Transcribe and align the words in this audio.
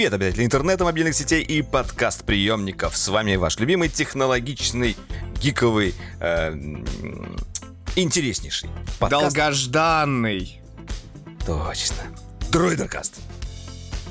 Привет, 0.00 0.14
обитатели 0.14 0.46
интернета, 0.46 0.84
мобильных 0.84 1.14
сетей 1.14 1.42
и 1.42 1.60
подкаст-приемников. 1.60 2.96
С 2.96 3.08
вами 3.08 3.36
ваш 3.36 3.58
любимый 3.58 3.90
технологичный, 3.90 4.96
гиковый, 5.42 5.94
э, 6.20 6.54
интереснейший 7.96 8.70
подкаст. 8.98 9.36
Долгожданный. 9.36 10.58
Точно. 11.44 11.96
Дроидеркаст. 12.50 13.20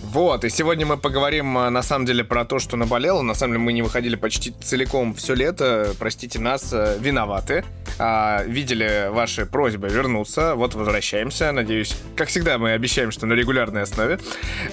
Вот, 0.02 0.44
и 0.44 0.50
сегодня 0.50 0.86
мы 0.86 0.98
поговорим 0.98 1.58
э, 1.58 1.70
на 1.70 1.84
самом 1.84 2.06
деле 2.06 2.24
про 2.24 2.46
то, 2.46 2.60
что 2.60 2.78
наболело. 2.78 3.22
На 3.22 3.34
самом 3.34 3.54
деле 3.54 3.64
мы 3.66 3.74
не 3.74 3.82
выходили 3.82 4.16
почти 4.16 4.52
целиком 4.52 5.14
все 5.14 5.36
лето. 5.36 5.94
Простите 6.00 6.40
нас, 6.40 6.70
э, 6.72 6.98
виноваты. 7.00 7.64
А, 8.00 8.44
видели 8.44 9.10
ваши 9.12 9.46
просьбы 9.46 9.90
вернуться. 9.90 10.56
Вот 10.56 10.74
возвращаемся. 10.74 11.52
Надеюсь, 11.52 11.96
как 12.16 12.30
всегда, 12.30 12.58
мы 12.58 12.72
обещаем, 12.72 13.12
что 13.12 13.26
на 13.26 13.34
регулярной 13.34 13.84
основе. 13.84 14.20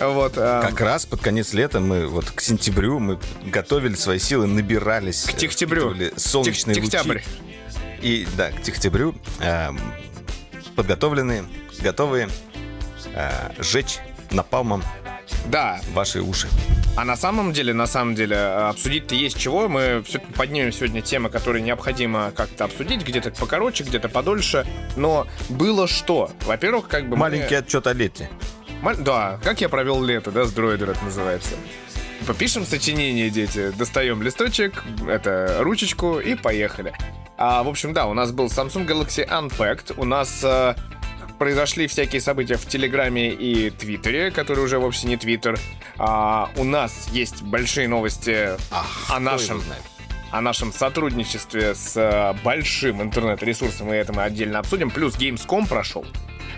Вот. 0.01 0.35
А... 0.37 0.63
Как 0.63 0.81
раз 0.81 1.07
под 1.07 1.21
конец 1.21 1.53
лета 1.53 1.81
мы 1.81 2.07
вот 2.07 2.31
к 2.31 2.41
сентябрю 2.41 2.99
мы 2.99 3.19
готовили 3.45 3.95
свои 3.95 4.19
силы, 4.19 4.47
набирались. 4.47 5.25
К 5.25 5.35
тихтябрю. 5.35 5.95
Солнечные 6.17 6.77
Тихтябрь. 6.77 7.17
лучи. 7.17 7.27
И 8.01 8.27
да, 8.37 8.51
к 8.53 8.63
тихтябрю 8.63 9.15
э, 9.41 9.71
подготовленные, 10.77 11.45
готовые 11.81 12.29
э, 13.15 13.31
жечь 13.59 13.99
напалмом 14.31 14.83
да. 15.47 15.81
Ваши 15.93 16.21
уши. 16.21 16.49
А 16.97 17.05
на 17.05 17.17
самом 17.17 17.53
деле, 17.53 17.75
на 17.75 17.87
самом 17.87 18.15
деле, 18.15 18.37
обсудить-то 18.37 19.15
есть 19.15 19.39
чего. 19.39 19.69
Мы 19.69 20.03
все 20.07 20.19
поднимем 20.19 20.73
сегодня 20.73 21.03
темы, 21.03 21.29
которые 21.29 21.63
необходимо 21.63 22.33
как-то 22.35 22.65
обсудить, 22.65 23.07
где-то 23.07 23.31
покороче, 23.31 23.85
где-то 23.85 24.09
подольше. 24.09 24.67
Но 24.97 25.27
было 25.49 25.87
что? 25.87 26.31
Во-первых, 26.47 26.89
как 26.89 27.09
бы 27.09 27.17
Маленький 27.17 27.55
мы... 27.55 27.61
отчет 27.61 27.87
о 27.87 27.93
лете. 27.93 28.31
Маль... 28.83 28.97
Да, 28.97 29.39
как 29.43 29.61
я 29.61 29.69
провел 29.69 30.03
лето, 30.03 30.31
да, 30.31 30.45
с 30.45 30.53
дроидер 30.53 30.91
это 30.91 31.05
называется. 31.05 31.55
Попишем 32.27 32.65
сочинение, 32.65 33.31
дети. 33.31 33.73
Достаем 33.77 34.23
листочек, 34.23 34.83
это 35.09 35.59
ручечку 35.61 36.19
и 36.19 36.35
поехали. 36.35 36.95
А, 37.39 37.63
в 37.63 37.69
общем, 37.69 37.93
да, 37.93 38.07
у 38.07 38.15
нас 38.15 38.33
был 38.33 38.47
Samsung 38.47 38.87
Galaxy 38.87 39.29
Unpacked. 39.29 39.95
У 39.99 40.05
нас 40.05 40.41
э, 40.43 40.75
произошли 41.39 41.87
всякие 41.87 42.21
события 42.21 42.57
в 42.57 42.67
Телеграме 42.67 43.31
и 43.31 43.71
Твиттере, 43.71 44.31
который 44.31 44.65
уже 44.65 44.79
вовсе 44.79 45.07
не 45.07 45.17
Твиттер. 45.17 45.59
А, 45.99 46.51
у 46.57 46.65
нас 46.65 47.09
есть 47.13 47.43
большие 47.43 47.89
новости 47.89 48.51
Ах, 48.71 49.11
о 49.11 49.21
нашем 49.21 49.63
о 50.33 50.41
нашем 50.41 50.73
сотрудничестве 50.73 51.75
с 51.75 51.97
э, 51.97 52.35
большим 52.43 53.01
интернет-ресурсом, 53.01 53.93
и 53.93 53.97
это 53.97 54.13
мы 54.13 54.25
отдельно 54.25 54.59
обсудим. 54.59 54.91
Плюс 54.91 55.17
Gamescom 55.17 55.69
прошел. 55.69 56.05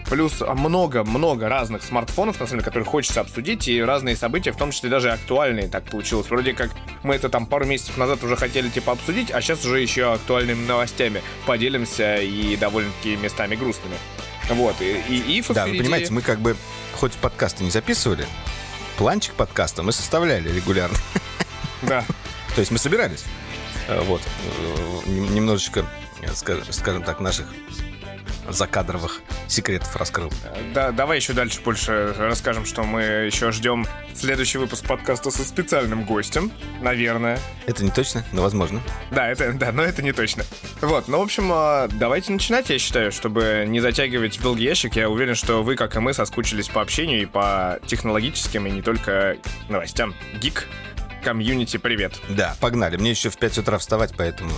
Плюс 0.08 0.40
много-много 0.40 1.48
разных 1.50 1.82
смартфонов, 1.82 2.40
на 2.40 2.46
самом 2.46 2.60
деле, 2.60 2.64
которые 2.64 2.86
хочется 2.86 3.20
обсудить, 3.20 3.68
и 3.68 3.82
разные 3.82 4.16
события, 4.16 4.52
в 4.52 4.56
том 4.56 4.70
числе 4.70 4.88
даже 4.88 5.10
актуальные 5.10 5.68
так 5.68 5.84
получилось. 5.84 6.30
Вроде 6.30 6.54
как 6.54 6.70
мы 7.02 7.14
это 7.14 7.28
там 7.28 7.44
пару 7.44 7.66
месяцев 7.66 7.98
назад 7.98 8.24
уже 8.24 8.34
хотели 8.36 8.68
типа 8.68 8.92
обсудить, 8.92 9.30
а 9.30 9.42
сейчас 9.42 9.64
уже 9.66 9.80
еще 9.80 10.14
актуальными 10.14 10.66
новостями 10.66 11.22
поделимся 11.46 12.16
и 12.16 12.56
довольно-таки 12.56 13.16
местами 13.16 13.54
грустными. 13.54 13.96
Вот, 14.50 14.80
и, 14.80 15.00
и 15.08 15.40
Ифа 15.40 15.54
Да, 15.54 15.62
впереди... 15.62 15.78
вы 15.78 15.84
понимаете, 15.84 16.12
мы 16.12 16.22
как 16.22 16.40
бы 16.40 16.56
хоть 16.94 17.12
подкасты 17.12 17.64
не 17.64 17.70
записывали, 17.70 18.26
планчик 18.96 19.34
подкаста 19.34 19.82
мы 19.82 19.92
составляли 19.92 20.50
регулярно. 20.50 20.96
Да. 21.82 22.04
То 22.54 22.60
есть 22.60 22.70
мы 22.70 22.78
собирались. 22.78 23.24
Э, 23.88 24.00
вот. 24.02 24.22
Э, 24.24 25.00
немножечко, 25.06 25.86
скажем 26.32 27.02
так, 27.02 27.20
наших 27.20 27.46
закадровых 28.48 29.20
секретов 29.46 29.94
раскрыл. 29.96 30.30
Да, 30.74 30.92
давай 30.92 31.18
еще 31.18 31.32
дальше 31.32 31.60
больше 31.60 32.14
расскажем, 32.18 32.64
что 32.64 32.82
мы 32.82 33.02
еще 33.02 33.52
ждем 33.52 33.86
следующий 34.14 34.58
выпуск 34.58 34.84
подкаста 34.84 35.30
со 35.30 35.44
специальным 35.44 36.04
гостем, 36.04 36.52
наверное. 36.80 37.38
Это 37.66 37.84
не 37.84 37.90
точно, 37.90 38.24
но 38.32 38.42
возможно. 38.42 38.80
Да, 39.10 39.28
это, 39.28 39.52
да, 39.52 39.72
но 39.72 39.82
это 39.82 40.02
не 40.02 40.12
точно. 40.12 40.44
Вот, 40.80 41.08
ну, 41.08 41.18
в 41.18 41.22
общем, 41.22 41.50
а, 41.52 41.88
давайте 41.88 42.32
начинать, 42.32 42.70
я 42.70 42.78
считаю, 42.78 43.12
чтобы 43.12 43.64
не 43.66 43.80
затягивать 43.80 44.38
в 44.38 44.42
долгий 44.42 44.64
ящик. 44.64 44.96
Я 44.96 45.08
уверен, 45.08 45.34
что 45.34 45.62
вы, 45.62 45.76
как 45.76 45.96
и 45.96 46.00
мы, 46.00 46.12
соскучились 46.12 46.68
по 46.68 46.80
общению 46.80 47.22
и 47.22 47.26
по 47.26 47.78
технологическим, 47.86 48.66
и 48.66 48.70
не 48.70 48.82
только 48.82 49.36
новостям. 49.68 50.14
Гик, 50.40 50.66
комьюнити, 51.22 51.76
привет. 51.76 52.14
Да, 52.28 52.56
погнали. 52.60 52.96
Мне 52.96 53.10
еще 53.10 53.30
в 53.30 53.38
5 53.38 53.58
утра 53.58 53.78
вставать, 53.78 54.14
поэтому 54.16 54.50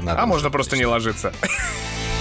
надо... 0.00 0.22
А 0.22 0.26
можно 0.26 0.50
просто 0.50 0.76
не 0.76 0.86
ложиться. 0.86 1.32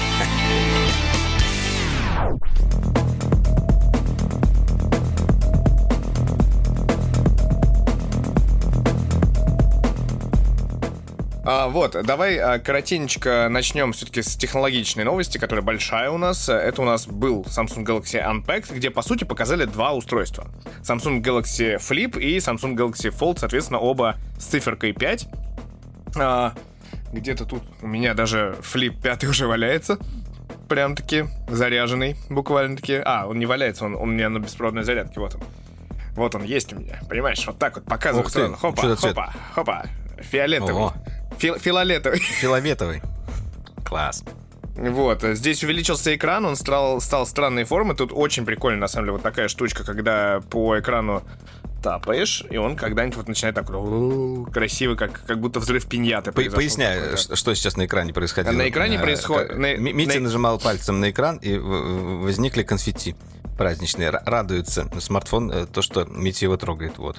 А, 11.52 11.68
вот, 11.68 11.97
давай 12.03 12.38
а, 12.38 12.59
коротенько 12.59 13.47
начнем 13.50 13.91
все-таки 13.94 14.22
с 14.22 14.35
технологичной 14.35 15.03
новости, 15.03 15.40
которая 15.40 15.66
большая 15.66 16.12
у 16.12 16.19
нас. 16.19 16.47
Это 16.47 16.84
у 16.84 16.85
нас 16.85 17.07
был 17.07 17.41
Samsung 17.41 17.84
Galaxy 17.84 18.24
Unpacked, 18.24 18.72
где, 18.72 18.91
по 18.91 19.01
сути, 19.01 19.24
показали 19.24 19.66
два 19.66 19.94
устройства. 19.94 20.47
Samsung 20.84 21.24
Galaxy 21.24 21.78
Flip 21.78 22.19
и 22.19 22.38
Samsung 22.38 22.75
Galaxy 22.75 23.09
Fold, 23.09 23.40
соответственно, 23.40 23.80
оба 23.80 24.18
с 24.38 24.46
циферкой 24.46 24.94
5. 24.94 25.28
А, 26.18 26.53
где-то 27.12 27.46
тут 27.46 27.63
у 27.81 27.88
меня 27.88 28.13
даже 28.13 28.56
Flip 28.62 28.94
5 29.01 29.24
уже 29.24 29.47
валяется. 29.47 29.97
Прям-таки 30.69 31.25
заряженный, 31.47 32.16
буквально-таки. 32.30 33.02
А, 33.03 33.25
он 33.28 33.40
не 33.40 33.46
валяется, 33.46 33.85
он, 33.85 33.96
он 33.96 34.02
у 34.02 34.06
меня 34.12 34.30
на 34.30 34.40
беспроводной 34.40 34.84
зарядке, 34.84 35.19
вот 35.19 35.35
он. 35.35 35.41
Вот 36.16 36.35
он 36.35 36.44
есть 36.44 36.74
у 36.74 36.75
меня, 36.75 37.00
понимаешь? 37.09 37.46
Вот 37.47 37.57
так 37.57 37.75
вот 37.75 37.85
показывает 37.85 38.31
сразу. 38.31 38.56
Хопа, 38.56 38.96
хопа, 38.96 39.34
хопа. 39.53 39.85
Фиолетовый. 40.19 40.84
О. 40.84 40.94
Фил 41.38 41.57
филолетовый. 41.57 42.19
Филоветовый. 42.41 43.02
Класс. 43.85 44.24
Вот, 44.75 45.24
здесь 45.24 45.63
увеличился 45.63 46.16
экран, 46.16 46.46
он 46.46 46.56
стал, 46.56 47.01
стал 47.01 47.25
странной 47.25 47.66
формы. 47.66 47.96
Тут 47.96 48.12
очень 48.13 48.46
прикольно, 48.46 48.81
на 48.81 48.88
самом 48.88 49.06
деле, 49.06 49.13
вот 49.13 49.24
такая 49.24 49.50
штучка, 49.50 49.84
когда 49.84 50.41
по 50.50 50.80
экрану 50.80 51.24
тапаешь, 51.81 52.44
и 52.50 52.57
он 52.57 52.75
когда-нибудь 52.75 53.17
вот 53.17 53.28
начинает 53.28 53.56
так 53.56 53.67
красиво, 54.51 54.95
как, 54.95 55.22
как 55.25 55.40
будто 55.40 55.59
взрыв 55.59 55.88
пиньяты 55.88 56.31
По 56.31 56.41
Поясняй, 56.41 57.17
что 57.17 57.53
сейчас 57.53 57.78
на 57.78 57.85
экране 57.85 58.13
происходило. 58.13 58.53
На 58.53 58.69
экране 58.69 59.00
происходит... 59.00 59.56
Митя 59.56 60.16
на... 60.16 60.25
нажимал 60.25 60.59
пальцем 60.59 61.00
на 61.00 61.09
экран, 61.09 61.38
и 61.38 61.57
возникли 61.57 62.63
конфетти 62.63 63.16
праздничные. 63.57 64.09
Радуется 64.09 64.89
смартфон, 65.00 65.51
э, 65.51 65.66
то, 65.66 65.81
что 65.81 66.06
Митя 66.06 66.45
его 66.45 66.56
трогает, 66.56 66.97
вот. 66.97 67.18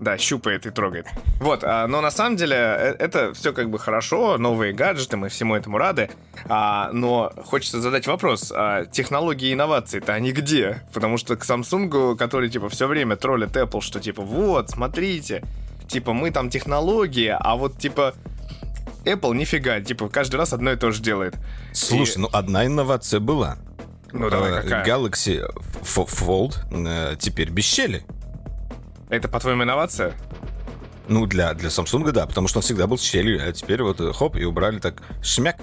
Да, 0.00 0.16
щупает 0.16 0.64
и 0.64 0.70
трогает. 0.70 1.06
Вот, 1.40 1.62
а, 1.62 1.86
но 1.86 2.00
на 2.00 2.10
самом 2.10 2.36
деле 2.36 2.56
э, 2.56 2.96
это 2.98 3.34
все 3.34 3.52
как 3.52 3.68
бы 3.68 3.78
хорошо, 3.78 4.38
новые 4.38 4.72
гаджеты, 4.72 5.18
мы 5.18 5.28
всему 5.28 5.54
этому 5.54 5.76
рады. 5.76 6.08
А, 6.48 6.90
но 6.92 7.30
хочется 7.44 7.82
задать 7.82 8.06
вопрос, 8.06 8.50
а 8.54 8.86
технологии 8.86 9.52
инновации-то 9.52 10.14
они 10.14 10.32
где? 10.32 10.82
Потому 10.94 11.18
что 11.18 11.36
к 11.36 11.42
Samsung, 11.42 12.16
который 12.16 12.48
типа 12.48 12.70
все 12.70 12.86
время 12.86 13.16
троллит 13.16 13.54
Apple, 13.54 13.82
что 13.82 14.00
типа 14.00 14.22
вот, 14.22 14.70
смотрите, 14.70 15.44
типа 15.86 16.14
мы 16.14 16.30
там 16.30 16.48
технологии, 16.48 17.36
а 17.38 17.56
вот 17.56 17.76
типа 17.76 18.14
Apple 19.04 19.34
нифига, 19.34 19.80
типа 19.82 20.08
каждый 20.08 20.36
раз 20.36 20.54
одно 20.54 20.72
и 20.72 20.76
то 20.76 20.92
же 20.92 21.02
делает. 21.02 21.34
Слушай, 21.74 22.16
и... 22.16 22.20
ну 22.20 22.30
одна 22.32 22.64
инновация 22.64 23.20
была. 23.20 23.58
Ну 24.12 24.30
давай, 24.30 24.52
э, 24.52 24.62
какая? 24.62 24.86
Galaxy 24.86 25.42
Fold 25.82 26.54
э, 26.70 27.16
теперь 27.18 27.50
без 27.50 27.64
щели. 27.64 28.02
Это, 29.10 29.28
по-твоему, 29.28 29.64
инновация? 29.64 30.14
Ну, 31.08 31.26
для, 31.26 31.52
для 31.54 31.68
Samsung, 31.68 32.12
да, 32.12 32.26
потому 32.26 32.46
что 32.46 32.58
он 32.58 32.62
всегда 32.62 32.86
был 32.86 32.96
с 32.96 33.02
щелью, 33.02 33.46
а 33.46 33.52
теперь 33.52 33.82
вот 33.82 34.00
э, 34.00 34.12
хоп, 34.12 34.36
и 34.36 34.44
убрали 34.44 34.78
так 34.78 35.02
шмяк 35.22 35.56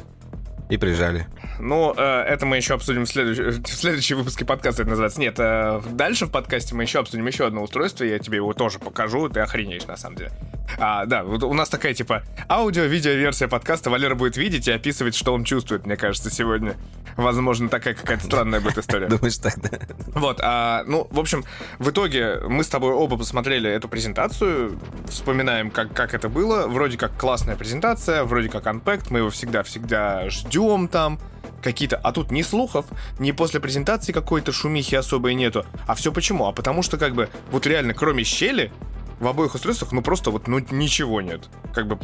и 0.70 0.78
прижали. 0.78 1.28
Ну, 1.60 1.94
э, 1.96 2.02
это 2.02 2.46
мы 2.46 2.58
еще 2.58 2.74
обсудим 2.74 3.06
в, 3.06 3.10
следующ... 3.10 3.38
в 3.38 3.68
следующем 3.68 4.18
выпуске 4.18 4.46
подкаста, 4.46 4.82
это 4.82 4.92
называется. 4.92 5.20
Нет, 5.20 5.36
э, 5.40 5.82
дальше 5.92 6.26
в 6.26 6.32
подкасте 6.32 6.76
мы 6.76 6.84
еще 6.84 7.00
обсудим 7.00 7.26
еще 7.26 7.48
одно 7.48 7.64
устройство, 7.64 8.04
я 8.04 8.20
тебе 8.20 8.38
его 8.38 8.54
тоже 8.54 8.80
покажу, 8.80 9.30
ты 9.30 9.40
охренеешь, 9.40 9.86
на 9.86 9.96
самом 9.96 10.18
деле. 10.18 10.32
А, 10.78 11.06
да, 11.06 11.24
вот 11.24 11.44
у 11.44 11.54
нас 11.54 11.70
такая, 11.70 11.94
типа, 11.94 12.24
аудио-видео-версия 12.50 13.48
подкаста, 13.48 13.90
Валера 13.90 14.16
будет 14.16 14.36
видеть 14.36 14.68
и 14.68 14.72
описывать, 14.72 15.16
что 15.16 15.34
он 15.34 15.46
чувствует, 15.46 15.86
мне 15.86 15.96
кажется, 15.96 16.30
сегодня. 16.30 16.76
Возможно, 17.16 17.70
такая 17.70 17.94
какая-то 17.94 18.26
странная 18.26 18.60
будет 18.60 18.78
история. 18.78 19.08
Думаешь 19.10 19.38
так, 19.38 19.58
да? 19.62 19.80
Вот, 20.14 20.40
а, 20.44 20.84
ну, 20.86 21.08
в 21.10 21.20
общем, 21.20 21.46
в 21.80 21.90
итоге 21.90 22.42
мы 22.48 22.64
с 22.64 22.68
тобой 22.68 22.92
оба 22.92 23.18
посмотрели 23.18 23.70
эту 23.70 23.88
презентацию, 23.88 24.78
вспоминаем, 25.08 25.72
как, 25.72 25.94
как 25.94 26.14
это 26.14 26.28
было. 26.28 26.68
Вроде 26.68 26.98
как 26.98 27.18
классная 27.18 27.56
презентация, 27.56 28.24
вроде 28.26 28.50
как 28.50 28.66
Unpacked, 28.66 29.08
мы 29.10 29.20
его 29.20 29.30
всегда-всегда 29.30 30.30
ждем 30.30 30.57
там 30.88 31.20
какие-то... 31.62 31.98
А 31.98 32.12
тут 32.12 32.32
ни 32.32 32.42
слухов, 32.42 32.86
ни 33.20 33.32
после 33.32 33.60
презентации 33.60 34.14
какой-то 34.14 34.52
шумихи 34.52 34.96
особой 34.96 35.36
нету. 35.36 35.66
А 35.86 35.96
все 35.96 36.12
почему? 36.12 36.48
А 36.48 36.52
потому 36.52 36.84
что, 36.84 36.98
как 36.98 37.14
бы, 37.14 37.30
вот 37.52 37.66
реально, 37.68 37.94
кроме 37.94 38.24
щели, 38.24 38.72
в 39.20 39.28
обоих 39.28 39.56
устройствах, 39.56 39.92
ну, 39.92 40.02
просто 40.02 40.32
вот, 40.32 40.48
ну, 40.48 40.60
ничего 40.72 41.22
нет. 41.22 41.50
Как 41.74 41.88
бы 41.88 42.00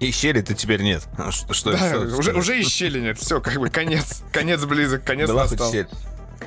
и 0.00 0.10
щели-то 0.10 0.54
теперь 0.54 0.82
нет. 0.82 1.06
А 1.16 1.30
что, 1.30 1.52
что, 1.52 1.72
да, 1.72 1.78
что, 1.78 2.00
уже, 2.00 2.30
что? 2.30 2.38
уже 2.38 2.60
и 2.60 2.62
щели 2.62 3.00
нет. 3.00 3.18
Все, 3.18 3.40
как 3.40 3.58
бы 3.58 3.68
конец. 3.68 4.22
Конец 4.32 4.64
близок, 4.64 5.04
конец 5.04 5.28
Была 5.28 5.44
настал. 5.44 5.72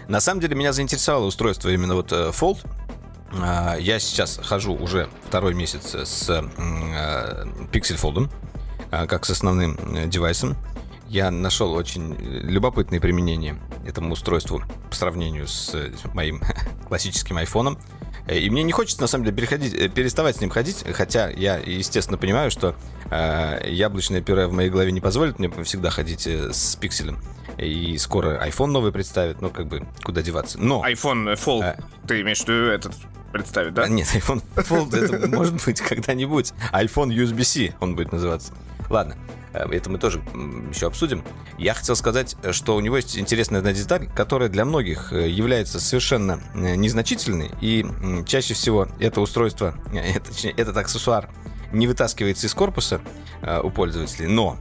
На 0.07 0.21
самом 0.21 0.41
деле 0.41 0.55
меня 0.55 0.73
заинтересовало 0.73 1.25
устройство 1.25 1.69
именно 1.69 1.95
вот 1.95 2.11
uh, 2.11 2.31
Fold. 2.31 2.59
я 3.79 3.99
сейчас 3.99 4.39
хожу 4.43 4.73
уже 4.73 5.09
второй 5.27 5.53
месяц 5.53 5.95
с 5.95 6.29
Pixel 7.71 7.99
Fold, 7.99 8.29
как 8.89 9.25
с 9.25 9.29
основным 9.31 9.77
девайсом. 10.09 10.55
Я 11.09 11.31
нашел 11.31 11.73
очень 11.73 12.15
любопытное 12.19 12.99
применение 12.99 13.57
этому 13.85 14.13
устройству 14.13 14.61
по 14.89 14.95
сравнению 14.95 15.47
с 15.47 15.73
моим 16.13 16.41
классическим 16.87 17.37
айфоном. 17.37 17.77
И 18.29 18.49
мне 18.49 18.63
не 18.63 18.73
хочется, 18.73 19.01
на 19.01 19.07
самом 19.07 19.23
деле, 19.23 19.37
переходить, 19.37 19.73
э, 19.73 19.87
переставать 19.87 20.35
с 20.35 20.41
ним 20.41 20.49
ходить, 20.49 20.83
хотя 20.93 21.29
я, 21.29 21.57
естественно, 21.57 22.17
понимаю, 22.17 22.51
что 22.51 22.75
э, 23.09 23.69
яблочное 23.69 24.21
пюре 24.21 24.47
в 24.47 24.53
моей 24.53 24.69
голове 24.69 24.91
не 24.91 24.99
позволит 24.99 25.39
мне 25.39 25.49
всегда 25.63 25.91
ходить 25.91 26.27
э, 26.27 26.51
с 26.51 26.75
пикселем. 26.75 27.19
И 27.57 27.97
скоро 27.97 28.45
iPhone 28.45 28.67
новый 28.67 28.91
представит, 28.91 29.41
ну, 29.41 29.49
как 29.49 29.67
бы, 29.67 29.87
куда 30.03 30.21
деваться. 30.21 30.59
Но... 30.59 30.85
iPhone 30.85 31.35
Fold, 31.35 31.63
а... 31.63 31.77
ты 32.05 32.19
имеешь 32.19 32.41
в 32.41 32.47
виду 32.49 32.65
этот 32.65 32.93
представить, 33.31 33.73
да? 33.73 33.87
Нет, 33.87 34.07
iPhone 34.13 34.43
Fold 34.55 34.95
это 34.95 35.27
может 35.29 35.63
быть 35.63 35.79
когда-нибудь. 35.79 36.51
iPhone 36.73 37.09
USB-C 37.15 37.75
он 37.79 37.95
будет 37.95 38.11
называться. 38.11 38.53
Ладно, 38.89 39.15
Э, 39.57 39.65
это 39.71 39.89
мы 39.89 39.97
тоже 39.97 40.21
еще 40.69 40.87
обсудим. 40.87 41.23
Я 41.57 41.73
хотел 41.73 41.95
сказать, 41.95 42.35
что 42.51 42.75
у 42.75 42.79
него 42.79 42.97
есть 42.97 43.17
интересная 43.17 43.59
одна 43.59 43.73
деталь, 43.73 44.07
которая 44.13 44.49
для 44.49 44.65
многих 44.65 45.11
э, 45.13 45.29
является 45.29 45.79
совершенно 45.79 46.41
э, 46.53 46.75
незначительной, 46.75 47.51
и 47.61 47.85
чаще 48.25 48.53
всего 48.53 48.87
это 48.99 49.21
устройство, 49.21 49.75
точнее, 50.25 50.51
этот 50.51 50.77
аксессуар 50.77 51.29
не 51.71 51.87
вытаскивается 51.87 52.47
из 52.47 52.53
корпуса 52.53 53.01
у 53.61 53.69
пользователей, 53.69 54.27
но 54.27 54.57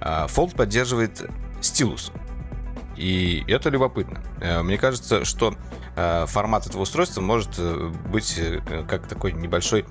Fold 0.00 0.54
поддерживает 0.54 1.28
стилус. 1.60 2.12
И 2.96 3.44
это 3.48 3.68
любопытно. 3.68 4.22
Мне 4.62 4.78
кажется, 4.78 5.24
что 5.24 5.56
формат 5.96 6.68
этого 6.68 6.82
устройства 6.82 7.20
может 7.20 7.60
быть 8.08 8.40
как 8.88 9.08
такой 9.08 9.32
небольшой 9.32 9.84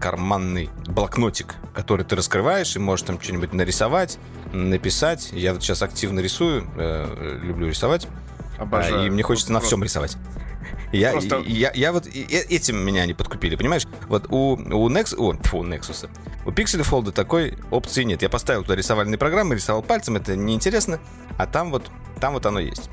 карманный 0.00 0.70
блокнотик, 0.86 1.54
который 1.74 2.04
ты 2.04 2.16
раскрываешь 2.16 2.74
и 2.74 2.78
можешь 2.78 3.06
там 3.06 3.20
что-нибудь 3.20 3.52
нарисовать, 3.52 4.18
написать. 4.52 5.28
Я 5.32 5.52
вот 5.52 5.62
сейчас 5.62 5.82
активно 5.82 6.20
рисую, 6.20 6.66
э, 6.76 7.38
люблю 7.42 7.68
рисовать. 7.68 8.08
Обожаю. 8.58 9.06
И 9.06 9.10
мне 9.10 9.22
хочется 9.22 9.52
на 9.52 9.60
всем 9.60 9.84
рисовать. 9.84 10.16
Я, 10.92 11.12
Просто... 11.12 11.38
я, 11.46 11.70
я 11.74 11.92
вот 11.92 12.06
этим 12.06 12.78
меня 12.78 13.06
не 13.06 13.14
подкупили, 13.14 13.54
понимаешь? 13.54 13.86
Вот 14.08 14.26
у, 14.30 14.54
у, 14.54 14.88
Nex, 14.88 15.14
о, 15.16 15.32
фу, 15.34 15.58
у 15.58 15.64
Nexus, 15.64 16.08
у 16.44 16.50
Pixel 16.50 16.80
Fold 16.80 17.12
такой 17.12 17.58
опции 17.70 18.02
нет. 18.02 18.22
Я 18.22 18.28
поставил 18.28 18.62
туда 18.62 18.74
рисовальные 18.74 19.18
программы, 19.18 19.54
рисовал 19.54 19.82
пальцем, 19.82 20.16
это 20.16 20.34
неинтересно, 20.34 20.98
а 21.38 21.46
там 21.46 21.70
вот, 21.70 21.90
там 22.20 22.32
вот 22.32 22.44
оно 22.46 22.58
есть 22.58 22.90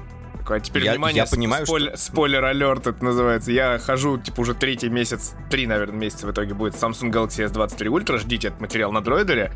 А 0.55 0.59
теперь 0.59 0.83
я, 0.83 0.94
внимание, 0.94 1.23
я 1.23 1.25
понимаю, 1.25 1.65
спойлер, 1.65 1.89
что... 1.89 1.97
спойлер 1.97 2.45
алерт 2.45 2.88
это 2.88 3.03
называется. 3.03 3.51
Я 3.51 3.79
хожу, 3.79 4.17
типа, 4.17 4.41
уже 4.41 4.53
третий 4.53 4.89
месяц, 4.89 5.33
три, 5.49 5.67
наверное, 5.67 5.97
месяца 5.97 6.27
в 6.27 6.31
итоге 6.31 6.53
будет 6.53 6.73
Samsung 6.75 7.11
Galaxy 7.11 7.49
S23 7.49 7.88
Ultra. 7.88 8.17
Ждите 8.17 8.49
этот 8.49 8.61
материал 8.61 8.91
на 8.91 9.01
дроидере. 9.01 9.51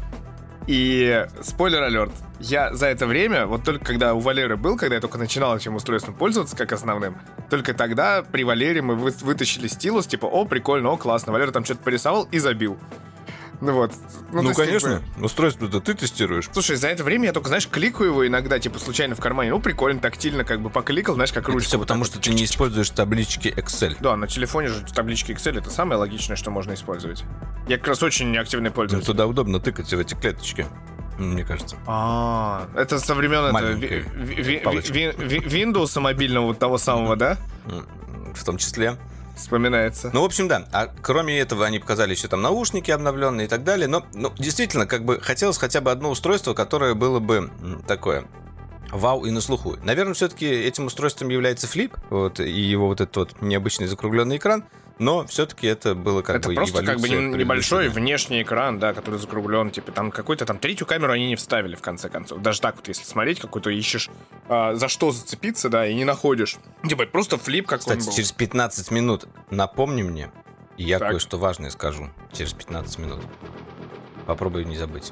И 0.68 1.26
спойлер 1.42 1.82
алерт. 1.82 2.14
Я 2.40 2.74
за 2.74 2.88
это 2.88 3.08
время, 3.08 3.46
вот 3.48 3.64
только 3.64 3.84
когда 3.84 4.14
у 4.14 4.20
Валеры 4.20 4.58
был, 4.58 4.78
когда 4.78 4.96
я 4.96 5.02
только 5.02 5.18
начинал 5.18 5.58
этим 5.58 5.76
устройством 5.76 6.14
пользоваться 6.14 6.56
как 6.56 6.72
основным, 6.72 7.18
только 7.50 7.74
тогда 7.74 8.24
при 8.24 8.44
Валере 8.44 8.82
мы 8.82 8.96
вытащили 8.96 9.68
стилус, 9.68 10.06
типа, 10.06 10.28
о, 10.28 10.46
прикольно, 10.46 10.92
о, 10.92 10.98
классно. 10.98 11.34
Валера 11.34 11.52
там 11.52 11.66
что-то 11.66 11.82
порисовал 11.82 12.28
и 12.32 12.40
забил. 12.40 12.78
Ну 13.62 13.74
вот. 13.74 13.92
Ну, 14.32 14.42
ну 14.42 14.50
есть, 14.50 14.60
конечно. 14.60 15.00
Как 15.00 15.20
бы... 15.20 15.26
Устройство-то 15.26 15.80
ты 15.80 15.94
тестируешь. 15.94 16.50
Слушай, 16.52 16.76
за 16.78 16.88
это 16.88 17.04
время 17.04 17.28
я 17.28 17.34
только, 17.34 17.48
знаешь, 17.48 17.68
кликаю 17.68 18.10
его 18.10 18.28
иногда, 18.28 18.60
типа, 18.60 18.80
случайно 18.80 19.16
в 19.16 19.20
кармане. 19.20 19.52
Ну, 19.52 19.60
прикольно, 19.60 20.00
тактильно, 20.00 20.44
как 20.44 20.62
бы 20.62 20.70
покликал, 20.70 21.14
знаешь, 21.14 21.32
как 21.32 21.48
ручку. 21.48 21.68
Все 21.68 21.80
потому, 21.80 22.04
что 22.04 22.20
ты 22.20 22.32
не 22.32 22.46
используешь 22.46 22.90
таблички 22.90 23.50
Excel. 23.50 23.96
Да, 24.00 24.18
на 24.18 24.28
телефоне 24.28 24.70
же 24.70 24.84
таблички 24.94 25.32
Excel 25.32 25.60
это 25.60 25.70
самое 25.70 26.00
логичное, 26.00 26.36
что 26.36 26.50
можно 26.50 26.74
использовать. 26.74 27.24
Я 27.68 27.78
как 27.78 27.90
раз 27.90 28.02
очень 28.04 28.36
активный 28.38 28.72
пользователь. 28.72 29.08
Ну, 29.08 29.14
туда 29.14 29.28
удобно 29.28 29.60
тыкать 29.60 29.94
в 29.94 30.00
эти 30.00 30.16
клеточки 30.16 30.66
мне 31.18 31.44
кажется. 31.44 31.78
А, 31.86 32.68
это 32.76 32.98
со 32.98 33.14
времен 33.14 33.54
Windows 35.46 36.00
мобильного 36.00 36.48
вот 36.48 36.58
того 36.60 36.78
самого, 36.80 37.16
да? 37.16 37.38
В 38.34 38.44
том 38.44 38.58
числе. 38.58 38.98
Вспоминается. 39.42 40.12
Ну, 40.14 40.22
в 40.22 40.26
общем, 40.26 40.48
да. 40.48 40.68
А 40.72 40.88
кроме 40.88 41.40
этого, 41.40 41.66
они 41.66 41.80
показали 41.80 42.12
еще 42.12 42.28
там 42.28 42.42
наушники 42.42 42.92
обновленные 42.92 43.48
и 43.48 43.50
так 43.50 43.64
далее. 43.64 43.88
Но, 43.88 44.06
ну, 44.14 44.32
действительно, 44.38 44.86
как 44.86 45.04
бы 45.04 45.20
хотелось 45.20 45.58
хотя 45.58 45.82
бы 45.82 45.92
одно 45.92 46.12
устройство, 46.12 46.54
которое 46.54 46.94
было 46.94 47.20
бы 47.20 47.50
такое 47.88 48.26
вау 48.92 49.26
и 49.26 49.32
на 49.32 49.42
слуху. 49.42 49.78
Наверное, 49.84 50.14
все-таки 50.14 50.46
этим 50.46 50.86
устройством 50.86 51.30
является 51.30 51.68
флип, 51.68 51.96
вот, 52.10 52.40
и 52.40 52.52
его 52.52 52.88
вот 52.88 53.02
этот 53.02 53.16
вот 53.18 53.42
необычный 53.42 53.88
закругленный 53.88 54.38
экран 54.38 54.64
но 55.00 55.26
все-таки 55.26 55.68
это 55.68 55.96
было 55.96 56.22
как 56.22 56.38
это 56.38 56.50
бы 56.50 56.56
просто 56.56 56.84
как 56.86 57.00
бы 57.00 57.10
небольшой 57.10 57.90
внешний 57.90 58.44
экран, 58.44 58.80
да, 58.80 58.94
который 58.94 59.20
закруглен, 59.20 59.72
типа 59.72 59.92
там 59.92 60.12
какой-то 60.12 60.46
там 60.46 60.58
третью 60.58 60.86
камеру 60.86 61.14
они 61.14 61.28
не 61.28 61.36
вставили 61.36 61.76
в 61.76 61.82
конце 61.82 62.10
концов. 62.10 62.42
Даже 62.42 62.62
так 62.62 62.76
вот, 62.76 62.88
если 62.88 63.04
смотреть, 63.04 63.40
какой-то 63.40 63.70
ищешь 63.70 64.10
а, 64.48 64.76
за 64.76 64.88
что 64.88 65.12
зацепиться, 65.12 65.70
да, 65.70 65.88
и 65.88 65.94
не 65.94 66.06
находишь. 66.06 66.58
Типа 66.88 67.06
просто 67.06 67.38
флип 67.38 67.68
как 67.68 67.80
Кстати, 67.80 68.00
он 68.00 68.06
был. 68.06 68.14
через 68.14 68.32
15 68.32 68.92
минут 68.92 69.28
напомни 69.50 70.04
мне, 70.04 70.32
и 70.78 70.84
я 70.84 71.00
кое-что 71.00 71.38
важное 71.38 71.70
скажу 71.70 72.10
через 72.32 72.54
15 72.54 73.00
минут. 73.00 73.22
Попробую 74.26 74.68
не 74.68 74.78
забыть. 74.78 75.12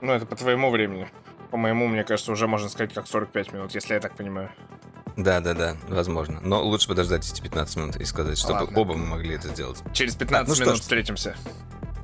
Ну, 0.00 0.12
это 0.12 0.24
по 0.26 0.36
твоему 0.36 0.70
времени. 0.70 1.10
По 1.50 1.56
моему, 1.56 1.86
мне 1.86 2.04
кажется, 2.04 2.32
уже 2.32 2.46
можно 2.46 2.68
сказать 2.68 2.94
как 2.94 3.06
45 3.06 3.52
минут, 3.52 3.74
если 3.74 3.94
я 3.94 4.00
так 4.00 4.14
понимаю. 4.16 4.50
Да, 5.16 5.40
да, 5.40 5.54
да, 5.54 5.76
возможно. 5.88 6.40
Но 6.42 6.62
лучше 6.62 6.88
подождать 6.88 7.30
эти 7.30 7.40
15 7.40 7.76
минут 7.76 7.96
и 7.96 8.04
сказать, 8.04 8.38
чтобы 8.38 8.60
Ладно. 8.60 8.78
оба 8.78 8.94
мы 8.94 9.06
могли 9.06 9.34
это 9.34 9.48
сделать. 9.48 9.78
Через 9.92 10.14
15 10.14 10.46
так, 10.46 10.48
ну 10.48 10.62
минут 10.62 10.76
что 10.76 10.82
встретимся. 10.82 11.36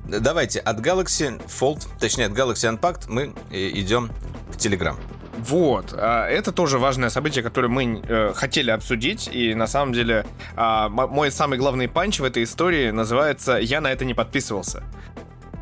Давайте 0.05 0.59
от 0.59 0.79
Galaxy 0.79 1.41
Fold, 1.47 1.87
точнее 1.99 2.27
от 2.27 2.31
Galaxy 2.31 2.71
Unpacked 2.71 3.05
мы 3.07 3.33
идем 3.51 4.09
в 4.49 4.57
Telegram. 4.57 4.95
Вот, 5.37 5.93
а, 5.95 6.27
это 6.27 6.51
тоже 6.51 6.79
важное 6.79 7.09
событие, 7.09 7.43
которое 7.43 7.67
мы 7.67 8.01
э, 8.03 8.33
хотели 8.33 8.71
обсудить, 8.71 9.29
и 9.31 9.53
на 9.53 9.67
самом 9.67 9.93
деле 9.93 10.25
э, 10.55 10.87
мой 10.89 11.31
самый 11.31 11.59
главный 11.59 11.87
панч 11.87 12.19
в 12.19 12.23
этой 12.23 12.43
истории 12.43 12.89
называется 12.89 13.57
«Я 13.57 13.79
на 13.79 13.91
это 13.91 14.03
не 14.03 14.15
подписывался». 14.15 14.83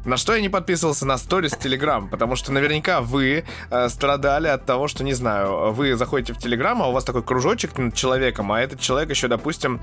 На 0.06 0.18
что 0.18 0.36
я 0.36 0.42
не 0.42 0.50
подписывался 0.50 1.06
на 1.06 1.18
сторис 1.18 1.54
Телеграм, 1.54 2.08
потому 2.08 2.36
что 2.36 2.52
наверняка 2.52 3.02
вы 3.02 3.44
э, 3.72 3.90
страдали 3.90 4.48
от 4.48 4.66
того, 4.66 4.88
что, 4.88 5.04
не 5.04 5.14
знаю, 5.14 5.72
вы 5.74 5.96
заходите 5.96 6.34
в 6.34 6.38
Телеграм, 6.38 6.82
а 6.84 6.88
у 6.88 6.92
вас 6.92 7.04
такой 7.04 7.24
кружочек 7.24 7.78
над 7.78 7.96
человеком, 7.96 8.52
а 8.52 8.62
этот 8.62 8.80
человек 8.80 9.10
еще, 9.10 9.28
допустим, 9.28 9.82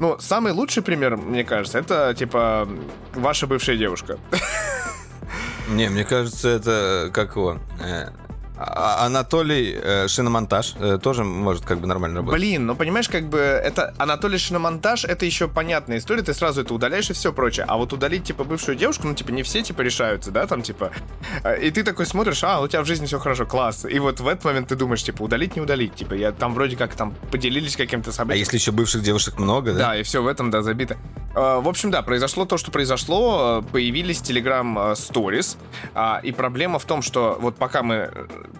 ну, 0.00 0.18
самый 0.18 0.52
лучший 0.52 0.82
пример, 0.82 1.16
мне 1.16 1.44
кажется, 1.44 1.78
это, 1.78 2.12
типа, 2.18 2.68
ваша 3.14 3.46
бывшая 3.46 3.76
девушка. 3.76 4.18
Не, 5.68 5.88
мне 5.88 6.04
кажется, 6.04 6.48
это 6.48 7.10
как 7.12 7.36
его. 7.36 7.58
Э, 8.56 8.60
а, 8.64 9.06
Анатолий 9.06 9.74
э, 9.74 10.08
шиномонтаж 10.08 10.74
э, 10.78 10.98
тоже 11.02 11.24
может 11.24 11.64
как 11.64 11.80
бы 11.80 11.86
нормально 11.86 12.18
работать. 12.18 12.40
Блин, 12.40 12.66
ну 12.66 12.74
понимаешь, 12.74 13.08
как 13.08 13.28
бы 13.28 13.38
это 13.38 13.94
Анатолий 13.98 14.38
шиномонтаж, 14.38 15.04
это 15.04 15.24
еще 15.24 15.48
понятная 15.48 15.98
история, 15.98 16.22
ты 16.22 16.34
сразу 16.34 16.62
это 16.62 16.74
удаляешь 16.74 17.08
и 17.10 17.12
все 17.12 17.32
прочее. 17.32 17.64
А 17.68 17.76
вот 17.76 17.92
удалить, 17.92 18.24
типа, 18.24 18.44
бывшую 18.44 18.76
девушку, 18.76 19.06
ну, 19.06 19.14
типа, 19.14 19.30
не 19.30 19.42
все, 19.42 19.62
типа, 19.62 19.80
решаются, 19.82 20.30
да, 20.30 20.46
там, 20.46 20.62
типа. 20.62 20.92
Э, 21.44 21.60
и 21.60 21.70
ты 21.70 21.82
такой 21.82 22.06
смотришь, 22.06 22.44
а, 22.44 22.60
у 22.60 22.68
тебя 22.68 22.82
в 22.82 22.86
жизни 22.86 23.06
все 23.06 23.18
хорошо, 23.18 23.46
класс. 23.46 23.86
И 23.88 23.98
вот 23.98 24.20
в 24.20 24.28
этот 24.28 24.44
момент 24.44 24.68
ты 24.68 24.76
думаешь, 24.76 25.02
типа, 25.02 25.22
удалить, 25.22 25.56
не 25.56 25.62
удалить. 25.62 25.94
Типа, 25.94 26.14
я 26.14 26.32
там 26.32 26.54
вроде 26.54 26.76
как 26.76 26.94
там 26.94 27.14
поделились 27.30 27.76
каким-то 27.76 28.12
событием. 28.12 28.36
А 28.36 28.38
если 28.38 28.56
еще 28.56 28.72
бывших 28.72 29.02
девушек 29.02 29.38
много, 29.38 29.72
да? 29.72 29.78
Да, 29.78 29.96
и 29.96 30.02
все 30.02 30.22
в 30.22 30.26
этом, 30.26 30.50
да, 30.50 30.62
забито. 30.62 30.96
В 31.34 31.66
общем, 31.66 31.90
да, 31.90 32.02
произошло 32.02 32.44
то, 32.44 32.58
что 32.58 32.70
произошло. 32.70 33.64
Появились 33.72 34.20
Telegram 34.20 34.92
Stories. 34.92 35.56
А, 35.94 36.20
и 36.22 36.30
проблема 36.30 36.78
в 36.78 36.84
том, 36.84 37.00
что 37.00 37.38
вот 37.40 37.56
пока 37.56 37.82
мы 37.82 38.10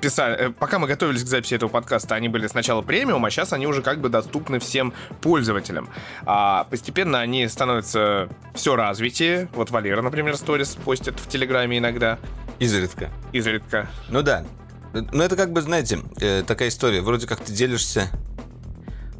писали, 0.00 0.52
пока 0.58 0.78
мы 0.78 0.86
готовились 0.86 1.22
к 1.24 1.26
записи 1.26 1.54
этого 1.54 1.70
подкаста, 1.70 2.14
они 2.14 2.28
были 2.28 2.46
сначала 2.46 2.82
премиум, 2.82 3.24
а 3.24 3.30
сейчас 3.30 3.52
они 3.52 3.66
уже 3.66 3.82
как 3.82 4.00
бы 4.00 4.08
доступны 4.08 4.58
всем 4.58 4.92
пользователям. 5.20 5.88
А 6.24 6.64
постепенно 6.64 7.20
они 7.20 7.46
становятся 7.48 8.28
все 8.54 8.76
развитие. 8.76 9.48
Вот 9.54 9.70
Валера, 9.70 10.02
например, 10.02 10.36
сторис 10.36 10.74
постит 10.74 11.18
в 11.18 11.28
Телеграме 11.28 11.78
иногда. 11.78 12.18
Изредка. 12.58 13.10
Изредка. 13.32 13.88
Ну 14.08 14.22
да. 14.22 14.44
Ну 14.92 15.22
это 15.22 15.36
как 15.36 15.52
бы, 15.52 15.62
знаете, 15.62 16.00
э, 16.20 16.42
такая 16.46 16.68
история. 16.68 17.00
Вроде 17.00 17.26
как 17.26 17.40
ты 17.40 17.52
делишься 17.52 18.10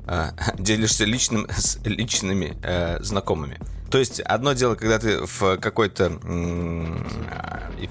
э, 0.07 0.31
делишься 0.59 1.04
личным 1.04 1.47
с 1.50 1.78
личными 1.85 2.57
э, 2.62 2.99
знакомыми. 3.02 3.59
То 3.90 3.99
есть 3.99 4.21
одно 4.21 4.52
дело, 4.52 4.75
когда 4.75 4.99
ты 4.99 5.25
в 5.25 5.57
какой-то 5.59 6.19
э, 6.25 7.87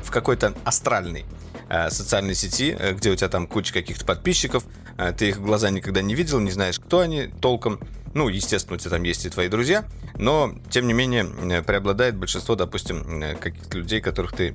в 0.00 0.10
какой-то 0.10 0.54
астральной 0.64 1.24
Э, 1.24 1.45
социальной 1.90 2.34
сети, 2.34 2.76
э, 2.78 2.92
где 2.94 3.10
у 3.10 3.16
тебя 3.16 3.28
там 3.28 3.46
куча 3.46 3.72
каких-то 3.72 4.04
подписчиков, 4.04 4.64
э, 4.98 5.12
ты 5.16 5.28
их 5.28 5.40
глаза 5.40 5.70
никогда 5.70 6.02
не 6.02 6.14
видел, 6.14 6.40
не 6.40 6.50
знаешь, 6.50 6.78
кто 6.78 7.00
они 7.00 7.26
толком. 7.40 7.80
Ну, 8.14 8.28
естественно, 8.28 8.76
у 8.76 8.78
тебя 8.78 8.90
там 8.90 9.02
есть 9.02 9.26
и 9.26 9.30
твои 9.30 9.48
друзья, 9.48 9.84
но, 10.14 10.54
тем 10.70 10.86
не 10.86 10.94
менее, 10.94 11.62
преобладает 11.62 12.16
большинство, 12.16 12.54
допустим, 12.54 13.36
каких-то 13.38 13.76
людей, 13.76 14.00
которых 14.00 14.32
ты 14.32 14.54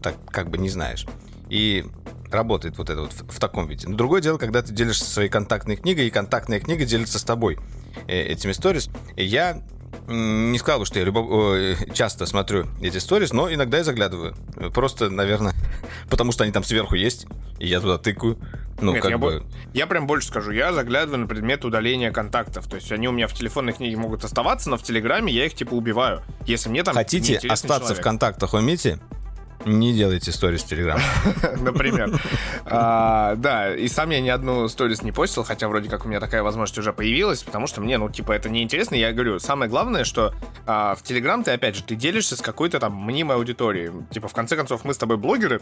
так 0.00 0.14
как 0.30 0.48
бы 0.48 0.58
не 0.58 0.68
знаешь. 0.68 1.04
И 1.50 1.84
работает 2.30 2.78
вот 2.78 2.90
это 2.90 3.00
вот 3.00 3.12
в, 3.12 3.32
в 3.32 3.40
таком 3.40 3.66
виде. 3.66 3.88
Но 3.88 3.96
другое 3.96 4.20
дело, 4.20 4.38
когда 4.38 4.62
ты 4.62 4.72
делишься 4.72 5.04
своей 5.06 5.28
контактной 5.28 5.76
книгой, 5.76 6.06
и 6.06 6.10
контактная 6.10 6.60
книга 6.60 6.84
делится 6.84 7.18
с 7.18 7.24
тобой. 7.24 7.58
э, 8.06 8.22
этими 8.22 8.52
сторис. 8.52 8.90
Я 9.16 9.62
не 10.08 10.58
сказал 10.58 10.80
бы, 10.80 10.86
что 10.86 10.98
я 10.98 11.04
любо... 11.04 11.76
часто 11.92 12.26
смотрю 12.26 12.66
эти 12.80 12.98
сторис, 12.98 13.32
но 13.32 13.52
иногда 13.52 13.78
я 13.78 13.84
заглядываю. 13.84 14.34
Просто, 14.72 15.10
наверное, 15.10 15.54
потому 16.10 16.32
что 16.32 16.44
они 16.44 16.52
там 16.52 16.64
сверху 16.64 16.94
есть, 16.94 17.26
и 17.58 17.66
я 17.66 17.80
туда 17.80 17.98
тыкаю. 17.98 18.38
Ну, 18.80 18.92
Нет, 18.92 19.02
как 19.02 19.10
я, 19.12 19.18
бы... 19.18 19.40
бо- 19.40 19.46
я 19.72 19.86
прям 19.86 20.06
больше 20.06 20.28
скажу, 20.28 20.50
я 20.50 20.72
заглядываю 20.72 21.20
на 21.20 21.26
предмет 21.26 21.64
удаления 21.64 22.10
контактов. 22.10 22.66
То 22.68 22.76
есть 22.76 22.90
они 22.90 23.08
у 23.08 23.12
меня 23.12 23.28
в 23.28 23.32
телефонной 23.32 23.72
книге 23.72 23.96
могут 23.96 24.24
оставаться, 24.24 24.68
но 24.68 24.76
в 24.76 24.82
Телеграме 24.82 25.32
я 25.32 25.46
их 25.46 25.54
типа 25.54 25.74
убиваю. 25.74 26.22
Если 26.46 26.68
мне 26.68 26.82
там 26.82 26.94
Хотите 26.94 27.36
остаться 27.48 27.78
в 27.78 27.82
человек. 27.86 28.02
контактах, 28.04 28.52
умеете? 28.54 28.98
Не 29.64 29.92
делайте 29.92 30.32
сторис 30.32 30.62
в 30.62 30.66
Телеграм. 30.66 31.00
например. 31.60 32.20
А, 32.64 33.34
Да, 33.36 33.74
и 33.74 33.88
сам 33.88 34.10
я 34.10 34.20
ни 34.20 34.28
одну 34.28 34.68
сторис 34.68 35.02
не 35.02 35.12
постил, 35.12 35.44
хотя 35.44 35.68
вроде 35.68 35.88
как 35.88 36.04
у 36.04 36.08
меня 36.08 36.20
такая 36.20 36.42
возможность 36.42 36.78
уже 36.78 36.92
появилась, 36.92 37.42
потому 37.42 37.66
что 37.66 37.80
мне, 37.80 37.98
ну, 37.98 38.10
типа, 38.10 38.32
это 38.32 38.48
неинтересно. 38.48 38.94
Я 38.94 39.12
говорю, 39.12 39.38
самое 39.38 39.70
главное, 39.70 40.04
что 40.04 40.34
а, 40.66 40.94
в 40.94 41.02
Телеграм 41.02 41.42
ты, 41.42 41.52
опять 41.52 41.76
же, 41.76 41.82
ты 41.82 41.94
делишься 41.94 42.36
с 42.36 42.40
какой-то 42.40 42.80
там 42.80 42.94
мнимой 42.94 43.36
аудиторией. 43.36 43.90
Типа, 44.10 44.28
в 44.28 44.32
конце 44.32 44.56
концов, 44.56 44.84
мы 44.84 44.94
с 44.94 44.98
тобой 44.98 45.16
блогеры, 45.16 45.60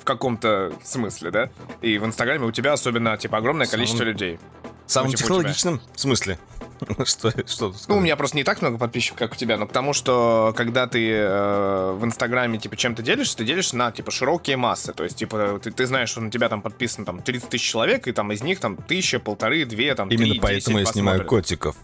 в 0.00 0.04
каком-то 0.04 0.72
смысле, 0.82 1.30
да? 1.30 1.50
И 1.80 1.96
в 1.96 2.04
Инстаграме 2.04 2.44
у 2.44 2.52
тебя 2.52 2.74
особенно, 2.74 3.16
типа, 3.16 3.38
огромное 3.38 3.66
количество 3.66 4.04
людей. 4.04 4.38
В 4.86 4.92
самом 4.92 5.10
типа 5.10 5.20
у 5.20 5.22
технологичном 5.22 5.80
смысле. 5.96 6.38
Что, 7.04 7.30
что 7.46 7.74
Ну, 7.88 7.96
у 7.96 8.00
меня 8.00 8.16
просто 8.16 8.36
не 8.36 8.44
так 8.44 8.60
много 8.60 8.78
подписчиков, 8.78 9.18
как 9.18 9.32
у 9.32 9.36
тебя, 9.36 9.56
но 9.56 9.66
потому 9.66 9.92
что, 9.92 10.52
когда 10.56 10.86
ты 10.86 11.10
э, 11.10 11.92
в 11.92 12.04
Инстаграме, 12.04 12.58
типа, 12.58 12.76
чем-то 12.76 13.02
делишься, 13.02 13.36
ты 13.36 13.44
делишься 13.44 13.76
на, 13.76 13.92
типа, 13.92 14.10
широкие 14.10 14.56
массы. 14.56 14.92
То 14.92 15.04
есть, 15.04 15.16
типа, 15.16 15.60
ты, 15.62 15.70
ты 15.70 15.86
знаешь, 15.86 16.10
что 16.10 16.20
на 16.20 16.30
тебя 16.30 16.48
там 16.48 16.62
подписано, 16.62 17.06
там, 17.06 17.22
30 17.22 17.48
тысяч 17.48 17.68
человек, 17.68 18.08
и 18.08 18.12
там 18.12 18.32
из 18.32 18.42
них, 18.42 18.60
там, 18.60 18.76
тысяча, 18.76 19.18
полторы, 19.20 19.64
две, 19.64 19.94
там, 19.94 20.08
Именно 20.08 20.32
три, 20.32 20.40
поэтому 20.40 20.78
я 20.78 20.84
10 20.84 20.94
снимаю 20.94 21.18
посмотрят, 21.20 21.46
котиков. 21.46 21.76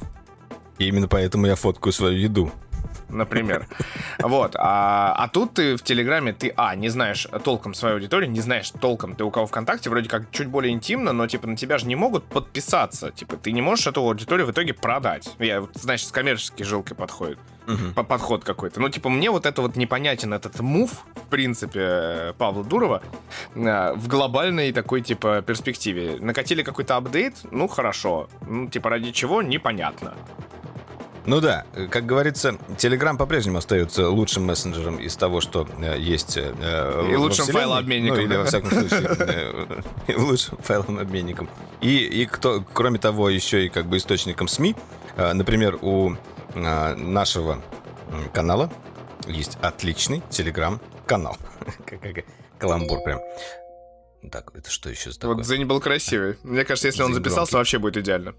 И 0.78 0.86
именно 0.88 1.08
поэтому 1.08 1.46
я 1.46 1.56
фоткаю 1.56 1.92
свою 1.92 2.18
еду. 2.18 2.52
Например. 3.10 3.66
Вот. 4.18 4.54
А, 4.56 5.14
а 5.16 5.28
тут 5.28 5.54
ты 5.54 5.76
в 5.76 5.82
Телеграме, 5.82 6.32
ты, 6.32 6.52
а, 6.56 6.74
не 6.76 6.88
знаешь 6.88 7.26
толком 7.44 7.74
свою 7.74 7.96
аудиторию, 7.96 8.30
не 8.30 8.40
знаешь 8.40 8.70
толком 8.70 9.14
ты 9.14 9.24
у 9.24 9.30
кого 9.30 9.46
ВКонтакте, 9.46 9.90
вроде 9.90 10.08
как 10.08 10.30
чуть 10.30 10.48
более 10.48 10.72
интимно, 10.72 11.12
но, 11.12 11.26
типа, 11.26 11.46
на 11.46 11.56
тебя 11.56 11.78
же 11.78 11.86
не 11.86 11.96
могут 11.96 12.24
подписаться. 12.24 13.10
Типа, 13.10 13.36
ты 13.36 13.52
не 13.52 13.62
можешь 13.62 13.86
эту 13.86 14.00
аудиторию 14.00 14.46
в 14.46 14.52
итоге 14.52 14.74
продать. 14.74 15.30
Я, 15.38 15.62
вот, 15.62 15.70
значит, 15.74 16.08
с 16.08 16.12
коммерческой 16.12 16.64
жилкой 16.64 16.96
подходит. 16.96 17.38
По- 17.94 18.02
подход 18.02 18.42
какой-то. 18.42 18.80
Ну, 18.80 18.88
типа, 18.88 19.08
мне 19.08 19.30
вот 19.30 19.46
это 19.46 19.62
вот 19.62 19.76
непонятен 19.76 20.34
этот 20.34 20.58
мув, 20.60 21.04
в 21.14 21.28
принципе, 21.30 21.80
э, 21.82 22.32
Павла 22.36 22.64
Дурова 22.64 23.02
э, 23.54 23.92
в 23.94 24.08
глобальной 24.08 24.72
такой, 24.72 25.02
типа, 25.02 25.42
перспективе. 25.42 26.16
Накатили 26.20 26.62
какой-то 26.62 26.96
апдейт, 26.96 27.34
ну, 27.52 27.68
хорошо. 27.68 28.28
Ну, 28.48 28.68
типа, 28.68 28.90
ради 28.90 29.12
чего, 29.12 29.42
непонятно. 29.42 30.14
Ну 31.30 31.40
да, 31.40 31.64
э, 31.74 31.86
как 31.86 32.06
говорится, 32.06 32.56
Telegram 32.76 33.16
по-прежнему 33.16 33.58
остается 33.58 34.08
лучшим 34.10 34.46
мессенджером 34.46 34.96
из 34.96 35.14
того, 35.14 35.40
что 35.40 35.64
э, 35.78 35.96
есть. 35.96 36.36
э, 36.36 37.06
И 37.08 37.14
во 37.14 37.20
лучшим 37.20 37.46
файлообменником, 37.46 38.16
Ну, 38.18 38.22
или, 38.24 38.36
во 38.36 38.44
всяком 38.46 38.70
случае, 38.70 39.16
э, 39.18 39.82
и 40.08 40.14
лучшим 40.16 40.58
файлообменником. 40.58 41.48
И, 41.80 41.98
и 41.98 42.26
кто, 42.26 42.64
кроме 42.72 42.98
того, 42.98 43.30
еще 43.30 43.64
и 43.64 43.68
как 43.68 43.86
бы 43.86 43.98
источником 43.98 44.48
СМИ. 44.48 44.74
Э, 45.16 45.32
Например, 45.32 45.78
у 45.82 46.14
э, 46.54 46.94
нашего 46.96 47.62
канала 48.32 48.68
есть 49.28 49.56
отличный 49.62 50.22
как- 51.86 52.24
Каламбур 52.58 53.04
прям. 53.04 53.20
Так, 54.32 54.50
это 54.54 54.68
что 54.68 54.90
еще 54.90 55.12
за 55.12 55.20
такое? 55.20 55.36
Вот 55.36 55.46
Зенни 55.46 55.62
был 55.64 55.80
красивый. 55.80 56.38
Мне 56.42 56.64
кажется, 56.64 56.88
если 56.88 57.02
он 57.02 57.12
Дзынь 57.12 57.22
записался, 57.22 57.52
громкий. 57.52 57.56
вообще 57.56 57.78
будет 57.78 57.96
идеально. 57.98 58.34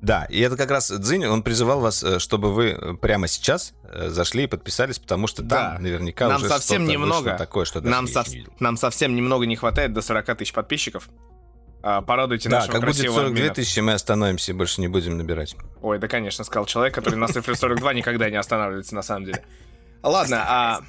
Да, 0.00 0.26
и 0.30 0.40
это 0.40 0.56
как 0.56 0.70
раз 0.70 0.90
Дзинь, 0.90 1.26
он 1.26 1.42
призывал 1.42 1.80
вас, 1.80 2.02
э, 2.04 2.18
чтобы 2.20 2.52
вы 2.54 2.68
э, 2.70 2.94
прямо 2.94 3.26
сейчас 3.26 3.74
э, 3.82 4.10
зашли 4.10 4.44
и 4.44 4.46
подписались, 4.46 4.98
потому 4.98 5.26
что 5.26 5.38
там 5.42 5.48
Да. 5.48 5.76
наверняка 5.80 6.28
Нам 6.28 6.36
уже 6.40 6.48
совсем 6.48 6.82
что-то 6.82 6.92
немного. 6.92 7.36
такое, 7.36 7.64
что 7.64 7.80
Нам, 7.80 8.06
видел. 8.06 8.52
нам 8.60 8.76
совсем 8.76 9.16
немного 9.16 9.44
не 9.46 9.56
хватает 9.56 9.92
до 9.92 10.00
40 10.00 10.36
тысяч 10.36 10.52
подписчиков. 10.52 11.08
А, 11.82 12.02
порадуйте 12.02 12.48
Да, 12.48 12.56
нашего 12.58 12.72
как 12.72 12.80
будет 12.82 12.94
красивого 12.96 13.16
42 13.16 13.36
админа. 13.38 13.54
тысячи, 13.54 13.80
мы 13.80 13.92
остановимся 13.92 14.52
и 14.52 14.54
больше 14.54 14.80
не 14.80 14.88
будем 14.88 15.16
набирать. 15.16 15.56
Ой, 15.82 15.98
да, 15.98 16.06
конечно, 16.08 16.44
сказал 16.44 16.66
человек, 16.66 16.94
который 16.94 17.16
на 17.16 17.26
цифре 17.28 17.54
42 17.56 17.92
никогда 17.94 18.30
не 18.30 18.36
останавливается, 18.36 18.94
на 18.94 19.02
самом 19.02 19.24
деле. 19.26 19.44
Ладно, 20.02 20.44
а... 20.46 20.80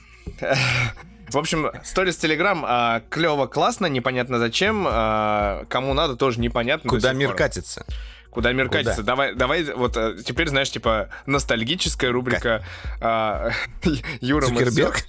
В 1.29 1.37
общем, 1.37 1.69
сторис 1.83 2.17
Телеграм 2.17 2.65
а, 2.67 3.01
клево, 3.09 3.45
классно, 3.45 3.85
непонятно 3.85 4.39
зачем. 4.39 4.85
а, 4.87 5.65
кому 5.69 5.93
надо, 5.93 6.15
тоже 6.15 6.39
непонятно. 6.39 6.89
Куда 6.89 7.13
мир 7.13 7.29
пор. 7.29 7.37
катится? 7.37 7.85
Куда 8.31 8.51
мир 8.53 8.67
Куда? 8.67 8.79
катится? 8.83 9.03
Давай, 9.03 9.33
давай, 9.33 9.63
вот 9.73 9.97
э, 9.97 10.17
теперь, 10.23 10.49
знаешь, 10.49 10.69
типа 10.69 11.09
ностальгическая 11.25 12.11
рубрика 12.11 12.63
а, 13.01 13.49
Юра, 14.21 14.47
мы 14.49 14.65
все... 14.65 14.91
Цукерберг? 14.91 15.05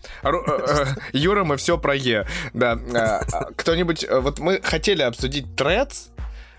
Юра, 1.12 1.45
мы 1.45 1.57
все 1.59 1.77
про 1.79 1.95
Е. 1.95 2.27
Да. 2.55 2.79
а, 2.95 3.21
а, 3.33 3.45
Кто-нибудь... 3.57 4.05
э, 4.05 4.21
Вот 4.21 4.39
мы 4.39 4.61
хотели 4.62 5.03
обсудить 5.03 5.47
Threads, 5.57 6.09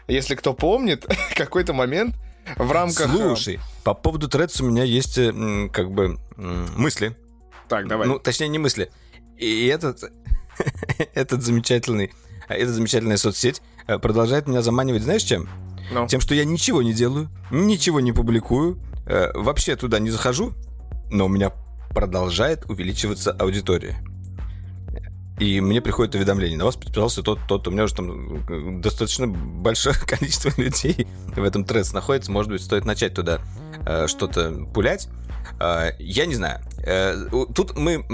если 0.07 0.35
кто 0.35 0.53
помнит, 0.53 1.05
какой-то 1.35 1.73
момент 1.73 2.15
в 2.57 2.71
рамках... 2.71 3.07
э, 3.07 3.17
Слушай, 3.17 3.59
по 3.83 3.93
поводу 3.93 4.27
Threads 4.27 4.61
у 4.63 4.69
меня 4.69 4.83
есть 4.83 5.17
э, 5.17 5.69
как 5.73 5.91
бы 5.91 6.19
мысли. 6.37 7.15
Так, 7.67 7.87
давай. 7.87 8.07
Ну, 8.07 8.19
точнее, 8.19 8.49
не 8.49 8.59
мысли. 8.59 8.91
И 9.37 9.65
этот, 9.67 10.03
этот 11.15 11.41
замечательный, 11.41 12.11
эта 12.47 12.71
замечательная 12.71 13.17
соцсеть 13.17 13.61
э, 13.87 13.97
продолжает 13.97 14.47
меня 14.47 14.61
заманивать, 14.61 15.03
знаешь, 15.03 15.23
чем? 15.23 15.49
Ну. 15.91 16.07
Тем, 16.07 16.21
что 16.21 16.33
я 16.33 16.45
ничего 16.45 16.81
не 16.81 16.93
делаю, 16.93 17.29
ничего 17.51 17.99
не 17.99 18.11
публикую, 18.11 18.79
э, 19.05 19.31
вообще 19.33 19.75
туда 19.75 19.99
не 19.99 20.09
захожу, 20.09 20.53
но 21.09 21.25
у 21.25 21.27
меня 21.27 21.51
продолжает 21.93 22.65
увеличиваться 22.69 23.31
аудитория. 23.31 23.97
И 25.39 25.59
мне 25.59 25.81
приходит 25.81 26.13
уведомление. 26.13 26.57
На 26.57 26.65
вас 26.65 26.75
подписался 26.75 27.23
тот, 27.23 27.39
тот. 27.47 27.67
У 27.67 27.71
меня 27.71 27.85
уже 27.85 27.95
там 27.95 28.45
э, 28.47 28.79
достаточно 28.79 29.27
большое 29.27 29.95
количество 30.07 30.51
людей 30.61 31.07
в 31.35 31.43
этом 31.43 31.65
тресс 31.65 31.93
находится. 31.93 32.31
Может 32.31 32.51
быть, 32.51 32.61
стоит 32.61 32.85
начать 32.85 33.15
туда 33.15 33.41
э, 33.85 34.07
что-то 34.07 34.51
пулять. 34.73 35.09
Э, 35.59 35.91
я 35.97 36.27
не 36.27 36.35
знаю. 36.35 36.61
Э, 36.85 37.15
тут 37.55 37.75
мы... 37.75 38.05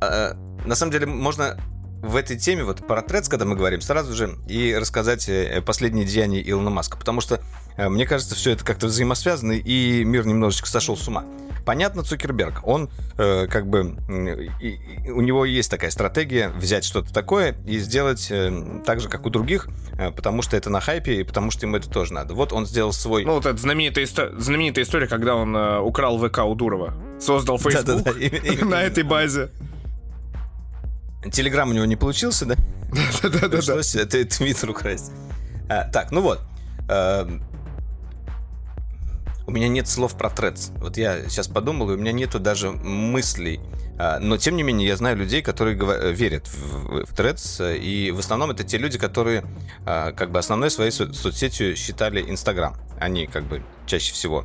э, 0.00 0.34
на 0.66 0.74
самом 0.74 0.90
деле, 0.92 1.06
можно 1.06 1.58
в 2.04 2.16
этой 2.16 2.36
теме, 2.38 2.64
вот 2.64 2.86
про 2.86 3.00
Threads, 3.02 3.28
когда 3.28 3.44
мы 3.44 3.56
говорим, 3.56 3.80
сразу 3.80 4.12
же 4.14 4.36
и 4.48 4.74
рассказать 4.78 5.28
э, 5.28 5.62
последние 5.64 6.04
деяния 6.04 6.42
Илона 6.48 6.70
Маска. 6.70 6.96
Потому 6.96 7.20
что, 7.20 7.40
э, 7.76 7.88
мне 7.88 8.06
кажется, 8.06 8.34
все 8.34 8.52
это 8.52 8.64
как-то 8.64 8.86
взаимосвязано, 8.86 9.52
и 9.52 10.04
мир 10.04 10.26
немножечко 10.26 10.68
сошел 10.68 10.96
с 10.96 11.06
ума. 11.08 11.24
Понятно, 11.64 12.02
Цукерберг, 12.02 12.60
он 12.64 12.90
э, 13.16 13.46
как 13.46 13.66
бы... 13.66 13.96
м, 14.08 14.28
и- 14.60 14.78
и 15.06 15.10
у 15.10 15.22
него 15.22 15.46
есть 15.46 15.70
такая 15.70 15.90
стратегия 15.90 16.50
взять 16.50 16.84
что-то 16.84 17.12
такое 17.12 17.56
и 17.66 17.78
сделать 17.78 18.26
э, 18.30 18.80
так 18.84 19.00
же, 19.00 19.08
как 19.08 19.24
у 19.24 19.30
других, 19.30 19.68
э, 19.98 20.10
потому 20.10 20.42
что 20.42 20.58
это 20.58 20.68
на 20.68 20.80
хайпе, 20.80 21.20
и 21.20 21.24
потому 21.24 21.50
что 21.50 21.64
ему 21.66 21.76
это 21.76 21.88
тоже 21.88 22.12
надо. 22.12 22.34
Вот 22.34 22.52
он 22.52 22.66
сделал 22.66 22.92
свой... 22.92 23.24
Ну, 23.24 23.34
вот 23.34 23.46
эта 23.46 23.56
знаменитая, 23.56 24.04
исто- 24.04 24.38
знаменитая 24.38 24.84
история, 24.84 25.06
когда 25.06 25.36
он 25.36 25.56
э, 25.56 25.78
украл 25.80 26.18
ВК 26.18 26.40
у 26.44 26.54
Дурова. 26.54 26.92
Создал 27.18 27.58
Facebook 27.58 28.04
на 28.68 28.82
этой 28.82 29.02
базе. 29.04 29.50
Телеграм 31.30 31.70
у 31.70 31.72
него 31.72 31.84
не 31.84 31.96
получился, 31.96 32.46
да? 32.46 32.56
Да-да-да. 33.22 33.48
Пришлось 33.48 33.94
это 33.94 34.24
Твиттер 34.24 34.70
украсть. 34.70 35.10
А, 35.68 35.84
так, 35.84 36.10
ну 36.12 36.20
вот. 36.20 36.40
Эм, 36.88 37.42
у 39.46 39.50
меня 39.50 39.68
нет 39.68 39.88
слов 39.88 40.16
про 40.16 40.28
Threads. 40.30 40.72
Вот 40.80 40.96
я 40.96 41.28
сейчас 41.28 41.48
подумал, 41.48 41.90
и 41.90 41.94
у 41.94 41.98
меня 41.98 42.12
нету 42.12 42.38
даже 42.38 42.70
мыслей. 42.70 43.60
А, 43.98 44.18
но, 44.18 44.36
тем 44.36 44.56
не 44.56 44.62
менее, 44.62 44.88
я 44.88 44.96
знаю 44.96 45.16
людей, 45.16 45.42
которые 45.42 45.78
э, 45.78 46.12
верят 46.12 46.48
в, 46.48 47.04
в 47.04 47.12
Threads, 47.14 47.64
э, 47.64 47.76
и 47.78 48.10
в 48.10 48.18
основном 48.18 48.50
это 48.50 48.64
те 48.64 48.78
люди, 48.78 48.98
которые 48.98 49.44
а, 49.86 50.12
как 50.12 50.30
бы 50.30 50.38
основной 50.38 50.70
своей 50.70 50.90
со- 50.90 51.12
соцсетью 51.12 51.76
считали 51.76 52.22
Инстаграм. 52.28 52.76
Они 52.98 53.26
как 53.26 53.44
бы 53.44 53.62
чаще 53.86 54.12
всего 54.12 54.44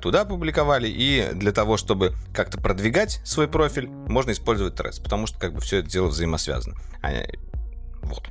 туда 0.00 0.24
публиковали, 0.24 0.88
и 0.88 1.30
для 1.32 1.52
того, 1.52 1.76
чтобы 1.76 2.14
как-то 2.34 2.60
продвигать 2.60 3.20
свой 3.24 3.48
профиль, 3.48 3.88
можно 3.88 4.32
использовать 4.32 4.74
Threads, 4.74 5.02
потому 5.02 5.26
что 5.26 5.38
как 5.38 5.54
бы 5.54 5.60
все 5.60 5.78
это 5.78 5.88
дело 5.88 6.08
взаимосвязано. 6.08 6.76
А, 7.02 7.10
вот. 8.02 8.28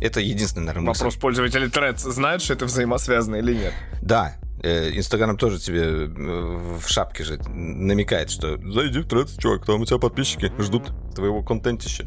Это 0.00 0.20
единственный, 0.20 0.66
наверное, 0.66 0.88
мысль. 0.88 1.04
Вопрос, 1.04 1.16
пользователи 1.16 1.70
Threads 1.70 2.10
знают, 2.10 2.42
что 2.42 2.54
это 2.54 2.64
взаимосвязано 2.64 3.36
или 3.36 3.54
нет? 3.54 3.72
Да, 4.02 4.34
э, 4.62 4.90
Инстаграм 4.96 5.36
тоже 5.36 5.60
тебе 5.60 5.82
э, 5.82 6.06
в 6.08 6.88
шапке 6.88 7.22
же 7.22 7.38
намекает, 7.48 8.30
что 8.30 8.58
зайди 8.72 8.98
в 8.98 9.06
Threads, 9.06 9.40
чувак, 9.40 9.64
там 9.64 9.80
у 9.80 9.84
тебя 9.86 9.98
подписчики 9.98 10.52
ждут 10.58 10.90
твоего 11.14 11.42
контентища. 11.42 12.06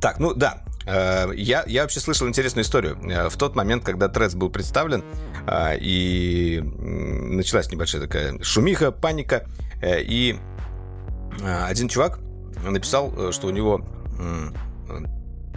Так, 0.00 0.18
ну 0.18 0.34
да, 0.34 0.62
я, 0.86 1.64
я 1.66 1.82
вообще 1.82 2.00
слышал 2.00 2.28
интересную 2.28 2.64
историю. 2.64 2.98
Э, 3.02 3.28
В 3.28 3.36
тот 3.36 3.56
момент, 3.56 3.84
когда 3.84 4.06
Threads 4.06 4.36
был 4.36 4.50
представлен, 4.50 5.04
э, 5.46 5.78
и 5.80 6.60
началась 6.62 7.70
небольшая 7.70 8.02
такая 8.02 8.42
шумиха, 8.42 8.92
паника, 8.92 9.46
э, 9.82 10.02
и 10.02 10.36
э, 11.40 11.64
один 11.64 11.88
чувак 11.88 12.20
написал, 12.64 13.12
э, 13.16 13.32
что 13.32 13.48
у 13.48 13.50
него 13.50 13.84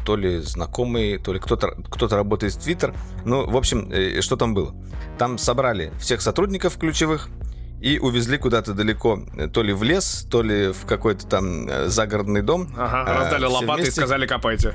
то 0.05 0.15
ли 0.15 0.39
знакомый, 0.39 1.17
то 1.19 1.33
ли 1.33 1.39
кто-то 1.39 1.75
кто 1.89 2.07
работает 2.07 2.53
в 2.53 2.63
Твиттер. 2.63 2.95
Ну, 3.25 3.45
в 3.49 3.55
общем, 3.55 3.91
э, 3.91 4.21
что 4.21 4.35
там 4.35 4.53
было? 4.53 4.73
Там 5.17 5.37
собрали 5.37 5.91
всех 5.99 6.21
сотрудников 6.21 6.77
ключевых, 6.77 7.29
и 7.81 7.97
увезли 7.97 8.37
куда-то 8.37 8.73
далеко, 8.73 9.21
э, 9.37 9.47
то 9.47 9.63
ли 9.63 9.73
в 9.73 9.83
лес, 9.83 10.27
то 10.29 10.41
ли 10.41 10.73
в 10.73 10.85
какой-то 10.85 11.25
там 11.27 11.67
э, 11.67 11.87
загородный 11.87 12.41
дом. 12.41 12.73
Ага, 12.77 13.03
а, 13.03 13.19
раздали 13.19 13.45
лопаты 13.45 13.83
вместе... 13.83 13.89
и 13.89 13.91
сказали 13.91 14.27
копайте. 14.27 14.73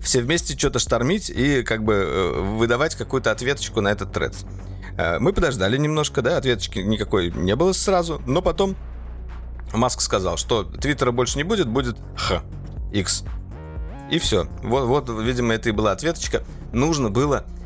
Все 0.00 0.20
вместе 0.20 0.56
что-то 0.56 0.78
штормить 0.78 1.30
и 1.30 1.62
как 1.62 1.84
бы 1.84 1.94
э, 1.94 2.40
выдавать 2.56 2.94
какую-то 2.94 3.30
ответочку 3.30 3.80
на 3.80 3.88
этот 3.88 4.12
тред. 4.12 4.34
Мы 5.20 5.32
подождали 5.32 5.78
немножко, 5.78 6.20
да, 6.20 6.36
ответочки 6.36 6.80
никакой 6.80 7.30
не 7.30 7.56
было 7.56 7.72
сразу, 7.72 8.20
но 8.26 8.42
потом 8.42 8.76
Маск 9.72 10.02
сказал, 10.02 10.36
что 10.36 10.64
Твиттера 10.64 11.12
больше 11.12 11.38
не 11.38 11.44
будет, 11.44 11.66
будет 11.66 11.96
Х, 12.14 12.42
X. 12.92 13.24
И 14.10 14.18
все. 14.18 14.46
Вот, 14.62 14.84
вот, 14.84 15.08
видимо, 15.22 15.54
это 15.54 15.70
и 15.70 15.72
была 15.72 15.92
ответочка. 15.92 16.42
Нужно 16.72 17.08
было 17.08 17.46
Э, 17.46 17.61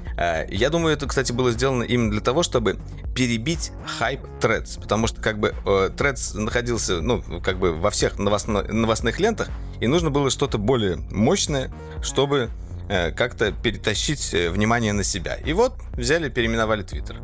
я 0.50 0.70
думаю, 0.70 0.94
это, 0.94 1.06
кстати, 1.06 1.32
было 1.32 1.52
сделано 1.52 1.82
именно 1.82 2.10
для 2.10 2.20
того, 2.20 2.42
чтобы 2.42 2.78
перебить 3.14 3.72
хайп 3.98 4.20
Threads, 4.40 4.80
потому 4.80 5.06
что 5.06 5.20
как 5.20 5.38
бы 5.38 5.54
э, 5.64 5.90
Threads 5.96 6.38
находился, 6.38 7.00
ну, 7.00 7.22
как 7.42 7.58
бы 7.58 7.74
во 7.74 7.90
всех 7.90 8.18
новостно- 8.18 8.70
новостных 8.70 9.20
лентах, 9.20 9.48
и 9.80 9.86
нужно 9.86 10.10
было 10.10 10.30
что-то 10.30 10.58
более 10.58 10.96
мощное, 11.10 11.70
чтобы 12.02 12.50
э, 12.88 13.12
как-то 13.12 13.52
перетащить 13.52 14.32
внимание 14.32 14.92
на 14.92 15.04
себя. 15.04 15.34
И 15.34 15.52
вот 15.52 15.74
взяли, 15.92 16.28
переименовали 16.28 16.84
Twitter. 16.84 17.16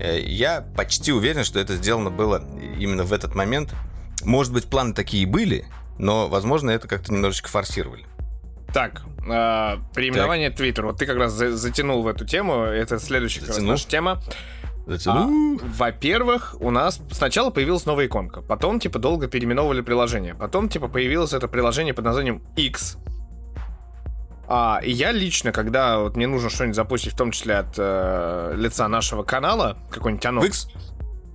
Я 0.00 0.62
почти 0.76 1.12
уверен, 1.12 1.44
что 1.44 1.60
это 1.60 1.76
сделано 1.76 2.10
было 2.10 2.42
именно 2.78 3.04
в 3.04 3.12
этот 3.12 3.34
момент. 3.34 3.74
Может 4.24 4.52
быть, 4.52 4.64
планы 4.64 4.94
такие 4.94 5.26
были, 5.26 5.66
но, 5.98 6.26
возможно, 6.28 6.70
это 6.70 6.88
как-то 6.88 7.12
немножечко 7.12 7.48
форсировали. 7.48 8.06
Так, 8.72 9.02
э, 9.26 9.76
переименование 9.94 10.50
Твиттер. 10.50 10.86
Вот 10.86 10.98
ты 10.98 11.06
как 11.06 11.16
раз 11.16 11.32
за 11.32 11.56
затянул 11.56 12.02
в 12.02 12.06
эту 12.06 12.24
тему. 12.24 12.62
Это 12.62 12.98
следующая 12.98 13.40
как 13.40 13.48
раз 13.48 13.58
наша 13.58 13.88
тема. 13.88 14.22
А, 15.06 15.28
во-первых, 15.62 16.56
у 16.58 16.70
нас 16.70 17.00
сначала 17.12 17.50
появилась 17.50 17.86
новая 17.86 18.06
иконка, 18.06 18.42
потом, 18.42 18.80
типа, 18.80 18.98
долго 18.98 19.28
переименовывали 19.28 19.82
приложение, 19.82 20.34
потом, 20.34 20.68
типа, 20.68 20.88
появилось 20.88 21.32
это 21.32 21.46
приложение 21.46 21.94
под 21.94 22.06
названием 22.06 22.42
X. 22.56 22.96
А, 24.48 24.80
и 24.82 24.90
я 24.90 25.12
лично, 25.12 25.52
когда 25.52 26.00
вот 26.00 26.16
мне 26.16 26.26
нужно 26.26 26.50
что-нибудь 26.50 26.74
запустить, 26.74 27.12
в 27.12 27.16
том 27.16 27.30
числе 27.30 27.58
от 27.58 27.74
э, 27.76 28.54
лица 28.56 28.88
нашего 28.88 29.22
канала, 29.22 29.78
какой-нибудь 29.90 30.26
анонс, 30.26 30.46
X? 30.46 30.68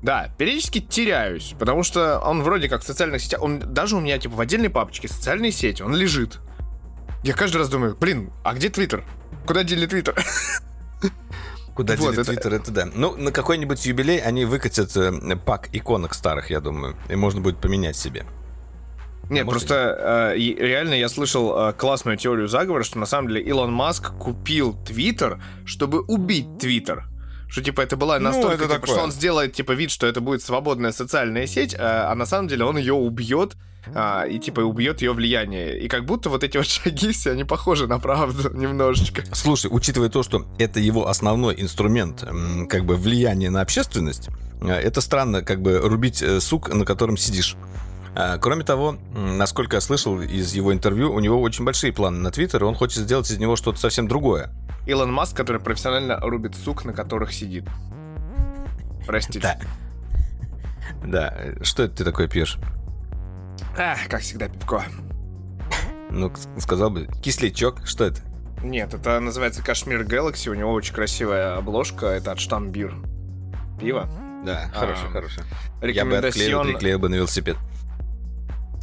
Да, 0.02 0.30
периодически 0.38 0.82
теряюсь, 0.82 1.56
потому 1.58 1.84
что 1.84 2.20
он 2.20 2.44
вроде 2.44 2.68
как 2.68 2.82
в 2.82 2.86
социальных 2.86 3.22
сетях, 3.22 3.42
он 3.42 3.60
даже 3.60 3.96
у 3.96 4.02
меня 4.02 4.18
типа 4.18 4.36
в 4.36 4.42
отдельной 4.42 4.70
папочке 4.70 5.08
социальные 5.08 5.54
сети, 5.54 5.82
он 5.82 5.96
лежит. 5.96 6.40
Я 7.26 7.34
каждый 7.34 7.58
раз 7.58 7.70
думаю, 7.70 7.98
блин, 8.00 8.32
а 8.44 8.54
где 8.54 8.70
Твиттер? 8.70 9.04
Куда 9.48 9.64
дели 9.64 9.88
Твиттер? 9.88 10.16
Куда 11.76 11.96
вот, 11.96 12.14
дели 12.14 12.24
Твиттер, 12.24 12.54
это... 12.54 12.70
это 12.70 12.72
да. 12.72 12.88
Ну, 12.94 13.18
на 13.18 13.32
какой-нибудь 13.32 13.84
юбилей 13.84 14.20
они 14.20 14.46
выкатят 14.46 14.96
э, 14.96 15.36
пак 15.36 15.70
иконок 15.74 16.14
старых, 16.14 16.52
я 16.52 16.60
думаю, 16.60 16.96
и 17.10 17.16
можно 17.16 17.42
будет 17.42 17.58
поменять 17.58 17.98
себе. 17.98 18.28
Нет, 19.32 19.48
а 19.48 19.50
просто 19.50 20.34
э, 20.36 20.38
реально 20.38 20.94
я 20.94 21.10
слышал 21.10 21.70
э, 21.70 21.74
классную 21.74 22.16
теорию 22.16 22.48
заговора, 22.48 22.84
что 22.84 23.00
на 23.00 23.08
самом 23.08 23.30
деле 23.30 23.42
Илон 23.42 23.74
Маск 23.74 24.16
купил 24.20 24.78
Твиттер, 24.86 25.42
чтобы 25.66 26.02
убить 26.02 26.60
Твиттер. 26.60 27.08
Что 27.48 27.62
типа 27.62 27.82
это 27.82 27.96
была 27.96 28.20
ну, 28.20 28.26
настолько, 28.26 28.58
ну, 28.58 28.66
это 28.66 28.76
типа, 28.76 28.88
что 28.88 29.02
он 29.02 29.12
сделает 29.12 29.54
типа 29.54 29.72
вид, 29.74 29.92
что 29.92 30.08
это 30.08 30.22
будет 30.22 30.42
свободная 30.42 30.92
социальная 30.92 31.48
сеть, 31.48 31.76
а, 31.78 32.12
а 32.12 32.16
на 32.16 32.26
самом 32.26 32.48
деле 32.48 32.66
он 32.66 32.78
ее 32.78 32.94
убьет 32.94 33.56
а, 33.94 34.24
и 34.24 34.40
типа 34.40 34.62
убьет 34.62 35.02
ее 35.02 35.14
влияние. 35.14 35.80
И 35.80 35.88
как 35.88 36.06
будто 36.06 36.30
вот 36.30 36.44
эти 36.44 36.58
вот 36.58 36.66
шаги 36.68 37.12
все, 37.12 37.32
они 37.32 37.44
похожи 37.44 37.88
на 37.88 38.00
правду 38.00 38.50
немножечко. 38.58 39.24
Слушай, 39.34 39.70
учитывая 39.72 40.10
то, 40.10 40.24
что 40.24 40.46
это 40.58 40.80
его 40.80 41.08
основной 41.08 41.56
инструмент 41.62 42.24
как 42.70 42.86
бы 42.86 42.96
влияния 42.96 43.50
на 43.50 43.62
общественность, 43.62 44.30
э, 44.62 44.72
это 44.72 45.02
странно 45.02 45.42
как 45.42 45.62
бы 45.62 45.78
рубить 45.80 46.22
э, 46.22 46.40
сук, 46.40 46.74
на 46.74 46.86
котором 46.86 47.18
сидишь. 47.18 47.56
А, 48.16 48.38
кроме 48.38 48.64
того, 48.64 48.98
насколько 49.14 49.76
я 49.76 49.82
слышал 49.82 50.22
из 50.22 50.54
его 50.54 50.74
интервью, 50.74 51.14
у 51.14 51.20
него 51.20 51.42
очень 51.42 51.66
большие 51.66 51.92
планы 51.92 52.20
на 52.20 52.32
Твиттер, 52.32 52.64
и 52.64 52.66
он 52.66 52.76
хочет 52.76 53.04
сделать 53.04 53.30
из 53.30 53.38
него 53.38 53.56
что-то 53.58 53.80
совсем 53.80 54.08
другое. 54.08 54.50
Илон 54.88 55.12
Маск, 55.12 55.36
который 55.36 55.60
профессионально 55.60 56.20
рубит 56.22 56.56
сук, 56.56 56.86
на 56.86 56.94
которых 56.94 57.34
сидит. 57.34 57.66
Простите. 59.06 59.40
Да. 59.42 59.60
Да. 61.04 61.64
Что 61.64 61.84
это 61.84 61.98
ты 61.98 62.04
такое 62.06 62.28
пьешь? 62.28 62.58
Как 63.76 64.22
всегда, 64.22 64.48
пивко. 64.48 64.86
Ну, 66.10 66.32
сказал 66.60 66.92
бы, 66.92 67.08
кислячок, 67.22 67.86
что 67.86 68.06
это? 68.06 68.22
Нет, 68.64 68.94
это 68.94 69.20
называется 69.20 69.62
Кашмир 69.62 70.04
Galaxy, 70.04 70.50
у 70.50 70.54
него 70.54 70.72
очень 70.72 70.94
красивая 70.94 71.58
обложка, 71.58 72.08
это 72.08 72.32
от 72.32 72.40
Штамбир. 72.40 72.96
Пиво. 73.80 74.08
Да, 74.46 74.70
а, 74.74 74.80
хорошее, 74.80 75.10
хорошее. 75.10 75.46
Я 75.82 76.06
бы 76.06 76.18
отклеил, 76.18 76.64
приклеил 76.64 77.00
бы 77.00 77.10
на 77.10 77.16
велосипед. 77.16 77.58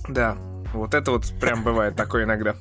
Да, 0.09 0.37
вот 0.73 0.95
это 0.95 1.11
вот 1.11 1.27
прям 1.41 1.63
бывает 1.63 1.97
такое 1.97 2.25
иногда. 2.25 2.57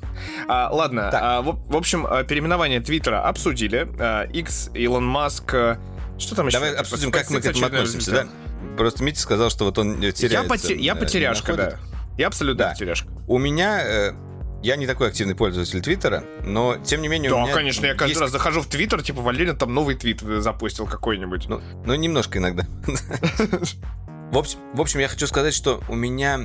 А, 0.47 0.69
ладно, 0.71 1.09
а, 1.13 1.41
в, 1.41 1.59
в 1.67 1.75
общем, 1.75 2.05
а, 2.09 2.23
переименование 2.23 2.81
Твиттера 2.81 3.23
обсудили. 3.23 3.87
А, 3.99 4.23
X, 4.25 4.69
Илон 4.73 5.05
Маск... 5.05 5.53
А, 5.53 5.79
что 6.17 6.35
там 6.35 6.47
еще? 6.47 6.59
Давай 6.59 6.75
обсудим, 6.75 7.11
как 7.11 7.29
мы 7.29 7.41
к 7.41 7.45
этому 7.45 7.65
относимся, 7.65 8.11
да? 8.11 8.27
Просто 8.77 9.03
Митя 9.03 9.19
сказал, 9.19 9.49
что 9.49 9.65
вот 9.65 9.77
он 9.77 9.97
теряется. 9.97 10.27
Я, 10.27 10.43
поте- 10.43 10.77
я 10.77 10.95
потеряшка, 10.95 11.53
да. 11.53 11.79
Я 12.17 12.27
абсолютно 12.27 12.65
да. 12.65 12.71
потеряшка. 12.71 13.07
У 13.27 13.37
меня... 13.37 13.81
Э, 13.83 14.13
я 14.61 14.75
не 14.75 14.85
такой 14.85 15.07
активный 15.07 15.33
пользователь 15.33 15.81
Твиттера, 15.81 16.23
но 16.45 16.77
тем 16.77 17.01
не 17.01 17.07
менее. 17.07 17.31
Да, 17.31 17.51
конечно, 17.51 17.85
я 17.85 17.93
каждый 17.93 18.11
есть... 18.11 18.21
раз 18.21 18.31
захожу 18.31 18.61
в 18.61 18.67
Твиттер, 18.67 19.01
типа 19.01 19.21
Валерин 19.21 19.57
там 19.57 19.73
новый 19.73 19.95
твит 19.95 20.21
запустил 20.21 20.85
какой-нибудь. 20.85 21.47
Ну, 21.47 21.61
ну 21.85 21.95
немножко 21.95 22.37
иногда. 22.37 22.67
В 24.31 24.37
общем, 24.37 24.59
в 24.73 24.79
общем, 24.79 25.01
я 25.01 25.09
хочу 25.09 25.27
сказать, 25.27 25.53
что 25.53 25.83
у 25.89 25.95
меня... 25.95 26.39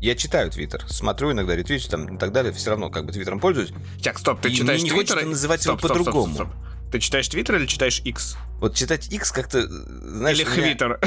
Я 0.00 0.14
читаю 0.14 0.50
Твиттер, 0.50 0.84
смотрю 0.88 1.32
иногда, 1.32 1.56
ретвичу 1.56 1.88
там 1.88 2.16
и 2.16 2.18
так 2.18 2.32
далее, 2.32 2.52
все 2.52 2.70
равно 2.70 2.90
как 2.90 3.06
бы 3.06 3.12
Твиттером 3.12 3.40
пользуюсь. 3.40 3.72
Так, 4.02 4.18
стоп, 4.18 4.40
ты 4.40 4.50
и 4.50 4.54
читаешь 4.54 4.82
Твиттер? 4.82 5.24
называть 5.24 5.62
стоп, 5.62 5.80
его 5.80 5.88
по-другому. 5.88 6.52
Ты 6.90 6.98
читаешь 6.98 7.28
Твиттер 7.28 7.56
или 7.56 7.66
читаешь 7.66 8.00
X? 8.04 8.36
Вот 8.58 8.74
читать 8.74 9.10
X 9.10 9.32
как-то, 9.32 9.66
знаешь... 9.66 10.38
Или 10.38 10.44
Твиттер. 10.44 11.00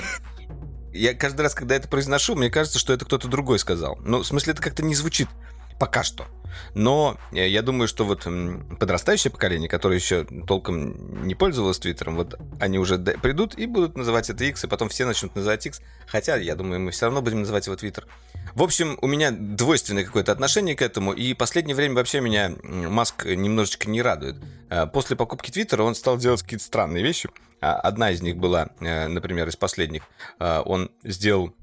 Я 0.91 1.13
каждый 1.13 1.41
раз, 1.41 1.53
когда 1.53 1.75
это 1.75 1.87
произношу, 1.87 2.35
мне 2.35 2.49
кажется, 2.49 2.79
что 2.79 2.93
это 2.93 3.05
кто-то 3.05 3.27
другой 3.27 3.59
сказал. 3.59 3.99
Ну, 4.03 4.19
в 4.19 4.25
смысле, 4.25 4.53
это 4.53 4.61
как-то 4.61 4.81
не 4.81 4.95
звучит 4.95 5.27
пока 5.79 6.03
что. 6.03 6.25
Но 6.73 7.17
э, 7.31 7.47
я 7.47 7.61
думаю, 7.61 7.87
что 7.87 8.05
вот 8.05 8.27
подрастающее 8.79 9.31
поколение, 9.31 9.69
которое 9.69 9.95
еще 9.95 10.25
толком 10.47 11.25
не 11.27 11.35
пользовалось 11.35 11.79
Твиттером, 11.79 12.15
вот 12.15 12.39
они 12.59 12.79
уже 12.79 12.97
придут 12.97 13.57
и 13.57 13.65
будут 13.65 13.97
называть 13.97 14.29
это 14.29 14.43
X, 14.43 14.63
и 14.63 14.67
потом 14.67 14.89
все 14.89 15.05
начнут 15.05 15.35
называть 15.35 15.65
X. 15.65 15.81
Хотя, 16.07 16.37
я 16.37 16.55
думаю, 16.55 16.79
мы 16.79 16.91
все 16.91 17.05
равно 17.05 17.21
будем 17.21 17.39
называть 17.41 17.65
его 17.67 17.75
Твиттер. 17.75 18.07
В 18.53 18.63
общем, 18.63 18.97
у 19.01 19.07
меня 19.07 19.31
двойственное 19.31 20.05
какое-то 20.05 20.31
отношение 20.31 20.75
к 20.75 20.81
этому, 20.81 21.13
и 21.13 21.33
последнее 21.33 21.75
время 21.75 21.95
вообще 21.95 22.21
меня 22.21 22.53
Маск 22.63 23.25
немножечко 23.25 23.89
не 23.89 24.01
радует. 24.01 24.37
Э, 24.69 24.87
после 24.87 25.15
покупки 25.15 25.51
Твиттера 25.51 25.83
он 25.83 25.95
стал 25.95 26.17
делать 26.17 26.41
какие-то 26.41 26.65
странные 26.65 27.03
вещи. 27.03 27.29
А 27.61 27.75
одна 27.79 28.11
из 28.11 28.21
них 28.21 28.37
была, 28.37 28.69
э, 28.79 29.07
например, 29.07 29.47
из 29.47 29.55
последних. 29.55 30.03
Он 30.39 30.91
сделал 31.03 31.55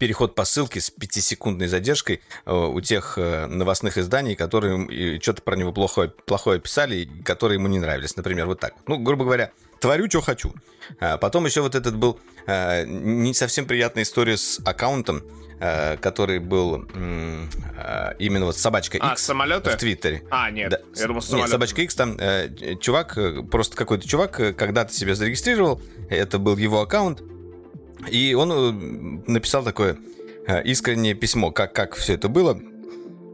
переход 0.00 0.34
по 0.34 0.44
ссылке 0.44 0.80
с 0.80 0.90
пятисекундной 0.90 1.68
задержкой 1.68 2.22
э, 2.46 2.52
у 2.52 2.80
тех 2.80 3.18
э, 3.18 3.46
новостных 3.46 3.98
изданий, 3.98 4.34
которые 4.34 5.20
что-то 5.20 5.42
про 5.42 5.56
него 5.56 5.72
плохое, 5.72 6.08
плохое 6.08 6.58
писали, 6.58 7.06
которые 7.22 7.58
ему 7.58 7.68
не 7.68 7.78
нравились. 7.78 8.16
Например, 8.16 8.46
вот 8.46 8.58
так. 8.58 8.74
Ну, 8.86 8.96
грубо 8.96 9.24
говоря, 9.24 9.52
творю, 9.78 10.08
что 10.08 10.22
хочу. 10.22 10.54
А 11.00 11.18
потом 11.18 11.44
еще 11.44 11.60
вот 11.60 11.74
этот 11.74 11.96
был 11.96 12.18
э, 12.46 12.86
не 12.86 13.34
совсем 13.34 13.66
приятная 13.66 14.02
история 14.02 14.36
с 14.36 14.58
аккаунтом, 14.64 15.22
который 16.00 16.38
был 16.38 16.86
именно 18.18 18.46
вот 18.46 18.56
собачка 18.56 18.96
X 18.96 19.06
а, 19.06 19.16
самолеты? 19.16 19.68
в 19.68 19.76
Твиттере. 19.76 20.22
А, 20.30 20.50
нет, 20.50 20.70
да. 20.70 20.78
я 20.96 21.06
думал, 21.06 21.20
самолеты. 21.20 21.48
Нет, 21.48 21.50
собачка 21.50 21.82
X, 21.82 21.94
там 21.96 22.16
чувак, 22.80 23.18
просто 23.50 23.76
какой-то 23.76 24.08
чувак 24.08 24.56
когда-то 24.56 24.94
себя 24.94 25.14
зарегистрировал, 25.14 25.82
это 26.08 26.38
был 26.38 26.56
его 26.56 26.80
аккаунт, 26.80 27.20
и 28.08 28.34
он 28.34 28.52
э, 28.52 29.30
написал 29.30 29.62
такое 29.62 29.96
э, 30.46 30.62
искреннее 30.64 31.14
письмо, 31.14 31.50
как, 31.50 31.72
как 31.72 31.94
все 31.94 32.14
это 32.14 32.28
было. 32.28 32.58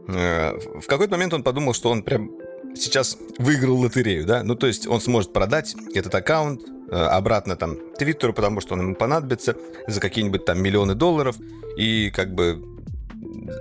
Э, 0.07 0.57
в 0.79 0.85
какой-то 0.87 1.11
момент 1.11 1.33
он 1.33 1.43
подумал, 1.43 1.73
что 1.73 1.89
он 1.89 2.03
прям 2.03 2.31
сейчас 2.75 3.17
выиграл 3.37 3.79
лотерею, 3.79 4.25
да? 4.25 4.43
Ну, 4.43 4.55
то 4.55 4.67
есть 4.67 4.87
он 4.87 5.01
сможет 5.01 5.33
продать 5.33 5.75
этот 5.93 6.13
аккаунт 6.13 6.61
обратно 6.89 7.57
там 7.57 7.75
Твиттеру, 7.97 8.33
потому 8.33 8.61
что 8.61 8.73
он 8.75 8.81
ему 8.81 8.95
понадобится 8.95 9.57
за 9.87 9.99
какие-нибудь 9.99 10.45
там 10.45 10.61
миллионы 10.61 10.95
долларов. 10.95 11.35
И 11.75 12.11
как 12.11 12.33
бы 12.33 12.63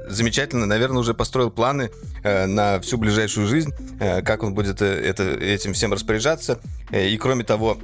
замечательно, 0.07 0.67
наверное, 0.67 1.01
уже 1.01 1.13
построил 1.13 1.51
планы 1.51 1.91
на 2.23 2.79
всю 2.81 2.99
ближайшую 2.99 3.49
жизнь, 3.49 3.73
как 3.99 4.45
он 4.45 4.55
будет 4.55 4.81
это, 4.81 5.25
этим 5.25 5.73
всем 5.73 5.93
распоряжаться. 5.93 6.61
И 6.93 7.17
кроме 7.17 7.43
того, 7.43 7.79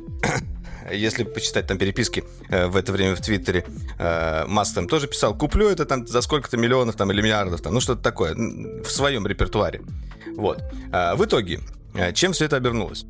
если 0.90 1.24
почитать 1.24 1.66
там 1.66 1.78
переписки 1.78 2.24
э, 2.48 2.66
в 2.66 2.76
это 2.76 2.92
время 2.92 3.14
в 3.14 3.20
Твиттере, 3.20 3.64
э, 3.98 4.44
Маск 4.46 4.74
там 4.74 4.88
тоже 4.88 5.06
писал, 5.06 5.36
куплю 5.36 5.68
это 5.68 5.84
там 5.84 6.06
за 6.06 6.20
сколько-то 6.22 6.56
миллионов 6.56 6.96
там 6.96 7.12
или 7.12 7.20
миллиардов, 7.20 7.60
там, 7.60 7.74
ну 7.74 7.80
что-то 7.80 8.02
такое, 8.02 8.34
в 8.34 8.90
своем 8.90 9.26
репертуаре. 9.26 9.82
Вот. 10.36 10.62
А, 10.92 11.14
в 11.16 11.24
итоге, 11.24 11.60
а, 11.94 12.12
чем 12.12 12.32
все 12.32 12.46
это 12.46 12.56
обернулось? 12.56 13.04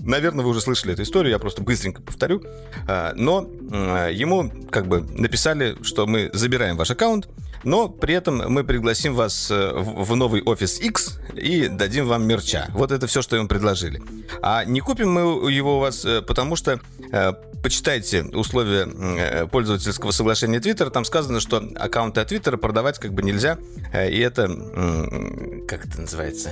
Наверное, 0.00 0.44
вы 0.44 0.50
уже 0.50 0.60
слышали 0.60 0.92
эту 0.92 1.02
историю, 1.02 1.32
я 1.32 1.38
просто 1.38 1.62
быстренько 1.62 2.02
повторю. 2.02 2.42
А, 2.86 3.12
но 3.14 3.48
ему 4.10 4.50
как 4.70 4.86
бы 4.86 5.00
написали, 5.00 5.76
что 5.82 6.06
мы 6.06 6.30
забираем 6.32 6.76
ваш 6.76 6.90
аккаунт, 6.90 7.28
но 7.64 7.88
при 7.88 8.14
этом 8.14 8.52
мы 8.52 8.64
пригласим 8.64 9.14
вас 9.14 9.50
э, 9.50 9.72
в 9.74 10.14
новый 10.14 10.42
офис 10.42 10.78
X 10.80 11.18
и 11.34 11.68
дадим 11.68 12.06
вам 12.06 12.26
мерча. 12.26 12.68
Вот 12.72 12.92
это 12.92 13.06
все, 13.06 13.22
что 13.22 13.36
ему 13.36 13.48
предложили. 13.48 14.02
А 14.42 14.64
не 14.64 14.80
купим 14.80 15.10
мы 15.10 15.50
его 15.50 15.78
у 15.78 15.80
вас, 15.80 16.04
э, 16.04 16.22
потому 16.22 16.56
что 16.56 16.80
э, 17.10 17.32
почитайте 17.62 18.22
условия 18.22 19.46
пользовательского 19.46 20.10
соглашения 20.10 20.58
Twitter, 20.58 20.90
там 20.90 21.04
сказано, 21.04 21.40
что 21.40 21.66
аккаунты 21.76 22.20
от 22.20 22.30
Twitter 22.30 22.56
продавать 22.56 22.98
как 22.98 23.14
бы 23.14 23.22
нельзя, 23.22 23.58
и 23.94 24.18
это, 24.18 24.48
как 25.66 25.86
это 25.86 26.02
называется? 26.02 26.50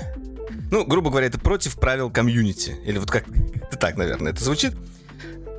Ну, 0.71 0.87
грубо 0.87 1.11
говоря, 1.11 1.27
это 1.27 1.39
против 1.39 1.79
правил 1.79 2.11
комьюнити. 2.11 2.77
Или 2.87 2.97
вот 2.97 3.11
как 3.11 3.25
так, 3.79 3.97
наверное, 3.99 4.33
это 4.33 4.43
звучит. 4.43 4.73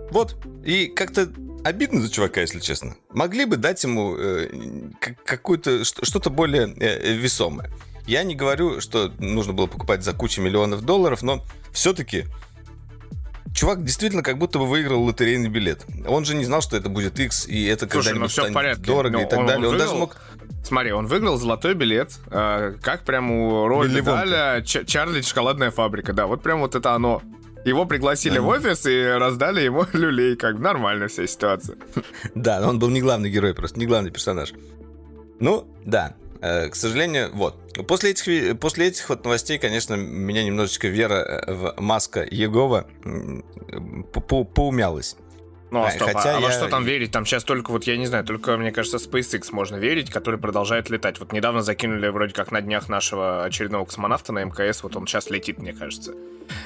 Вот. 0.09 0.35
И 0.65 0.87
как-то 0.87 1.29
обидно 1.63 2.01
за 2.01 2.09
чувака, 2.09 2.41
если 2.41 2.59
честно. 2.59 2.95
Могли 3.11 3.45
бы 3.45 3.57
дать 3.57 3.83
ему 3.83 4.15
э, 4.17 4.49
какую-то 5.25 5.83
что-то 5.83 6.29
более 6.29 6.73
э, 6.79 7.13
весомое. 7.13 7.69
Я 8.05 8.23
не 8.23 8.35
говорю, 8.35 8.81
что 8.81 9.11
нужно 9.19 9.53
было 9.53 9.67
покупать 9.67 10.03
за 10.03 10.13
кучу 10.13 10.41
миллионов 10.41 10.81
долларов, 10.81 11.23
но 11.23 11.43
все-таки 11.71 12.25
чувак 13.53 13.83
действительно 13.83 14.23
как 14.23 14.37
будто 14.37 14.59
бы 14.59 14.65
выиграл 14.65 15.03
лотерейный 15.03 15.49
билет. 15.49 15.85
Он 16.07 16.25
же 16.25 16.35
не 16.35 16.43
знал, 16.43 16.61
что 16.61 16.75
это 16.75 16.89
будет 16.89 17.19
X, 17.19 17.47
и 17.47 17.65
это 17.65 17.87
когда-нибудь 17.87 18.21
ну, 18.21 18.29
станет 18.29 18.53
порядке. 18.53 18.83
дорого 18.83 19.13
но 19.13 19.21
и 19.21 19.29
так 19.29 19.39
он, 19.39 19.45
далее. 19.45 19.67
Он, 19.67 19.73
он 19.73 19.79
даже 19.79 19.95
мог... 19.95 20.17
Смотри, 20.63 20.91
он 20.91 21.07
выиграл 21.07 21.37
золотой 21.37 21.73
билет, 21.73 22.13
э, 22.31 22.75
как 22.81 23.03
прям 23.03 23.31
у 23.31 23.67
Роя 23.67 23.89
Медаля 23.89 24.61
Чарли 24.63 25.21
Шоколадная 25.21 25.71
фабрика. 25.71 26.13
Да, 26.13 26.27
вот 26.27 26.41
прям 26.41 26.59
вот 26.59 26.75
это 26.75 26.93
оно. 26.93 27.21
Его 27.65 27.85
пригласили 27.85 28.39
в 28.39 28.47
офис 28.47 28.85
и 28.85 29.03
раздали 29.03 29.61
ему 29.61 29.85
люлей, 29.93 30.35
как 30.35 30.59
нормальная 30.59 31.07
вся 31.07 31.27
ситуация. 31.27 31.77
Да, 32.35 32.67
он 32.67 32.79
был 32.79 32.89
не 32.89 33.01
главный 33.01 33.29
герой, 33.29 33.53
просто 33.53 33.79
не 33.79 33.85
главный 33.85 34.11
персонаж. 34.11 34.53
Ну, 35.39 35.67
да, 35.85 36.15
э, 36.41 36.69
к 36.69 36.75
сожалению, 36.75 37.31
вот. 37.33 37.57
После 37.87 38.11
этих, 38.11 38.59
после 38.59 38.87
этих 38.87 39.09
вот 39.09 39.23
новостей, 39.23 39.57
конечно, 39.57 39.95
меня 39.95 40.43
немножечко 40.43 40.87
вера 40.87 41.15
э, 41.15 41.53
в 41.53 41.75
Маска 41.79 42.27
Егова 42.29 42.87
поумялась. 44.53 45.15
Ну, 45.73 45.83
а, 45.83 45.89
стоп, 45.89 46.09
а 46.09 46.13
Хотя 46.13 46.37
а, 46.37 46.39
я... 46.39 46.45
во 46.45 46.51
что 46.51 46.67
там 46.67 46.83
верить? 46.83 47.11
Там 47.11 47.25
сейчас 47.25 47.43
только, 47.43 47.71
вот 47.71 47.85
я 47.85 47.97
не 47.97 48.05
знаю, 48.05 48.23
только, 48.23 48.57
мне 48.57 48.71
кажется, 48.71 48.97
SpaceX 48.97 49.47
можно 49.51 49.77
верить, 49.77 50.11
который 50.11 50.39
продолжает 50.39 50.91
летать. 50.91 51.19
Вот 51.19 51.33
недавно 51.33 51.63
закинули 51.63 52.09
вроде 52.09 52.35
как 52.35 52.51
на 52.51 52.61
днях 52.61 52.89
нашего 52.89 53.43
очередного 53.43 53.83
космонавта 53.83 54.33
на 54.33 54.43
МКС, 54.43 54.83
вот 54.83 54.95
он 54.95 55.07
сейчас 55.07 55.31
летит, 55.31 55.57
мне 55.57 55.73
кажется. 55.73 56.13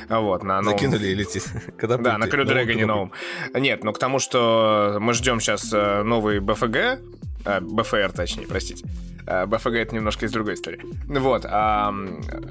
Вот, 0.10 0.44
на 0.44 0.62
новом... 0.62 0.78
Закинули 0.78 1.08
и 1.08 1.16
летит. 1.16 1.46
Когда 1.78 1.96
да, 1.96 2.18
на 2.18 2.28
Крю 2.28 2.44
Дрэгоне 2.44 2.86
новом. 2.86 3.14
Нет, 3.54 3.86
ну 3.86 3.94
к 3.94 3.98
тому, 3.98 4.20
что 4.20 4.98
мы 5.00 5.14
ждем 5.14 5.40
сейчас 5.40 5.72
э, 5.72 6.04
новый 6.04 6.42
БФГ, 6.42 7.00
э, 7.48 7.60
БФР, 7.62 8.12
точнее, 8.12 8.48
простите. 8.48 8.86
Э, 9.28 9.46
БФГ 9.46 9.74
это 9.74 9.94
немножко 9.94 10.26
из 10.26 10.32
другой 10.32 10.54
истории. 10.54 10.80
Вот, 11.08 11.46
а, 11.46 11.94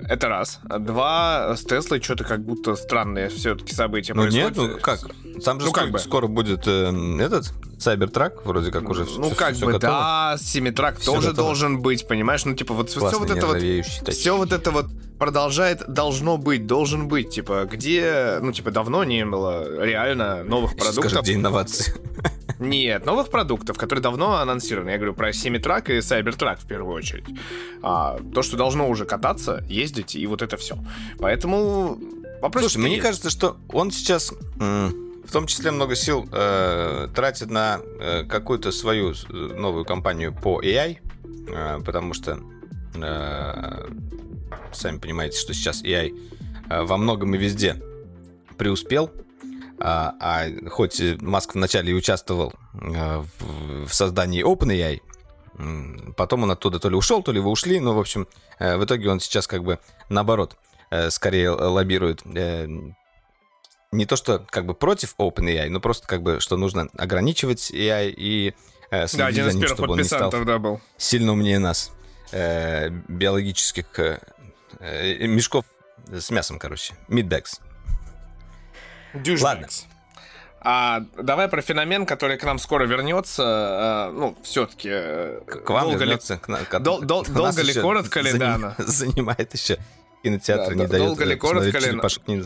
это 0.08 0.28
раз. 0.28 0.60
Два, 0.64 1.56
с 1.56 1.62
Теслой 1.62 2.02
что-то 2.02 2.24
как 2.24 2.44
будто 2.44 2.74
странные 2.76 3.30
все-таки 3.30 3.74
события 3.74 4.12
ну, 4.12 4.22
происходят. 4.22 4.56
нет, 4.58 4.72
ну 4.74 4.78
как? 4.80 5.00
Там 5.42 5.60
же 5.60 5.66
ну, 5.66 5.72
как 5.72 5.90
бы. 5.90 5.98
скоро 5.98 6.26
будет 6.26 6.66
э, 6.66 6.92
этот 7.18 7.52
Cybertruck, 7.78 8.42
вроде 8.44 8.70
как 8.70 8.88
уже 8.90 9.04
Ну, 9.04 9.28
все, 9.28 9.34
как 9.34 9.54
все 9.54 9.66
бы, 9.66 9.72
готово. 9.72 9.92
да, 9.92 10.36
Семитрак 10.38 11.00
тоже 11.00 11.28
готово. 11.28 11.48
должен 11.48 11.80
быть, 11.80 12.06
понимаешь? 12.06 12.44
Ну, 12.44 12.54
типа, 12.54 12.74
вот 12.74 12.92
Классный, 12.92 13.08
все 13.08 13.18
вот 13.18 13.30
это 13.30 13.46
вот... 13.46 14.12
Все 14.14 14.36
вот 14.36 14.52
это 14.52 14.70
вот 14.70 14.86
продолжает, 15.18 15.82
должно 15.88 16.36
быть, 16.36 16.66
должен 16.66 17.08
быть. 17.08 17.30
Типа, 17.30 17.66
где, 17.70 18.38
ну, 18.42 18.52
типа, 18.52 18.70
давно 18.70 19.02
не 19.04 19.24
было 19.24 19.82
реально 19.82 20.44
новых 20.44 20.76
продуктов. 20.76 21.10
Скажи, 21.10 21.22
где 21.22 21.34
инновации? 21.34 21.94
Нет, 22.58 23.04
новых 23.04 23.30
продуктов, 23.30 23.76
которые 23.78 24.02
давно 24.02 24.36
анонсированы. 24.36 24.90
Я 24.90 24.96
говорю 24.96 25.14
про 25.14 25.32
Семитрак 25.32 25.90
и 25.90 25.98
Cybertruck 25.98 26.58
в 26.60 26.66
первую 26.66 26.94
очередь. 26.94 27.26
А, 27.82 28.18
то, 28.34 28.42
что 28.42 28.56
должно 28.56 28.88
уже 28.88 29.04
кататься, 29.04 29.64
ездить, 29.68 30.16
и 30.16 30.26
вот 30.26 30.42
это 30.42 30.56
все. 30.56 30.76
Поэтому 31.18 31.98
вопрос... 32.40 32.64
Слушай, 32.64 32.78
мне 32.78 32.92
есть. 32.92 33.02
кажется, 33.02 33.30
что 33.30 33.56
он 33.68 33.90
сейчас... 33.90 34.32
в 35.26 35.32
том 35.32 35.46
числе 35.48 35.72
много 35.72 35.96
сил 35.96 36.28
э, 36.30 37.08
тратит 37.14 37.50
на 37.50 37.80
э, 37.98 38.22
какую-то 38.24 38.70
свою 38.70 39.12
э, 39.12 39.32
новую 39.32 39.84
компанию 39.84 40.32
по 40.32 40.62
AI, 40.62 40.98
э, 41.48 41.80
потому 41.84 42.14
что 42.14 42.38
э, 42.94 43.88
сами 44.72 44.98
понимаете, 44.98 45.38
что 45.38 45.52
сейчас 45.52 45.82
AI 45.82 46.16
э, 46.70 46.82
во 46.82 46.96
многом 46.96 47.34
и 47.34 47.38
везде 47.38 47.82
преуспел, 48.56 49.10
а, 49.80 50.14
а 50.20 50.46
хоть 50.70 51.00
Маск 51.20 51.54
вначале 51.54 51.92
и 51.92 51.94
участвовал 51.94 52.52
э, 52.74 53.22
в, 53.38 53.86
в 53.86 53.94
создании 53.94 54.44
OpenAI, 54.44 55.00
потом 56.16 56.44
он 56.44 56.50
оттуда 56.50 56.78
то 56.78 56.88
ли 56.88 56.96
ушел, 56.96 57.22
то 57.22 57.32
ли 57.32 57.40
вы 57.40 57.50
ушли, 57.50 57.80
но, 57.80 57.94
в 57.94 57.98
общем, 57.98 58.28
э, 58.58 58.76
в 58.76 58.84
итоге 58.84 59.10
он 59.10 59.20
сейчас 59.20 59.46
как 59.46 59.64
бы 59.64 59.78
наоборот 60.08 60.56
скорее 61.10 61.50
лоббирует 61.50 62.24
не 62.24 64.06
то, 64.06 64.14
что 64.14 64.38
как 64.50 64.66
бы 64.66 64.74
против 64.74 65.14
OpenAI, 65.18 65.68
но 65.68 65.80
просто 65.80 66.06
как 66.06 66.22
бы, 66.22 66.40
что 66.40 66.56
нужно 66.56 66.88
ограничивать 66.96 67.70
AI 67.72 68.14
и 68.16 68.54
э, 68.90 69.06
да, 69.12 69.26
один 69.26 69.48
из 69.48 69.56
первых 69.56 69.88
подписантов, 69.88 70.44
да, 70.44 70.58
был. 70.58 70.80
Сильно 70.96 71.32
умнее 71.32 71.58
нас, 71.58 71.90
э, 72.30 72.90
биологических 73.08 73.86
Э, 74.80 75.26
мешков 75.26 75.64
с 76.10 76.30
мясом, 76.30 76.58
короче. 76.58 76.94
Мидбэкс. 77.08 77.60
Ладно. 79.40 79.68
А 80.68 81.04
давай 81.16 81.46
про 81.46 81.62
феномен, 81.62 82.06
который 82.06 82.36
к 82.38 82.44
нам 82.44 82.58
скоро 82.58 82.86
вернется. 82.86 83.44
А, 83.46 84.12
ну, 84.12 84.36
все-таки. 84.42 84.88
Э, 84.90 85.40
к 85.46 85.70
вам 85.70 85.84
долго 85.84 85.98
вернется. 85.98 86.34
Ли, 86.34 86.40
к, 86.40 86.68
к, 86.68 86.80
дол, 86.80 87.02
дол, 87.02 87.24
долго 87.24 87.62
ли, 87.62 87.72
коротко 87.72 88.20
ли, 88.20 88.32
да? 88.32 88.74
Занимает 88.78 89.54
еще 89.54 89.78
кинотеатр, 90.24 90.74
да, 90.74 90.74
не 90.74 90.86
дает. 90.88 91.04
Долго 91.04 91.24
ли, 91.24 91.36
коротко 91.36 91.78
ли? 91.78 92.42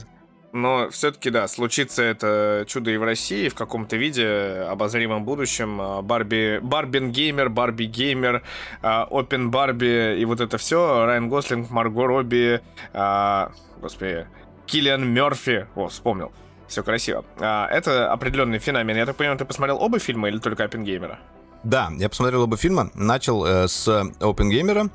Но 0.52 0.90
все-таки, 0.90 1.30
да, 1.30 1.48
случится 1.48 2.02
это 2.02 2.64
чудо 2.68 2.90
и 2.90 2.98
в 2.98 3.04
России 3.04 3.48
в 3.48 3.54
каком-то 3.54 3.96
виде, 3.96 4.66
обозримом 4.68 5.24
будущем. 5.24 5.80
А, 5.80 6.02
Барби, 6.02 6.58
Барбин 6.60 7.12
Геймер, 7.12 7.48
Барби 7.48 7.84
Геймер, 7.84 8.42
Опен 8.82 9.50
Барби 9.50 10.20
и 10.20 10.24
вот 10.26 10.42
это 10.42 10.58
все. 10.58 11.06
Райан 11.06 11.30
Гослинг, 11.30 11.70
Марго 11.70 12.06
Робби, 12.06 12.60
а, 12.92 13.50
господи, 13.80 14.26
Киллиан 14.66 15.08
Мерфи. 15.08 15.66
О, 15.74 15.88
вспомнил. 15.88 16.32
Все 16.70 16.84
красиво. 16.84 17.24
А, 17.40 17.66
это 17.66 18.12
определенный 18.12 18.60
феномен. 18.60 18.96
Я 18.96 19.04
так 19.04 19.16
понимаю, 19.16 19.36
ты 19.36 19.44
посмотрел 19.44 19.82
оба 19.82 19.98
фильма 19.98 20.28
или 20.28 20.38
только 20.38 20.62
Опенгеймера? 20.62 21.18
Да, 21.64 21.90
я 21.98 22.08
посмотрел 22.08 22.42
оба 22.42 22.56
фильма. 22.56 22.92
Начал 22.94 23.44
э, 23.44 23.66
с 23.66 23.88
Опенгеймера, 24.20 24.88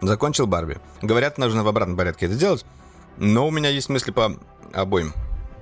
закончил 0.00 0.48
Барби. 0.48 0.78
Говорят, 1.00 1.38
нужно 1.38 1.62
в 1.62 1.68
обратном 1.68 1.96
порядке 1.96 2.26
это 2.26 2.34
делать. 2.34 2.66
Но 3.18 3.46
у 3.46 3.52
меня 3.52 3.68
есть 3.70 3.88
мысли 3.88 4.10
по 4.10 4.36
обоим. 4.72 5.14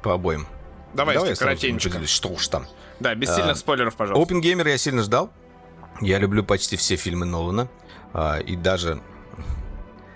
По 0.03 0.14
обоим. 0.14 0.46
Давай, 0.94 1.16
Давай 1.16 1.37
коротенько. 1.37 2.07
Что 2.07 2.31
уж 2.31 2.49
там. 2.49 2.64
Да, 2.99 3.14
без 3.14 3.29
сильных 3.29 3.53
а, 3.53 3.57
спойлеров, 3.57 3.96
пожалуйста. 3.96 4.35
Open 4.35 4.40
Gamer 4.40 4.66
я 4.66 4.79
сильно 4.79 5.03
ждал. 5.03 5.31
Я 6.01 6.18
люблю 6.18 6.42
почти 6.42 6.77
все 6.77 6.96
фильмы 6.96 7.27
Нолана. 7.27 7.68
А, 8.14 8.38
и 8.38 8.57
даже... 8.57 9.03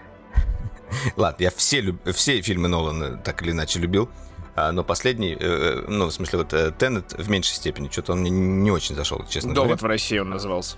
Ладно, 1.16 1.42
я 1.42 1.50
все, 1.50 1.82
люб... 1.82 2.00
все 2.14 2.40
фильмы 2.40 2.68
Нолана 2.68 3.18
так 3.18 3.42
или 3.42 3.50
иначе 3.50 3.78
любил. 3.78 4.08
А, 4.56 4.72
но 4.72 4.84
последний, 4.84 5.34
э, 5.34 5.38
э 5.40 5.84
ну, 5.88 6.06
в 6.06 6.12
смысле, 6.12 6.38
вот 6.38 6.52
э, 6.52 6.70
Теннет 6.72 7.12
в 7.12 7.28
меньшей 7.28 7.54
степени. 7.54 7.88
Что-то 7.88 8.12
он 8.12 8.20
мне 8.20 8.30
не 8.30 8.70
очень 8.70 8.94
зашел, 8.94 9.24
честно 9.28 9.52
Довод 9.52 9.80
говоря. 9.80 9.80
в 9.82 9.84
России 9.84 10.18
он 10.18 10.30
назывался. 10.30 10.76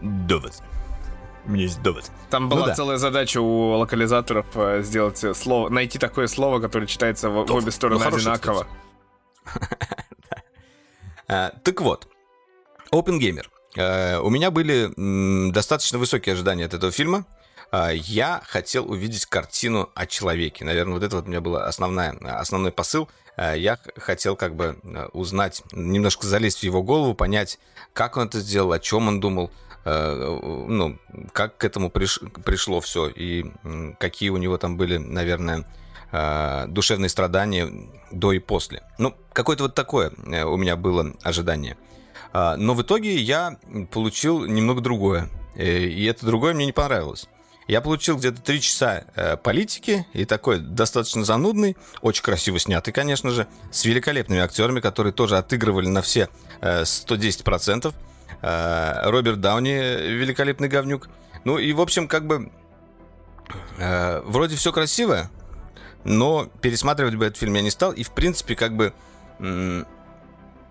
Довод. 0.00 0.52
У 1.46 1.50
меня 1.50 1.62
есть 1.64 1.82
довод. 1.82 2.10
Там 2.28 2.48
была 2.48 2.60
ну, 2.60 2.66
да. 2.66 2.74
целая 2.74 2.96
задача 2.98 3.40
у 3.40 3.70
локализаторов 3.78 4.46
э, 4.54 4.82
сделать 4.82 5.24
э, 5.24 5.32
слово, 5.34 5.70
найти 5.70 5.98
такое 5.98 6.26
слово, 6.26 6.60
которое 6.60 6.86
читается 6.86 7.30
в, 7.30 7.46
в 7.46 7.54
обе 7.54 7.70
стороны 7.70 8.04
ну, 8.04 8.16
одинаково. 8.16 8.66
А, 11.32 11.50
так 11.62 11.80
вот, 11.80 12.08
Open 12.90 13.20
Gamer. 13.20 13.46
Э, 13.76 14.18
у 14.18 14.30
меня 14.30 14.50
были 14.50 14.90
достаточно 15.52 15.96
высокие 15.96 16.32
ожидания 16.32 16.64
от 16.64 16.74
этого 16.74 16.90
фильма. 16.90 17.24
А, 17.70 17.90
я 17.90 18.42
хотел 18.46 18.90
увидеть 18.90 19.26
картину 19.26 19.90
о 19.94 20.06
человеке. 20.06 20.64
Наверное, 20.64 20.94
вот 20.94 21.02
это 21.02 21.16
вот 21.16 21.26
у 21.26 21.28
меня 21.28 21.40
был 21.40 21.56
основная, 21.56 22.12
основной 22.38 22.72
посыл. 22.72 23.08
Я 23.36 23.78
хотел 23.96 24.36
как 24.36 24.54
бы 24.54 24.76
узнать, 25.14 25.62
немножко 25.72 26.26
залезть 26.26 26.58
в 26.58 26.62
его 26.64 26.82
голову, 26.82 27.14
понять, 27.14 27.58
как 27.94 28.18
он 28.18 28.26
это 28.26 28.40
сделал, 28.40 28.72
о 28.72 28.78
чем 28.78 29.08
он 29.08 29.18
думал, 29.18 29.50
Э, 29.84 30.38
ну, 30.68 30.98
как 31.32 31.56
к 31.56 31.64
этому 31.64 31.90
приш, 31.90 32.20
пришло 32.44 32.80
все 32.80 33.08
и 33.08 33.46
какие 33.98 34.28
у 34.28 34.36
него 34.36 34.58
там 34.58 34.76
были, 34.76 34.98
наверное, 34.98 35.64
э, 36.12 36.66
душевные 36.68 37.08
страдания 37.08 37.72
до 38.10 38.32
и 38.32 38.38
после. 38.38 38.82
Ну, 38.98 39.14
какое-то 39.32 39.64
вот 39.64 39.74
такое 39.74 40.12
э, 40.26 40.44
у 40.44 40.56
меня 40.56 40.76
было 40.76 41.14
ожидание. 41.22 41.76
Но 42.32 42.74
в 42.74 42.82
итоге 42.82 43.16
я 43.16 43.56
получил 43.90 44.46
немного 44.46 44.80
другое. 44.80 45.28
И 45.56 46.04
это 46.04 46.24
другое 46.24 46.54
мне 46.54 46.64
не 46.64 46.70
понравилось. 46.70 47.28
Я 47.70 47.80
получил 47.80 48.16
где-то 48.16 48.42
три 48.42 48.60
часа 48.60 49.04
э, 49.14 49.36
политики 49.36 50.04
и 50.12 50.24
такой 50.24 50.58
достаточно 50.58 51.24
занудный, 51.24 51.76
очень 52.02 52.24
красиво 52.24 52.58
снятый, 52.58 52.92
конечно 52.92 53.30
же, 53.30 53.46
с 53.70 53.84
великолепными 53.84 54.40
актерами, 54.40 54.80
которые 54.80 55.12
тоже 55.12 55.38
отыгрывали 55.38 55.86
на 55.86 56.02
все 56.02 56.28
э, 56.62 56.82
110%. 56.82 57.94
Э, 58.42 59.08
Роберт 59.08 59.40
Дауни, 59.40 59.70
великолепный 59.70 60.66
говнюк. 60.66 61.08
Ну 61.44 61.58
и, 61.58 61.72
в 61.72 61.80
общем, 61.80 62.08
как 62.08 62.26
бы 62.26 62.50
э, 63.78 64.20
вроде 64.24 64.56
все 64.56 64.72
красиво, 64.72 65.30
но 66.02 66.46
пересматривать 66.60 67.14
бы 67.14 67.26
этот 67.26 67.38
фильм 67.38 67.54
я 67.54 67.62
не 67.62 67.70
стал. 67.70 67.92
И, 67.92 68.02
в 68.02 68.10
принципе, 68.10 68.56
как 68.56 68.74
бы 68.74 68.92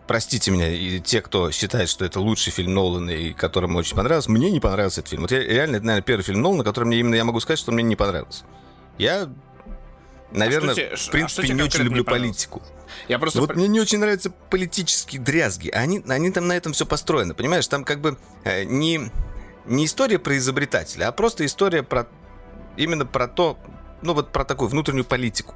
простите 0.09 0.49
меня, 0.49 0.67
и 0.67 0.99
те, 0.99 1.21
кто 1.21 1.51
считает, 1.51 1.87
что 1.87 2.03
это 2.03 2.19
лучший 2.19 2.51
фильм 2.51 2.73
Нолана, 2.73 3.11
и 3.11 3.31
которому 3.31 3.77
очень 3.77 3.95
понравился, 3.95 4.31
мне 4.31 4.49
не 4.49 4.59
понравился 4.59 5.01
этот 5.01 5.11
фильм. 5.11 5.21
Вот 5.21 5.31
я, 5.31 5.39
реально, 5.39 5.75
это, 5.75 5.85
наверное, 5.85 6.01
первый 6.03 6.23
фильм 6.23 6.41
Нолана, 6.41 6.63
который 6.63 6.85
мне 6.85 6.97
именно, 6.99 7.13
я 7.13 7.23
могу 7.23 7.39
сказать, 7.39 7.59
что 7.59 7.71
мне 7.71 7.83
не 7.83 7.95
понравился. 7.95 8.43
Я, 8.97 9.29
наверное, 10.31 10.71
а 10.71 10.75
тебе, 10.75 10.95
в 10.95 11.11
принципе, 11.11 11.53
а 11.53 11.53
не 11.53 11.61
очень 11.61 11.83
люблю 11.83 11.99
не 11.99 12.03
политику. 12.03 12.63
Я 13.07 13.19
просто... 13.19 13.39
Вот 13.39 13.55
мне 13.55 13.67
не 13.67 13.79
очень 13.79 13.99
нравятся 13.99 14.31
политические 14.49 15.21
дрязги. 15.21 15.69
Они, 15.69 16.03
они 16.07 16.31
там 16.31 16.47
на 16.47 16.53
этом 16.57 16.73
все 16.73 16.87
построено, 16.87 17.35
понимаешь? 17.35 17.67
Там 17.67 17.83
как 17.83 18.01
бы 18.01 18.17
э, 18.45 18.63
не, 18.63 19.11
не 19.67 19.85
история 19.85 20.17
про 20.17 20.35
изобретателя, 20.39 21.09
а 21.09 21.11
просто 21.11 21.45
история 21.45 21.83
про 21.83 22.07
именно 22.77 23.05
про 23.05 23.27
то, 23.27 23.59
ну 24.01 24.15
вот 24.15 24.31
про 24.31 24.43
такую 24.43 24.69
внутреннюю 24.69 25.05
политику. 25.05 25.53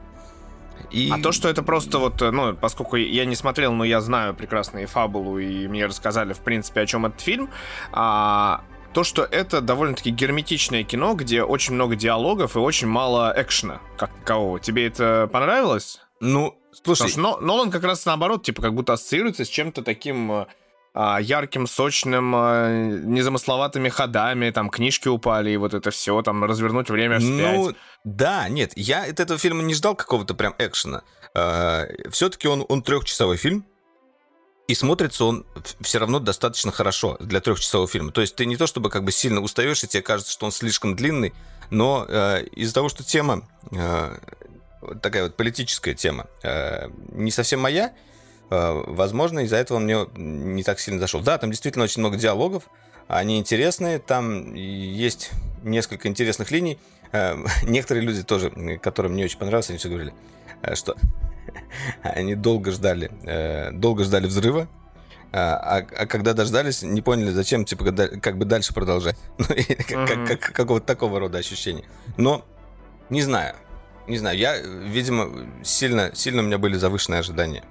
И... 0.92 1.10
А 1.12 1.22
то, 1.22 1.32
что 1.32 1.50
это 1.50 1.64
просто 1.64 2.00
вот, 2.00 2.22
э, 2.22 2.32
ну, 2.32 2.56
поскольку 2.56 2.96
я 2.96 3.26
не 3.26 3.36
смотрел, 3.36 3.74
но 3.74 3.84
я 3.84 4.02
знаю 4.02 4.34
прекрасно 4.34 4.80
и 4.80 4.86
фабулу, 4.86 5.40
и 5.40 5.68
мне 5.68 5.86
рассказали, 5.86 6.34
в 6.34 6.40
принципе, 6.40 6.82
о 6.82 6.86
чем 6.86 7.06
этот 7.06 7.22
фильм, 7.22 7.50
а, 7.92 8.64
то, 8.94 9.04
что 9.04 9.24
это 9.24 9.62
довольно-таки 9.62 10.12
герметичное 10.12 10.84
кино, 10.84 11.16
где 11.16 11.44
очень 11.44 11.74
много 11.74 11.96
диалогов 11.96 12.56
и 12.56 12.60
очень 12.60 12.88
мало 12.88 13.34
экшена, 13.36 13.82
как 13.98 14.12
такового. 14.20 14.60
Тебе 14.60 14.86
это 14.88 15.30
понравилось? 15.32 16.00
Ну, 16.20 16.58
слушай... 16.72 17.08
Потому 17.10 17.34
что 17.34 17.42
Нолан 17.42 17.72
как 17.72 17.84
раз 17.84 18.06
наоборот, 18.06 18.44
типа, 18.44 18.62
как 18.62 18.74
будто 18.74 18.94
ассоциируется 18.94 19.46
с 19.46 19.50
чем-то 19.50 19.82
таким 19.84 20.32
э, 20.32 20.46
ярким, 20.96 21.68
сочным, 21.68 22.34
а, 22.36 22.70
незамысловатыми 22.70 23.90
ходами, 23.90 24.52
там 24.52 24.70
книжки 24.70 25.08
упали, 25.08 25.52
и 25.52 25.58
вот 25.58 25.74
это 25.74 25.92
все, 25.92 26.22
там 26.22 26.44
развернуть 26.44 26.90
время 26.90 27.20
вспять. 27.20 27.58
Ну, 27.58 27.74
да, 28.04 28.48
нет, 28.50 28.74
я 28.76 29.04
от 29.04 29.20
этого 29.20 29.40
фильма 29.40 29.64
не 29.64 29.74
ждал 29.74 29.96
какого-то 29.96 30.36
прям 30.36 30.54
экшена. 30.60 31.04
А, 31.34 31.88
Все-таки 32.12 32.48
он, 32.48 32.66
он 32.70 32.84
трехчасовой 32.84 33.38
фильм, 33.38 33.66
и 34.68 34.76
смотрится 34.76 35.26
он 35.26 35.46
все 35.82 36.00
равно 36.00 36.20
достаточно 36.20 36.72
хорошо 36.72 37.18
для 37.20 37.42
трехчасового 37.42 37.88
фильма. 37.88 38.12
То 38.12 38.22
есть 38.22 38.36
ты 38.36 38.46
не 38.46 38.56
то 38.56 38.66
чтобы 38.68 38.90
как 38.90 39.04
бы 39.04 39.12
сильно 39.12 39.42
устаешь, 39.42 39.84
и 39.84 39.88
тебе 39.88 40.04
кажется, 40.04 40.32
что 40.32 40.46
он 40.46 40.52
слишком 40.52 40.96
длинный, 40.96 41.34
но 41.70 42.06
э, 42.08 42.46
из-за 42.54 42.74
того, 42.74 42.88
что 42.88 43.04
тема 43.04 43.48
э, 43.72 44.18
такая 45.02 45.24
вот 45.24 45.36
политическая 45.36 45.94
тема 45.94 46.28
э, 46.44 46.88
не 47.12 47.32
совсем 47.32 47.60
моя, 47.60 47.94
возможно, 48.88 49.40
из-за 49.40 49.58
этого 49.58 49.78
он 49.78 49.86
мне 49.86 50.06
не 50.16 50.64
так 50.64 50.80
сильно 50.80 51.00
зашел. 51.00 51.22
Да, 51.22 51.38
там 51.38 51.50
действительно 51.50 51.86
очень 51.86 52.02
много 52.02 52.18
диалогов, 52.18 52.64
они 53.08 53.40
интересные, 53.40 54.00
там 54.00 54.54
есть 54.54 55.32
несколько 55.64 56.08
интересных 56.08 56.52
линий. 56.52 56.80
Э, 57.12 57.36
некоторые 57.64 58.06
люди 58.06 58.24
тоже, 58.24 58.52
которым 58.82 59.16
не 59.16 59.24
очень 59.24 59.38
понравилось, 59.38 59.70
они 59.70 59.80
все 59.80 59.90
говорили, 59.90 60.14
э, 60.62 60.76
что 60.76 60.96
они 62.04 62.36
долго 62.36 62.72
ждали, 62.72 63.12
долго 63.74 64.04
ждали 64.04 64.28
взрыва, 64.28 64.68
а, 65.36 65.78
а 65.78 66.06
когда 66.06 66.34
дождались, 66.34 66.84
не 66.84 67.02
поняли, 67.02 67.32
зачем, 67.32 67.66
типа, 67.66 67.92
как 68.22 68.38
бы 68.38 68.46
дальше 68.46 68.74
продолжать. 68.74 69.18
Ну, 69.38 70.08
как, 70.08 70.28
как, 70.28 70.40
какого-то 70.40 70.86
такого 70.86 71.20
рода 71.20 71.40
ощущения. 71.40 71.86
Но, 72.18 72.46
не 73.10 73.24
знаю, 73.24 73.56
не 74.08 74.18
знаю, 74.18 74.38
я, 74.38 74.58
видимо, 74.60 75.32
сильно, 75.64 76.12
сильно 76.14 76.44
у 76.44 76.46
меня 76.46 76.60
были 76.60 76.78
завышенные 76.78 77.20
ожидания 77.20 77.64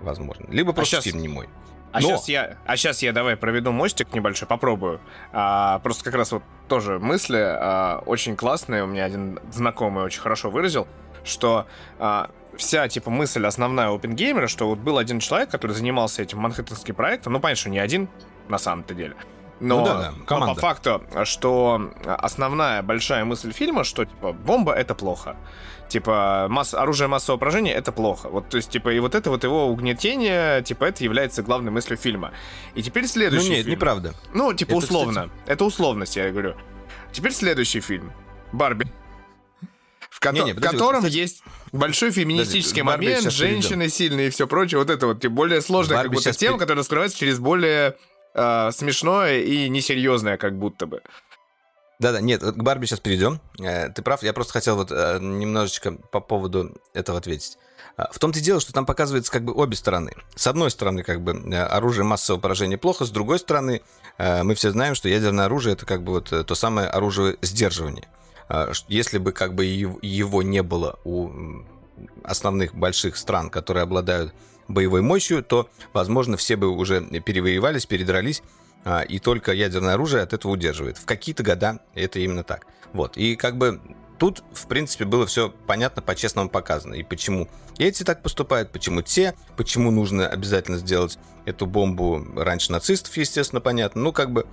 возможно. 0.00 0.46
Либо 0.50 0.70
а 0.70 0.74
просто 0.74 0.98
а 0.98 1.00
сейчас... 1.00 1.12
фильм 1.12 1.22
не 1.22 1.28
мой. 1.28 1.48
А, 1.92 2.00
Но... 2.00 2.08
сейчас 2.08 2.28
я, 2.28 2.56
а 2.66 2.76
сейчас 2.76 3.02
я 3.02 3.12
давай 3.12 3.36
проведу 3.36 3.72
мостик 3.72 4.14
небольшой, 4.14 4.46
попробую. 4.46 5.00
А, 5.32 5.80
просто 5.80 6.04
как 6.04 6.14
раз 6.14 6.30
вот 6.32 6.42
тоже 6.68 6.98
мысли 6.98 7.38
а, 7.38 8.02
очень 8.06 8.36
классные. 8.36 8.84
У 8.84 8.86
меня 8.86 9.04
один 9.04 9.40
знакомый 9.52 10.04
очень 10.04 10.20
хорошо 10.20 10.50
выразил, 10.50 10.86
что 11.24 11.66
а, 11.98 12.30
вся, 12.56 12.88
типа, 12.88 13.10
мысль 13.10 13.44
основная 13.44 13.88
OpenGamer, 13.88 14.46
что 14.46 14.68
вот 14.68 14.78
был 14.78 14.98
один 14.98 15.18
человек, 15.18 15.50
который 15.50 15.72
занимался 15.72 16.22
этим 16.22 16.38
манхэттенским 16.38 16.94
проектом, 16.94 17.32
ну, 17.32 17.40
понятно, 17.40 17.60
что 17.60 17.70
не 17.70 17.80
один, 17.80 18.08
на 18.48 18.58
самом-то 18.58 18.94
деле. 18.94 19.16
Но, 19.58 19.80
ну, 19.80 19.84
да, 19.84 19.94
да. 19.98 20.12
Команда. 20.26 20.46
но 20.46 20.54
по 20.54 20.60
факту, 20.60 21.02
что 21.24 21.92
основная 22.06 22.82
большая 22.82 23.24
мысль 23.24 23.52
фильма, 23.52 23.84
что, 23.84 24.04
типа, 24.04 24.32
бомба— 24.32 24.72
это 24.74 24.94
плохо 24.94 25.36
типа, 25.90 26.46
масс... 26.48 26.72
оружие 26.72 27.08
массового 27.08 27.38
поражения— 27.38 27.74
это 27.74 27.92
плохо. 27.92 28.28
Вот, 28.30 28.48
то 28.48 28.56
есть, 28.56 28.70
типа, 28.70 28.88
и 28.88 28.98
вот 29.00 29.14
это 29.14 29.28
вот 29.28 29.44
его 29.44 29.66
угнетение, 29.66 30.62
типа, 30.62 30.84
это 30.86 31.04
является 31.04 31.42
главной 31.42 31.70
мыслью 31.70 31.98
фильма. 31.98 32.32
И 32.74 32.82
теперь 32.82 33.06
следующий 33.06 33.48
Ну 33.48 33.54
нет, 33.54 33.64
фильм. 33.64 33.76
неправда. 33.76 34.14
Ну, 34.32 34.54
типа, 34.54 34.70
это, 34.70 34.78
условно. 34.78 35.22
Кстати... 35.24 35.50
Это 35.52 35.64
условность, 35.66 36.16
я 36.16 36.30
говорю. 36.30 36.54
Теперь 37.12 37.32
следующий 37.32 37.80
фильм. 37.80 38.12
«Барби». 38.52 38.86
В, 40.10 40.18
ко- 40.18 40.32
не, 40.32 40.40
не, 40.40 40.54
подожди, 40.54 40.76
в 40.76 40.78
котором 40.78 41.00
кстати... 41.00 41.16
есть 41.16 41.42
большой 41.72 42.10
феминистический 42.10 42.82
подожди, 42.82 43.06
момент, 43.06 43.32
женщины 43.32 43.84
перейдем. 43.84 43.90
сильные 43.90 44.26
и 44.26 44.30
все 44.30 44.46
прочее. 44.46 44.78
Вот 44.78 44.90
это 44.90 45.06
вот 45.06 45.20
тем 45.20 45.34
более 45.34 45.60
сложная 45.60 45.98
Барби 45.98 46.08
как 46.08 46.24
будто 46.24 46.32
тема, 46.32 46.52
пере... 46.56 46.60
которая 46.60 46.80
раскрывается 46.80 47.18
через 47.18 47.38
более 47.38 47.96
э, 48.34 48.70
смешное 48.72 49.40
и 49.40 49.68
несерьезное 49.68 50.36
как 50.36 50.58
будто 50.58 50.86
бы. 50.86 51.02
Да-да, 52.00 52.20
нет, 52.22 52.42
к 52.42 52.62
Барби 52.62 52.86
сейчас 52.86 53.00
перейдем. 53.00 53.40
Э, 53.60 53.90
ты 53.90 54.00
прав, 54.00 54.22
я 54.22 54.32
просто 54.32 54.54
хотел 54.54 54.76
вот 54.76 54.90
э, 54.90 55.18
немножечко 55.20 55.92
по 55.92 56.20
поводу 56.20 56.74
этого 56.94 57.18
ответить. 57.18 57.58
А, 57.98 58.10
в 58.10 58.18
том-то 58.18 58.38
и 58.38 58.42
дело, 58.42 58.58
что 58.58 58.72
там 58.72 58.86
показывается 58.86 59.30
как 59.30 59.44
бы 59.44 59.52
обе 59.52 59.76
стороны. 59.76 60.14
С 60.34 60.46
одной 60.46 60.70
стороны, 60.70 61.02
как 61.02 61.20
бы 61.20 61.32
э, 61.32 61.62
оружие 61.62 62.04
массового 62.04 62.40
поражения 62.40 62.78
плохо, 62.78 63.04
с 63.04 63.10
другой 63.10 63.38
стороны, 63.38 63.82
мы 64.18 64.54
все 64.54 64.70
знаем, 64.70 64.94
что 64.94 65.08
ядерное 65.08 65.46
оружие 65.46 65.74
это 65.74 65.86
как 65.86 66.02
бы 66.02 66.12
вот 66.12 66.28
то 66.28 66.54
самое 66.54 66.88
оружие 66.88 67.36
сдерживания. 67.42 68.08
А, 68.48 68.72
если 68.88 69.18
бы 69.18 69.32
как 69.32 69.54
бы 69.54 69.64
его 69.66 70.42
не 70.42 70.62
было 70.62 70.98
у 71.04 71.30
основных 72.24 72.74
больших 72.74 73.16
стран, 73.16 73.50
которые 73.50 73.82
обладают 73.82 74.34
боевой 74.68 75.02
мощью, 75.02 75.42
то, 75.42 75.68
возможно, 75.92 76.36
все 76.36 76.56
бы 76.56 76.68
уже 76.68 77.02
перевоевались, 77.20 77.86
передрались, 77.86 78.42
и 79.08 79.18
только 79.18 79.52
ядерное 79.52 79.94
оружие 79.94 80.22
от 80.22 80.32
этого 80.32 80.52
удерживает. 80.52 80.98
В 80.98 81.04
какие-то 81.04 81.42
года 81.42 81.80
это 81.94 82.18
именно 82.18 82.44
так. 82.44 82.66
Вот. 82.92 83.16
И 83.16 83.36
как 83.36 83.56
бы 83.56 83.80
тут, 84.18 84.42
в 84.52 84.66
принципе, 84.66 85.04
было 85.04 85.26
все 85.26 85.52
понятно, 85.66 86.02
по-честному 86.02 86.48
показано. 86.48 86.94
И 86.94 87.02
почему 87.02 87.48
эти 87.78 88.04
так 88.04 88.22
поступают, 88.22 88.70
почему 88.70 89.02
те, 89.02 89.34
почему 89.56 89.90
нужно 89.90 90.28
обязательно 90.28 90.76
сделать 90.78 91.18
эту 91.46 91.66
бомбу 91.66 92.24
раньше 92.36 92.70
нацистов, 92.72 93.16
естественно, 93.16 93.60
понятно. 93.60 94.02
Ну, 94.02 94.12
как 94.12 94.30
бы 94.30 94.46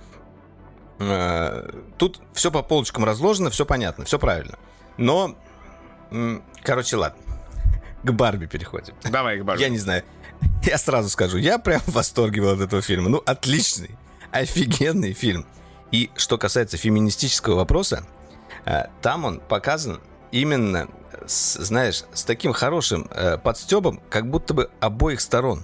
э, 0.98 1.70
тут 1.98 2.20
все 2.32 2.50
по 2.50 2.62
полочкам 2.62 3.04
разложено, 3.04 3.50
все 3.50 3.66
понятно, 3.66 4.04
все 4.04 4.18
правильно. 4.18 4.58
Но, 4.96 5.36
короче, 6.62 6.96
ладно. 6.96 7.22
К 8.02 8.10
Барби 8.12 8.46
переходим. 8.46 8.94
Давай 9.10 9.38
к 9.38 9.44
Барби. 9.44 9.60
Я 9.60 9.68
не 9.68 9.78
знаю. 9.78 10.02
Я 10.62 10.78
сразу 10.78 11.08
скажу, 11.08 11.36
я 11.36 11.58
прям 11.58 11.80
в 11.80 11.92
восторге 11.92 12.40
был 12.40 12.50
от 12.50 12.60
этого 12.60 12.80
фильма. 12.80 13.08
Ну, 13.08 13.22
отличный 13.26 13.96
офигенный 14.32 15.12
фильм. 15.12 15.46
И 15.90 16.10
что 16.16 16.38
касается 16.38 16.76
феминистического 16.76 17.56
вопроса, 17.56 18.06
э, 18.64 18.84
там 19.00 19.24
он 19.24 19.40
показан 19.40 20.00
именно, 20.32 20.88
с, 21.26 21.54
знаешь, 21.64 22.04
с 22.12 22.24
таким 22.24 22.52
хорошим 22.52 23.08
э, 23.10 23.38
подстебом, 23.38 24.00
как 24.10 24.28
будто 24.28 24.54
бы 24.54 24.70
обоих 24.80 25.20
сторон. 25.20 25.62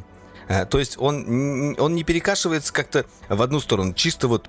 Э, 0.49 0.67
то 0.67 0.79
есть 0.79 0.97
он, 0.99 1.77
он 1.79 1.95
не 1.95 2.05
перекашивается 2.05 2.73
как-то 2.73 3.07
в 3.29 3.41
одну 3.43 3.61
сторону. 3.61 3.93
Чисто 3.95 4.29
вот 4.29 4.49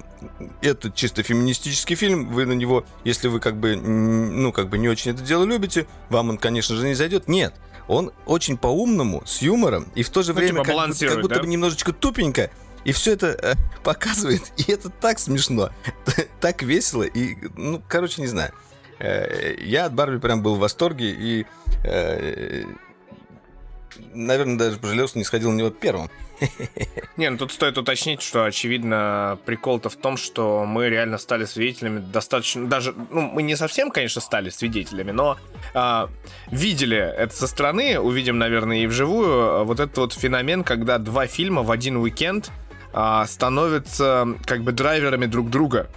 это 0.62 0.91
чисто 0.91 1.23
феминистический 1.23 1.95
фильм. 1.95 2.30
Вы 2.30 2.45
на 2.45 2.54
него, 2.54 2.86
если 3.04 3.28
вы 3.28 3.39
как 3.39 3.58
бы, 3.58 3.75
ну, 3.75 4.51
как 4.51 4.69
бы 4.69 4.78
не 4.78 4.89
очень 4.89 5.12
это 5.12 5.23
дело 5.23 5.43
любите, 5.43 5.88
вам 6.10 6.30
он, 6.30 6.38
конечно 6.38 6.75
же, 6.75 6.88
не 6.88 6.93
зайдет. 6.93 7.28
Нет. 7.28 7.54
Он 7.88 8.12
очень 8.25 8.58
по-умному, 8.58 9.21
с 9.28 9.43
юмором, 9.43 9.88
и 9.93 10.01
в 10.01 10.10
то 10.10 10.23
же 10.23 10.34
ну, 10.34 10.39
время 10.39 10.63
типа 10.63 10.88
как, 10.88 10.97
как 10.99 11.21
будто 11.21 11.36
да? 11.36 11.41
бы 11.41 11.47
немножечко 11.47 11.93
тупенько, 11.93 12.49
и 12.86 12.91
все 12.91 13.13
это 13.13 13.28
э, 13.41 13.56
показывает, 13.84 14.43
и 14.58 14.71
это 14.71 14.89
так 14.89 15.19
смешно, 15.19 15.71
так 16.39 16.62
весело, 16.62 17.04
и, 17.04 17.36
ну, 17.56 17.82
короче, 17.88 18.21
не 18.21 18.28
знаю. 18.28 18.54
Э, 19.00 19.56
я 19.60 19.86
от 19.86 19.93
Барби 19.93 20.19
прям 20.19 20.41
был 20.41 20.56
в 20.56 20.60
восторге, 20.60 21.10
и, 21.10 21.45
э, 21.84 22.63
наверное, 24.13 24.58
даже 24.58 24.78
пожалел, 24.78 25.08
что 25.08 25.17
не 25.17 25.26
сходил 25.26 25.52
на 25.52 25.58
него 25.58 25.69
первым. 25.71 26.10
Не, 27.17 27.30
ну 27.30 27.38
тут 27.38 27.54
стоит 27.54 27.78
уточнить, 27.78 28.21
что, 28.21 28.43
очевидно, 28.43 29.39
прикол-то 29.45 29.89
в 29.89 29.95
том, 29.95 30.17
что 30.17 30.65
мы 30.65 30.89
реально 30.89 31.17
стали 31.17 31.45
свидетелями 31.45 32.00
достаточно... 32.00 32.67
Даже, 32.67 32.93
ну, 33.10 33.21
мы 33.21 33.41
не 33.41 33.56
совсем, 33.56 33.89
конечно, 33.89 34.19
стали 34.19 34.50
свидетелями, 34.50 35.12
но 35.12 35.38
а, 35.74 36.10
видели 36.48 36.98
это 36.98 37.34
со 37.34 37.48
стороны, 37.48 38.00
увидим, 38.00 38.38
наверное, 38.38 38.80
и 38.80 38.88
вживую, 38.88 39.63
вот 39.63 39.80
этот 39.80 39.98
вот 39.98 40.13
феномен, 40.13 40.65
когда 40.65 40.98
два 40.98 41.26
фильма 41.26 41.63
в 41.63 41.71
один 41.71 41.95
уикенд 41.95 42.52
а, 42.97 43.25
становятся 43.27 44.25
как 44.45 44.63
бы 44.63 44.71
драйверами 44.71 45.25
друг 45.25 45.49
друга. 45.49 45.89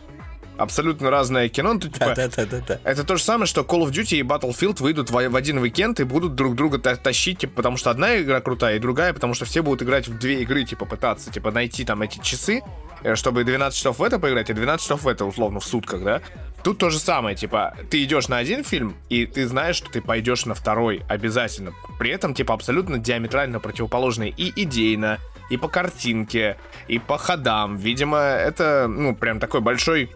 абсолютно 0.56 1.10
разное 1.10 1.48
кино. 1.48 1.74
Ну, 1.74 1.80
типа, 1.80 2.12
да, 2.16 2.28
да, 2.28 2.44
да, 2.44 2.60
да. 2.66 2.80
Это 2.82 3.04
то 3.04 3.16
же 3.16 3.22
самое, 3.22 3.46
что 3.46 3.60
Call 3.60 3.86
of 3.86 3.90
Duty 3.90 4.16
и 4.16 4.22
Battlefield 4.22 4.82
выйдут 4.82 5.08
в, 5.08 5.28
в 5.28 5.36
один 5.36 5.58
уикенд 5.58 6.00
и 6.00 6.02
будут 6.02 6.34
друг 6.34 6.56
друга 6.56 6.78
та- 6.78 6.96
тащить, 6.96 7.38
типа, 7.38 7.52
потому 7.54 7.76
что 7.76 7.90
одна 7.90 8.18
игра 8.20 8.40
крутая 8.40 8.76
и 8.76 8.78
другая, 8.80 9.12
потому 9.12 9.34
что 9.34 9.44
все 9.44 9.62
будут 9.62 9.82
играть 9.82 10.08
в 10.08 10.18
две 10.18 10.42
игры, 10.42 10.64
типа, 10.64 10.86
пытаться, 10.86 11.30
типа, 11.30 11.52
найти 11.52 11.84
там 11.84 12.02
эти 12.02 12.18
часы, 12.18 12.62
э, 13.04 13.14
чтобы 13.14 13.44
12 13.44 13.78
часов 13.78 14.00
в 14.00 14.02
это 14.02 14.18
поиграть, 14.18 14.50
и 14.50 14.52
12 14.52 14.82
часов 14.82 15.04
в 15.04 15.06
это, 15.06 15.24
условно, 15.24 15.60
в 15.60 15.64
сутках, 15.64 16.02
да? 16.02 16.20
Тут 16.64 16.78
то 16.78 16.90
же 16.90 16.98
самое, 16.98 17.36
типа, 17.36 17.76
ты 17.88 18.02
идешь 18.02 18.26
на 18.26 18.38
один 18.38 18.64
фильм, 18.64 18.96
и 19.08 19.26
ты 19.26 19.46
знаешь, 19.46 19.76
что 19.76 19.88
ты 19.88 20.00
пойдешь 20.00 20.44
на 20.44 20.54
второй 20.54 21.02
обязательно. 21.08 21.72
При 22.00 22.10
этом, 22.10 22.34
типа, 22.34 22.54
абсолютно 22.54 22.98
диаметрально 22.98 23.60
противоположные 23.60 24.30
и 24.36 24.52
идейно, 24.64 25.18
и 25.48 25.56
по 25.56 25.68
картинке, 25.68 26.58
и 26.88 26.98
по 26.98 27.18
ходам. 27.18 27.76
Видимо, 27.76 28.18
это, 28.18 28.86
ну, 28.88 29.14
прям 29.14 29.40
такой 29.40 29.60
большой 29.60 30.10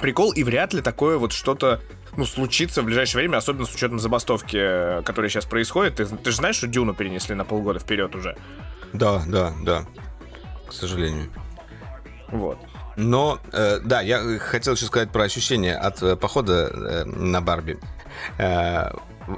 прикол, 0.00 0.32
и 0.32 0.42
вряд 0.42 0.72
ли 0.72 0.82
такое 0.82 1.18
вот 1.18 1.32
что-то 1.32 1.80
ну, 2.16 2.24
случится 2.26 2.82
в 2.82 2.84
ближайшее 2.84 3.20
время, 3.20 3.38
особенно 3.38 3.66
с 3.66 3.74
учетом 3.74 3.98
забастовки, 3.98 4.56
э, 4.56 5.02
которая 5.02 5.28
сейчас 5.28 5.46
происходит. 5.46 5.96
Ты, 5.96 6.06
ты 6.06 6.30
же 6.30 6.36
знаешь, 6.36 6.56
что 6.56 6.66
Дюну 6.66 6.94
перенесли 6.94 7.34
на 7.34 7.44
полгода 7.44 7.80
вперед 7.80 8.14
уже? 8.14 8.36
Да, 8.92 9.22
да, 9.26 9.52
да. 9.62 9.84
К 10.68 10.72
сожалению. 10.72 11.30
Вот. 12.28 12.58
Но, 12.96 13.40
э, 13.52 13.80
да, 13.80 14.00
я 14.00 14.38
хотел 14.38 14.74
еще 14.74 14.86
сказать 14.86 15.10
про 15.10 15.24
ощущения 15.24 15.74
от 15.74 16.02
э, 16.02 16.16
похода 16.16 16.70
э, 16.72 17.04
на 17.04 17.40
Барби. 17.40 17.78
Э, 18.38 18.90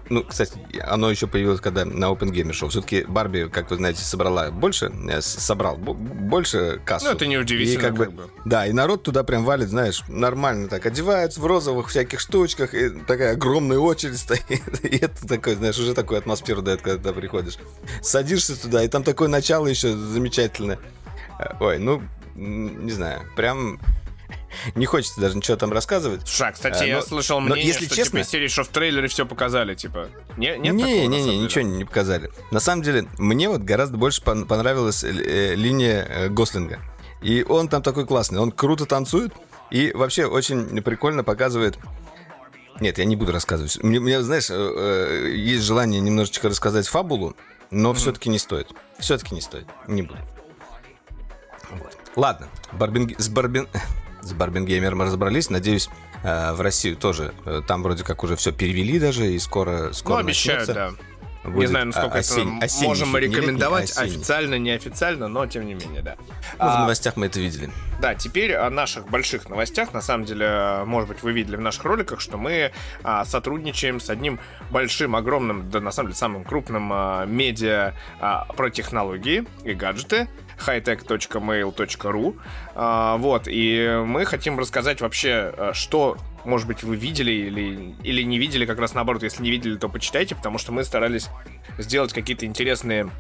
ну, 0.08 0.24
кстати, 0.24 0.52
оно 0.86 1.10
еще 1.10 1.26
появилось, 1.26 1.60
когда 1.60 1.84
на 1.84 2.06
Open 2.06 2.30
Gamer 2.30 2.50
Show. 2.50 2.68
Все-таки 2.68 3.04
Барби, 3.04 3.48
как 3.52 3.70
вы 3.70 3.76
знаете, 3.76 4.02
собрала 4.02 4.50
больше, 4.50 4.92
э, 5.08 5.20
собрал 5.20 5.76
больше 5.76 6.80
кассу. 6.84 7.06
Ну, 7.06 7.12
это 7.12 7.26
неудивительно. 7.26 7.78
И 7.78 7.82
как, 7.82 7.94
бы, 7.94 8.06
бы. 8.06 8.30
Да, 8.44 8.66
и 8.66 8.72
народ 8.72 9.02
туда 9.02 9.22
прям 9.24 9.44
валит, 9.44 9.68
знаешь, 9.68 10.02
нормально 10.08 10.68
так 10.68 10.86
одевается 10.86 11.40
в 11.40 11.46
розовых 11.46 11.88
всяких 11.88 12.20
штучках, 12.20 12.74
и 12.74 12.90
такая 12.90 13.32
огромная 13.32 13.78
очередь 13.78 14.18
стоит. 14.18 14.84
И 14.84 14.96
это 14.96 15.26
такой, 15.26 15.54
знаешь, 15.54 15.78
уже 15.78 15.94
такую 15.94 16.18
атмосферу 16.18 16.62
дает, 16.62 16.82
когда 16.82 17.12
ты 17.12 17.18
приходишь. 17.18 17.58
Садишься 18.02 18.60
туда, 18.60 18.82
и 18.82 18.88
там 18.88 19.02
такое 19.02 19.28
начало 19.28 19.66
еще 19.66 19.96
замечательное. 19.96 20.78
Э, 21.38 21.54
ой, 21.60 21.78
ну, 21.78 22.02
не 22.34 22.92
знаю, 22.92 23.22
прям 23.34 23.80
не 24.74 24.86
хочется 24.86 25.20
даже 25.20 25.36
ничего 25.36 25.56
там 25.56 25.72
рассказывать. 25.72 26.22
Слушай, 26.26 26.48
а, 26.48 26.52
кстати, 26.52 26.82
а, 26.82 26.86
я 26.86 27.02
слышал 27.02 27.40
мнение, 27.40 27.64
но, 27.64 27.68
если 27.68 27.86
что 27.86 27.96
честно, 27.96 28.20
типа, 28.20 28.30
серии, 28.30 28.48
что 28.48 28.64
в 28.64 28.68
трейлере 28.68 29.08
все 29.08 29.26
показали, 29.26 29.74
типа. 29.74 30.08
Не, 30.36 30.56
нет 30.58 30.74
не, 30.74 30.84
такого, 30.84 31.08
не, 31.08 31.24
не, 31.24 31.38
ничего 31.38 31.64
не 31.64 31.84
показали. 31.84 32.30
На 32.50 32.60
самом 32.60 32.82
деле, 32.82 33.06
мне 33.18 33.48
вот 33.48 33.62
гораздо 33.62 33.96
больше 33.96 34.22
понравилась 34.22 35.04
э, 35.04 35.54
линия 35.54 36.06
э, 36.08 36.28
Гослинга. 36.28 36.80
И 37.22 37.44
он 37.48 37.68
там 37.68 37.82
такой 37.82 38.06
классный, 38.06 38.38
он 38.38 38.52
круто 38.52 38.86
танцует 38.86 39.32
и 39.70 39.92
вообще 39.92 40.26
очень 40.26 40.82
прикольно 40.82 41.24
показывает 41.24 41.78
нет, 42.80 42.98
я 42.98 43.04
не 43.04 43.16
буду 43.16 43.32
рассказывать. 43.32 43.82
Мне, 43.82 44.00
мне 44.00 44.22
знаешь, 44.22 44.48
э, 44.50 45.32
есть 45.34 45.64
желание 45.64 46.00
немножечко 46.00 46.48
рассказать 46.48 46.86
фабулу, 46.86 47.34
но 47.70 47.90
mm-hmm. 47.90 47.94
все-таки 47.94 48.28
не 48.28 48.38
стоит. 48.38 48.70
Все-таки 48.98 49.34
не 49.34 49.40
стоит. 49.40 49.66
Не 49.86 50.02
буду. 50.02 50.18
Вот. 51.70 51.96
Ладно, 52.16 52.48
Барбин... 52.72 53.14
с 53.18 53.28
Барбин... 53.28 53.68
с 54.26 54.32
Барбингеймером 54.32 55.02
разобрались. 55.02 55.50
Надеюсь, 55.50 55.88
э, 56.22 56.52
в 56.52 56.60
Россию 56.60 56.96
тоже. 56.96 57.32
Э, 57.44 57.62
там 57.66 57.82
вроде 57.82 58.04
как 58.04 58.24
уже 58.24 58.36
все 58.36 58.52
перевели 58.52 58.98
даже, 58.98 59.32
и 59.32 59.38
скоро, 59.38 59.92
скоро 59.92 60.14
Ну, 60.14 60.20
обещают, 60.20 60.66
да. 60.68 60.92
Будет 61.46 61.60
не 61.60 61.66
знаю, 61.66 61.86
насколько 61.86 62.18
осень, 62.18 62.56
это 62.56 62.66
осень, 62.66 62.86
можем 62.86 63.16
рекомендовать, 63.16 63.90
летний, 63.90 64.04
официально, 64.04 64.54
неофициально, 64.58 65.28
но 65.28 65.46
тем 65.46 65.66
не 65.66 65.74
менее, 65.74 66.02
да. 66.02 66.16
Ну, 66.58 66.66
в 66.66 66.78
новостях 66.80 67.16
мы 67.16 67.26
это 67.26 67.40
видели. 67.40 67.70
Да, 68.00 68.14
теперь 68.14 68.54
о 68.54 68.68
наших 68.70 69.08
больших 69.08 69.48
новостях. 69.48 69.92
На 69.92 70.02
самом 70.02 70.24
деле, 70.24 70.82
может 70.84 71.08
быть, 71.08 71.22
вы 71.22 71.32
видели 71.32 71.56
в 71.56 71.60
наших 71.60 71.84
роликах, 71.84 72.20
что 72.20 72.36
мы 72.36 72.72
а, 73.02 73.24
сотрудничаем 73.24 74.00
с 74.00 74.10
одним 74.10 74.38
большим, 74.70 75.16
огромным, 75.16 75.70
да, 75.70 75.80
на 75.80 75.90
самом 75.90 76.08
деле, 76.08 76.18
самым 76.18 76.44
крупным 76.44 76.90
а, 76.92 77.24
медиа 77.26 77.94
а, 78.20 78.44
про 78.56 78.70
технологии 78.70 79.46
и 79.64 79.72
гаджеты 79.72 80.28
hightech.mail.ru. 80.58 82.36
А, 82.74 83.16
вот, 83.16 83.44
и 83.46 84.02
мы 84.04 84.24
хотим 84.24 84.58
рассказать 84.58 85.00
вообще, 85.00 85.52
а, 85.56 85.72
что, 85.74 86.16
может 86.46 86.66
быть, 86.66 86.82
вы 86.82 86.96
видели 86.96 87.32
или, 87.32 87.94
или 88.02 88.22
не 88.22 88.38
видели, 88.38 88.64
как 88.64 88.78
раз 88.78 88.94
наоборот, 88.94 89.22
если 89.22 89.42
не 89.42 89.50
видели, 89.50 89.76
то 89.76 89.88
почитайте, 89.88 90.34
потому 90.34 90.58
что 90.58 90.72
мы 90.72 90.84
старались 90.84 91.28
сделать 91.78 92.12
какие-то 92.12 92.46
интересные 92.46 93.10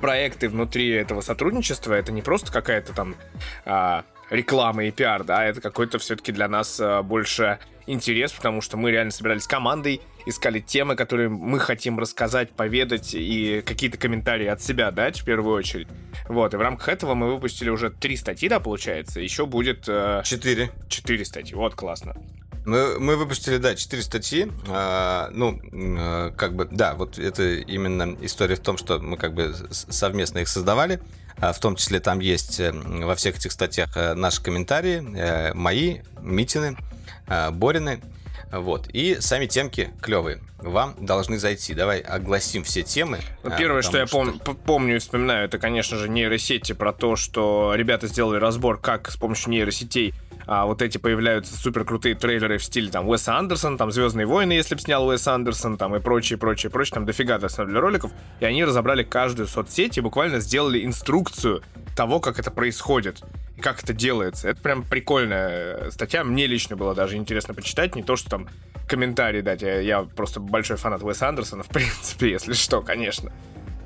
проекты 0.00 0.48
внутри 0.48 0.90
этого 0.90 1.20
сотрудничества. 1.20 1.94
Это 1.94 2.12
не 2.12 2.22
просто 2.22 2.52
какая-то 2.52 2.92
там 2.92 3.16
а, 3.64 4.04
реклама 4.30 4.84
и 4.84 4.90
пиар, 4.90 5.24
да, 5.24 5.44
это 5.44 5.60
какой-то 5.60 5.98
все-таки 5.98 6.32
для 6.32 6.48
нас 6.48 6.78
а, 6.80 7.02
больше 7.02 7.58
интерес, 7.86 8.32
потому 8.32 8.60
что 8.60 8.76
мы 8.76 8.90
реально 8.90 9.10
собирались 9.10 9.46
командой, 9.46 10.00
искали 10.26 10.60
темы, 10.60 10.94
которые 10.94 11.28
мы 11.28 11.58
хотим 11.58 11.98
рассказать, 11.98 12.50
поведать 12.50 13.14
и 13.14 13.62
какие-то 13.64 13.96
комментарии 13.96 14.46
от 14.46 14.60
себя 14.60 14.90
дать 14.90 15.20
в 15.20 15.24
первую 15.24 15.56
очередь. 15.56 15.88
Вот, 16.28 16.52
и 16.52 16.56
в 16.56 16.60
рамках 16.60 16.88
этого 16.88 17.14
мы 17.14 17.32
выпустили 17.32 17.70
уже 17.70 17.90
три 17.90 18.16
статьи, 18.16 18.48
да, 18.48 18.60
получается, 18.60 19.20
еще 19.20 19.46
будет... 19.46 19.84
Э, 19.88 20.22
четыре. 20.24 20.70
Четыре 20.88 21.24
статьи, 21.24 21.54
вот, 21.54 21.74
классно. 21.74 22.14
Мы, 22.68 22.98
мы 22.98 23.16
выпустили, 23.16 23.56
да, 23.56 23.74
четыре 23.74 24.02
статьи. 24.02 24.52
А, 24.68 25.30
ну, 25.32 25.58
а, 25.72 26.32
как 26.32 26.54
бы, 26.54 26.68
да, 26.70 26.94
вот 26.94 27.18
это 27.18 27.54
именно 27.54 28.14
история 28.20 28.56
в 28.56 28.60
том, 28.60 28.76
что 28.76 28.98
мы 28.98 29.16
как 29.16 29.32
бы 29.32 29.54
совместно 29.70 30.40
их 30.40 30.48
создавали. 30.48 31.00
А, 31.38 31.54
в 31.54 31.60
том 31.60 31.76
числе 31.76 31.98
там 31.98 32.18
есть 32.18 32.60
э, 32.60 32.72
во 32.72 33.14
всех 33.14 33.38
этих 33.38 33.52
статьях 33.52 33.96
э, 33.96 34.12
наши 34.12 34.42
комментарии, 34.42 35.02
э, 35.16 35.54
мои, 35.54 36.00
Митины, 36.20 36.76
Борины. 37.52 38.02
Вот. 38.52 38.88
И 38.88 39.16
сами 39.20 39.46
темки 39.46 39.90
клевые. 40.02 40.40
Вам 40.58 40.94
должны 40.98 41.38
зайти. 41.38 41.72
Давай 41.72 42.00
огласим 42.00 42.64
все 42.64 42.82
темы. 42.82 43.20
Ну, 43.44 43.50
первое, 43.56 43.80
что 43.80 43.96
я 43.96 44.06
что... 44.06 44.22
Пом- 44.22 44.58
помню 44.66 44.96
и 44.96 44.98
вспоминаю, 44.98 45.46
это, 45.46 45.58
конечно 45.58 45.96
же, 45.96 46.08
нейросети 46.08 46.72
про 46.72 46.92
то, 46.92 47.16
что 47.16 47.72
ребята 47.74 48.08
сделали 48.08 48.38
разбор, 48.38 48.78
как 48.78 49.10
с 49.10 49.16
помощью 49.16 49.52
нейросетей 49.52 50.12
а, 50.48 50.64
вот 50.64 50.80
эти 50.80 50.96
появляются 50.96 51.54
супер 51.54 51.84
крутые 51.84 52.14
трейлеры 52.14 52.56
в 52.56 52.64
стиле 52.64 52.90
там 52.90 53.06
Уэса 53.06 53.36
Андерсон, 53.36 53.76
там 53.76 53.92
Звездные 53.92 54.26
войны, 54.26 54.52
если 54.52 54.74
бы 54.74 54.80
снял 54.80 55.06
Уэс 55.06 55.28
Андерсон, 55.28 55.76
там 55.76 55.94
и 55.94 56.00
прочее, 56.00 56.38
прочее, 56.38 56.70
прочее, 56.70 56.94
там 56.94 57.04
дофига 57.04 57.38
для 57.38 57.80
роликов. 57.80 58.12
И 58.40 58.46
они 58.46 58.64
разобрали 58.64 59.02
каждую 59.02 59.46
соцсеть 59.46 59.98
и 59.98 60.00
буквально 60.00 60.40
сделали 60.40 60.86
инструкцию 60.86 61.62
того, 61.94 62.18
как 62.18 62.38
это 62.38 62.50
происходит 62.50 63.22
и 63.58 63.60
как 63.60 63.82
это 63.82 63.92
делается. 63.92 64.48
Это 64.48 64.62
прям 64.62 64.84
прикольная 64.84 65.90
статья. 65.90 66.24
Мне 66.24 66.46
лично 66.46 66.76
было 66.76 66.94
даже 66.94 67.16
интересно 67.16 67.52
почитать, 67.52 67.94
не 67.94 68.02
то, 68.02 68.16
что 68.16 68.30
там 68.30 68.48
комментарии 68.88 69.42
дать. 69.42 69.60
Я, 69.60 69.80
я 69.80 70.02
просто 70.02 70.40
большой 70.40 70.78
фанат 70.78 71.02
Уэса 71.02 71.28
Андерсона, 71.28 71.62
в 71.62 71.68
принципе, 71.68 72.30
если 72.30 72.54
что, 72.54 72.80
конечно. 72.80 73.32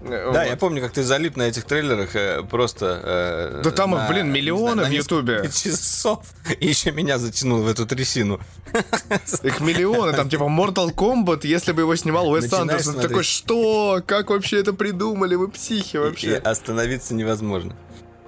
Да, 0.09 0.27
вот. 0.27 0.47
я 0.47 0.57
помню, 0.57 0.83
как 0.83 0.93
ты 0.93 1.03
залип 1.03 1.37
на 1.37 1.43
этих 1.43 1.65
трейлерах 1.65 2.17
э, 2.17 2.43
просто... 2.43 3.01
Э, 3.03 3.61
да 3.63 3.71
там 3.71 3.95
их, 3.95 4.09
блин, 4.09 4.33
миллионы 4.33 4.83
знаю, 4.83 4.89
в 4.89 4.93
Ютубе. 4.93 5.43
часов. 5.53 6.27
И 6.59 6.67
еще 6.67 6.91
меня 6.91 7.19
затянул 7.19 7.63
в 7.63 7.69
эту 7.69 7.87
трясину. 7.87 8.41
Их 9.43 9.61
миллионы. 9.61 10.13
Там 10.13 10.29
типа 10.29 10.45
Mortal 10.45 10.93
Kombat, 10.93 11.47
если 11.47 11.73
бы 11.73 11.83
его 11.83 11.95
снимал 11.95 12.29
Уэс 12.31 12.53
Андерсон. 12.53 13.01
Такой, 13.01 13.23
что? 13.23 14.03
Как 14.05 14.31
вообще 14.31 14.61
это 14.61 14.73
придумали? 14.73 15.35
Вы 15.37 15.49
психи 15.49 15.97
вообще. 15.99 16.31
И, 16.31 16.35
остановиться 16.35 17.15
невозможно. 17.15 17.77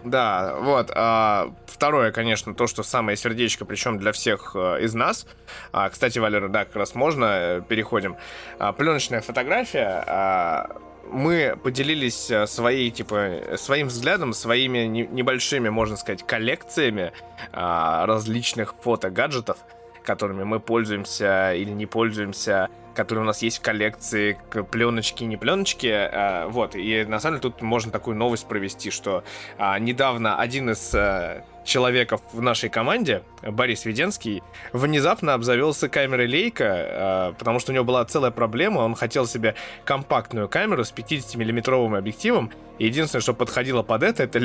Да, 0.04 0.56
вот. 0.60 0.92
А, 0.94 1.52
второе, 1.66 2.12
конечно, 2.12 2.54
то, 2.54 2.66
что 2.66 2.82
самое 2.82 3.16
сердечко, 3.16 3.64
причем 3.64 3.98
для 3.98 4.12
всех 4.12 4.52
а, 4.54 4.76
из 4.76 4.94
нас. 4.94 5.26
А, 5.72 5.88
кстати, 5.88 6.18
Валера, 6.18 6.48
да, 6.48 6.66
как 6.66 6.76
раз 6.76 6.94
можно, 6.94 7.24
э, 7.24 7.62
переходим. 7.66 8.16
А, 8.58 8.72
пленочная 8.72 9.22
фотография. 9.22 10.04
А, 10.06 10.76
мы 11.10 11.58
поделились 11.62 12.30
э, 12.30 12.46
своей, 12.46 12.90
типа, 12.90 13.56
своим 13.56 13.88
взглядом, 13.88 14.32
своими 14.32 14.86
небольшими, 14.86 15.68
можно 15.68 15.96
сказать, 15.96 16.26
коллекциями 16.26 17.12
а, 17.52 18.06
различных 18.06 18.74
фото-гаджетов, 18.80 19.58
которыми 20.04 20.44
мы 20.44 20.60
пользуемся 20.60 21.54
или 21.54 21.70
не 21.70 21.86
пользуемся, 21.86 22.68
которые 22.94 23.24
у 23.24 23.26
нас 23.26 23.42
есть 23.42 23.58
в 23.58 23.60
коллекции, 23.62 24.38
пленочки, 24.70 25.24
не 25.24 25.36
пленочки. 25.36 25.88
А, 25.90 26.48
вот, 26.48 26.74
и 26.74 27.04
на 27.04 27.20
самом 27.20 27.40
деле 27.40 27.52
тут 27.52 27.62
можно 27.62 27.90
такую 27.92 28.16
новость 28.16 28.46
провести, 28.46 28.90
что 28.90 29.24
а, 29.58 29.78
недавно 29.78 30.38
один 30.38 30.70
из 30.70 30.94
а, 30.94 31.44
человеков 31.64 32.20
в 32.32 32.40
нашей 32.40 32.68
команде, 32.68 33.22
Борис 33.42 33.84
Веденский, 33.84 34.42
внезапно 34.72 35.34
обзавелся 35.34 35.88
камерой 35.88 36.28
Leica, 36.28 36.54
а, 36.60 37.32
потому 37.32 37.58
что 37.58 37.72
у 37.72 37.74
него 37.74 37.84
была 37.84 38.04
целая 38.04 38.30
проблема, 38.30 38.80
он 38.80 38.94
хотел 38.94 39.26
себе 39.26 39.54
компактную 39.84 40.48
камеру 40.48 40.84
с 40.84 40.92
50-миллиметровым 40.92 41.96
объективом, 41.96 42.52
и 42.78 42.86
единственное, 42.86 43.22
что 43.22 43.34
подходило 43.34 43.82
под 43.82 44.02
это, 44.02 44.22
это 44.22 44.40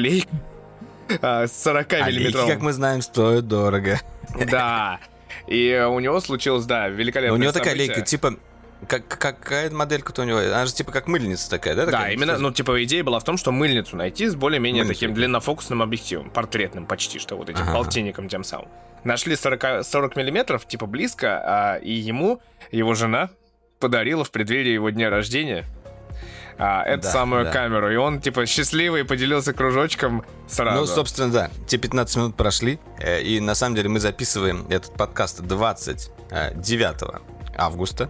а, 1.21 1.47
с 1.47 1.63
40 1.63 1.91
миллиметровым. 2.07 2.49
А 2.49 2.53
как 2.53 2.61
мы 2.61 2.73
знаем, 2.73 3.01
стоят 3.01 3.47
дорого. 3.47 3.99
Да. 4.49 4.99
И 5.47 5.87
у 5.89 5.99
него 5.99 6.19
случилось, 6.19 6.65
да, 6.65 6.87
великолепное 6.87 7.37
У 7.37 7.41
него 7.41 7.51
такая 7.51 7.75
лейка, 7.75 8.01
типа, 8.01 8.35
как, 8.87 9.07
какая 9.07 9.69
моделька-то 9.69 10.21
у 10.21 10.25
него? 10.25 10.39
Она 10.39 10.65
же 10.65 10.73
типа 10.73 10.91
как 10.91 11.07
мыльница 11.07 11.49
такая, 11.49 11.75
да? 11.75 11.85
Да, 11.85 12.09
именно, 12.11 12.37
ну, 12.37 12.51
типа, 12.51 12.81
идея 12.85 13.03
была 13.03 13.19
в 13.19 13.23
том, 13.23 13.37
что 13.37 13.51
мыльницу 13.51 13.95
найти 13.97 14.27
с 14.27 14.35
более-менее 14.35 14.83
Мыльницу. 14.83 15.01
таким 15.01 15.13
длиннофокусным 15.13 15.81
объективом, 15.81 16.29
портретным 16.29 16.85
почти, 16.85 17.19
что 17.19 17.35
вот 17.35 17.49
этим 17.49 17.63
Ага. 17.63 17.73
полтинником 17.73 18.29
тем 18.29 18.43
самым. 18.43 18.69
Нашли 19.03 19.35
40, 19.35 19.83
40 19.85 20.15
миллиметров, 20.15 20.65
типа, 20.65 20.85
близко, 20.85 21.41
а, 21.43 21.75
и 21.77 21.91
ему 21.91 22.41
его 22.71 22.93
жена 22.95 23.29
подарила 23.79 24.23
в 24.23 24.31
преддверии 24.31 24.71
его 24.71 24.89
дня 24.89 25.09
рождения 25.09 25.65
а, 26.59 26.83
эту 26.83 27.03
Да, 27.03 27.11
самую 27.11 27.45
да. 27.45 27.51
камеру. 27.51 27.91
И 27.91 27.95
он, 27.95 28.19
типа, 28.21 28.45
счастливый 28.45 29.05
поделился 29.05 29.53
кружочком 29.53 30.23
сразу. 30.47 30.81
Ну, 30.81 30.85
собственно, 30.85 31.31
да. 31.31 31.49
Те 31.67 31.77
15 31.77 32.15
минут 32.17 32.35
прошли, 32.35 32.79
э, 32.99 33.21
и 33.21 33.39
на 33.39 33.55
самом 33.55 33.75
деле 33.75 33.89
мы 33.89 33.99
записываем 33.99 34.65
этот 34.69 34.93
подкаст 34.93 35.41
29 35.41 37.21
августа. 37.57 38.09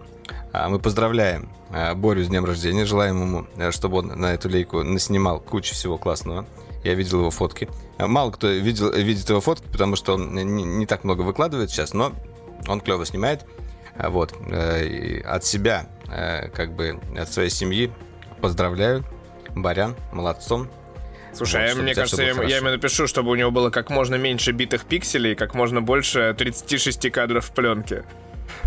А, 0.52 0.68
Мы 0.68 0.80
поздравляем 0.80 1.48
э, 1.72 1.94
Борю 1.94 2.24
с 2.24 2.28
днем 2.28 2.44
рождения, 2.44 2.84
желаем 2.84 3.20
ему, 3.22 3.46
э, 3.56 3.70
чтобы 3.70 3.98
он 3.98 4.08
на 4.08 4.34
эту 4.34 4.48
лейку 4.48 4.82
наснимал 4.82 5.38
кучу 5.40 5.74
всего 5.74 5.96
классного. 5.96 6.44
Я 6.82 6.94
видел 6.94 7.20
его 7.20 7.30
фотки. 7.30 7.68
Э, 7.98 8.06
Мало 8.06 8.32
кто 8.32 8.48
видел, 8.48 8.90
видит 8.92 9.28
его 9.28 9.40
фотки, 9.40 9.66
потому 9.70 9.94
что 9.96 10.14
он 10.14 10.34
не, 10.34 10.44
не 10.44 10.86
так 10.86 11.04
много 11.04 11.22
выкладывает 11.22 11.70
сейчас, 11.70 11.94
но 11.94 12.12
он 12.66 12.80
клево 12.80 13.06
снимает. 13.06 13.44
Вот. 13.96 14.34
Э, 14.50 14.84
и 14.84 15.20
От 15.22 15.44
себя, 15.44 15.86
э, 16.08 16.48
как 16.48 16.74
бы, 16.74 16.98
от 17.16 17.32
своей 17.32 17.50
семьи 17.50 17.92
поздравляю. 18.40 19.04
Барян, 19.54 19.96
молодцом. 20.12 20.68
Слушай, 21.32 21.60
Вот, 21.60 21.64
а 21.64 21.68
чтобы 21.68 21.82
мне 21.84 21.94
кажется, 21.94 22.22
я, 22.22 22.42
я 22.42 22.56
ему 22.56 22.70
напишу, 22.70 23.06
чтобы 23.06 23.30
у 23.30 23.34
него 23.34 23.50
было 23.50 23.70
как 23.70 23.90
можно 23.90 24.16
меньше 24.16 24.52
битых 24.52 24.84
пикселей, 24.84 25.34
как 25.34 25.54
можно 25.54 25.80
больше 25.80 26.34
36 26.36 27.10
кадров 27.10 27.46
в 27.46 27.52
пленке. 27.52 28.04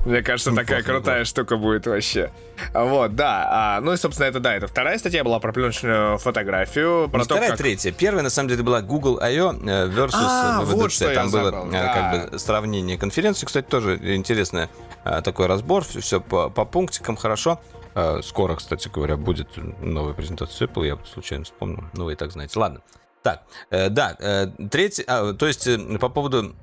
Мне 0.06 0.22
кажется, 0.22 0.52
такая 0.52 0.80
Неплохо, 0.80 1.00
крутая 1.00 1.26
штука 1.26 1.58
будет 1.58 1.88
вообще. 1.88 2.32
А 2.74 2.86
Вот, 2.86 3.16
да. 3.16 3.48
А, 3.50 3.82
ну 3.82 3.94
и, 3.94 3.98
собственно, 3.98 4.28
это 4.28 4.40
да, 4.40 4.56
это 4.56 4.68
вторая 4.68 4.98
статья 4.98 5.24
была 5.24 5.40
про 5.40 5.52
пленочную 5.52 6.18
фотографию, 6.18 7.10
про 7.10 7.20
Не 7.20 7.24
то, 7.26 7.36
вторая, 7.36 7.50
как... 7.50 7.58
третья. 7.58 7.92
Первая, 7.92 8.24
на 8.24 8.30
самом 8.30 8.50
деле, 8.50 8.64
была 8.64 8.82
Google 8.82 9.20
I.O. 9.22 9.54
э, 9.54 9.88
versus 9.88 10.12
А, 10.14 10.62
э, 10.62 10.66
вот 10.66 10.88
VDC. 10.88 10.90
что 10.90 11.10
я 11.10 11.16
Там 11.16 11.32
было 11.32 11.44
забыл, 11.52 11.68
э, 11.68 11.72
да. 11.72 11.94
как 11.94 12.32
бы 12.32 12.40
сравнение 12.40 12.98
конференции. 12.98 13.46
Кстати, 13.46 13.66
тоже 13.66 14.00
интересный 14.16 14.68
э, 15.04 15.22
такой 15.22 15.48
разбор. 15.48 15.84
Все 15.84 16.20
по, 16.22 16.50
по 16.50 16.66
пунктикам 16.66 17.16
хорошо. 17.16 17.60
Э, 17.96 18.22
Скоро, 18.24 18.56
кстати 18.56 18.90
говоря, 18.90 19.18
будет 19.18 19.50
новая 19.82 20.14
презентация 20.14 20.68
Apple. 20.68 20.88
Я 20.88 20.98
случайно 21.12 21.46
вспомнил. 21.46 21.84
Ну, 21.94 22.06
вы 22.06 22.14
и 22.14 22.16
так 22.16 22.32
знаете. 22.32 22.58
Ладно. 22.60 22.82
Так, 23.22 23.44
э, 23.70 23.90
да, 23.90 24.16
э, 24.20 24.48
третий, 24.70 25.04
а, 25.08 25.34
то 25.34 25.48
есть 25.48 25.66
э, 25.68 25.78
по 26.00 26.10
поводу 26.10 26.56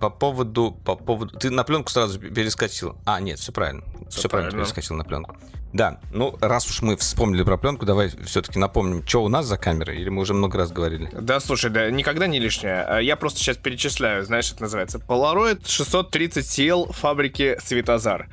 по 0.00 0.10
поводу, 0.10 0.76
по 0.84 0.96
поводу... 0.96 1.38
Ты 1.38 1.50
на 1.50 1.64
пленку 1.64 1.90
сразу 1.90 2.18
перескочил. 2.18 2.96
А, 3.06 3.20
нет, 3.20 3.38
все 3.38 3.52
правильно. 3.52 3.82
Все, 4.10 4.28
правильно, 4.28 4.50
правильно. 4.50 4.64
перескочил 4.64 4.96
на 4.96 5.04
пленку. 5.04 5.36
Да, 5.72 6.00
ну, 6.12 6.36
раз 6.40 6.66
уж 6.68 6.82
мы 6.82 6.96
вспомнили 6.96 7.42
про 7.42 7.56
пленку, 7.56 7.86
давай 7.86 8.10
все-таки 8.24 8.58
напомним, 8.58 9.06
что 9.06 9.24
у 9.24 9.28
нас 9.28 9.46
за 9.46 9.56
камеры, 9.56 9.96
или 9.96 10.08
мы 10.08 10.22
уже 10.22 10.34
много 10.34 10.58
раз 10.58 10.72
говорили. 10.72 11.08
Да, 11.12 11.40
слушай, 11.40 11.70
да, 11.70 11.90
никогда 11.90 12.26
не 12.26 12.38
лишнее. 12.38 12.82
А 12.82 12.98
Я 12.98 13.16
просто 13.16 13.38
сейчас 13.40 13.56
перечисляю, 13.56 14.24
знаешь, 14.24 14.52
это 14.52 14.62
называется. 14.62 14.98
Polaroid 14.98 15.66
630 15.66 16.44
CL 16.44 16.92
фабрики 16.92 17.58
Светозар. 17.62 18.28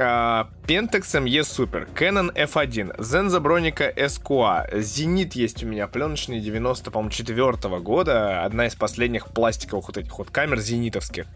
Pentax 0.00 1.20
ME 1.20 1.42
Super, 1.42 1.88
Canon 1.94 2.32
F1, 2.34 2.96
Zenza 2.98 3.40
Bronica 3.40 3.94
SQA, 3.94 4.80
Зенит 4.80 5.34
есть 5.34 5.62
у 5.62 5.66
меня, 5.66 5.86
пленочный 5.86 6.40
90, 6.40 6.90
по-моему, 6.90 7.10
4 7.10 7.80
года, 7.80 8.44
одна 8.44 8.66
из 8.66 8.74
последних 8.74 9.28
пластиковых 9.28 9.88
вот 9.88 9.96
этих 9.96 10.18
вот 10.18 10.30
камер 10.30 10.60
зенитовских. 10.60 11.26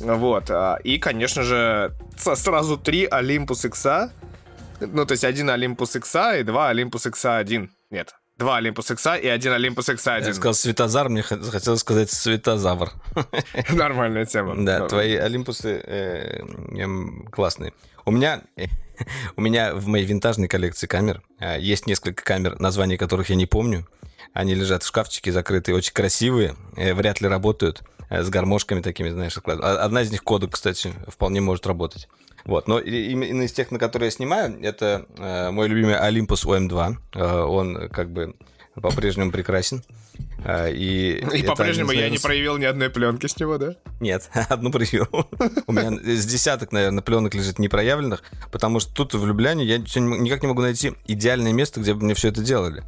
Вот, 0.00 0.50
а, 0.50 0.76
и, 0.84 0.98
конечно 0.98 1.42
же, 1.42 1.94
сразу 2.16 2.76
три 2.76 3.06
Olympus 3.06 3.66
X, 3.66 3.86
ну, 4.80 5.06
то 5.06 5.12
есть 5.12 5.24
один 5.24 5.50
Olympus 5.50 5.96
X 5.98 6.40
и 6.40 6.42
два 6.42 6.72
Olympus 6.72 7.10
X1. 7.10 7.68
Нет, 7.90 8.14
два 8.38 8.60
Olympus 8.60 8.92
X 8.92 9.06
и 9.22 9.28
один 9.28 9.52
Olympus 9.52 9.94
X1. 9.94 10.26
Я 10.26 10.34
сказал 10.34 10.54
Светозар, 10.54 11.08
мне 11.08 11.22
х- 11.22 11.38
захотелось 11.38 11.80
сказать 11.80 12.10
Светозавр. 12.10 12.90
Нормальная 13.72 14.26
тема. 14.26 14.54
Да, 14.64 14.86
твои 14.88 15.14
Олимпусы 15.16 15.80
э, 15.84 16.40
эм, 16.78 17.26
классные. 17.30 17.72
У 18.04 18.10
меня, 18.10 18.42
у 19.36 19.40
меня 19.40 19.74
в 19.74 19.86
моей 19.86 20.04
винтажной 20.04 20.48
коллекции 20.48 20.86
камер 20.86 21.22
э, 21.40 21.60
есть 21.60 21.86
несколько 21.86 22.22
камер, 22.22 22.58
названия 22.60 22.98
которых 22.98 23.30
я 23.30 23.36
не 23.36 23.46
помню. 23.46 23.86
Они 24.36 24.54
лежат 24.54 24.82
в 24.82 24.86
шкафчике 24.86 25.32
закрытые, 25.32 25.74
очень 25.74 25.94
красивые, 25.94 26.54
вряд 26.76 27.22
ли 27.22 27.28
работают, 27.28 27.82
э, 28.10 28.22
с 28.22 28.28
гармошками 28.28 28.82
такими, 28.82 29.08
знаешь. 29.08 29.38
А- 29.46 29.84
Одна 29.84 30.02
из 30.02 30.10
них 30.10 30.22
кодек, 30.22 30.50
кстати, 30.52 30.92
вполне 31.08 31.40
может 31.40 31.66
работать. 31.66 32.06
Вот, 32.44 32.68
но 32.68 32.78
и- 32.78 33.10
именно 33.12 33.42
из 33.42 33.52
тех, 33.52 33.70
на 33.70 33.78
которые 33.78 34.08
я 34.08 34.10
снимаю, 34.10 34.58
это 34.62 35.06
э, 35.16 35.50
мой 35.50 35.68
любимый 35.68 35.94
Olympus 35.94 36.44
OM2. 36.46 36.96
Э, 37.14 37.40
он 37.44 37.88
как 37.88 38.12
бы 38.12 38.34
по-прежнему 38.74 39.30
прекрасен. 39.32 39.82
Э, 40.44 40.70
и 40.70 41.12
И 41.12 41.40
это 41.40 41.52
по-прежнему 41.52 41.92
я 41.92 42.10
не 42.10 42.18
проявил 42.18 42.58
ни 42.58 42.66
одной 42.66 42.90
пленки 42.90 43.26
с 43.26 43.38
него, 43.38 43.56
да? 43.56 43.74
нет, 44.00 44.28
одну 44.50 44.70
проявил. 44.70 45.08
У 45.66 45.72
меня 45.72 45.90
с 46.14 46.26
десяток, 46.26 46.72
наверное, 46.72 47.02
пленок 47.02 47.34
лежит 47.34 47.58
непроявленных, 47.58 48.22
потому 48.52 48.80
что 48.80 48.92
тут 48.94 49.14
в 49.14 49.26
Любляне 49.26 49.64
я 49.64 49.78
никак 49.78 50.42
не 50.42 50.48
могу 50.48 50.60
найти 50.60 50.92
идеальное 51.06 51.54
место, 51.54 51.80
где 51.80 51.94
бы 51.94 52.04
мне 52.04 52.12
все 52.14 52.28
это 52.28 52.42
делали. 52.42 52.84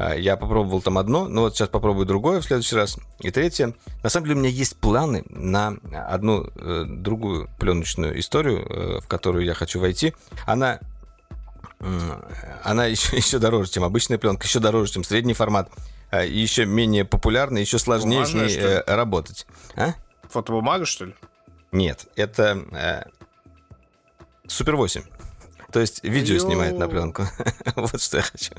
А, 0.00 0.14
Я 0.14 0.36
попробовал 0.36 0.80
там 0.80 0.96
одно, 0.96 1.26
но 1.26 1.42
вот 1.42 1.56
сейчас 1.56 1.68
попробую 1.68 2.06
другое 2.06 2.40
в 2.40 2.44
следующий 2.44 2.76
раз. 2.76 2.98
И 3.18 3.32
третье. 3.32 3.74
На 4.04 4.08
самом 4.08 4.26
деле 4.26 4.38
у 4.38 4.42
меня 4.42 4.50
есть 4.50 4.76
планы 4.76 5.24
на 5.28 5.76
одну 5.92 6.44
э, 6.54 6.84
другую 6.86 7.50
пленочную 7.58 8.18
историю, 8.20 8.64
э, 8.64 9.00
в 9.00 9.08
которую 9.08 9.44
я 9.44 9.54
хочу 9.54 9.80
войти. 9.80 10.14
Она 10.46 10.78
она 12.62 12.86
еще, 12.86 13.16
еще 13.16 13.38
дороже, 13.40 13.70
чем 13.70 13.82
обычная 13.82 14.18
пленка, 14.18 14.46
еще 14.46 14.60
дороже, 14.60 14.92
чем 14.92 15.02
средний 15.02 15.34
формат, 15.34 15.68
а, 16.10 16.24
еще 16.24 16.64
менее 16.64 17.04
популярная, 17.04 17.62
еще 17.62 17.78
сложнее 17.78 18.24
с 18.24 18.30
Бумажная, 18.30 18.46
ней 18.46 18.58
что 18.58 18.68
ли? 18.68 18.82
э, 18.86 18.94
работать. 18.96 19.46
А? 19.74 19.94
Фотобумага, 20.30 20.86
что 20.86 21.06
ли? 21.06 21.14
Нет, 21.72 22.06
это 22.14 22.62
э, 22.72 23.02
Супер 24.46 24.76
8. 24.76 25.02
То 25.72 25.80
есть 25.80 26.02
видео 26.02 26.36
Йоу. 26.36 26.46
снимает 26.46 26.78
на 26.78 26.88
пленку. 26.88 27.24
вот 27.76 28.00
что 28.00 28.18
я 28.18 28.22
хочу. 28.22 28.52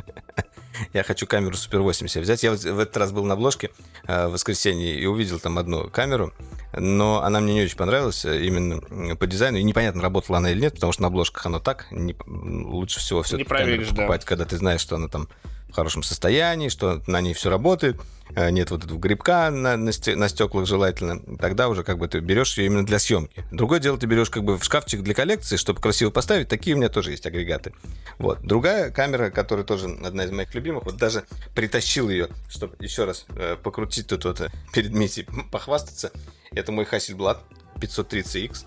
Я 0.93 1.03
хочу 1.03 1.27
камеру 1.27 1.55
Супер 1.55 1.82
8 1.82 2.07
себе 2.07 2.21
взять. 2.21 2.43
Я 2.43 2.51
в 2.51 2.80
этот 2.80 2.97
раз 2.97 3.11
был 3.11 3.25
на 3.25 3.34
обложке 3.34 3.71
э, 4.07 4.27
в 4.27 4.32
воскресенье 4.32 4.99
и 4.99 5.05
увидел 5.05 5.39
там 5.39 5.57
одну 5.57 5.89
камеру, 5.89 6.34
но 6.73 7.23
она 7.23 7.39
мне 7.39 7.53
не 7.53 7.63
очень 7.63 7.77
понравилась 7.77 8.25
э, 8.25 8.43
именно 8.45 9.15
по 9.15 9.27
дизайну. 9.27 9.57
И 9.57 9.63
непонятно, 9.63 10.01
работала 10.01 10.38
она 10.38 10.51
или 10.51 10.61
нет, 10.61 10.75
потому 10.75 10.93
что 10.93 11.01
на 11.03 11.07
обложках 11.07 11.45
оно 11.45 11.59
так. 11.59 11.88
Не- 11.91 12.15
лучше 12.27 12.99
всего 12.99 13.23
все 13.23 13.43
проверишь, 13.45 13.89
да. 13.89 13.95
покупать, 13.95 14.25
когда 14.25 14.45
ты 14.45 14.57
знаешь, 14.57 14.82
что 14.82 14.95
она 14.95 15.07
там 15.07 15.27
в 15.70 15.74
хорошем 15.76 16.03
состоянии, 16.03 16.70
что 16.70 17.01
на 17.07 17.22
ней 17.22 17.34
все 17.34 17.49
работает, 17.49 17.99
э, 18.36 18.49
нет 18.49 18.72
вот 18.72 18.84
этого 18.84 18.97
грибка 18.97 19.49
на, 19.51 19.78
на, 19.78 19.91
сте- 19.91 20.15
на 20.15 20.30
стеклах 20.30 20.65
желательно, 20.67 21.20
тогда 21.38 21.70
уже 21.70 21.84
как 21.84 21.97
бы 21.97 22.07
ты 22.07 22.20
берешь 22.20 22.57
ее 22.57 22.65
именно 22.65 22.86
для 22.86 22.99
съемки. 22.99 23.45
Другое 23.51 23.80
дело, 23.80 23.97
ты 23.97 24.07
берешь 24.07 24.30
как 24.30 24.43
бы 24.43 24.57
в 24.57 24.63
шкафчик 24.63 25.01
для 25.01 25.13
коллекции, 25.13 25.57
чтобы 25.57 25.80
красиво 25.80 26.09
поставить, 26.09 26.47
такие 26.47 26.76
у 26.76 26.80
меня 26.80 26.89
тоже 26.89 27.11
есть 27.11 27.26
агрегаты. 27.26 27.74
Вот. 28.17 28.41
Другая 28.41 28.89
камера, 28.91 29.30
которая 29.30 29.65
тоже 29.65 29.88
одна 30.03 30.26
из 30.26 30.32
моих 30.32 30.53
любимых, 30.55 30.86
вот 30.86 30.97
даже 30.97 31.26
притащил 31.53 32.09
ее, 32.09 32.30
чтобы 32.49 32.76
еще 32.80 33.05
раз 33.05 33.26
э, 33.30 33.55
покрутить 33.61 34.07
тут 34.07 34.26
вот 34.26 34.41
э, 34.41 34.49
перед 34.74 34.91
Митей, 34.91 35.28
похвастаться, 35.51 36.11
это 36.51 36.72
мой 36.72 36.86
Hasselblad 36.86 37.38
530X. 37.80 38.65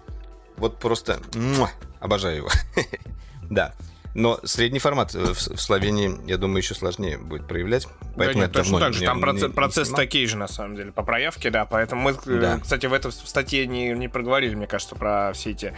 Вот 0.57 0.79
просто 0.79 1.21
муа, 1.35 1.71
обожаю 1.99 2.37
его. 2.37 2.49
да. 3.51 3.75
Но 4.15 4.39
средний 4.45 4.79
формат 4.79 5.15
э, 5.15 5.19
в, 5.33 5.37
в 5.37 5.61
Словении, 5.61 6.21
я 6.27 6.37
думаю, 6.37 6.59
еще 6.59 6.75
сложнее 6.75 7.17
будет 7.19 7.47
проявлять. 7.49 7.87
Да 8.01 8.09
Поэтому 8.17 8.43
нет, 8.45 8.49
я 8.55 8.61
точно 8.61 8.73
давно 8.73 8.87
так 8.87 8.93
же. 8.95 9.05
Там 9.05 9.17
не- 9.17 9.23
процесс, 9.23 9.49
не 9.49 9.55
процесс 9.55 9.89
такие 9.91 10.27
же, 10.27 10.37
на 10.37 10.49
самом 10.49 10.77
деле, 10.77 10.93
по 10.93 11.03
проявке, 11.03 11.51
да. 11.51 11.65
Поэтому 11.65 12.03
мы, 12.03 12.11
э, 12.11 12.39
Да. 12.41 12.59
кстати, 12.59 12.87
в 12.87 12.93
этой 12.93 13.11
в 13.11 13.15
статье 13.15 13.67
не, 13.67 13.93
не 13.93 14.09
проговорили, 14.09 14.55
мне 14.55 14.67
кажется, 14.67 14.95
про 14.95 15.33
все 15.33 15.51
эти 15.51 15.75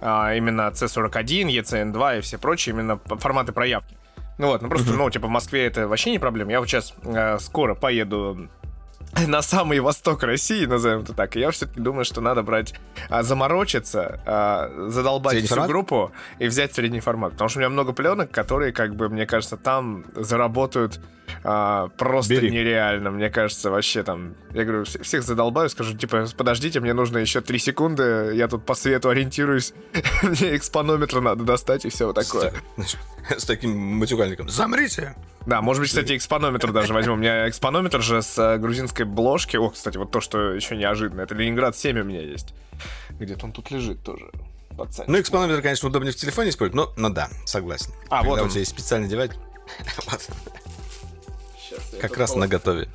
а, 0.00 0.34
именно 0.34 0.68
C41, 0.68 1.48
ECN2 1.48 2.18
и 2.18 2.20
все 2.20 2.38
прочие 2.38 2.74
именно 2.74 3.00
форматы 3.06 3.52
проявки. 3.52 3.96
Ну 4.38 4.48
вот, 4.48 4.62
ну 4.62 4.68
просто, 4.68 4.92
ну, 4.92 5.10
типа, 5.10 5.26
в 5.26 5.30
Москве 5.30 5.66
это 5.66 5.88
вообще 5.88 6.12
не 6.12 6.18
проблема. 6.20 6.52
Я 6.52 6.60
вот 6.60 6.68
сейчас 6.68 6.94
э, 7.02 7.38
скоро 7.40 7.74
поеду 7.74 8.48
на 9.26 9.42
самый 9.42 9.80
восток 9.80 10.22
России, 10.22 10.64
назовем 10.66 11.00
это 11.00 11.14
так. 11.14 11.36
И 11.36 11.40
я 11.40 11.50
все-таки 11.50 11.80
думаю, 11.80 12.04
что 12.04 12.20
надо 12.20 12.42
брать, 12.42 12.74
а, 13.08 13.22
заморочиться, 13.22 14.20
а, 14.26 14.88
задолбать 14.88 15.32
Средний 15.32 15.46
всю 15.46 15.54
формат? 15.54 15.70
группу 15.70 16.12
и 16.38 16.46
взять 16.48 16.74
средний 16.74 17.00
формат. 17.00 17.32
Потому 17.32 17.48
что 17.48 17.58
у 17.58 17.60
меня 17.60 17.70
много 17.70 17.92
пленок, 17.92 18.30
которые, 18.30 18.72
как 18.72 18.94
бы, 18.94 19.08
мне 19.08 19.26
кажется, 19.26 19.56
там 19.56 20.04
заработают 20.14 21.00
а, 21.44 21.88
просто 21.88 22.34
Бери. 22.34 22.50
нереально. 22.50 23.10
Мне 23.10 23.30
кажется, 23.30 23.70
вообще 23.70 24.02
там... 24.02 24.34
Я 24.52 24.64
говорю, 24.64 24.82
вс- 24.82 25.02
всех 25.02 25.22
задолбаю, 25.22 25.68
скажу, 25.68 25.96
типа, 25.96 26.26
подождите, 26.36 26.80
мне 26.80 26.94
нужно 26.94 27.18
еще 27.18 27.40
3 27.40 27.58
секунды, 27.58 28.32
я 28.34 28.48
тут 28.48 28.64
по 28.66 28.74
свету 28.74 29.08
ориентируюсь, 29.08 29.72
мне 30.22 30.56
экспонометр 30.56 31.20
надо 31.20 31.44
достать 31.44 31.84
и 31.84 31.88
все 31.90 32.06
вот 32.06 32.16
такое. 32.16 32.52
С 33.36 33.44
таким 33.44 33.76
матюгальником. 33.76 34.48
Замрите! 34.48 35.14
Да, 35.46 35.62
может 35.62 35.80
быть, 35.80 35.88
кстати, 35.90 36.16
экспонометр 36.16 36.72
даже 36.72 36.92
возьму. 36.92 37.14
У 37.14 37.16
меня 37.16 37.48
экспонометр 37.48 38.02
же 38.02 38.20
с 38.20 38.38
э, 38.38 38.58
грузинской 38.58 39.06
бложки. 39.06 39.56
О, 39.56 39.70
кстати, 39.70 39.96
вот 39.96 40.10
то, 40.10 40.20
что 40.20 40.52
еще 40.52 40.76
неожиданно. 40.76 41.22
Это 41.22 41.34
Ленинград 41.34 41.74
7 41.76 41.98
у 42.00 42.04
меня 42.04 42.20
есть. 42.20 42.52
Где-то 43.18 43.46
он 43.46 43.52
тут 43.52 43.70
лежит 43.70 44.02
тоже. 44.02 44.30
Ну, 45.06 45.18
экспонометр, 45.18 45.62
конечно, 45.62 45.88
удобнее 45.88 46.12
в 46.12 46.16
телефоне 46.16 46.50
использовать, 46.50 46.74
но, 46.74 46.92
но 46.96 47.08
да, 47.08 47.28
согласен. 47.46 47.92
А, 48.10 48.18
Когда 48.18 48.28
вот 48.30 48.40
у 48.40 48.42
он. 48.44 48.48
тебя 48.50 48.60
есть 48.60 48.70
специальный 48.70 49.08
девайс. 49.08 49.30
Как 52.00 52.16
раз 52.16 52.34
на 52.34 52.48
готове. 52.48 52.88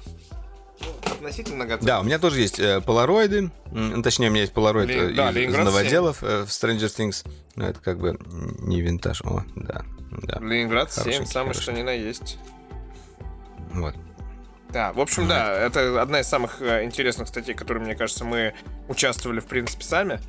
Относительно 1.05 1.65
готов. 1.65 1.85
Да, 1.85 2.01
у 2.01 2.03
меня 2.03 2.19
тоже 2.19 2.41
есть 2.41 2.59
э, 2.59 2.81
полароиды. 2.81 3.51
Ну, 3.71 4.01
Точнее, 4.01 4.27
у 4.27 4.31
меня 4.31 4.41
есть 4.41 4.53
полароид 4.53 4.89
Лен- 4.89 5.11
э, 5.11 5.13
да, 5.13 5.31
из 5.31 5.55
новоделов 5.57 6.21
э, 6.23 6.43
в 6.43 6.47
Stranger 6.49 6.87
Things. 6.87 7.25
Но 7.55 7.67
это 7.69 7.79
как 7.79 7.99
бы 7.99 8.17
не 8.59 8.81
винтаж. 8.81 9.21
О, 9.21 9.43
да, 9.55 9.83
да. 10.11 10.39
Ленинград 10.39 10.91
7, 10.91 11.03
Хорошенький, 11.03 11.31
самое 11.31 11.53
что 11.53 11.71
ни 11.71 11.81
на 11.81 11.91
есть. 11.91 12.37
Вот. 13.73 13.95
Да, 14.69 14.91
в 14.91 14.99
общем, 14.99 15.27
да, 15.27 15.53
это 15.53 16.01
одна 16.01 16.19
из 16.21 16.27
самых 16.27 16.61
э, 16.61 16.83
интересных 16.83 17.27
статей, 17.27 17.53
которые, 17.53 17.83
мне 17.83 17.95
кажется, 17.95 18.25
мы 18.25 18.53
участвовали, 18.89 19.39
в 19.39 19.45
принципе, 19.45 19.83
сами. 19.83 20.19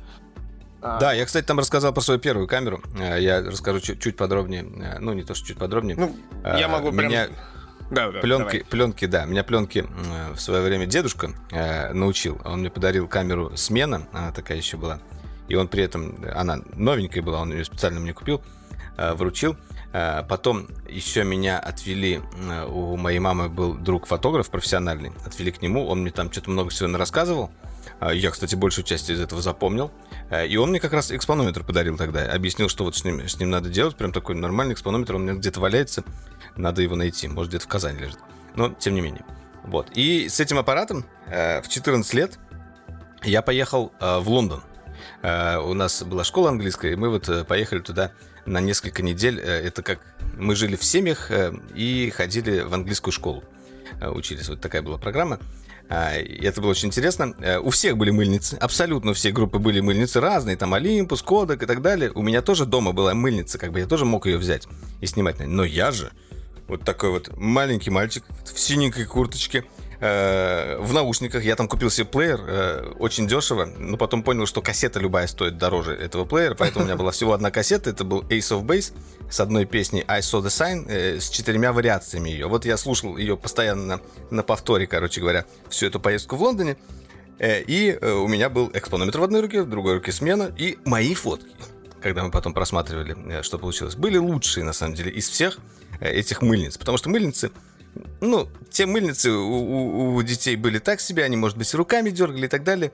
А, 0.81 0.99
Да, 0.99 1.13
я, 1.13 1.25
кстати, 1.25 1.45
там 1.45 1.57
рассказал 1.59 1.93
про 1.93 2.01
свою 2.01 2.19
первую 2.19 2.47
камеру. 2.47 2.81
Э, 2.99 3.19
Я 3.19 3.41
расскажу 3.41 3.79
чуть, 3.79 4.01
чуть 4.01 4.15
подробнее. 4.15 4.63
Ну, 4.63 5.13
не 5.13 5.23
то, 5.23 5.33
что 5.33 5.47
чуть 5.47 5.57
подробнее. 5.57 5.97
Ну, 5.97 6.15
я 6.43 6.67
могу 6.67 6.91
прям... 6.91 7.11
Да, 7.91 8.11
да, 8.11 8.19
Пленки, 8.19 8.45
давай. 8.59 8.63
пленки, 8.65 9.05
да. 9.05 9.25
Меня 9.25 9.43
пленки 9.43 9.85
э, 9.87 10.33
в 10.33 10.39
свое 10.39 10.61
время 10.63 10.85
дедушка 10.87 11.31
э, 11.51 11.93
научил. 11.93 12.41
Он 12.43 12.59
мне 12.61 12.69
подарил 12.69 13.07
камеру 13.07 13.55
смена, 13.55 14.07
она 14.11 14.31
такая 14.31 14.57
еще 14.57 14.77
была. 14.77 14.99
И 15.47 15.55
он 15.55 15.67
при 15.67 15.83
этом, 15.83 16.17
она 16.33 16.59
новенькая 16.73 17.21
была, 17.21 17.41
он 17.41 17.51
ее 17.51 17.63
специально 17.63 17.99
мне 17.99 18.13
купил, 18.13 18.41
э, 18.97 19.13
вручил. 19.13 19.55
Э, 19.93 20.23
Потом 20.27 20.67
еще 20.89 21.23
меня 21.23 21.59
отвели, 21.59 22.21
э, 22.49 22.65
у 22.67 22.97
моей 22.97 23.19
мамы 23.19 23.49
был 23.49 23.75
друг-фотограф 23.75 24.49
профессиональный, 24.49 25.11
отвели 25.23 25.51
к 25.51 25.61
нему, 25.61 25.85
он 25.87 26.01
мне 26.01 26.11
там 26.11 26.31
что-то 26.31 26.49
много 26.49 26.71
всего 26.71 26.95
рассказывал. 26.97 27.51
Я, 28.13 28.31
кстати, 28.31 28.55
большую 28.55 28.83
часть 28.83 29.09
из 29.09 29.21
этого 29.21 29.41
запомнил. 29.43 29.91
Э, 30.31 30.47
И 30.47 30.57
он 30.57 30.71
мне 30.71 30.79
как 30.79 30.91
раз 30.91 31.11
экспонометр 31.11 31.63
подарил 31.63 31.97
тогда. 31.97 32.25
Объяснил, 32.31 32.67
что 32.67 32.83
вот 32.83 32.95
с 32.95 33.03
ним, 33.05 33.21
с 33.27 33.39
ним 33.39 33.51
надо 33.51 33.69
делать. 33.69 33.95
Прям 33.95 34.11
такой 34.11 34.33
нормальный 34.35 34.73
экспонометр. 34.73 35.15
Он 35.15 35.21
у 35.21 35.23
меня 35.25 35.35
где-то 35.35 35.59
валяется. 35.59 36.03
Надо 36.57 36.81
его 36.81 36.95
найти. 36.95 37.27
Может, 37.27 37.49
где-то 37.51 37.65
в 37.65 37.67
Казани 37.67 37.99
лежит. 37.99 38.19
Но, 38.55 38.69
тем 38.69 38.95
не 38.95 39.01
менее. 39.01 39.25
Вот. 39.63 39.89
И 39.95 40.29
с 40.29 40.39
этим 40.39 40.57
аппаратом 40.57 41.05
э, 41.27 41.61
в 41.61 41.67
14 41.67 42.13
лет 42.13 42.39
я 43.23 43.41
поехал 43.41 43.91
э, 43.99 44.19
в 44.19 44.29
Лондон. 44.29 44.61
Э, 45.21 45.57
у 45.57 45.73
нас 45.73 46.03
была 46.03 46.23
школа 46.23 46.49
английская, 46.49 46.93
и 46.93 46.95
мы 46.95 47.09
вот 47.09 47.27
э, 47.27 47.43
поехали 47.43 47.79
туда 47.79 48.11
на 48.45 48.61
несколько 48.61 49.01
недель. 49.01 49.39
Э, 49.39 49.61
это 49.61 49.81
как 49.81 49.99
мы 50.37 50.55
жили 50.55 50.75
в 50.75 50.83
семьях 50.83 51.31
э, 51.31 51.53
и 51.73 52.11
ходили 52.15 52.61
в 52.61 52.73
английскую 52.73 53.11
школу. 53.11 53.43
Э, 53.99 54.09
учились. 54.09 54.49
Вот 54.49 54.61
такая 54.61 54.81
была 54.81 54.97
программа. 54.97 55.39
А, 55.87 56.17
и 56.17 56.43
это 56.43 56.61
было 56.61 56.71
очень 56.71 56.87
интересно. 56.87 57.35
Э, 57.39 57.59
У 57.59 57.69
всех 57.69 57.97
были 57.97 58.11
мыльницы. 58.11 58.55
Абсолютно 58.55 59.13
все 59.13 59.31
группы 59.31 59.59
были 59.59 59.81
мыльницы 59.81 60.19
разные. 60.19 60.55
Там 60.57 60.73
Олимпус, 60.73 61.21
Кодек 61.21 61.61
и 61.63 61.65
так 61.65 61.81
далее. 61.81 62.11
У 62.13 62.21
меня 62.21 62.41
тоже 62.41 62.65
дома 62.65 62.91
была 62.91 63.13
мыльница. 63.13 63.57
Как 63.57 63.71
бы 63.71 63.79
я 63.79 63.87
тоже 63.87 64.05
мог 64.05 64.25
ее 64.25 64.37
взять 64.37 64.67
и 65.01 65.05
снимать. 65.05 65.39
Но 65.39 65.63
я 65.63 65.91
же 65.91 66.11
вот 66.67 66.83
такой 66.83 67.11
вот 67.11 67.35
маленький 67.37 67.89
мальчик 67.89 68.23
в 68.43 68.59
синенькой 68.59 69.05
курточке, 69.05 69.65
э, 69.99 70.77
в 70.79 70.93
наушниках. 70.93 71.43
Я 71.43 71.55
там 71.55 71.67
купил 71.67 71.89
себе 71.89 72.05
плеер 72.05 72.39
э, 72.45 72.93
очень 72.99 73.27
дешево, 73.27 73.65
но 73.65 73.97
потом 73.97 74.23
понял, 74.23 74.45
что 74.45 74.61
кассета 74.61 74.99
любая 74.99 75.27
стоит 75.27 75.57
дороже 75.57 75.93
этого 75.93 76.25
плеера, 76.25 76.55
поэтому 76.55 76.83
у 76.83 76.87
меня 76.87 76.97
была 76.97 77.11
всего 77.11 77.33
одна 77.33 77.51
кассета. 77.51 77.89
Это 77.89 78.03
был 78.03 78.21
Ace 78.23 78.51
of 78.51 78.63
Base 78.63 78.93
с 79.29 79.39
одной 79.39 79.65
песней 79.65 80.03
I 80.07 80.21
Saw 80.21 80.41
the 80.41 80.47
Sign 80.47 80.85
э, 80.89 81.19
с 81.19 81.29
четырьмя 81.29 81.71
вариациями 81.71 82.29
ее. 82.29 82.47
Вот 82.47 82.65
я 82.65 82.77
слушал 82.77 83.17
ее 83.17 83.37
постоянно 83.37 83.85
на, 83.85 84.01
на 84.31 84.43
повторе, 84.43 84.87
короче 84.87 85.21
говоря, 85.21 85.45
всю 85.69 85.87
эту 85.87 85.99
поездку 85.99 86.35
в 86.35 86.41
Лондоне. 86.41 86.77
И 87.37 87.99
у 88.01 88.29
меня 88.29 88.49
был 88.49 88.71
экспонометр 88.73 89.19
в 89.19 89.23
одной 89.23 89.41
руке, 89.41 89.61
в 89.61 89.69
другой 89.69 89.95
руке 89.95 90.13
смена 90.13 90.53
и 90.57 90.77
мои 90.85 91.13
фотки. 91.13 91.49
Когда 92.05 92.23
мы 92.23 92.29
потом 92.29 92.53
просматривали, 92.53 93.15
э, 93.33 93.41
что 93.41 93.57
получилось, 93.57 93.95
были 93.95 94.17
лучшие, 94.19 94.63
на 94.63 94.73
самом 94.73 94.93
деле, 94.93 95.09
из 95.09 95.27
всех 95.27 95.57
э, 95.99 96.07
этих 96.11 96.43
мыльниц. 96.43 96.77
Потому 96.77 96.99
что 96.99 97.09
мыльницы, 97.09 97.49
ну, 98.21 98.47
те 98.69 98.85
мыльницы 98.85 99.31
у, 99.31 99.55
у- 99.55 100.13
у 100.15 100.21
детей 100.21 100.55
были 100.55 100.77
так 100.77 101.01
себе, 101.01 101.23
они, 101.23 101.35
может 101.35 101.57
быть, 101.57 101.73
руками 101.73 102.11
дергали 102.11 102.45
и 102.45 102.47
так 102.47 102.63
далее. 102.63 102.91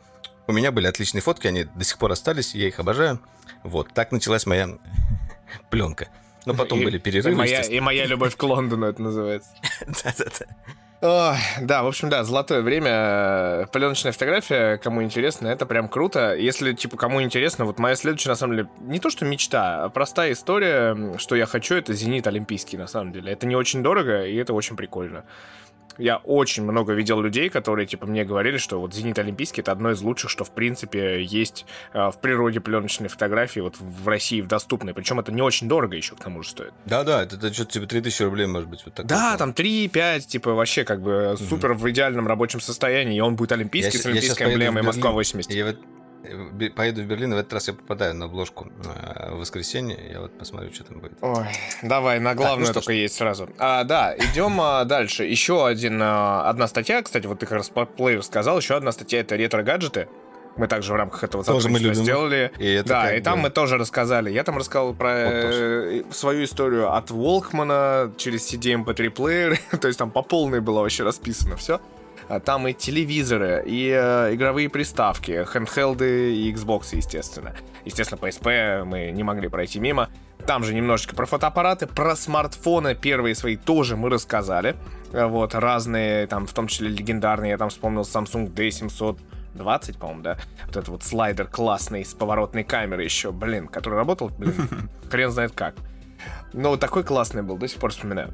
У 0.47 0.53
меня 0.53 0.72
были 0.72 0.88
отличные 0.88 1.22
фотки, 1.22 1.45
они 1.47 1.66
до 1.66 1.84
сих 1.84 1.97
пор 1.97 2.14
остались, 2.14 2.55
я 2.55 2.70
их 2.70 2.80
обожаю. 2.80 3.20
Вот, 3.66 3.93
так 3.93 4.14
началась 4.14 4.45
моя 4.45 4.78
пленка. 5.70 6.07
Но 6.45 6.53
потом 6.53 6.80
И- 6.80 6.86
были 6.86 6.97
перерывы, 6.97 7.34
И 7.34 7.36
моя, 7.36 7.62
и 7.64 7.80
моя 7.82 8.05
любовь 8.05 8.38
к 8.38 8.43
Лондону 8.43 8.86
это 8.86 9.01
называется. 9.01 9.49
Да-да-да. 10.05 10.45
Да, 11.02 11.82
в 11.82 11.88
общем, 11.88 12.10
да, 12.10 12.24
золотое 12.24 12.62
время. 12.62 13.68
Пленочная 13.72 14.12
фотография, 14.12 14.78
кому 14.78 15.02
интересно, 15.02 15.47
это 15.47 15.66
прям 15.66 15.89
круто. 15.89 16.36
Если, 16.36 16.74
типа, 16.74 16.95
кому 16.95 17.24
интересно, 17.24 17.66
вот 17.66 17.80
моя 17.80 17.95
следующая, 17.95 18.30
на 18.30 18.36
самом 18.36 18.56
деле, 18.56 18.70
не 18.82 18.99
то 18.99 19.10
что 19.10 19.26
мечта, 19.26 19.84
а 19.84 19.89
простая 19.89 20.34
история, 20.34 21.18
что 21.18 21.36
я 21.36 21.47
хочу, 21.47 21.74
это 21.74 21.93
«Зенит» 21.93 22.28
Олимпийский, 22.28 22.78
на 22.78 22.86
самом 22.86 23.14
деле. 23.14 23.32
Это 23.32 23.47
не 23.47 23.56
очень 23.56 23.82
дорого, 23.82 24.26
и 24.26 24.36
это 24.36 24.54
очень 24.54 24.76
прикольно. 24.76 25.26
Я 26.02 26.18
очень 26.18 26.64
много 26.64 26.93
видел 26.93 27.22
людей, 27.22 27.49
которые, 27.49 27.86
типа, 27.86 28.08
мне 28.08 28.26
говорили, 28.26 28.58
что 28.58 28.82
вот 28.82 28.93
«Зенит» 28.93 29.20
Олимпийский— 29.20 29.62
это 29.62 29.72
одно 29.72 29.91
из 29.91 30.02
лучших, 30.02 30.32
что, 30.32 30.43
в 30.43 30.52
принципе, 30.52 31.24
есть 31.24 31.68
э, 31.93 32.10
в 32.10 32.20
природе 32.20 32.60
пленочной 32.60 33.08
фотографии, 33.08 33.60
вот 33.60 33.76
в 33.80 34.08
России, 34.08 34.41
в 34.41 34.47
доступной. 34.47 34.95
Причем 34.95 35.20
это 35.20 35.32
не 35.32 35.43
очень 35.43 35.68
дорого 35.68 35.95
еще, 35.95 36.16
к 36.16 36.20
тому 36.20 36.41
же, 36.41 36.49
стоит. 36.49 36.74
Да-да, 36.86 37.22
это, 37.22 37.36
это 37.36 37.54
что-то 37.54 37.74
типа 37.74 37.86
3000 37.86 38.24
рублей, 38.24 38.47
может 38.47 38.68
быть, 38.68 38.82
вот 38.84 38.95
такое. 38.95 39.10
Да, 39.10 39.38
там 39.38 39.52
3-5, 39.52 40.22
типа 40.22 40.54
вообще 40.54 40.84
как 40.86 41.02
бы 41.04 41.36
супер 41.38 41.74
в 41.74 41.88
идеальном 41.91 42.28
рабочем 42.28 42.62
состоянии, 42.62 43.18
и 43.18 43.20
он 43.20 43.36
будет 43.36 43.52
олимпийский 43.52 43.97
Я 43.97 44.02
с 44.02 44.06
я 44.06 44.12
олимпийской 44.12 44.43
эмблемой 44.43 44.82
Берлин, 44.82 44.86
Москва 44.88 45.12
80. 45.12 45.52
Я 45.52 45.68
э, 45.70 45.76
поеду 46.76 47.01
в 47.01 47.05
Берлин, 47.05 47.34
и 47.34 47.36
в 47.36 47.39
этот 47.39 47.53
раз 47.53 47.67
я 47.67 47.74
попадаю 47.74 48.15
на 48.15 48.26
обложку 48.26 48.72
э, 48.86 49.32
в 49.32 49.39
воскресенье. 49.39 49.97
Я 50.11 50.22
вот 50.22 50.38
посмотрю, 50.38 50.74
что 50.74 50.84
там 50.84 50.99
будет. 50.99 51.13
Ой, 51.22 51.45
давай, 51.82 52.19
на 52.19 52.36
главную 52.36 52.59
ну 52.59 52.65
что 52.65 52.74
только 52.76 52.93
есть 52.93 53.15
сразу. 53.15 53.49
А, 53.57 53.84
да, 53.84 54.15
идем 54.17 54.59
а, 54.61 54.86
дальше. 54.86 55.26
Еще 55.26 55.65
один, 55.65 55.99
а, 56.01 56.49
одна 56.49 56.67
статья, 56.67 57.01
кстати, 57.01 57.26
вот 57.28 57.39
ты 57.39 57.45
как 57.45 57.57
раз 57.57 57.69
про 57.69 57.86
плеер 57.86 58.24
сказал, 58.24 58.57
еще 58.57 58.76
одна 58.76 58.91
статья 58.91 59.19
это 59.19 59.36
ретро-гаджеты. 59.36 60.07
Мы 60.57 60.67
также 60.67 60.91
в 60.91 60.95
рамках 60.95 61.24
этого 61.24 61.43
Тоже 61.43 61.69
мы 61.69 61.80
любим. 61.80 61.95
сделали. 61.95 62.51
И 62.59 62.67
это 62.67 62.89
да, 62.89 63.15
и 63.15 63.22
там 63.22 63.38
бы- 63.38 63.43
мы 63.43 63.49
тоже 63.51 63.78
рассказали. 63.78 64.30
Я 64.30 64.43
там 64.43 64.57
рассказал 64.57 64.93
про 64.93 65.09
э, 65.15 66.03
свою 66.11 66.43
историю 66.43 66.93
от 66.93 67.09
Волкмана 67.09 68.11
через 68.17 68.53
CD-MP3 68.53 69.09
плеер. 69.11 69.59
То 69.80 69.88
есть 69.88 69.97
там 69.97 70.11
по 70.11 70.22
полной 70.22 70.59
было 70.59 70.82
вообще 70.82 71.03
расписано 71.03 71.55
все. 71.55 71.80
Там 72.39 72.67
и 72.67 72.73
телевизоры, 72.73 73.63
и 73.65 73.89
э, 73.89 74.34
игровые 74.34 74.69
приставки, 74.69 75.43
хэндхелды 75.43 76.36
и 76.36 76.53
Xbox, 76.53 76.95
естественно. 76.95 77.53
Естественно, 77.86 78.19
PSP 78.19 78.84
мы 78.84 79.11
не 79.11 79.23
могли 79.23 79.47
пройти 79.49 79.79
мимо. 79.79 80.09
Там 80.45 80.63
же 80.63 80.73
немножечко 80.73 81.15
про 81.15 81.25
фотоаппараты, 81.25 81.88
про 81.88 82.15
смартфоны 82.15 82.95
первые 82.95 83.36
свои 83.36 83.57
тоже 83.57 83.95
мы 83.97 84.09
рассказали. 84.09 84.75
Э, 85.11 85.25
Вот, 85.25 85.55
разные, 85.55 86.27
там, 86.27 86.47
в 86.47 86.53
том 86.53 86.67
числе 86.67 86.89
легендарные. 86.89 87.51
Я 87.51 87.57
там 87.57 87.69
вспомнил 87.69 88.01
Samsung 88.01 88.53
D700 88.53 89.19
20, 89.53 89.97
по-моему, 89.97 90.21
да? 90.21 90.38
Вот 90.67 90.77
этот 90.77 90.88
вот 90.89 91.03
слайдер 91.03 91.47
классный 91.47 92.05
с 92.05 92.13
поворотной 92.13 92.63
камерой 92.63 93.05
еще, 93.05 93.32
блин, 93.32 93.67
который 93.67 93.95
работал, 93.95 94.29
блин, 94.29 94.55
хрен 95.09 95.29
знает 95.29 95.51
как. 95.51 95.75
Но 96.53 96.69
вот 96.69 96.79
такой 96.79 97.03
классный 97.03 97.41
был, 97.41 97.57
до 97.57 97.67
сих 97.67 97.79
пор 97.79 97.91
вспоминаю. 97.91 98.34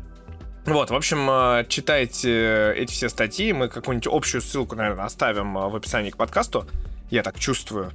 Вот, 0.67 0.89
в 0.91 0.95
общем, 0.95 1.29
э, 1.29 1.65
читайте 1.69 2.29
э, 2.29 2.73
эти 2.75 2.91
все 2.91 3.07
статьи. 3.09 3.53
Мы 3.53 3.69
какую-нибудь 3.69 4.07
общую 4.11 4.41
ссылку, 4.41 4.75
наверное, 4.75 5.05
оставим 5.05 5.57
э, 5.57 5.69
в 5.69 5.75
описании 5.75 6.09
к 6.11 6.17
подкасту. 6.17 6.67
Я 7.09 7.23
так 7.23 7.39
чувствую. 7.39 7.91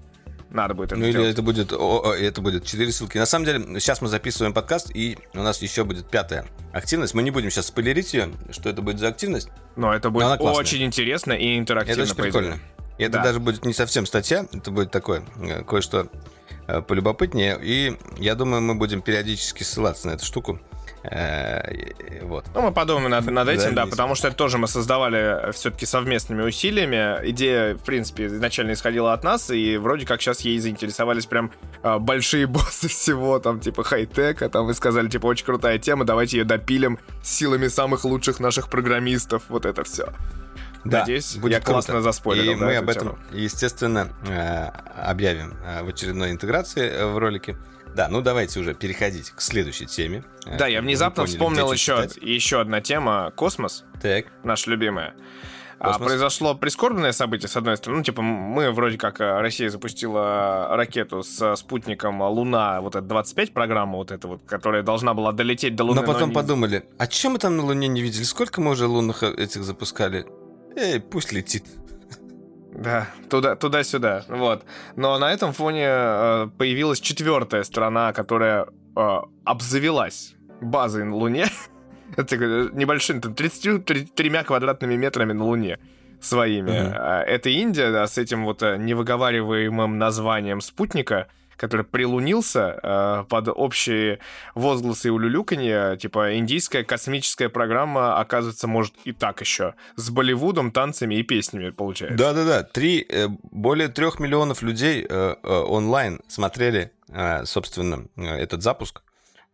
Надо 0.49 0.73
будет 0.75 0.93
это 0.93 0.97
Ну 0.97 1.05
или 1.05 1.13
сделать. 1.13 1.33
это 1.33 1.43
будет, 1.43 1.73
о, 1.73 2.13
это 2.15 2.41
будет 2.41 2.65
4 2.65 2.93
ссылки. 2.93 3.19
На 3.19 3.27
самом 3.27 3.45
деле, 3.47 3.81
сейчас 3.81 4.01
мы 4.03 4.09
записываем 4.09 4.53
подкаст, 4.55 4.91
и 4.95 5.19
у 5.35 5.39
нас 5.43 5.61
еще 5.63 5.85
будет 5.85 6.09
пятая 6.11 6.47
активность. 6.73 7.15
Мы 7.15 7.23
не 7.23 7.31
будем 7.31 7.51
сейчас 7.51 7.67
спойлерить 7.67 8.13
ее, 8.15 8.31
что 8.51 8.69
это 8.71 8.81
будет 8.83 8.99
за 8.99 9.09
активность. 9.09 9.49
Но 9.77 9.95
это 9.95 10.11
будет 10.11 10.25
классная. 10.39 10.53
очень 10.53 10.83
интересно 10.83 11.33
и 11.33 11.59
интерактивно. 11.59 12.03
это 12.03 12.11
очень 12.13 12.23
прикольно. 12.23 12.59
И 12.99 13.03
это 13.05 13.13
Да. 13.15 13.23
даже 13.25 13.41
будет 13.41 13.65
не 13.65 13.73
совсем 13.73 14.05
статья, 14.07 14.47
это 14.53 14.71
будет 14.71 14.91
такое, 14.91 15.23
кое-что 15.67 16.09
полюбопытнее. 16.81 17.59
И 17.61 17.97
я 18.19 18.35
думаю, 18.35 18.63
мы 18.63 18.75
будем 18.75 19.03
периодически 19.03 19.63
ссылаться 19.63 20.09
на 20.09 20.13
эту 20.13 20.25
штуку. 20.25 20.59
Э, 21.05 21.91
Вот. 22.23 22.45
Ну, 22.55 22.63
мы 22.63 22.73
подумаем 22.73 23.11
над, 23.11 23.27
над 23.27 23.49
этим, 23.49 23.75
да, 23.75 23.87
потому 23.87 24.15
что 24.15 24.29
это 24.29 24.37
тоже 24.37 24.59
мы 24.59 24.69
создавали 24.69 25.51
все-таки 25.53 25.87
совместными 25.87 26.43
усилиями. 26.43 27.29
Идея, 27.31 27.75
в 27.75 27.81
принципе, 27.85 28.27
изначально 28.27 28.73
исходила 28.73 29.13
от 29.13 29.25
нас, 29.25 29.51
и 29.51 29.77
вроде 29.77 30.07
как 30.07 30.23
сейчас 30.23 30.43
ей 30.43 30.59
заинтересовались 30.59 31.27
прям 31.27 31.51
а, 31.83 31.99
большие 31.99 32.47
боссы 32.49 32.89
всего, 32.89 33.39
там, 33.41 33.61
типа, 33.61 33.83
хай-тека, 33.83 34.49
там, 34.49 34.71
и 34.71 34.75
сказали, 34.75 35.09
типа, 35.09 35.27
очень 35.27 35.45
крутая 35.45 35.79
тема, 35.79 36.05
давайте 36.05 36.39
ее 36.39 36.45
допилим 36.45 36.99
силами 37.23 37.69
самых 37.69 38.05
лучших 38.05 38.39
наших 38.41 38.69
программистов, 38.69 39.43
вот 39.49 39.67
это 39.67 39.83
все. 39.85 40.13
Да, 40.85 41.01
Надеюсь, 41.01 41.37
будет 41.37 41.53
я 41.53 41.59
круто. 41.59 41.73
классно 41.73 42.03
заспойлерил, 42.03 42.53
И 42.53 42.61
да, 42.61 42.67
мы 42.67 42.77
об 42.77 42.89
этом, 42.89 43.11
тему. 43.11 43.19
естественно, 43.33 44.09
э, 44.27 44.67
объявим 45.09 45.55
э, 45.65 45.83
в 45.85 45.89
очередной 45.89 46.33
интеграции 46.33 46.89
э, 46.89 47.07
в 47.07 47.19
ролике. 47.19 47.57
Да, 47.95 48.09
ну 48.09 48.21
давайте 48.21 48.59
уже 48.59 48.75
переходить 48.75 49.31
к 49.31 49.41
следующей 49.41 49.87
теме. 49.87 50.25
Да, 50.59 50.67
я 50.67 50.81
внезапно 50.81 51.23
поняли, 51.23 51.37
вспомнил 51.37 51.73
еще, 51.73 51.97
читать. 51.97 52.17
еще 52.17 52.61
одна 52.61 52.81
тема, 52.81 53.33
космос. 53.37 53.85
Так. 54.01 54.27
наша 54.43 54.71
любимая. 54.71 55.15
А 55.79 55.99
произошло 55.99 56.55
прискорбное 56.55 57.11
событие, 57.11 57.49
с 57.49 57.57
одной 57.57 57.77
стороны. 57.77 57.99
Ну, 57.99 58.05
типа, 58.05 58.23
мы 58.23 58.71
вроде 58.71 58.99
как 58.99 59.19
Россия 59.19 59.69
запустила 59.69 60.69
ракету 60.71 61.25
с 61.25 61.57
спутником 61.57 62.23
Луна, 62.23 62.81
вот 62.81 62.95
эта 62.95 63.05
25 63.05 63.53
программа, 63.53 63.97
вот 63.99 64.13
эта 64.13 64.29
вот, 64.29 64.43
которая 64.47 64.85
должна 64.85 65.13
была 65.13 65.33
долететь 65.33 65.75
до 65.75 65.83
Луны. 65.83 66.01
Но 66.01 66.07
потом 66.07 66.29
но 66.29 66.35
подумали, 66.37 66.85
а 66.99 67.09
чем 67.09 67.33
мы 67.33 67.41
там 67.41 67.57
на 67.57 67.65
Луне 67.65 67.89
не 67.89 68.01
видели? 68.01 68.23
Сколько 68.23 68.61
мы 68.61 68.71
уже 68.71 68.87
лунных 68.87 69.25
этих 69.25 69.65
запускали? 69.65 70.25
Эй, 70.77 71.01
пусть 71.01 71.33
летит. 71.33 71.65
Да, 72.75 73.09
туда, 73.29 73.55
туда-сюда, 73.55 74.25
вот. 74.29 74.65
Но 74.97 75.19
на 75.19 75.33
этом 75.33 75.53
фоне 75.53 75.87
э, 75.87 76.49
появилась 76.57 77.01
четвертая 77.01 77.65
страна, 77.65 78.13
которая 78.13 78.67
э, 78.97 79.19
обзавелась 79.45 80.35
базой 80.61 81.05
на 81.05 81.15
Луне. 81.15 81.47
Это 82.17 82.37
небольшим, 82.73 83.21
там, 83.21 83.35
33 83.35 84.31
квадратными 84.45 84.97
метрами 84.97 85.33
на 85.33 85.45
Луне 85.45 85.79
своими. 86.21 86.71
Uh-huh. 86.71 87.23
Это 87.25 87.51
Индия, 87.51 87.91
да, 87.91 88.07
с 88.07 88.17
этим 88.17 88.45
вот 88.45 88.63
э, 88.63 88.77
невыговариваемым 88.79 89.99
названием 89.99 90.61
спутника, 90.61 91.29
который 91.63 91.87
прилунился 91.87 92.81
э, 92.83 93.25
под 93.29 93.47
общие 93.47 94.19
возгласы 94.57 95.07
и 95.07 95.11
улюлюканье, 95.13 95.97
типа 95.97 96.37
индийская 96.37 96.83
космическая 96.83 97.49
программа, 97.49 98.19
оказывается, 98.19 98.67
может 98.67 98.95
и 99.05 99.13
так 99.13 99.41
еще. 99.41 99.75
С 99.95 100.11
Болливудом, 100.11 100.73
танцами 100.73 101.15
и 101.15 101.23
песнями, 101.23 101.71
получается. 101.71 102.19
Да-да-да, 102.19 102.65
три, 102.65 103.07
э, 103.09 103.29
более 103.53 103.87
трех 103.87 104.19
миллионов 104.19 104.63
людей 104.63 105.07
э, 105.09 105.37
э, 105.41 105.49
онлайн 105.49 106.19
смотрели, 106.27 106.91
э, 107.11 107.45
собственно, 107.45 108.09
э, 108.17 108.25
этот 108.25 108.65
запуск. 108.65 109.03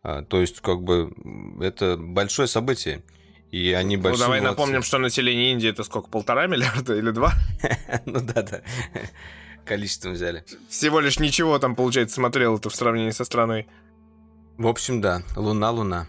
А, 0.01 0.23
то 0.23 0.41
есть, 0.41 0.61
как 0.61 0.81
бы, 0.81 1.13
это 1.61 1.95
большое 1.95 2.47
событие. 2.47 3.03
И 3.51 3.71
они 3.73 3.97
большие. 3.97 4.17
Ну, 4.17 4.25
давай 4.25 4.39
молодцы. 4.41 4.59
напомним, 4.59 4.81
что 4.81 4.97
население 4.97 5.51
Индии 5.51 5.69
это 5.69 5.83
сколько, 5.83 6.09
полтора 6.09 6.47
миллиарда 6.47 6.95
или 6.95 7.11
два? 7.11 7.33
Ну 8.05 8.19
да, 8.19 8.41
да. 8.41 8.61
Количеством 9.65 10.13
взяли. 10.13 10.43
Всего 10.69 10.99
лишь 10.99 11.19
ничего 11.19 11.57
там, 11.59 11.75
получается, 11.75 12.15
смотрел 12.15 12.57
это 12.57 12.69
в 12.69 12.75
сравнении 12.75 13.11
со 13.11 13.25
страной. 13.25 13.67
В 14.57 14.67
общем, 14.67 15.01
да. 15.01 15.21
Луна, 15.35 15.71
Луна. 15.71 16.07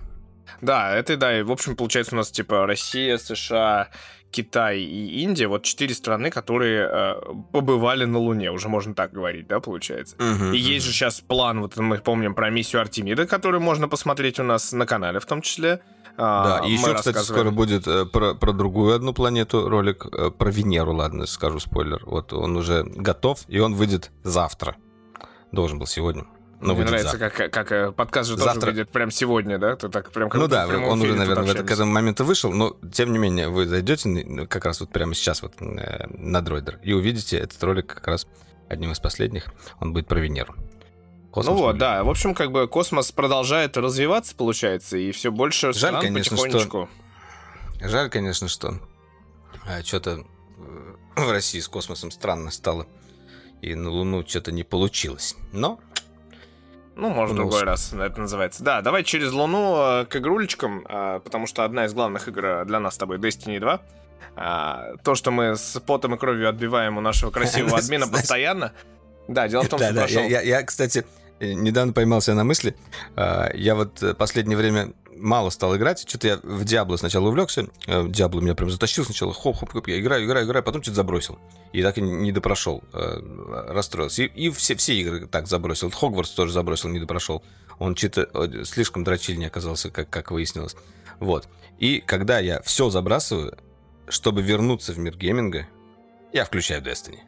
Да, 0.61 0.95
это 0.95 1.17
да. 1.17 1.39
И, 1.39 1.43
в 1.43 1.53
общем, 1.53 1.77
получается, 1.77 2.15
у 2.15 2.19
нас 2.19 2.31
типа 2.31 2.67
Россия, 2.67 3.17
США, 3.19 3.89
Китай 4.31 4.81
и 4.81 5.23
Индия, 5.23 5.49
вот 5.49 5.65
четыре 5.65 5.95
страны, 5.95 6.31
которые 6.31 6.89
э, 6.89 7.15
побывали 7.53 8.05
на 8.05 8.19
Луне, 8.19 8.51
уже 8.51 8.69
можно 8.69 8.95
так 8.95 9.13
говорить, 9.13 9.49
да, 9.49 9.61
получается. 9.61 10.17
Uh-huh, 10.17 10.55
и 10.55 10.59
есть 10.59 10.87
же 10.87 10.93
сейчас 10.93 11.21
план, 11.21 11.61
вот 11.61 11.77
мы 11.77 11.99
помним 11.99 12.35
про 12.35 12.51
миссию 12.51 12.81
Артемида, 12.81 13.27
которую 13.27 13.61
можно 13.61 13.89
посмотреть 13.89 14.39
у 14.39 14.45
нас 14.45 14.73
на 14.73 14.87
канале 14.87 15.19
в 15.21 15.27
том 15.27 15.43
числе. 15.43 15.81
А, 16.17 16.61
да, 16.61 16.67
и 16.67 16.73
еще, 16.73 16.95
кстати, 16.95 17.19
скоро 17.19 17.51
будет 17.51 17.87
э, 17.87 18.05
про, 18.05 18.35
про 18.35 18.53
другую 18.53 18.95
одну 18.95 19.13
планету 19.15 19.69
ролик, 19.69 20.07
э, 20.13 20.31
про 20.31 20.51
Венеру, 20.51 20.95
ладно, 20.95 21.27
скажу 21.27 21.59
спойлер. 21.61 22.03
Вот 22.05 22.33
он 22.33 22.57
уже 22.57 22.85
готов, 22.85 23.45
и 23.49 23.59
он 23.59 23.75
выйдет 23.75 24.11
завтра. 24.23 24.77
Должен 25.53 25.79
был 25.79 25.87
сегодня. 25.87 26.27
Но 26.61 26.75
Мне 26.75 26.85
нравится, 26.85 27.17
завтра. 27.17 27.31
как, 27.31 27.53
как 27.53 27.73
э, 27.73 27.93
подкаст 27.93 28.29
же 28.29 28.37
Завтра... 28.37 28.61
тоже 28.61 28.67
выйдет 28.67 28.91
прям 28.91 29.11
сегодня, 29.11 29.59
да? 29.59 29.77
Ты 29.77 29.89
так 29.89 30.11
прям 30.11 30.29
Ну 30.33 30.47
да, 30.47 30.67
он 30.67 31.01
уже, 31.01 31.15
наверное, 31.15 31.45
в 31.45 31.51
это, 31.51 31.65
к 31.65 31.71
этому 31.71 31.91
моменту 31.91 32.25
вышел, 32.25 32.53
но 32.53 32.77
тем 32.93 33.13
не 33.13 33.19
менее 33.19 33.49
вы 33.49 33.67
зайдете 33.67 34.47
как 34.47 34.67
раз 34.67 34.81
вот 34.81 34.91
прямо 34.91 35.15
сейчас 35.15 35.43
вот 35.43 35.55
на 35.59 36.43
Droider 36.43 36.79
и 36.83 36.93
увидите 36.93 37.39
этот 37.39 37.63
ролик 37.65 37.87
как 37.87 38.07
раз 38.07 38.27
одним 38.69 38.93
из 38.93 39.01
последних. 39.01 39.47
Он 39.81 39.95
будет 39.95 40.07
про 40.07 40.21
Венеру. 40.21 40.55
Космос 41.31 41.55
ну 41.55 41.63
вот, 41.63 41.79
да. 41.79 42.03
В 42.03 42.11
общем, 42.11 42.35
как 42.35 42.51
бы 42.51 42.67
космос 42.67 43.13
продолжает 43.13 43.77
развиваться, 43.77 44.35
получается, 44.35 44.97
и 44.97 45.13
все 45.13 45.31
больше 45.31 45.73
Жаль, 45.73 45.93
стран 45.93 46.03
конечно, 46.03 46.37
потихонечку. 46.37 46.89
Что... 47.79 47.89
Жаль, 47.89 48.11
конечно, 48.11 48.49
что 48.49 48.75
а, 49.67 49.83
что-то 49.83 50.25
в 51.17 51.31
России 51.31 51.61
с 51.61 51.69
космосом 51.69 52.11
странно 52.11 52.51
стало. 52.51 52.87
И 53.63 53.75
на 53.75 53.91
Луну 53.91 54.27
что-то 54.27 54.53
не 54.53 54.65
получилось. 54.65 55.37
Но 55.53 55.79
ну, 56.97 57.09
может, 57.09 57.37
ну, 57.37 57.43
другой 57.43 57.63
раз 57.63 57.93
это 57.93 58.21
называется. 58.21 58.63
Да, 58.63 58.83
давай 58.83 59.05
через 59.05 59.33
Луну 59.33 59.77
э, 59.77 60.05
к 60.07 60.17
игрулечкам, 60.17 60.85
э, 60.87 61.21
потому 61.25 61.47
что 61.47 61.65
одна 61.65 61.87
из 61.87 61.95
главных 61.95 62.29
игр 62.29 62.65
для 62.67 62.81
нас 62.81 62.95
с 62.95 62.99
тобой 62.99 63.19
Destiny 63.19 63.59
2. 63.59 63.81
А, 64.37 64.97
то, 65.03 65.15
что 65.15 65.31
мы 65.31 65.57
с 65.57 65.81
потом 65.81 66.15
и 66.15 66.19
кровью 66.19 66.49
отбиваем 66.49 66.99
у 66.99 67.01
нашего 67.01 67.31
красивого 67.31 67.79
админа 67.79 68.07
постоянно. 68.07 68.73
Да, 69.29 69.49
дело 69.49 69.63
в 69.63 69.69
том, 69.69 69.79
что 69.79 69.95
прошел... 69.95 70.23
Я, 70.25 70.63
кстати, 70.63 71.07
недавно 71.41 71.93
поймался 71.93 72.35
на 72.35 72.45
мысли. 72.45 72.77
А, 73.17 73.51
я 73.55 73.75
вот 73.75 74.03
последнее 74.19 74.57
время 74.57 74.93
мало 75.21 75.51
стал 75.51 75.77
играть. 75.77 76.07
Что-то 76.09 76.29
я 76.29 76.37
в 76.43 76.65
Диабло 76.65 76.97
сначала 76.97 77.29
увлекся. 77.29 77.69
Э, 77.87 78.07
Диабло 78.09 78.41
меня 78.41 78.55
прям 78.55 78.71
затащил 78.71 79.05
сначала. 79.05 79.33
Хоп-хоп, 79.33 79.87
я 79.89 80.01
играю, 80.01 80.25
играю, 80.25 80.47
играю, 80.47 80.65
потом 80.65 80.83
что-то 80.83 80.97
забросил. 80.97 81.39
И 81.73 81.83
так 81.83 81.99
и 81.99 82.01
не 82.01 82.33
допрошел. 82.33 82.83
Э, 82.93 83.21
расстроился. 83.69 84.23
И, 84.23 84.27
и 84.27 84.51
все, 84.51 84.75
все 84.77 84.95
игры 84.95 85.27
так 85.27 85.47
забросил. 85.47 85.91
Хогвартс 85.91 86.31
тоже 86.33 86.53
забросил, 86.53 86.89
не 86.89 87.01
допрошел. 87.01 87.43
Он 87.79 87.97
что-то 87.97 88.29
э, 88.33 88.65
слишком 88.65 89.05
дрочильней 89.05 89.47
оказался, 89.47 89.91
как, 89.91 90.11
как 90.11 90.31
выяснилось. 90.31 90.77
Вот. 91.19 91.49
И 91.79 92.01
когда 92.01 92.39
я 92.39 92.61
все 92.63 92.91
забрасываю, 92.91 93.57
чтобы 94.09 94.43
вернуться 94.43 94.93
в 94.93 94.99
мир 94.99 95.17
гейминга, 95.17 95.67
я 96.33 96.45
включаю 96.45 96.83
Destiny. 96.83 97.19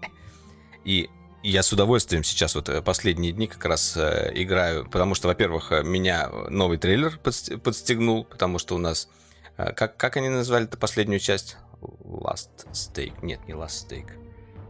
И 0.84 1.10
я 1.42 1.62
с 1.62 1.72
удовольствием 1.72 2.24
сейчас 2.24 2.54
вот 2.54 2.68
э, 2.68 2.82
последние 2.82 3.32
дни 3.32 3.46
как 3.46 3.64
раз 3.64 3.96
э, 3.96 4.32
играю, 4.34 4.88
потому 4.88 5.14
что, 5.14 5.28
во-первых, 5.28 5.72
э, 5.72 5.82
меня 5.82 6.28
новый 6.48 6.78
трейлер 6.78 7.18
подстегнул, 7.18 8.24
потому 8.24 8.58
что 8.58 8.74
у 8.74 8.78
нас... 8.78 9.08
Как, 9.56 9.96
как 9.96 10.16
они 10.16 10.28
назвали 10.28 10.66
это 10.66 10.78
последнюю 10.78 11.18
часть? 11.18 11.56
Last 11.80 12.50
Stake. 12.72 13.14
Нет, 13.22 13.40
не 13.48 13.54
Last 13.54 13.88
Stake. 13.88 14.12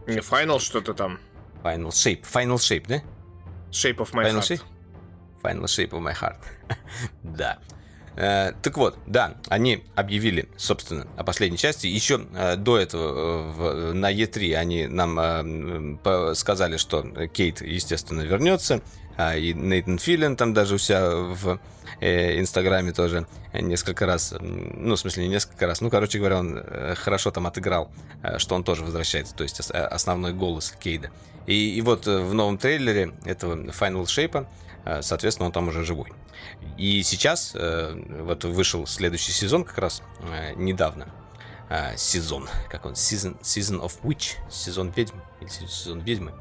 Не 0.07 0.17
Final 0.17 0.59
что-то 0.59 0.93
там. 0.93 1.19
Final 1.63 1.89
Shape. 1.89 2.23
Final 2.23 2.55
Shape, 2.55 2.85
да? 2.87 2.95
Shape 3.71 3.97
of 3.97 4.13
my 4.13 4.25
Final 4.25 4.39
heart. 4.39 4.47
Shape? 4.47 4.61
Final 5.43 5.65
Shape 5.65 5.91
of 5.91 6.01
my 6.01 6.13
heart. 6.13 6.37
да. 7.23 7.59
Э, 8.15 8.53
так 8.61 8.77
вот, 8.77 8.97
да, 9.07 9.35
они 9.47 9.83
объявили, 9.95 10.49
собственно, 10.57 11.07
о 11.17 11.23
последней 11.23 11.57
части. 11.57 11.87
Еще 11.87 12.25
э, 12.33 12.55
до 12.55 12.77
этого 12.77 13.03
э, 13.03 13.51
в, 13.51 13.93
на 13.93 14.11
E3 14.13 14.53
они 14.55 14.87
нам 14.87 15.19
э, 15.19 16.33
сказали, 16.35 16.77
что 16.77 17.03
Кейт, 17.27 17.61
естественно, 17.61 18.21
вернется. 18.21 18.81
А, 19.21 19.35
и 19.35 19.53
Нейтан 19.53 19.99
Филин 19.99 20.37
там 20.37 20.53
даже 20.53 20.75
у 20.75 20.77
себя 20.77 21.09
в 21.11 21.59
э, 21.99 22.39
Инстаграме 22.39 22.93
тоже 22.93 23.27
несколько 23.51 24.05
раз, 24.05 24.33
ну, 24.39 24.95
в 24.95 24.97
смысле, 24.97 25.23
не 25.23 25.29
несколько 25.29 25.67
раз, 25.67 25.81
ну, 25.81 25.89
короче 25.89 26.19
говоря, 26.19 26.37
он 26.39 26.57
э, 26.57 26.95
хорошо 26.95 27.29
там 27.31 27.45
отыграл, 27.45 27.91
э, 28.23 28.37
что 28.37 28.55
он 28.55 28.63
тоже 28.63 28.85
возвращается, 28.85 29.35
то 29.35 29.43
есть 29.43 29.59
основной 29.71 30.31
голос 30.31 30.73
Кейда. 30.79 31.11
И, 31.47 31.75
и 31.75 31.81
вот 31.81 32.07
в 32.07 32.33
новом 32.33 32.57
трейлере 32.57 33.11
этого 33.25 33.55
Final 33.55 34.05
Shape, 34.05 34.47
соответственно, 35.01 35.47
он 35.47 35.51
там 35.51 35.67
уже 35.67 35.83
живой. 35.83 36.11
И 36.77 37.03
сейчас 37.03 37.55
вот 37.55 38.43
вышел 38.45 38.85
следующий 38.87 39.31
сезон 39.31 39.63
как 39.63 39.77
раз 39.77 40.01
недавно. 40.55 41.07
Сезон, 41.95 42.49
как 42.69 42.85
он, 42.85 42.93
season, 42.93 43.39
season 43.41 43.79
of 43.81 44.01
Witch, 44.03 44.37
сезон 44.49 44.89
ведьм, 44.95 45.17
или 45.41 45.49
сезон 45.49 45.99
ведьмы. 45.99 46.33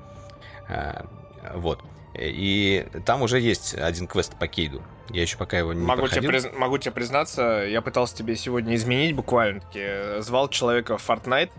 Вот. 1.55 1.83
И 2.15 2.87
там 3.05 3.23
уже 3.23 3.39
есть 3.39 3.75
один 3.75 4.07
квест 4.07 4.35
по 4.39 4.49
Кейду. 4.49 4.83
Я 5.11 5.23
еще 5.23 5.37
пока 5.37 5.59
его 5.59 5.73
не 5.73 5.85
могу 5.85 6.03
проходил. 6.03 6.31
Тебе, 6.31 6.41
приз... 6.41 6.53
могу 6.55 6.79
тебе 6.79 6.93
признаться, 6.93 7.65
я 7.69 7.81
пытался 7.81 8.17
тебе 8.17 8.37
сегодня 8.37 8.75
изменить 8.75 9.15
буквально-таки. 9.15 10.21
Звал 10.21 10.49
человека 10.49 10.99
в 10.99 11.09
Fortnite. 11.09 11.51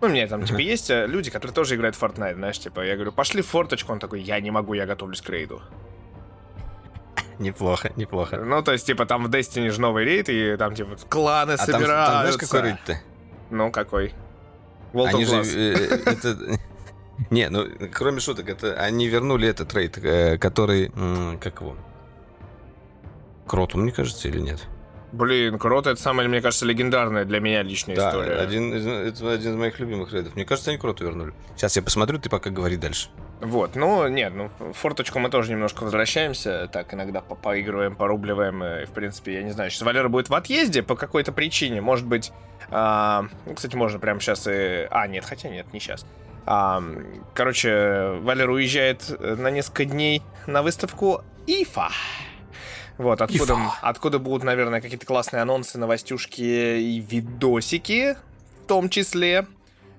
Ну, 0.00 0.08
у 0.08 0.10
меня 0.10 0.26
там, 0.26 0.44
типа, 0.44 0.58
есть 0.58 0.88
э, 0.88 1.06
люди, 1.06 1.30
которые 1.30 1.54
тоже 1.54 1.74
играют 1.76 1.94
в 1.94 2.02
Fortnite, 2.02 2.34
знаешь, 2.34 2.58
типа, 2.58 2.80
я 2.80 2.94
говорю, 2.94 3.12
пошли 3.12 3.42
в 3.42 3.46
форточку, 3.48 3.92
он 3.92 3.98
такой, 3.98 4.22
я 4.22 4.40
не 4.40 4.50
могу, 4.50 4.72
я 4.72 4.86
готовлюсь 4.86 5.20
к 5.20 5.28
рейду. 5.28 5.60
Неплохо, 7.40 7.90
неплохо. 7.96 8.36
Ну, 8.36 8.62
то 8.62 8.72
есть, 8.72 8.86
типа, 8.86 9.06
там 9.06 9.24
в 9.24 9.30
Destiny 9.30 9.70
же 9.70 9.80
новый 9.80 10.04
рейд, 10.04 10.28
и 10.28 10.56
там, 10.58 10.74
типа, 10.74 10.96
кланы 11.08 11.52
а 11.52 11.56
собираются. 11.56 11.86
Там, 11.86 12.06
там 12.06 12.20
знаешь, 12.20 12.36
какой 12.36 12.62
рейд-то? 12.62 13.00
Ну, 13.50 13.72
какой? 13.72 14.14
World 14.92 15.08
Они 15.08 15.24
же, 15.24 15.36
э, 15.36 15.74
э, 15.74 16.02
это, 16.04 16.36
Не, 17.30 17.48
ну, 17.48 17.66
кроме 17.92 18.20
шуток, 18.20 18.48
это 18.48 18.74
они 18.74 19.08
вернули 19.08 19.48
этот 19.48 19.68
трейд, 19.70 19.96
э, 19.98 20.36
который, 20.36 20.92
как 21.40 21.60
его, 21.60 21.76
Кроту, 23.46 23.78
мне 23.78 23.90
кажется, 23.90 24.28
или 24.28 24.38
нет? 24.38 24.60
Блин, 25.12 25.58
Крот 25.58 25.86
это 25.86 26.00
самая, 26.00 26.28
мне 26.28 26.40
кажется, 26.40 26.66
легендарная 26.66 27.24
для 27.24 27.40
меня 27.40 27.62
личная 27.62 27.96
да, 27.96 28.10
история. 28.10 28.36
Один 28.36 28.72
из, 28.74 28.86
это 28.86 29.32
один 29.32 29.52
из 29.52 29.56
моих 29.56 29.80
любимых 29.80 30.12
рейдов. 30.12 30.36
Мне 30.36 30.44
кажется, 30.44 30.70
они 30.70 30.78
Кроту 30.78 31.04
вернули. 31.04 31.32
Сейчас 31.56 31.76
я 31.76 31.82
посмотрю, 31.82 32.18
ты 32.18 32.28
пока 32.28 32.50
говори 32.50 32.76
дальше. 32.76 33.08
Вот, 33.40 33.74
ну, 33.74 34.06
нет, 34.06 34.34
ну, 34.34 34.50
в 34.58 34.74
форточку 34.74 35.18
мы 35.18 35.30
тоже 35.30 35.52
немножко 35.52 35.84
возвращаемся, 35.84 36.68
так, 36.70 36.92
иногда 36.92 37.22
по 37.22 37.34
поигрываем, 37.34 37.96
порубливаем, 37.96 38.62
и, 38.62 38.84
в 38.84 38.90
принципе, 38.90 39.32
я 39.32 39.42
не 39.42 39.50
знаю, 39.50 39.70
сейчас 39.70 39.80
Валера 39.80 40.10
будет 40.10 40.28
в 40.28 40.34
отъезде 40.34 40.82
по 40.82 40.94
какой-то 40.94 41.32
причине, 41.32 41.80
может 41.80 42.06
быть, 42.06 42.32
а, 42.70 43.24
ну, 43.46 43.54
кстати, 43.54 43.76
можно 43.76 43.98
прямо 43.98 44.20
сейчас 44.20 44.46
и... 44.46 44.86
А, 44.90 45.06
нет, 45.06 45.24
хотя 45.24 45.48
нет, 45.48 45.72
не 45.72 45.80
сейчас. 45.80 46.04
А, 46.44 46.82
короче, 47.34 48.18
Валер 48.20 48.50
уезжает 48.50 49.08
на 49.18 49.50
несколько 49.50 49.86
дней 49.86 50.22
на 50.46 50.62
выставку 50.62 51.22
ИФА. 51.46 51.88
Вот, 53.00 53.22
откуда, 53.22 53.56
откуда 53.80 54.18
будут, 54.18 54.44
наверное, 54.44 54.80
какие-то 54.82 55.06
классные 55.06 55.40
анонсы, 55.42 55.78
новостюшки 55.78 56.40
и 56.42 57.00
видосики 57.00 58.16
том 58.70 58.88
числе. 58.88 59.46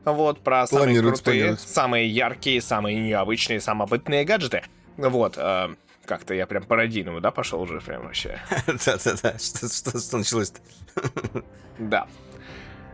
Вот, 0.05 0.39
про 0.39 0.65
самые 0.65 0.99
крутые, 1.01 1.23
планируется. 1.23 1.67
самые 1.67 2.07
яркие, 2.07 2.61
самые 2.61 2.99
необычные, 2.99 3.59
самобытные 3.59 4.23
гаджеты. 4.23 4.63
Вот, 4.97 5.33
э, 5.37 5.75
как-то 6.05 6.33
я 6.33 6.45
прям 6.47 6.63
пародийную, 6.63 7.19
да, 7.21 7.31
пошел 7.31 7.59
уже 7.61 7.81
прям 7.81 8.03
вообще. 8.03 8.39
Да-да-да, 8.67 9.37
что 9.39 9.67
что- 9.67 9.99
что 9.99 10.17
началось-то? 10.17 10.59
Да. 11.79 12.07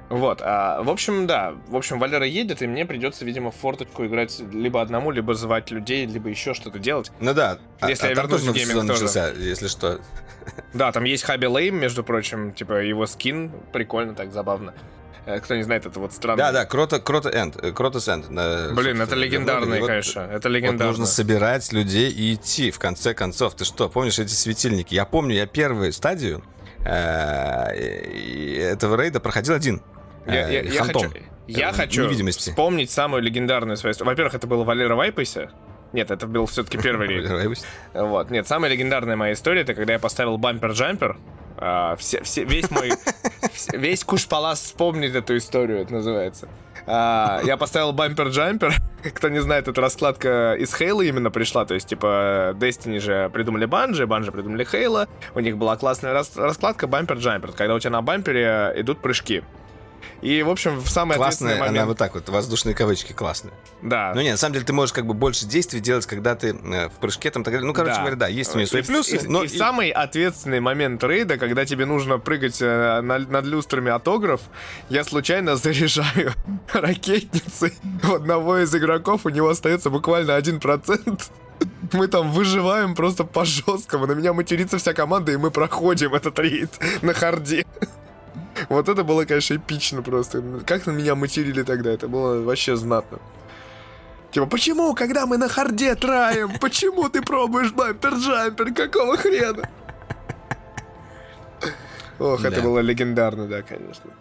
Вот, 0.10 0.41
а, 0.41 0.82
в 0.84 0.89
общем, 0.89 1.28
да, 1.28 1.53
в 1.68 1.76
общем, 1.76 1.99
Валера 1.99 2.26
едет, 2.26 2.62
и 2.62 2.68
мне 2.68 2.86
придется, 2.86 3.26
видимо, 3.26 3.51
в 3.51 3.55
форточку 3.55 4.05
играть 4.05 4.39
либо 4.39 4.82
одному, 4.82 5.12
либо 5.12 5.34
звать 5.34 5.70
людей, 5.70 6.05
либо 6.05 6.30
еще 6.30 6.53
что-то 6.53 6.80
делать. 6.80 7.12
Ну 7.20 7.34
да, 7.34 7.58
а- 7.82 7.89
Если 7.89 8.08
а 8.08 8.10
я 8.12 8.16
там 8.16 8.28
вернусь 8.28 8.43
в 8.43 8.53
гейминг 8.53 8.74
тоже. 8.88 8.93
начался, 8.93 9.30
если 9.32 9.68
что. 9.68 9.99
Да, 10.74 10.93
там 10.93 11.03
есть 11.03 11.24
Хаби 11.24 11.45
Лейм, 11.47 11.76
между 11.78 12.05
прочим, 12.05 12.53
типа 12.53 12.82
его 12.84 13.05
скин, 13.05 13.51
прикольно, 13.74 14.16
так 14.16 14.32
забавно. 14.32 14.74
Э, 15.26 15.41
Кто 15.41 15.58
не 15.58 15.64
знает, 15.64 15.86
это 15.86 15.99
вот 15.99 16.14
странно. 16.14 16.38
Да, 16.38 16.51
да, 16.53 16.66
Крота, 16.66 17.01
Крота 17.01 17.30
Энд, 17.30 17.58
э, 17.62 17.74
Кротос 17.74 18.08
Энд. 18.08 18.28
Блин, 18.30 19.01
это 19.01 19.14
легендарный. 19.14 19.82
Вот- 19.82 19.88
конечно, 19.88 20.22
это 20.22 20.47
Вот 20.47 20.55
легендарно. 20.55 20.86
нужно 20.86 21.05
собирать 21.05 21.74
людей 21.74 22.10
и 22.10 22.36
идти, 22.36 22.72
в 22.72 22.80
конце 22.80 23.14
концов. 23.14 23.55
Ты 23.55 23.66
что, 23.66 23.89
помнишь 23.89 24.20
эти 24.20 24.32
светильники? 24.32 24.93
Я 24.95 25.03
помню, 25.03 25.36
я 25.36 25.45
первую 25.47 25.91
стадию 25.91 26.41
э, 26.86 27.74
этого 28.72 28.95
рейда 29.01 29.20
проходил 29.20 29.53
один. 29.53 29.82
Я, 30.28 30.50
Э, 30.50 30.54
я- 30.54 30.62
я 30.62 30.84
Фантом. 30.84 31.02
хочу, 31.04 31.24
я 31.48 31.70
Э, 31.70 31.74
хочу 31.74 32.10
вспомнить 32.32 32.92
самую 32.92 33.22
легендарную 33.24 33.78
свою 33.78 33.94
историю. 33.94 34.12
Во-первых, 34.12 34.36
это 34.36 34.48
было 34.48 34.64
Валера 34.64 34.96
Вайпайся. 34.96 35.52
Нет, 35.94 36.12
это 36.12 36.28
был 36.28 36.46
все-таки 36.48 36.78
первый 36.78 37.08
рейд. 37.08 37.58
Вот. 37.94 38.30
Нет, 38.30 38.48
самая 38.48 38.70
легендарная 38.72 39.16
моя 39.16 39.34
история, 39.34 39.62
это 39.62 39.74
когда 39.74 39.94
я 39.94 40.00
поставил 40.00 40.38
бампер-джампер. 40.38 41.16
А, 41.60 41.96
все, 41.96 42.22
все, 42.24 42.44
весь 42.44 42.70
мой... 42.70 42.92
Весь 43.74 44.04
Куш-Палас 44.04 44.62
вспомнит 44.62 45.16
эту 45.16 45.38
историю, 45.38 45.80
это 45.80 45.94
называется. 45.94 46.48
А, 46.86 47.42
я 47.44 47.58
поставил 47.58 47.92
бампер-джампер. 47.94 48.74
Кто 49.16 49.30
не 49.30 49.40
знает, 49.40 49.68
это 49.68 49.80
раскладка 49.82 50.56
из 50.60 50.74
Хейла 50.76 51.02
именно 51.02 51.32
пришла. 51.32 51.66
То 51.66 51.74
есть, 51.74 51.88
типа, 51.88 52.54
Destiny 52.60 53.00
же 53.00 53.30
придумали 53.34 53.66
Банжи, 53.66 54.06
Банжи 54.06 54.32
придумали 54.32 54.64
Хейла. 54.66 55.08
У 55.34 55.40
них 55.40 55.58
была 55.58 55.78
классная 55.78 56.14
рас- 56.14 56.36
раскладка 56.36 56.86
бампер-джампер, 56.88 57.54
когда 57.54 57.74
у 57.76 57.80
тебя 57.80 57.92
на 57.92 58.02
бампере 58.02 58.74
идут 58.76 59.00
прыжки. 59.02 59.44
И, 60.22 60.41
в 60.43 60.49
общем, 60.49 60.80
в 60.80 60.89
самый 60.89 61.16
Классная, 61.18 61.51
ответственный 61.51 61.53
она 61.55 61.66
момент... 61.68 61.88
вот 61.89 61.97
так 61.97 62.14
вот, 62.16 62.28
воздушные 62.30 62.74
кавычки, 62.76 63.14
классная. 63.14 63.53
Да. 63.82 64.12
Ну 64.16 64.22
нет, 64.22 64.32
на 64.34 64.38
самом 64.38 64.53
деле 64.53 64.66
ты 64.66 64.74
можешь 64.74 64.93
как 64.93 65.05
бы 65.05 65.14
больше 65.14 65.45
действий 65.45 65.80
делать, 65.80 66.05
когда 66.05 66.36
ты 66.36 66.49
э, 66.49 66.89
в 66.89 66.93
прыжке 66.93 67.30
там 67.32 67.43
так 67.43 67.53
далее. 67.53 67.68
Ну, 67.68 67.74
короче 67.74 67.95
Да. 67.95 67.99
говоря, 68.01 68.16
да, 68.16 68.28
есть 68.28 68.53
у 68.53 68.58
нее 68.58 68.68
свои 68.68 68.82
И 68.82 68.86
плюсы, 68.86 69.18
и, 69.18 69.28
но 69.28 69.43
и 69.43 69.45
и- 69.45 69.49
самый 69.58 69.89
ответственный 69.89 70.60
момент 70.60 71.03
рейда, 71.03 71.38
когда 71.38 71.66
тебе 71.66 71.86
нужно 71.86 72.18
прыгать 72.18 72.58
э, 72.62 73.01
на- 73.01 73.20
над 73.20 73.45
люстрами 73.45 73.91
автограф, 73.91 74.41
я 74.89 75.03
случайно 75.03 75.55
заряжаю 75.58 76.34
ракетницей 76.74 77.74
у 78.10 78.14
одного 78.14 78.58
из 78.60 78.74
игроков, 78.76 79.22
у 79.26 79.30
него 79.30 79.49
остается 79.49 79.89
буквально 79.89 80.32
1%. 80.38 81.22
Мы 81.93 82.08
там 82.08 82.32
выживаем 82.32 82.93
просто 82.95 83.24
по 83.24 83.43
жесткому. 83.45 84.05
На 84.05 84.12
меня 84.12 84.34
матерится 84.34 84.78
вся 84.78 84.93
команда, 84.93 85.32
и 85.32 85.38
мы 85.38 85.49
проходим 85.51 86.14
этот 86.14 86.38
рейд 86.39 86.70
на 87.01 87.14
харде. 87.14 87.66
Вот 88.70 88.89
это 88.89 89.03
было, 89.03 89.26
конечно, 89.26 89.55
эпично 89.55 90.01
просто. 90.01 90.43
Как 90.66 90.86
на 90.86 90.91
меня 90.91 91.16
материли 91.16 91.64
тогда, 91.64 91.91
это 91.91 92.08
было 92.08 92.41
вообще 92.41 92.76
знатно. 92.76 93.20
Типа, 94.32 94.45
почему, 94.45 94.93
когда 94.93 95.26
мы 95.26 95.38
на 95.38 95.47
харде 95.47 95.95
траем, 95.95 96.51
почему 96.60 97.10
ты 97.10 97.22
пробуешь 97.22 97.72
бампер-джампер, 97.72 98.74
какого 98.74 99.18
хрена? 99.18 99.70
Ох, 102.20 102.43
это 102.43 102.62
было 102.62 102.80
легендарно, 102.80 103.47
да, 103.47 103.62
конечно. 103.62 104.12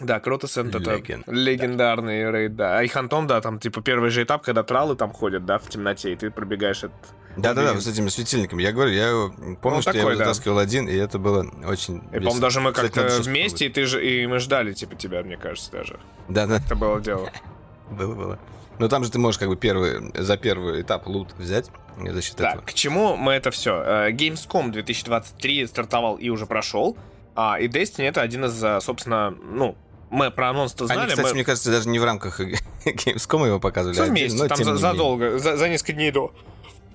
Да, 0.00 0.18
Кротосент 0.20 0.74
это 0.74 0.94
Леген- 0.94 1.22
легендарный 1.26 2.30
рейд, 2.30 2.56
да. 2.56 2.78
А 2.78 2.82
и 2.82 2.88
Хантом, 2.88 3.26
да, 3.26 3.40
там, 3.40 3.58
типа, 3.58 3.82
первый 3.82 4.10
же 4.10 4.22
этап, 4.22 4.42
когда 4.42 4.62
тралы 4.62 4.96
там 4.96 5.12
ходят, 5.12 5.44
да, 5.44 5.58
в 5.58 5.68
темноте, 5.68 6.12
и 6.12 6.16
ты 6.16 6.30
пробегаешь 6.30 6.84
этот... 6.84 7.14
Да-да-да, 7.36 7.80
с 7.80 7.86
этими 7.86 8.08
светильниками. 8.08 8.62
Я 8.62 8.72
говорю, 8.72 8.92
я 8.92 9.08
его- 9.08 9.28
помню, 9.60 9.76
Ну, 9.76 9.82
что 9.82 9.92
я 9.92 10.00
такой, 10.02 10.16
да. 10.16 10.24
вытаскивал 10.24 10.58
один, 10.58 10.88
и 10.88 10.94
это 10.94 11.18
было 11.18 11.46
очень 11.66 11.98
И, 12.12 12.18
по-моему, 12.18 12.40
даже 12.40 12.60
мы 12.60 12.72
как-то 12.72 13.20
вместе, 13.22 13.66
и 13.66 13.68
ты 13.68 13.86
же, 13.86 14.04
и 14.06 14.26
мы 14.26 14.38
ждали, 14.38 14.72
типа, 14.72 14.94
тебя, 14.96 15.22
мне 15.22 15.36
кажется, 15.36 15.70
даже. 15.72 15.98
Да-да, 16.28 16.56
Это 16.58 16.74
было 16.74 17.00
дело. 17.00 17.30
было, 17.90 18.14
было. 18.14 18.38
Но 18.78 18.88
там 18.88 19.04
же 19.04 19.10
ты 19.10 19.18
можешь 19.18 19.38
как 19.38 19.48
бы 19.48 19.56
первый, 19.56 20.12
за 20.14 20.36
первый 20.36 20.82
этап 20.82 21.06
лут 21.06 21.32
взять 21.38 21.70
за 21.98 22.22
счет 22.22 22.36
Так, 22.36 22.50
этого. 22.54 22.66
к 22.66 22.74
чему 22.74 23.16
мы 23.16 23.32
это 23.34 23.50
все? 23.50 23.70
Gamescom 24.10 24.70
2023 24.70 25.66
стартовал 25.66 26.16
и 26.16 26.30
уже 26.30 26.46
прошел. 26.46 26.96
А, 27.34 27.58
и 27.60 27.68
Destiny 27.68 28.08
это 28.08 28.20
один 28.22 28.44
из, 28.46 28.62
а, 28.64 28.80
собственно, 28.80 29.30
ну, 29.30 29.76
мы 30.10 30.30
про 30.30 30.50
анонс-то 30.50 30.86
знали. 30.86 31.00
Они, 31.00 31.10
кстати, 31.10 31.26
мы... 31.28 31.34
мне 31.34 31.44
кажется, 31.44 31.70
даже 31.70 31.88
не 31.88 31.98
в 31.98 32.04
рамках 32.04 32.40
Gamescom 32.84 33.46
его 33.46 33.60
показывали. 33.60 33.94
Всё 33.94 34.04
а 34.04 34.06
вместе, 34.06 34.36
отдельно, 34.42 34.42
но 34.44 34.48
там 34.48 34.64
за- 34.64 34.76
задолго, 34.76 35.38
за, 35.38 35.56
за 35.56 35.68
несколько 35.68 35.92
дней 35.92 36.10
до. 36.10 36.32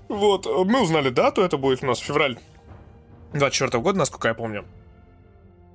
Вот, 0.07 0.45
мы 0.45 0.81
узнали 0.81 1.09
дату, 1.09 1.41
это 1.41 1.57
будет 1.57 1.83
у 1.83 1.87
нас 1.87 1.99
февраль 1.99 2.37
24 3.33 3.81
года, 3.81 3.99
насколько 3.99 4.29
я 4.29 4.33
помню. 4.33 4.65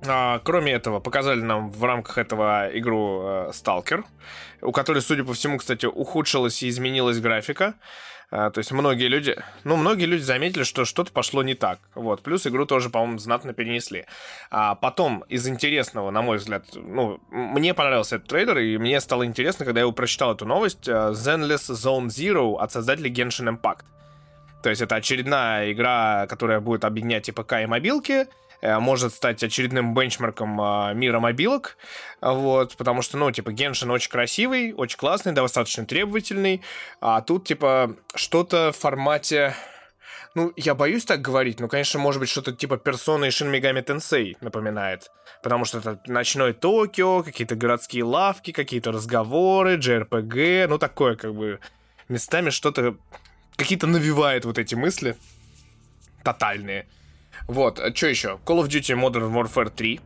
А, 0.05 0.39
кроме 0.39 0.73
этого, 0.73 0.99
показали 0.99 1.41
нам 1.41 1.71
в 1.71 1.83
рамках 1.83 2.17
этого 2.17 2.69
игру 2.73 3.21
э, 3.23 3.51
Stalker, 3.51 4.03
у 4.61 4.71
которой, 4.71 5.01
судя 5.01 5.23
по 5.23 5.33
всему, 5.33 5.57
кстати, 5.57 5.85
ухудшилась 5.85 6.61
и 6.63 6.69
изменилась 6.69 7.19
графика. 7.19 7.75
А, 8.31 8.49
то 8.49 8.57
есть 8.57 8.71
многие 8.71 9.07
люди, 9.07 9.37
ну, 9.63 9.75
многие 9.75 10.05
люди 10.05 10.23
заметили, 10.23 10.63
что 10.63 10.85
что-то 10.85 11.11
пошло 11.11 11.43
не 11.43 11.53
так. 11.53 11.79
Вот. 11.95 12.21
Плюс 12.23 12.47
игру 12.47 12.65
тоже, 12.65 12.89
по-моему, 12.89 13.19
знатно 13.19 13.53
перенесли. 13.53 14.05
А 14.49 14.75
потом, 14.75 15.23
из 15.29 15.47
интересного, 15.47 16.11
на 16.11 16.21
мой 16.21 16.37
взгляд, 16.37 16.65
ну, 16.73 17.19
мне 17.29 17.73
понравился 17.73 18.15
этот 18.17 18.27
трейлер, 18.27 18.57
и 18.57 18.77
мне 18.77 18.99
стало 18.99 19.25
интересно, 19.25 19.65
когда 19.65 19.81
я 19.81 19.91
прочитал 19.91 20.33
эту 20.33 20.45
новость, 20.45 20.87
э, 20.87 20.91
Zenless 20.91 21.71
Zone 21.71 22.07
Zero 22.07 22.57
от 22.57 22.71
создателей 22.71 23.11
Genshin 23.11 23.55
Impact. 23.55 23.83
То 24.63 24.69
есть 24.69 24.81
это 24.81 24.95
очередная 24.95 25.73
игра, 25.73 26.25
которая 26.27 26.61
будет 26.61 26.85
объединять 26.85 27.27
и 27.27 27.33
ПК, 27.33 27.55
и 27.61 27.65
мобилки, 27.65 28.27
э, 28.61 28.79
может 28.79 29.13
стать 29.13 29.43
очередным 29.43 29.93
бенчмарком 29.93 30.59
э, 30.59 30.93
мира 30.93 31.19
мобилок, 31.19 31.75
вот, 32.21 32.77
потому 32.77 33.01
что, 33.01 33.17
ну, 33.17 33.29
типа, 33.29 33.51
Геншин 33.51 33.91
очень 33.91 34.09
красивый, 34.09 34.73
очень 34.73 34.97
классный, 34.97 35.33
достаточно 35.33 35.85
требовательный, 35.85 36.61
а 37.01 37.19
тут, 37.19 37.45
типа, 37.45 37.97
что-то 38.15 38.71
в 38.71 38.77
формате... 38.77 39.53
Ну, 40.33 40.51
я 40.55 40.73
боюсь 40.73 41.05
так 41.05 41.21
говорить, 41.21 41.59
но, 41.59 41.67
конечно, 41.67 41.99
может 41.99 42.19
быть, 42.19 42.29
что-то 42.29 42.53
типа 42.53 42.77
персоны 42.77 43.25
и 43.25 43.29
Shin 43.29 43.51
Megami 43.51 43.85
Tensei 43.85 44.35
напоминает. 44.41 45.11
Потому 45.43 45.63
что 45.63 45.77
это 45.77 45.99
ночной 46.07 46.53
Токио, 46.53 47.21
какие-то 47.21 47.55
городские 47.55 48.03
лавки, 48.03 48.51
какие-то 48.51 48.91
разговоры, 48.91 49.77
JRPG, 49.77 50.65
ну, 50.67 50.79
такое, 50.79 51.17
как 51.17 51.35
бы, 51.35 51.59
местами 52.09 52.49
что-то 52.49 52.95
какие-то 53.55 53.87
навевает 53.87 54.45
вот 54.45 54.57
эти 54.57 54.75
мысли 54.75 55.15
тотальные. 56.23 56.87
Вот, 57.47 57.79
а 57.79 57.93
что 57.93 58.07
еще? 58.07 58.39
Call 58.45 58.61
of 58.63 58.67
Duty 58.67 58.95
Modern 58.99 59.31
Warfare 59.33 59.69
3. 59.69 59.99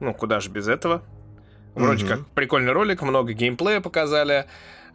Ну, 0.00 0.14
куда 0.14 0.40
же 0.40 0.50
без 0.50 0.68
этого? 0.68 1.02
Вроде 1.74 2.04
Мгм. 2.04 2.16
как 2.18 2.26
прикольный 2.28 2.72
ролик, 2.72 3.02
много 3.02 3.32
геймплея 3.32 3.80
показали. 3.80 4.46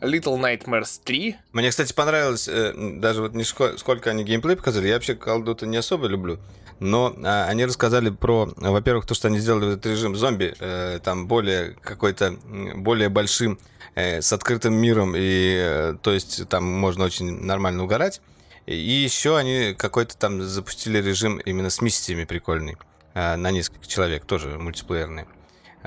Little 0.01 0.37
Nightmares 0.39 0.99
3. 1.03 1.35
Мне, 1.53 1.69
кстати, 1.69 1.93
понравилось, 1.93 2.47
э, 2.47 2.73
даже 2.97 3.21
вот 3.21 3.33
не 3.33 3.43
ско- 3.43 3.77
сколько 3.77 4.09
они 4.09 4.23
геймплей 4.23 4.55
показали. 4.55 4.87
Я 4.87 4.95
вообще 4.95 5.13
Duty 5.13 5.65
не 5.65 5.77
особо 5.77 6.07
люблю. 6.07 6.39
Но 6.79 7.15
а, 7.23 7.45
они 7.47 7.65
рассказали 7.65 8.09
про, 8.09 8.51
во-первых, 8.57 9.05
то, 9.05 9.13
что 9.13 9.29
они 9.29 9.39
сделали 9.39 9.73
этот 9.73 9.85
режим 9.85 10.15
зомби, 10.15 10.53
э, 10.59 10.99
там 11.03 11.27
более 11.27 11.71
какой-то, 11.81 12.35
более 12.75 13.09
большим, 13.09 13.59
э, 13.95 14.21
с 14.21 14.33
открытым 14.33 14.73
миром, 14.73 15.13
и 15.15 15.95
то 16.01 16.11
есть 16.11 16.47
там 16.49 16.65
можно 16.65 17.05
очень 17.05 17.41
нормально 17.41 17.83
угорать. 17.83 18.21
И 18.65 18.75
еще 18.75 19.37
они 19.37 19.75
какой-то 19.77 20.17
там 20.17 20.41
запустили 20.41 20.97
режим 21.01 21.37
именно 21.37 21.69
с 21.69 21.81
миссиями 21.81 22.25
прикольный, 22.25 22.77
э, 23.13 23.35
на 23.35 23.51
несколько 23.51 23.87
человек, 23.87 24.25
тоже 24.25 24.57
мультиплеерный. 24.57 25.25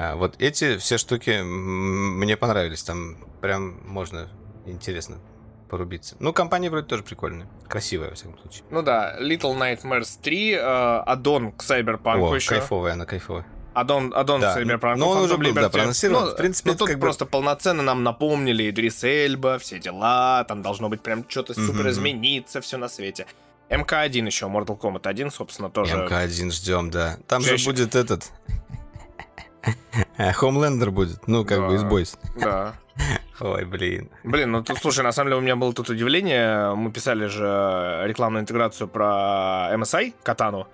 А, 0.01 0.14
Вот 0.14 0.36
эти 0.38 0.76
все 0.78 0.96
штуки 0.96 1.42
мне 1.42 2.36
понравились. 2.36 2.82
Там 2.84 3.16
прям 3.40 3.80
можно 3.84 4.28
интересно 4.66 5.16
порубиться. 5.68 6.16
Ну, 6.20 6.32
компания 6.32 6.70
вроде 6.70 6.86
тоже 6.86 7.03
прикольная. 7.03 7.49
Красивая, 7.68 8.11
во 8.11 8.14
всяком 8.14 8.38
случае. 8.38 8.62
Ну 8.70 8.82
да, 8.82 9.16
Little 9.20 9.57
Nightmares 9.59 10.18
3, 10.22 10.53
э, 10.53 10.59
аддон 10.61 11.53
к 11.53 11.62
Cyberpunk 11.62 12.20
О, 12.30 12.34
еще. 12.36 12.51
кайфовая, 12.51 12.92
она 12.94 13.07
кайфовая. 13.07 13.44
Аддон, 13.74 14.12
аддон 14.16 14.40
Да, 14.40 14.55
к 14.55 14.59
Cyberpunk. 14.59 14.96
но 14.96 15.11
он 15.11 15.18
уже 15.24 15.36
был, 15.36 15.53
да, 15.53 15.68
проанонсирован. 15.68 16.24
Ну, 16.26 16.30
В 16.32 16.36
принципе, 16.36 16.70
ну, 16.70 16.76
тут 16.76 16.88
как 16.88 16.96
бы- 16.96 17.03
просто 17.03 17.26
полноценно 17.26 17.82
нам 17.82 18.03
напомнили 18.03 18.70
Идрис 18.70 19.05
Эльба, 19.05 19.59
все 19.59 19.78
дела, 19.78 20.44
там 20.44 20.62
должно 20.62 20.88
быть 20.88 21.03
прям 21.03 21.24
что-то 21.28 21.55
супер 21.55 21.80
мгм. 21.80 21.90
измениться, 21.90 22.61
все 22.61 22.76
на 22.78 22.88
свете. 22.88 23.26
МК-1 23.68 24.24
еще, 24.26 24.46
Mortal 24.46 24.78
Kombat 24.80 25.07
1, 25.07 25.30
собственно, 25.30 25.68
тоже. 25.70 25.94
МК-1 25.96 26.51
ждем, 26.51 26.90
да. 26.90 27.18
Там 27.26 27.42
же 27.42 27.51
Чаще- 27.51 27.66
будет 27.66 27.94
этот... 27.94 28.32
Хомлендер 30.34 30.90
будет, 30.90 31.26
ну, 31.26 31.44
как 31.44 31.66
бы 31.66 31.74
из 31.74 31.84
бойс. 31.84 32.18
Да. 32.36 32.74
Ой, 33.40 33.64
блин. 33.64 34.10
Блин, 34.24 34.50
ну 34.50 34.62
тут, 34.62 34.78
слушай, 34.78 35.02
на 35.04 35.12
самом 35.12 35.30
деле 35.30 35.38
у 35.38 35.42
меня 35.42 35.56
было 35.56 35.72
тут 35.72 35.90
удивление. 35.90 36.74
Мы 36.74 36.90
писали 36.90 37.26
же 37.26 38.02
рекламную 38.04 38.42
интеграцию 38.42 38.88
про 38.88 39.70
MSI, 39.72 40.14
Катану. 40.22 40.66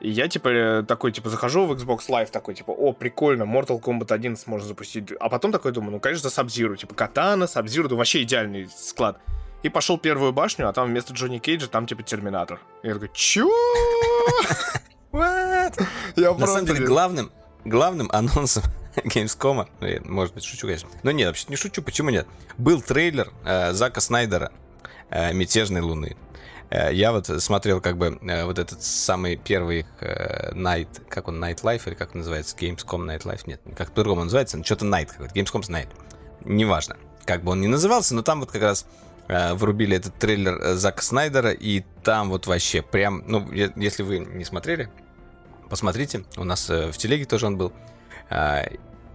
И 0.00 0.10
я, 0.10 0.28
типа, 0.28 0.84
такой, 0.86 1.12
типа, 1.12 1.30
захожу 1.30 1.66
в 1.66 1.72
Xbox 1.72 2.08
Live, 2.08 2.30
такой, 2.30 2.54
типа, 2.54 2.72
о, 2.72 2.92
прикольно, 2.92 3.44
Mortal 3.44 3.80
Kombat 3.80 4.12
11 4.12 4.46
можно 4.46 4.68
запустить. 4.68 5.12
А 5.18 5.28
потом 5.28 5.50
такой 5.50 5.72
думаю, 5.72 5.92
ну, 5.92 6.00
конечно, 6.00 6.30
Сабзиру, 6.30 6.76
типа, 6.76 6.94
Катана, 6.94 7.46
Сабзиру, 7.46 7.88
да 7.88 7.96
вообще 7.96 8.22
идеальный 8.22 8.68
склад. 8.68 9.18
И 9.62 9.70
пошел 9.70 9.96
первую 9.96 10.32
башню, 10.32 10.68
а 10.68 10.72
там 10.72 10.88
вместо 10.88 11.14
Джонни 11.14 11.38
Кейджа 11.38 11.68
там, 11.68 11.86
типа, 11.86 12.02
Терминатор. 12.02 12.60
И 12.82 12.88
я 12.88 12.94
такой, 12.94 13.10
чё? 13.14 13.48
What? 15.12 15.82
Я 16.16 16.34
На 16.34 16.46
самом 16.46 16.66
деле, 16.66 16.86
главным, 16.86 17.30
главным 17.64 18.08
анонсом 18.12 18.64
Gamescom, 18.96 19.68
ну, 19.80 19.88
может 20.12 20.34
быть, 20.34 20.44
шучу, 20.44 20.66
конечно. 20.66 20.88
Но 21.02 21.10
нет, 21.10 21.28
вообще 21.28 21.46
не 21.48 21.56
шучу, 21.56 21.82
почему 21.82 22.10
нет? 22.10 22.26
Был 22.58 22.80
трейлер 22.80 23.32
э, 23.44 23.72
Зака 23.72 24.00
Снайдера 24.00 24.52
э, 25.10 25.32
«Мятежной 25.32 25.80
луны». 25.80 26.16
Э, 26.74 26.92
я 26.92 27.12
вот 27.12 27.26
смотрел 27.42 27.80
как 27.80 27.96
бы 27.96 28.18
э, 28.20 28.44
вот 28.44 28.58
этот 28.58 28.82
самый 28.82 29.36
первый 29.36 29.86
э, 30.00 30.52
Night, 30.54 30.88
как 31.08 31.28
он, 31.28 31.42
Night 31.42 31.62
Life 31.62 31.82
или 31.86 31.94
как 31.94 32.14
он 32.14 32.18
называется, 32.18 32.56
Gamescom 32.56 33.06
Night 33.06 33.22
Life, 33.22 33.42
нет, 33.46 33.60
как 33.76 33.92
по-другому 33.92 34.24
называется, 34.24 34.56
но 34.56 34.64
что-то 34.64 34.84
Night 34.84 35.06
какой-то, 35.06 35.34
Gamescom's 35.34 35.70
Night, 35.70 35.88
неважно, 36.44 36.96
как 37.24 37.44
бы 37.44 37.52
он 37.52 37.60
ни 37.60 37.66
назывался, 37.66 38.14
но 38.14 38.22
там 38.22 38.40
вот 38.40 38.50
как 38.50 38.62
раз 38.62 38.86
врубили 39.26 39.96
этот 39.96 40.14
трейлер 40.16 40.74
Зака 40.74 41.00
Снайдера, 41.00 41.50
и 41.50 41.82
там 42.02 42.28
вот 42.28 42.46
вообще 42.46 42.82
прям, 42.82 43.24
ну, 43.26 43.50
если 43.52 44.02
вы 44.02 44.18
не 44.18 44.44
смотрели, 44.44 44.90
посмотрите, 45.68 46.24
у 46.36 46.44
нас 46.44 46.68
в 46.68 46.92
телеге 46.92 47.24
тоже 47.24 47.46
он 47.46 47.56
был, 47.56 47.72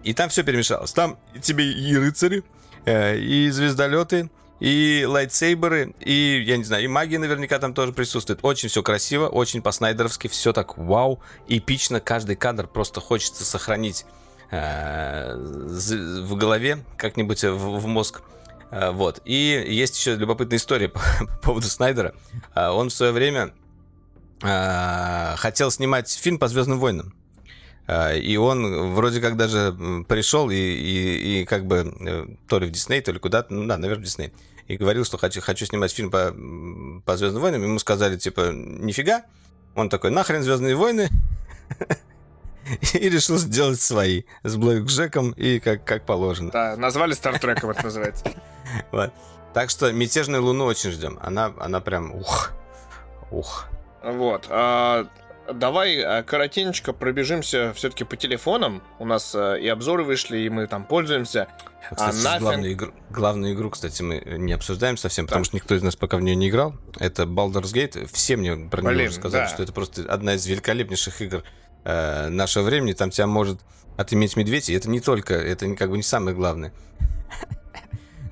и 0.04 0.14
там 0.14 0.30
все 0.30 0.44
перемешалось, 0.44 0.94
там 0.94 1.18
тебе 1.42 1.72
и 1.72 1.98
рыцари, 1.98 2.44
и 2.86 3.50
звездолеты, 3.52 4.30
и 4.60 5.06
лайтсейберы, 5.08 5.96
и, 6.00 6.44
я 6.46 6.58
не 6.58 6.64
знаю, 6.64 6.84
и 6.84 6.88
магия 6.88 7.18
наверняка 7.18 7.60
там 7.60 7.74
тоже 7.74 7.94
присутствует. 7.94 8.40
Очень 8.44 8.70
все 8.70 8.84
красиво, 8.84 9.28
очень 9.28 9.62
по-снайдеровски, 9.62 10.28
все 10.28 10.54
так 10.54 10.78
вау, 10.78 11.22
эпично, 11.48 12.00
каждый 12.00 12.36
кадр 12.36 12.68
просто 12.68 13.00
хочется 13.00 13.46
сохранить 13.46 14.06
э, 14.52 15.36
в 15.36 16.36
голове, 16.36 16.84
как-нибудь 16.98 17.44
в, 17.44 17.80
в 17.80 17.88
мозг. 17.88 18.22
Э, 18.72 18.92
вот. 18.92 19.22
И 19.24 19.66
есть 19.68 19.98
еще 19.98 20.16
любопытная 20.16 20.58
история 20.58 20.90
по, 20.90 21.00
по 21.20 21.38
поводу 21.44 21.68
Снайдера. 21.68 22.14
Э, 22.54 22.70
он 22.70 22.90
в 22.90 22.94
свое 22.94 23.14
время 23.14 23.46
э, 23.48 23.52
хотел 24.42 25.72
снимать 25.72 26.12
фильм 26.12 26.40
по 26.40 26.48
Звездным 26.48 26.80
войнам. 26.80 27.14
Э, 27.88 28.18
и 28.18 28.38
он 28.38 28.94
вроде 28.94 29.20
как 29.20 29.36
даже 29.36 29.76
пришел 30.08 30.50
и, 30.50 30.56
и, 30.56 31.42
и 31.42 31.46
как 31.46 31.66
бы 31.66 31.94
э, 32.00 32.26
то 32.48 32.60
ли 32.60 32.68
в 32.68 32.72
Дисней, 32.72 33.02
то 33.02 33.12
ли 33.12 33.20
куда-то, 33.20 33.54
ну 33.54 33.68
да, 33.68 33.78
наверное, 33.78 34.04
в 34.04 34.06
Дисней 34.06 34.32
и 34.70 34.78
говорил, 34.78 35.04
что 35.04 35.18
хочу, 35.18 35.42
хочу 35.42 35.66
снимать 35.66 35.92
фильм 35.92 36.12
по, 36.12 36.34
по 37.04 37.18
Звездным 37.18 37.42
войнам. 37.42 37.64
Ему 37.64 37.80
сказали, 37.80 38.18
типа, 38.18 38.52
нифига. 38.54 39.24
Он 39.76 39.90
такой, 39.90 40.12
нахрен 40.12 40.44
Звездные 40.44 40.76
войны. 40.76 41.10
И 42.94 43.10
решил 43.10 43.38
сделать 43.38 43.82
свои 43.82 44.24
с 44.44 44.56
Блэк 44.56 44.86
Джеком 44.86 45.32
и 45.32 45.60
как, 45.60 45.86
как 45.86 46.06
положено. 46.06 46.52
Да, 46.52 46.78
назвали 46.78 47.14
Стартреком, 47.14 47.72
это 47.72 47.84
называется. 47.84 48.26
Вот. 48.92 49.12
Так 49.56 49.72
что 49.72 49.92
мятежную 49.92 50.44
луну 50.44 50.66
очень 50.66 50.92
ждем. 50.92 51.18
Она, 51.24 51.52
она 51.58 51.80
прям 51.80 52.14
ух. 52.14 52.52
Ух. 53.32 53.66
Вот. 54.04 54.48
А, 54.50 55.08
давай 55.52 56.02
а, 56.02 56.24
коротенько 56.24 56.94
пробежимся 56.94 57.74
все-таки 57.74 58.04
по 58.04 58.16
телефонам. 58.16 58.82
У 59.00 59.06
нас 59.06 59.34
а, 59.36 59.56
и 59.56 59.68
обзоры 59.68 60.04
вышли, 60.04 60.40
и 60.40 60.50
мы 60.50 60.68
там 60.68 60.86
пользуемся. 60.86 61.48
Кстати, 61.92 62.16
а 62.26 62.36
Nothing... 62.36 62.40
главную, 62.40 62.74
игру, 62.74 62.92
главную 63.10 63.54
игру, 63.54 63.70
кстати, 63.72 64.02
мы 64.02 64.22
не 64.38 64.54
обсуждаем 64.54 64.98
совсем, 64.98 65.26
потому 65.26 65.46
что 65.46 65.56
никто 65.56 65.76
из 65.76 65.82
нас 65.82 65.96
пока 65.96 66.18
в 66.18 66.22
нее 66.22 66.36
не 66.36 66.50
играл. 66.50 66.76
Это 67.00 67.24
Baldur's 67.24 67.74
Gate. 67.74 68.08
Все 68.12 68.38
мне 68.38 68.56
про 68.56 68.82
нее 68.82 68.92
Блин, 68.92 69.12
сказали, 69.12 69.44
да. 69.44 69.48
что 69.48 69.64
это 69.64 69.74
просто 69.74 70.04
одна 70.08 70.36
из 70.36 70.46
великолепнейших 70.46 71.22
игр 71.22 71.44
э, 71.86 72.30
нашего 72.30 72.64
времени. 72.64 72.94
Там 72.94 73.10
тебя 73.10 73.28
может 73.28 73.60
отыметь 73.98 74.36
медведь, 74.36 74.70
и 74.70 74.74
это 74.74 74.90
не 74.90 75.00
только, 75.00 75.34
это 75.34 75.74
как 75.76 75.90
бы 75.90 75.98
не 75.98 76.04
самое 76.04 76.36
главное. 76.36 76.72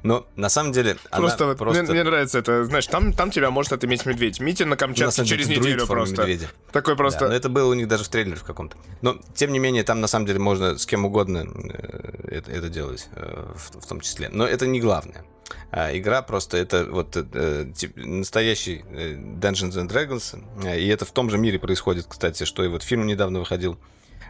Но 0.07 0.25
на 0.37 0.47
самом 0.47 0.71
деле 0.71 0.95
просто, 1.11 1.47
вот, 1.47 1.57
просто... 1.57 1.83
Мне, 1.83 1.91
мне 1.91 2.03
нравится 2.05 2.39
это, 2.39 2.63
знаешь, 2.63 2.87
там, 2.87 3.11
там 3.11 3.29
тебя 3.29 3.51
может 3.51 3.73
отыметь 3.73 4.05
медведь. 4.05 4.39
Митя 4.39 4.65
на 4.65 4.77
Камчатке 4.77 5.21
на 5.21 5.27
через 5.27 5.49
неделю 5.49 5.85
просто. 5.85 6.21
Медведя. 6.21 6.47
Такой 6.71 6.95
просто. 6.95 7.19
Да, 7.19 7.27
но 7.27 7.33
это 7.33 7.49
было 7.49 7.69
у 7.69 7.73
них 7.73 7.89
даже 7.89 8.05
в 8.05 8.07
трейлере 8.07 8.37
в 8.37 8.43
каком-то. 8.45 8.77
Но 9.01 9.19
тем 9.35 9.51
не 9.51 9.59
менее, 9.59 9.83
там 9.83 9.99
на 9.99 10.07
самом 10.07 10.25
деле 10.25 10.39
можно 10.39 10.77
с 10.77 10.85
кем 10.85 11.03
угодно 11.03 11.45
э, 11.45 12.37
это, 12.37 12.51
это 12.51 12.69
делать, 12.69 13.09
э, 13.17 13.51
в, 13.53 13.81
в 13.81 13.85
том 13.85 13.99
числе. 13.99 14.29
Но 14.29 14.47
это 14.47 14.65
не 14.65 14.79
главное. 14.79 15.25
А, 15.71 15.91
игра 15.97 16.21
просто 16.21 16.55
это 16.55 16.85
вот 16.89 17.17
э, 17.17 17.71
тип, 17.75 17.97
настоящий 17.97 18.85
э, 18.89 19.15
Dungeons 19.15 19.73
and 19.73 19.89
Dragons, 19.89 20.77
и 20.77 20.87
это 20.87 21.03
в 21.03 21.11
том 21.11 21.29
же 21.29 21.37
мире 21.37 21.59
происходит, 21.59 22.05
кстати, 22.07 22.45
что 22.45 22.63
и 22.63 22.69
вот 22.69 22.81
фильм 22.81 23.05
недавно 23.07 23.39
выходил. 23.39 23.77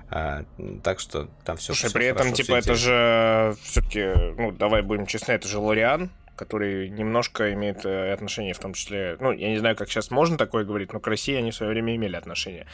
А, 0.10 0.46
так 0.84 1.00
что 1.00 1.28
там 1.44 1.58
все. 1.58 1.74
Слушай, 1.74 1.88
все 1.88 1.94
при 1.94 2.06
этом, 2.06 2.32
типа, 2.34 2.56
это 2.56 2.76
же 2.76 3.56
все-таки, 3.62 4.06
ну, 4.38 4.52
давай 4.52 4.82
будем 4.82 5.06
честны, 5.06 5.34
это 5.34 5.48
же 5.48 5.60
Лориан, 5.60 6.12
который 6.38 6.90
немножко 6.90 7.54
имеет 7.54 7.86
э, 7.86 8.14
отношение, 8.14 8.54
в 8.54 8.60
том 8.60 8.74
числе, 8.74 9.18
ну, 9.20 9.32
я 9.32 9.50
не 9.50 9.58
знаю, 9.58 9.76
как 9.76 9.90
сейчас 9.90 10.10
можно 10.10 10.38
такое 10.38 10.64
говорить, 10.64 10.94
но 10.94 11.00
к 11.00 11.08
России 11.08 11.36
они 11.36 11.52
в 11.52 11.56
свое 11.56 11.74
время 11.74 11.96
имели 11.96 12.16
отношение. 12.16 12.68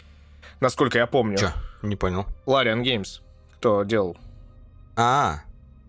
Насколько 0.59 0.99
я 0.99 1.07
помню. 1.07 1.37
Че? 1.37 1.53
Не 1.81 1.95
понял. 1.95 2.25
Лариан 2.45 2.83
Геймс. 2.83 3.21
Кто 3.55 3.83
делал? 3.83 4.15
А, 4.95 5.41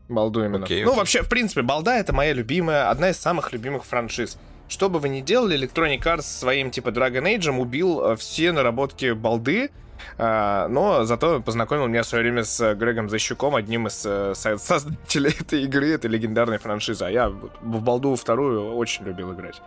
Балду 0.09 0.45
именно. 0.45 0.65
Окей, 0.65 0.85
ну, 0.85 0.95
вообще, 0.95 1.23
в 1.23 1.29
принципе, 1.29 1.63
Балда 1.63 1.99
это 1.99 2.13
моя 2.13 2.33
любимая, 2.33 2.91
одна 2.91 3.11
из 3.11 3.19
самых 3.19 3.53
любимых 3.53 3.85
франшиз. 3.85 4.39
Что 4.69 4.89
бы 4.89 4.99
вы 4.99 5.09
ни 5.09 5.21
делали, 5.21 5.59
Electronic 5.59 6.03
Arts 6.03 6.23
своим 6.23 6.71
типа 6.71 6.89
Dragon 6.89 7.23
Age 7.23 7.51
убил 7.51 8.05
э, 8.05 8.17
все 8.17 8.53
наработки 8.53 9.13
балды, 9.13 9.71
но 10.19 11.05
зато 11.05 11.41
познакомил 11.41 11.87
меня 11.87 12.03
в 12.03 12.07
свое 12.07 12.23
время 12.23 12.45
с 12.45 12.75
Грегом 12.75 13.09
Защуком, 13.09 13.55
одним 13.55 13.87
из 13.87 14.05
э, 14.07 14.35
создателей 14.35 15.35
этой 15.41 15.63
игры, 15.63 15.93
этой 15.93 16.11
легендарной 16.11 16.59
франшизы. 16.59 17.05
А 17.05 17.11
я 17.11 17.29
в 17.29 17.83
Балду 17.83 18.15
вторую 18.17 18.75
очень 18.75 19.05
любил 19.05 19.33
играть. 19.33 19.61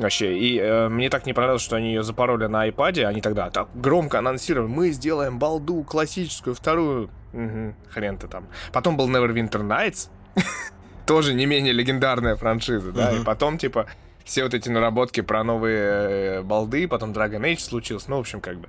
Вообще, 0.00 0.38
и 0.38 0.58
э, 0.58 0.88
мне 0.88 1.10
так 1.10 1.26
не 1.26 1.34
понравилось, 1.34 1.62
что 1.62 1.76
они 1.76 1.88
ее 1.88 2.02
запороли 2.02 2.46
на 2.46 2.66
iPad, 2.66 3.04
они 3.04 3.20
тогда 3.20 3.50
так 3.50 3.68
громко 3.74 4.18
анонсировали, 4.18 4.66
мы 4.66 4.90
сделаем 4.92 5.38
балду 5.38 5.82
классическую, 5.82 6.54
вторую, 6.54 7.10
угу, 7.34 7.74
хрен 7.90 8.16
ты 8.16 8.26
там. 8.26 8.46
Потом 8.72 8.96
был 8.96 9.10
Neverwinter 9.10 9.60
Nights, 9.60 10.08
тоже 11.06 11.34
не 11.34 11.44
менее 11.44 11.74
легендарная 11.74 12.36
франшиза, 12.36 12.92
да, 12.92 13.12
и 13.12 13.22
потом, 13.22 13.58
типа, 13.58 13.88
все 14.24 14.44
вот 14.44 14.54
эти 14.54 14.70
наработки 14.70 15.20
про 15.20 15.44
новые 15.44 15.82
э, 15.82 16.42
балды, 16.42 16.88
потом 16.88 17.12
Dragon 17.12 17.42
Age 17.42 17.60
случился, 17.60 18.08
ну, 18.08 18.16
в 18.16 18.20
общем, 18.20 18.40
как 18.40 18.56
бы, 18.56 18.68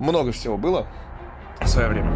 много 0.00 0.32
всего 0.32 0.56
было 0.56 0.86
в 1.60 1.68
свое 1.68 1.88
время. 1.88 2.10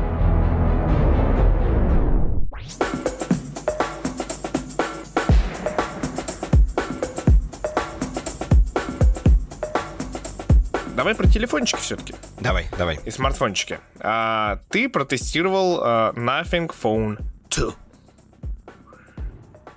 Давай 10.97 11.15
про 11.15 11.27
телефончики 11.29 11.81
все-таки. 11.81 12.15
Давай, 12.41 12.67
давай. 12.79 12.99
И 13.05 13.11
смартфончики. 13.11 13.79
А, 14.01 14.61
ты 14.71 14.89
протестировал 14.89 15.81
а, 15.83 16.13
Nothing 16.13 16.73
Phone 16.83 17.19
2. 17.51 17.73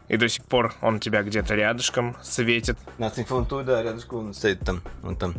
И 0.07 0.15
до 0.15 0.29
сих 0.29 0.45
пор 0.45 0.73
он 0.81 0.95
у 0.95 0.99
тебя 0.99 1.23
где-то 1.23 1.55
рядышком 1.55 2.15
светит. 2.21 2.77
Nothing 2.97 3.27
Phone 3.27 3.47
2, 3.47 3.63
да, 3.63 3.83
рядышком 3.83 4.27
он 4.27 4.33
стоит 4.33 4.61
там. 4.61 4.81
Он 5.03 5.17
там. 5.17 5.33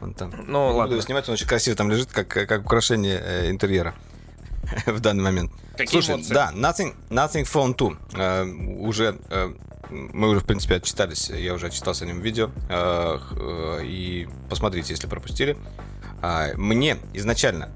Он 0.00 0.14
там. 0.14 0.30
Ну, 0.46 0.70
Не 0.70 0.74
ладно. 0.74 0.96
Буду 0.96 1.02
снимать, 1.02 1.28
он 1.28 1.34
очень 1.34 1.46
красиво 1.46 1.76
там 1.76 1.90
лежит, 1.90 2.12
как, 2.12 2.28
как 2.28 2.64
украшение 2.64 3.20
э, 3.22 3.50
интерьера 3.50 3.94
в 4.86 5.00
данный 5.00 5.24
момент. 5.24 5.52
Какие 5.72 6.00
Слушай, 6.00 6.16
эмоции? 6.16 6.34
да, 6.34 6.52
Nothing, 6.54 6.94
Nothing 7.10 7.44
Phone 7.44 7.76
2. 7.76 8.20
Э, 8.20 8.44
уже 8.44 9.18
э, 9.30 9.54
мы 9.90 10.28
уже, 10.28 10.40
в 10.40 10.44
принципе, 10.44 10.76
отчитались, 10.76 11.30
я 11.30 11.54
уже 11.54 11.66
отчитался 11.66 12.04
о 12.04 12.08
нем 12.08 12.20
в 12.20 12.24
видео. 12.24 12.50
Э, 12.68 13.18
э, 13.36 13.80
и 13.84 14.28
посмотрите, 14.48 14.92
если 14.92 15.06
пропустили. 15.06 15.56
Э, 16.22 16.54
мне 16.56 16.98
изначально 17.12 17.70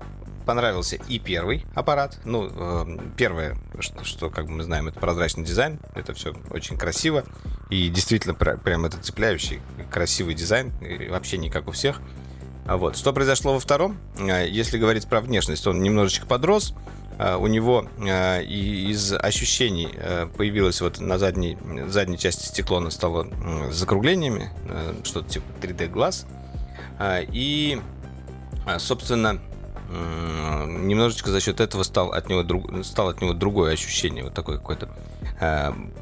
понравился 0.49 0.97
и 0.97 1.19
первый 1.19 1.67
аппарат. 1.75 2.21
Ну, 2.25 2.49
э, 2.51 2.99
первое, 3.19 3.59
что, 3.81 4.03
что, 4.03 4.31
как 4.31 4.49
мы 4.49 4.63
знаем, 4.63 4.89
это 4.89 4.99
прозрачный 4.99 5.45
дизайн. 5.45 5.79
Это 5.95 6.15
все 6.15 6.33
очень 6.49 6.79
красиво. 6.79 7.25
И 7.69 7.91
действительно, 7.91 8.33
прям 8.33 8.87
это 8.87 8.97
цепляющий, 8.97 9.61
красивый 9.91 10.33
дизайн. 10.33 10.73
И 10.81 11.07
вообще 11.09 11.37
не 11.37 11.51
как 11.51 11.69
у 11.69 11.73
всех. 11.73 12.01
А 12.65 12.79
вот. 12.79 12.97
Что 12.97 13.13
произошло 13.13 13.53
во 13.53 13.61
втором? 13.61 13.99
Э, 14.19 14.49
если 14.49 14.79
говорить 14.79 15.07
про 15.07 15.21
внешность, 15.21 15.67
он 15.67 15.83
немножечко 15.83 16.27
подрос. 16.27 16.73
Э, 17.19 17.37
у 17.37 17.47
него 17.47 17.87
из 17.99 19.13
ощущений 19.13 19.91
появилось 20.39 20.81
вот 20.81 20.99
на 20.99 21.19
задней, 21.19 21.59
задней 21.89 22.17
части 22.17 22.47
стекло 22.47 22.79
оно 22.79 22.89
стало 22.89 23.29
с 23.71 23.75
закруглениями, 23.75 24.51
что-то 25.05 25.29
типа 25.29 25.45
3D 25.61 25.89
глаз. 25.89 26.25
И, 27.33 27.79
собственно, 28.79 29.43
немножечко 29.91 31.31
за 31.31 31.41
счет 31.41 31.61
этого 31.61 31.83
стал 31.83 32.13
от 32.13 32.29
него, 32.29 32.43
друг, 32.43 32.85
стал 32.85 33.09
от 33.09 33.21
него 33.21 33.33
другое 33.33 33.73
ощущение, 33.73 34.25
вот 34.25 34.35
такой 34.35 34.59
какой-то 34.59 34.89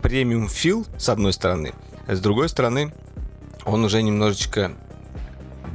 премиум 0.02 0.48
фил, 0.48 0.86
с 0.98 1.08
одной 1.08 1.32
стороны, 1.32 1.72
с 2.08 2.20
другой 2.20 2.48
стороны, 2.48 2.92
он 3.64 3.84
уже 3.84 4.02
немножечко 4.02 4.72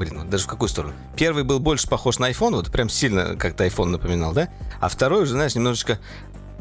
блин, 0.01 0.19
вот 0.19 0.29
даже 0.29 0.45
в 0.45 0.47
какую 0.47 0.67
сторону? 0.67 0.93
Первый 1.15 1.43
был 1.43 1.59
больше 1.59 1.87
похож 1.87 2.17
на 2.17 2.31
iPhone, 2.31 2.55
вот 2.55 2.71
прям 2.71 2.89
сильно 2.89 3.35
как-то 3.35 3.65
iPhone 3.65 3.89
напоминал, 3.89 4.33
да? 4.33 4.49
А 4.79 4.89
второй 4.89 5.23
уже, 5.23 5.33
знаешь, 5.33 5.53
немножечко 5.53 5.99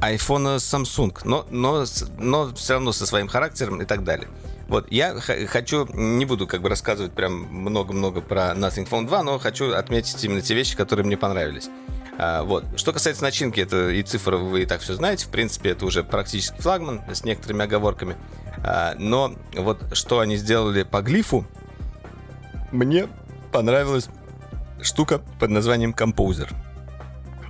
iPhone 0.01 0.57
Samsung, 0.57 1.17
но, 1.25 1.47
но, 1.51 1.85
но 2.19 2.55
все 2.55 2.75
равно 2.75 2.93
со 2.93 3.07
своим 3.07 3.29
характером 3.29 3.81
и 3.81 3.87
так 3.87 4.05
далее. 4.05 4.29
Вот, 4.71 4.87
я 4.93 5.17
хочу, 5.19 5.89
не 5.95 6.25
буду 6.25 6.47
как 6.47 6.63
бы 6.63 6.69
рассказывать 6.69 7.11
прям 7.11 7.33
много-много 7.33 8.21
про 8.21 8.53
Nothing 8.53 8.89
Phone 8.89 9.09
2, 9.09 9.23
но 9.25 9.37
хочу 9.41 9.73
отметить 9.73 10.23
именно 10.23 10.43
те 10.43 10.55
вещи, 10.55 10.77
которые 10.77 11.05
мне 11.05 11.17
понравились. 11.17 11.69
А, 12.17 12.45
вот. 12.45 12.65
Что 12.77 12.93
касается 12.93 13.25
начинки, 13.25 13.59
это 13.59 13.91
и 13.91 14.01
цифры 14.05 14.37
вы 14.37 14.63
и 14.63 14.67
так 14.67 14.81
все 14.81 14.95
знаете. 14.95 15.27
В 15.27 15.31
принципе, 15.31 15.71
это 15.71 15.85
уже 15.85 16.05
практически 16.05 16.61
флагман 16.61 17.03
с 17.13 17.25
некоторыми 17.25 17.65
оговорками. 17.65 18.15
А, 18.63 18.95
но 18.97 19.35
вот 19.55 19.83
что 19.93 20.21
они 20.21 20.37
сделали 20.37 20.85
по 20.85 21.03
глифу, 21.03 21.45
мне 22.71 23.09
понравилась 23.51 24.09
штука 24.83 25.21
под 25.41 25.51
названием 25.51 25.97
Composer. 25.99 26.49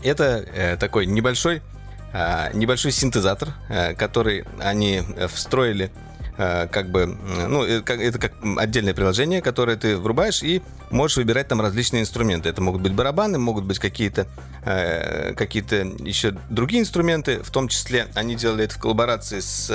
Это 0.02 0.42
э, 0.54 0.78
такой 0.78 1.04
небольшой, 1.04 1.60
э, 2.14 2.50
небольшой 2.54 2.92
синтезатор, 2.92 3.50
э, 3.68 3.92
который 3.92 4.46
они 4.58 5.02
встроили 5.28 5.92
Э, 5.92 6.09
как 6.40 6.90
бы, 6.90 7.18
ну, 7.48 7.64
э, 7.64 7.82
это 7.84 8.18
как 8.18 8.32
отдельное 8.56 8.94
приложение, 8.94 9.42
которое 9.42 9.76
ты 9.76 9.98
врубаешь 9.98 10.42
и 10.42 10.62
можешь 10.90 11.18
выбирать 11.18 11.48
там 11.48 11.60
различные 11.60 12.00
инструменты. 12.00 12.48
Это 12.48 12.62
могут 12.62 12.80
быть 12.80 12.94
барабаны, 12.94 13.38
могут 13.38 13.64
быть 13.64 13.78
какие-то 13.78 14.26
э, 14.64 15.34
какие-то 15.34 15.76
еще 15.98 16.30
другие 16.48 16.80
инструменты. 16.80 17.42
В 17.42 17.50
том 17.50 17.68
числе 17.68 18.06
они 18.14 18.36
делали 18.36 18.64
это 18.64 18.74
в 18.74 18.78
коллаборации 18.78 19.40
с 19.40 19.70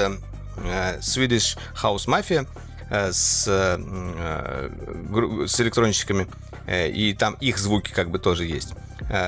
Swedish 1.01 1.55
House 1.83 2.07
Mafia, 2.07 2.47
с, 2.89 3.45
с 3.45 5.61
электронщиками, 5.61 6.27
и 6.67 7.15
там 7.17 7.35
их 7.41 7.59
звуки 7.59 7.91
как 7.91 8.09
бы 8.09 8.19
тоже 8.19 8.45
есть. 8.45 8.73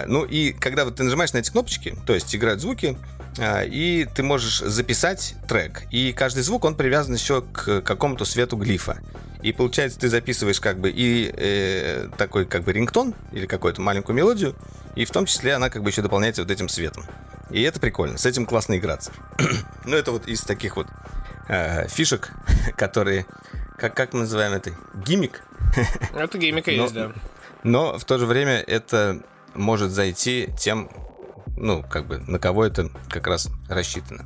Ну 0.08 0.24
и 0.24 0.54
когда 0.54 0.86
вот 0.86 0.96
ты 0.96 1.04
нажимаешь 1.04 1.34
на 1.34 1.40
эти 1.40 1.52
кнопочки, 1.52 1.96
то 2.06 2.16
есть 2.16 2.34
играют 2.36 2.62
звуки, 2.62 2.98
и 3.40 4.08
ты 4.14 4.24
можешь 4.24 4.60
записать 4.60 5.36
трек. 5.48 5.84
И 5.92 6.14
каждый 6.14 6.44
звук, 6.44 6.66
он 6.66 6.76
привязан 6.76 7.14
еще 7.16 7.42
к 7.42 7.82
какому-то 7.82 8.26
свету 8.26 8.58
глифа. 8.58 9.00
И 9.44 9.52
получается, 9.52 10.00
ты 10.00 10.10
записываешь 10.10 10.60
как 10.60 10.80
бы 10.80 10.90
и 10.90 11.32
э, 11.32 12.10
такой 12.18 12.46
как 12.46 12.64
бы 12.64 12.74
рингтон 12.74 13.14
или 13.32 13.46
какую-то 13.46 13.82
маленькую 13.82 14.16
мелодию, 14.16 14.56
и 14.96 15.06
в 15.06 15.12
том 15.12 15.26
числе 15.26 15.54
она 15.54 15.70
как 15.70 15.84
бы 15.84 15.90
еще 15.90 16.02
дополняется 16.02 16.42
вот 16.42 16.50
этим 16.50 16.68
светом. 16.70 17.06
И 17.52 17.62
это 17.62 17.80
прикольно, 17.80 18.18
с 18.18 18.26
этим 18.26 18.46
классно 18.46 18.78
играться. 18.78 19.12
ну, 19.86 19.96
это 19.96 20.12
вот 20.12 20.28
из 20.28 20.42
таких 20.42 20.76
вот 20.76 20.88
э, 21.48 21.88
фишек, 21.88 22.32
которые, 22.78 23.26
как, 23.78 23.96
как 23.96 24.14
мы 24.14 24.22
называем 24.22 24.54
это, 24.54 24.72
гиммик. 25.06 25.44
это 26.16 26.38
гиммик 26.38 26.68
есть, 26.68 26.94
да. 26.94 27.12
Но 27.64 27.98
в 27.98 28.06
то 28.06 28.18
же 28.18 28.26
время 28.26 28.60
это 28.60 29.22
может 29.54 29.92
зайти 29.92 30.50
тем, 30.58 30.90
ну, 31.56 31.84
как 31.84 32.08
бы, 32.08 32.20
на 32.20 32.40
кого 32.40 32.66
это 32.66 32.90
как 33.10 33.28
раз 33.28 33.50
рассчитано. 33.70 34.26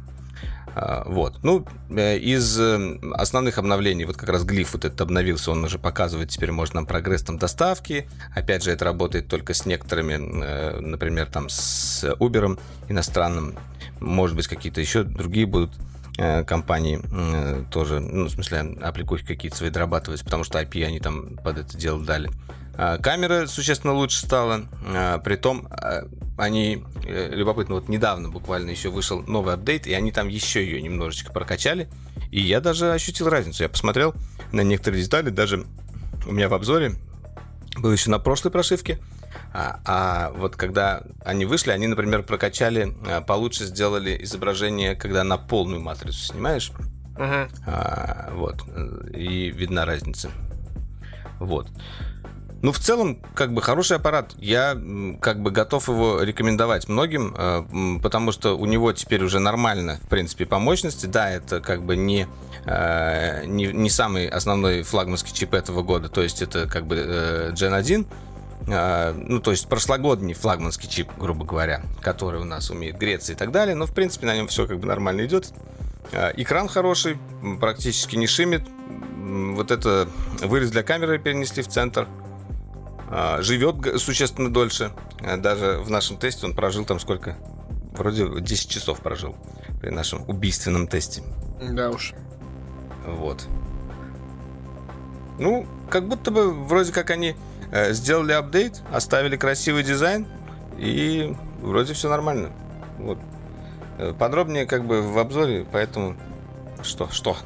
А, 0.74 1.03
вот. 1.05 1.39
Ну, 1.43 1.65
э, 1.89 2.17
из 2.17 2.59
э, 2.59 2.99
основных 3.13 3.57
обновлений, 3.57 4.05
вот 4.05 4.15
как 4.15 4.30
раз 4.30 4.43
глиф 4.43 4.74
вот 4.74 4.86
этот 4.86 5.01
обновился, 5.01 5.51
он 5.51 5.63
уже 5.63 5.78
показывает 5.80 6.30
теперь 6.30 6.51
может 6.51 6.74
нам 6.74 6.86
прогресс 6.86 7.24
там 7.24 7.38
доставки. 7.38 8.07
Опять 8.34 8.63
же, 8.63 8.72
это 8.72 8.86
работает 8.86 9.28
только 9.28 9.53
с 9.53 9.65
некоторыми, 9.65 10.13
э, 10.13 10.80
например, 10.80 11.28
там 11.28 11.49
с 11.49 12.03
Uber 12.19 12.57
иностранным. 12.88 13.55
Может 13.99 14.36
быть, 14.36 14.47
какие-то 14.47 14.82
еще 14.82 15.03
другие 15.03 15.45
будут 15.45 15.72
компании 16.45 17.01
тоже, 17.72 18.01
ну, 18.01 18.26
в 18.26 18.30
смысле, 18.30 18.78
аппликухи 18.82 19.26
какие-то 19.26 19.57
свои 19.57 19.69
дорабатывать, 19.69 20.22
потому 20.24 20.43
что 20.43 20.61
IP 20.61 20.84
они 20.84 20.99
там 20.99 21.38
под 21.38 21.59
это 21.59 21.78
дело 21.78 22.03
дали. 22.03 22.30
А, 22.84 22.97
камера 22.97 23.45
существенно 23.45 23.93
лучше 23.93 24.25
стала, 24.25 24.67
а, 24.88 25.19
при 25.19 25.36
том 25.36 25.67
а, 25.69 26.07
они, 26.36 26.84
э, 27.05 27.29
любопытно, 27.29 27.75
вот 27.75 27.88
недавно 27.89 28.29
буквально 28.29 28.71
еще 28.71 28.89
вышел 28.89 29.21
новый 29.21 29.53
апдейт, 29.53 29.86
и 29.86 29.93
они 29.93 30.11
там 30.11 30.27
еще 30.27 30.65
ее 30.65 30.82
немножечко 30.82 31.32
прокачали, 31.32 31.89
и 32.32 32.41
я 32.41 32.59
даже 32.59 32.91
ощутил 32.91 33.29
разницу. 33.29 33.61
Я 33.61 33.69
посмотрел 33.69 34.15
на 34.51 34.61
некоторые 34.61 35.03
детали, 35.03 35.29
даже 35.29 35.67
у 36.25 36.32
меня 36.32 36.49
в 36.49 36.55
обзоре 36.55 36.95
был 37.77 37.91
еще 37.91 38.09
на 38.09 38.17
прошлой 38.17 38.49
прошивке, 38.49 38.97
а, 39.53 39.79
а 39.86 40.32
вот 40.32 40.55
когда 40.55 41.03
они 41.23 41.45
вышли, 41.45 41.69
они, 41.69 41.86
например, 41.86 42.23
прокачали, 42.23 42.97
получше 43.27 43.65
сделали 43.65 44.23
изображение, 44.23 44.95
когда 44.95 45.23
на 45.23 45.38
полную 45.38 45.82
матрицу 45.82 46.17
снимаешь. 46.17 46.71
Uh-huh. 47.15 47.47
А, 47.67 48.32
вот. 48.34 48.63
И 49.13 49.51
видна 49.51 49.86
разница. 49.86 50.32
Вот. 51.39 51.67
Ну, 52.62 52.72
в 52.72 52.80
целом, 52.80 53.18
как 53.34 53.53
бы 53.53 53.62
хороший 53.62 53.97
аппарат. 53.97 54.34
Я 54.38 54.78
как 55.20 55.41
бы 55.41 55.49
готов 55.49 55.88
его 55.88 56.22
рекомендовать 56.22 56.88
многим, 56.88 57.34
э, 57.36 57.99
потому 58.03 58.32
что 58.32 58.55
у 58.55 58.66
него 58.68 58.93
теперь 58.93 59.24
уже 59.24 59.39
нормально, 59.39 59.99
в 60.03 60.07
принципе, 60.07 60.45
по 60.45 60.59
мощности. 60.59 61.07
Да, 61.07 61.30
это 61.30 61.59
как 61.59 61.84
бы 61.84 61.95
не, 61.97 62.28
э, 62.66 63.45
не, 63.45 63.68
не 63.68 63.89
самый 63.89 64.28
основной 64.28 64.84
флагманский 64.84 65.34
чип 65.34 65.55
этого 65.55 65.82
года, 65.82 66.07
то 66.07 66.22
есть 66.22 66.43
это 66.43 66.68
как 66.68 66.86
бы 66.86 66.97
э, 66.97 67.51
Gen 67.53 67.74
1, 67.74 68.07
ну, 68.68 69.39
то 69.39 69.49
есть 69.49 69.68
прошлогодний 69.68 70.36
флагманский 70.36 70.88
чип, 70.88 71.09
грубо 71.18 71.45
говоря, 71.45 71.82
который 71.99 72.39
у 72.39 72.43
нас 72.43 72.70
умеет 72.70 72.95
греться 72.95 73.32
и 73.32 73.36
так 73.36 73.51
далее, 73.51 73.74
но, 73.74 73.88
в 73.88 73.93
принципе, 73.93 74.28
на 74.28 74.36
нем 74.36 74.47
все 74.47 74.68
как 74.68 74.80
бы 74.80 74.86
нормально 74.86 75.26
идет. 75.26 75.51
Экран 76.14 76.68
хороший, 76.68 77.18
практически 77.59 78.18
не 78.18 78.28
шимит. 78.28 78.62
Вот 79.55 79.72
это 79.72 80.07
вырез 80.41 80.70
для 80.70 80.84
камеры 80.84 81.18
перенесли 81.18 81.64
в 81.64 81.70
центр– 81.70 82.07
живет 83.39 83.99
существенно 83.99 84.51
дольше. 84.51 84.91
А, 85.22 85.38
даже 85.38 85.80
в 85.80 85.89
нашем 85.89 86.18
тесте 86.18 86.45
он 86.45 86.53
прожил 86.53 86.86
там 86.86 86.99
сколько? 86.99 87.36
Вроде 87.91 88.39
10 88.39 88.70
часов 88.70 89.01
прожил 89.01 89.36
при 89.82 89.89
нашем 89.89 90.28
убийственном 90.30 90.88
тесте. 90.88 91.22
Да 91.62 91.89
уж. 91.89 92.14
Вот. 93.05 93.45
Ну, 95.39 95.68
как 95.89 96.07
будто 96.07 96.32
бы 96.32 96.51
вроде 96.51 96.93
как 96.93 97.09
они 97.09 97.36
э, 97.72 97.93
сделали 97.93 98.32
апдейт, 98.32 98.82
оставили 98.91 99.36
красивый 99.38 99.84
дизайн, 99.84 100.28
и 100.78 101.36
вроде 101.62 101.93
все 101.93 102.09
нормально. 102.09 102.51
Вот. 102.97 103.18
Э, 103.97 104.14
подробнее 104.18 104.66
как 104.66 104.86
бы 104.86 105.01
в 105.01 105.18
обзоре, 105.18 105.66
поэтому 105.70 106.16
что? 106.84 107.09
Что? 107.11 107.38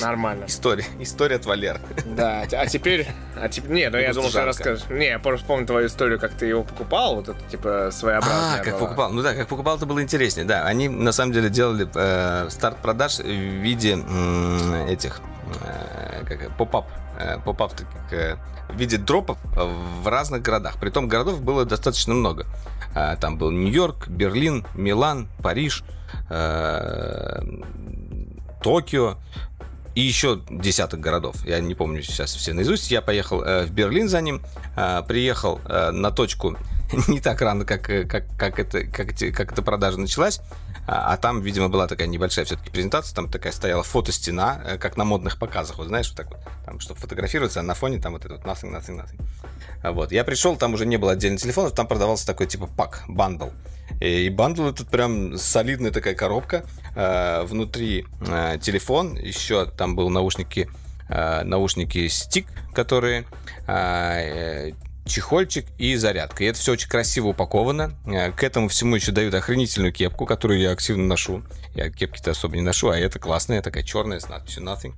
Нормально. 0.00 0.46
История. 0.46 0.84
История 0.98 1.36
от 1.36 1.46
Валеры. 1.46 1.80
Да, 2.06 2.42
а 2.52 2.66
теперь... 2.66 3.08
А 3.36 3.48
теперь... 3.48 3.70
Не, 3.70 3.90
ну 3.90 3.98
я 3.98 4.12
думал, 4.12 4.30
что 4.30 4.44
расскажешь. 4.44 4.84
Не, 4.88 5.06
я 5.06 5.18
просто 5.18 5.46
помню 5.46 5.66
твою 5.66 5.86
историю, 5.86 6.18
как 6.18 6.32
ты 6.34 6.46
его 6.46 6.62
покупал, 6.62 7.16
вот 7.16 7.28
это, 7.28 7.40
типа, 7.50 7.90
своеобразная 7.92 8.60
А, 8.60 8.64
как 8.64 8.78
покупал. 8.78 9.12
Ну 9.12 9.22
да, 9.22 9.34
как 9.34 9.48
покупал, 9.48 9.76
это 9.76 9.86
было 9.86 10.02
интереснее. 10.02 10.46
Да, 10.46 10.64
они, 10.64 10.88
на 10.88 11.12
самом 11.12 11.32
деле, 11.32 11.48
делали 11.50 11.88
э, 11.94 12.48
старт 12.50 12.78
продаж 12.78 13.18
в 13.18 13.24
виде 13.24 13.98
этих... 14.88 15.20
Э, 15.64 16.24
как 16.26 16.56
pop-up. 16.56 16.86
Э, 17.18 17.38
pop-up 17.44 17.72
э, 18.12 18.36
в 18.68 18.76
виде 18.76 18.98
дропов 18.98 19.38
в 19.54 20.06
разных 20.06 20.42
городах. 20.42 20.78
Притом 20.80 21.08
городов 21.08 21.40
было 21.40 21.64
достаточно 21.64 22.14
много. 22.14 22.46
Э, 22.94 23.16
там 23.20 23.38
был 23.38 23.50
Нью-Йорк, 23.50 24.08
Берлин, 24.08 24.66
Милан, 24.74 25.28
Париж, 25.42 25.82
Токио 28.62 29.16
и 29.94 30.00
еще 30.00 30.40
десяток 30.50 31.00
городов. 31.00 31.44
Я 31.44 31.60
не 31.60 31.74
помню 31.74 32.02
сейчас 32.02 32.34
все 32.34 32.52
наизусть. 32.52 32.90
Я 32.90 33.02
поехал 33.02 33.42
э, 33.42 33.66
в 33.66 33.70
Берлин 33.70 34.08
за 34.08 34.20
ним, 34.20 34.42
э, 34.76 35.02
приехал 35.06 35.60
э, 35.64 35.90
на 35.90 36.10
точку 36.10 36.56
не 37.08 37.20
так 37.20 37.40
рано, 37.40 37.64
как, 37.64 37.90
э, 37.90 38.04
как, 38.04 38.24
как, 38.38 38.58
это, 38.58 38.84
как, 38.84 39.08
как 39.08 39.52
эта 39.52 39.62
продажа 39.62 39.98
началась. 39.98 40.40
А, 40.88 41.12
а 41.12 41.16
там, 41.18 41.42
видимо, 41.42 41.68
была 41.68 41.86
такая 41.86 42.08
небольшая 42.08 42.46
все-таки 42.46 42.70
презентация. 42.70 43.14
Там 43.14 43.28
такая 43.28 43.52
стояла 43.52 43.82
фотостена, 43.82 44.62
э, 44.64 44.78
как 44.78 44.96
на 44.96 45.04
модных 45.04 45.38
показах. 45.38 45.76
Вот 45.76 45.88
знаешь, 45.88 46.08
вот 46.08 46.16
так 46.16 46.28
вот. 46.28 46.38
Там, 46.64 46.80
чтобы 46.80 46.98
фотографироваться, 46.98 47.60
а 47.60 47.62
на 47.62 47.74
фоне 47.74 48.00
там 48.00 48.14
вот 48.14 48.24
этот 48.24 48.42
вот 48.42 48.46
Nothing, 48.46 48.72
Nothing, 48.74 48.96
Nothing. 48.96 49.92
Вот. 49.92 50.12
Я 50.12 50.24
пришел, 50.24 50.56
там 50.56 50.72
уже 50.72 50.86
не 50.86 50.96
было 50.96 51.12
отдельных 51.12 51.42
телефонов, 51.42 51.74
там 51.74 51.86
продавался 51.86 52.26
такой 52.26 52.46
типа 52.46 52.66
pack, 52.66 53.04
bundle. 53.06 53.48
И 54.00 54.30
bundle 54.30 54.68
этот 54.68 54.88
прям 54.88 55.36
солидная 55.36 55.90
такая 55.90 56.14
коробка. 56.14 56.64
Э, 56.96 57.42
внутри 57.42 58.06
э, 58.26 58.56
телефон, 58.58 59.14
еще 59.16 59.66
там 59.66 59.94
был 59.94 60.08
наушники, 60.08 60.70
наушники 61.10 62.06
стик, 62.08 62.46
которые 62.74 63.24
чехольчик 65.08 65.66
и 65.78 65.96
зарядка. 65.96 66.44
И 66.44 66.46
это 66.46 66.58
все 66.58 66.72
очень 66.72 66.88
красиво 66.88 67.28
упаковано. 67.28 67.94
К 68.36 68.42
этому 68.42 68.68
всему 68.68 68.96
еще 68.96 69.12
дают 69.12 69.34
охренительную 69.34 69.92
кепку, 69.92 70.26
которую 70.26 70.60
я 70.60 70.70
активно 70.70 71.04
ношу. 71.04 71.42
Я 71.74 71.90
кепки-то 71.90 72.30
особо 72.30 72.56
не 72.56 72.62
ношу, 72.62 72.90
а 72.90 72.98
это 72.98 73.18
классная, 73.18 73.62
такая 73.62 73.82
черная 73.82 74.20
с 74.20 74.28
надписью 74.28 74.62
Nothing. 74.62 74.94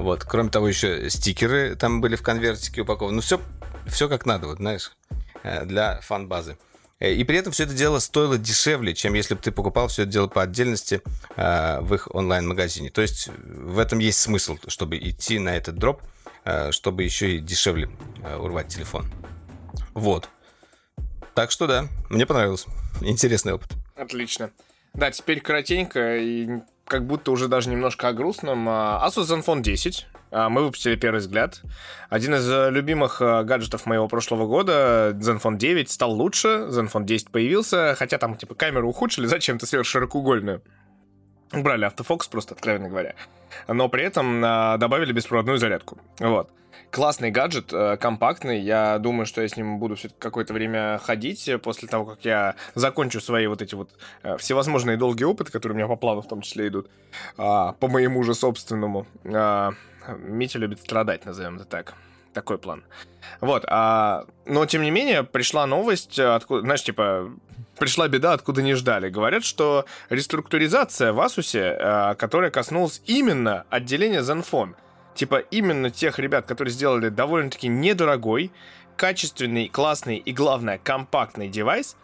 Вот. 0.00 0.24
Кроме 0.24 0.50
того, 0.50 0.68
еще 0.68 1.10
стикеры 1.10 1.76
там 1.76 2.00
были 2.00 2.16
в 2.16 2.22
конвертике 2.22 2.82
упакованы. 2.82 3.16
Ну, 3.16 3.22
все, 3.22 3.40
все 3.86 4.08
как 4.08 4.26
надо, 4.26 4.46
вот 4.46 4.58
знаешь, 4.58 4.92
для 5.64 6.00
фан-базы. 6.00 6.56
Э, 6.98 7.12
и 7.12 7.24
при 7.24 7.38
этом 7.38 7.52
все 7.52 7.64
это 7.64 7.74
дело 7.74 7.98
стоило 7.98 8.38
дешевле, 8.38 8.94
чем 8.94 9.14
если 9.14 9.34
бы 9.34 9.40
ты 9.40 9.50
покупал 9.50 9.88
все 9.88 10.02
это 10.02 10.12
дело 10.12 10.26
по 10.28 10.42
отдельности 10.42 11.02
э, 11.36 11.80
в 11.80 11.94
их 11.94 12.14
онлайн-магазине. 12.14 12.90
То 12.90 13.02
есть 13.02 13.28
в 13.28 13.78
этом 13.78 13.98
есть 13.98 14.18
смысл, 14.18 14.58
чтобы 14.68 14.98
идти 14.98 15.38
на 15.38 15.56
этот 15.56 15.76
дроп. 15.76 16.02
Э, 16.46 16.72
чтобы 16.72 17.02
еще 17.02 17.36
и 17.36 17.40
дешевле 17.40 17.90
э, 18.22 18.36
урвать 18.36 18.68
телефон. 18.68 19.04
Вот. 19.92 20.28
Так 21.34 21.50
что 21.50 21.66
да, 21.66 21.88
мне 22.08 22.24
понравилось. 22.24 22.66
Интересный 23.02 23.52
опыт. 23.52 23.72
Отлично. 23.96 24.50
Да, 24.94 25.10
теперь 25.10 25.40
коротенько 25.40 26.16
и 26.16 26.48
как 26.86 27.04
будто 27.06 27.32
уже 27.32 27.48
даже 27.48 27.68
немножко 27.68 28.08
о 28.08 28.12
грустном. 28.12 28.66
А, 28.68 29.06
Asus 29.06 29.24
Zenfone 29.24 29.60
10. 29.60 30.06
А, 30.30 30.48
мы 30.48 30.62
выпустили 30.62 30.96
первый 30.96 31.18
взгляд. 31.18 31.60
Один 32.08 32.36
из 32.36 32.48
э, 32.48 32.70
любимых 32.70 33.20
гаджетов 33.20 33.84
моего 33.84 34.08
прошлого 34.08 34.46
года, 34.46 35.12
Zenfone 35.20 35.56
9, 35.56 35.90
стал 35.90 36.12
лучше. 36.12 36.68
Zenfone 36.70 37.04
10 37.04 37.30
появился, 37.30 37.94
хотя 37.98 38.18
там 38.18 38.36
типа 38.36 38.54
камеру 38.54 38.88
ухудшили 38.88 39.26
зачем-то 39.26 39.66
сверхширокоугольную. 39.66 40.62
Брали 41.52 41.84
автофокус 41.84 42.28
просто, 42.28 42.54
откровенно 42.54 42.88
говоря. 42.88 43.14
Но 43.68 43.88
при 43.88 44.04
этом 44.04 44.42
а, 44.44 44.76
добавили 44.78 45.12
беспроводную 45.12 45.58
зарядку. 45.58 45.98
Вот. 46.18 46.50
Классный 46.90 47.30
гаджет, 47.30 47.72
э, 47.72 47.96
компактный. 47.96 48.60
Я 48.60 48.98
думаю, 48.98 49.26
что 49.26 49.42
я 49.42 49.48
с 49.48 49.56
ним 49.56 49.78
буду 49.78 49.96
все 49.96 50.08
какое-то 50.18 50.54
время 50.54 50.98
ходить 51.02 51.50
после 51.62 51.88
того, 51.88 52.04
как 52.04 52.24
я 52.24 52.54
закончу 52.74 53.20
свои 53.20 53.46
вот 53.48 53.60
эти 53.60 53.74
вот 53.74 53.90
э, 54.22 54.36
всевозможные 54.38 54.96
долгие 54.96 55.24
опыты, 55.24 55.50
которые 55.50 55.74
у 55.74 55.78
меня 55.78 55.88
по 55.88 55.96
плану 55.96 56.22
в 56.22 56.28
том 56.28 56.42
числе 56.42 56.68
идут, 56.68 56.88
а, 57.36 57.72
по 57.72 57.88
моему 57.88 58.22
же 58.22 58.34
собственному. 58.34 59.06
А, 59.24 59.72
Митя 60.18 60.58
любит 60.58 60.80
страдать, 60.80 61.26
назовем 61.26 61.56
это 61.56 61.64
так. 61.64 61.94
Такой 62.32 62.58
план. 62.58 62.84
Вот. 63.40 63.64
А, 63.68 64.26
но, 64.44 64.64
тем 64.66 64.82
не 64.82 64.90
менее, 64.90 65.24
пришла 65.24 65.66
новость, 65.66 66.18
откуда, 66.18 66.60
знаешь, 66.62 66.84
типа, 66.84 67.30
пришла 67.78 68.08
беда, 68.08 68.32
откуда 68.32 68.62
не 68.62 68.74
ждали. 68.74 69.08
Говорят, 69.08 69.44
что 69.44 69.86
реструктуризация 70.10 71.12
в 71.12 71.20
Asus, 71.20 71.56
а, 71.56 72.14
которая 72.14 72.50
коснулась 72.50 73.02
именно 73.06 73.64
отделения 73.70 74.20
Zenfone, 74.20 74.74
типа 75.14 75.36
именно 75.50 75.90
тех 75.90 76.18
ребят, 76.18 76.46
которые 76.46 76.72
сделали 76.72 77.08
довольно-таки 77.08 77.68
недорогой, 77.68 78.50
качественный, 78.96 79.68
классный 79.68 80.16
и, 80.16 80.32
главное, 80.32 80.78
компактный 80.82 81.48
девайс, 81.48 81.96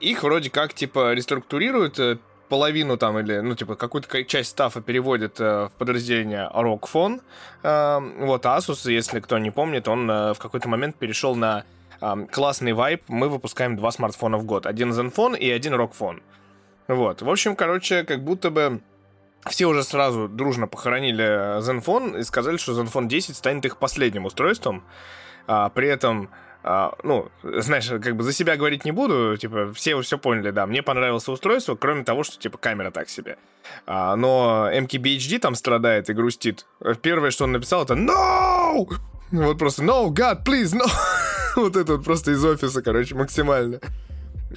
их 0.00 0.22
вроде 0.22 0.50
как, 0.50 0.74
типа, 0.74 1.14
реструктурируют, 1.14 1.98
э, 1.98 2.18
половину 2.48 2.96
там 2.96 3.18
или, 3.18 3.38
ну, 3.40 3.54
типа, 3.54 3.76
какую-то 3.76 4.24
часть 4.24 4.50
стафа 4.50 4.80
переводят 4.80 5.40
э, 5.40 5.68
в 5.68 5.72
подразделение 5.78 6.50
ROG 6.54 7.20
Э, 7.62 8.00
вот, 8.18 8.44
Asus, 8.44 8.90
если 8.90 9.20
кто 9.20 9.38
не 9.38 9.50
помнит, 9.50 9.88
он 9.88 10.10
э, 10.10 10.34
в 10.34 10.38
какой-то 10.38 10.68
момент 10.68 10.96
перешел 10.96 11.34
на 11.34 11.60
э, 11.60 11.62
классный 12.30 12.72
вайп. 12.72 13.02
Мы 13.08 13.28
выпускаем 13.28 13.76
два 13.76 13.90
смартфона 13.90 14.38
в 14.38 14.44
год. 14.44 14.66
Один 14.66 14.92
Zenfone 14.92 15.38
и 15.38 15.50
один 15.50 15.74
ROG 15.74 16.20
Вот. 16.88 17.22
В 17.22 17.30
общем, 17.30 17.56
короче, 17.56 18.04
как 18.04 18.24
будто 18.24 18.50
бы 18.50 18.80
все 19.48 19.66
уже 19.66 19.82
сразу 19.82 20.28
дружно 20.28 20.66
похоронили 20.66 21.60
Zenfone 21.60 22.20
и 22.20 22.22
сказали, 22.22 22.56
что 22.56 22.80
Zenfone 22.80 23.06
10 23.06 23.36
станет 23.36 23.64
их 23.64 23.78
последним 23.78 24.24
устройством. 24.24 24.84
А, 25.46 25.68
при 25.70 25.88
этом 25.88 26.30
а, 26.68 26.94
ну, 27.04 27.28
знаешь, 27.44 27.86
как 27.86 28.16
бы 28.16 28.24
за 28.24 28.32
себя 28.32 28.56
говорить 28.56 28.84
не 28.84 28.90
буду, 28.90 29.36
типа, 29.36 29.72
все 29.72 30.00
все 30.00 30.18
поняли, 30.18 30.50
да, 30.50 30.66
мне 30.66 30.82
понравилось 30.82 31.28
устройство, 31.28 31.76
кроме 31.76 32.02
того, 32.02 32.24
что, 32.24 32.40
типа, 32.40 32.58
камера 32.58 32.90
так 32.90 33.08
себе. 33.08 33.38
А, 33.86 34.16
но 34.16 34.68
MKBHD 34.72 35.38
там 35.38 35.54
страдает 35.54 36.10
и 36.10 36.12
грустит. 36.12 36.66
Первое, 37.02 37.30
что 37.30 37.44
он 37.44 37.52
написал, 37.52 37.84
это 37.84 37.94
«No!» 37.94 38.88
Вот 39.30 39.58
просто 39.58 39.84
«No, 39.84 40.08
God, 40.08 40.44
please, 40.44 40.76
no!» 40.76 40.90
Вот 41.62 41.76
это 41.76 41.96
вот 41.96 42.04
просто 42.04 42.32
из 42.32 42.44
офиса, 42.44 42.82
короче, 42.82 43.14
максимально. 43.14 43.80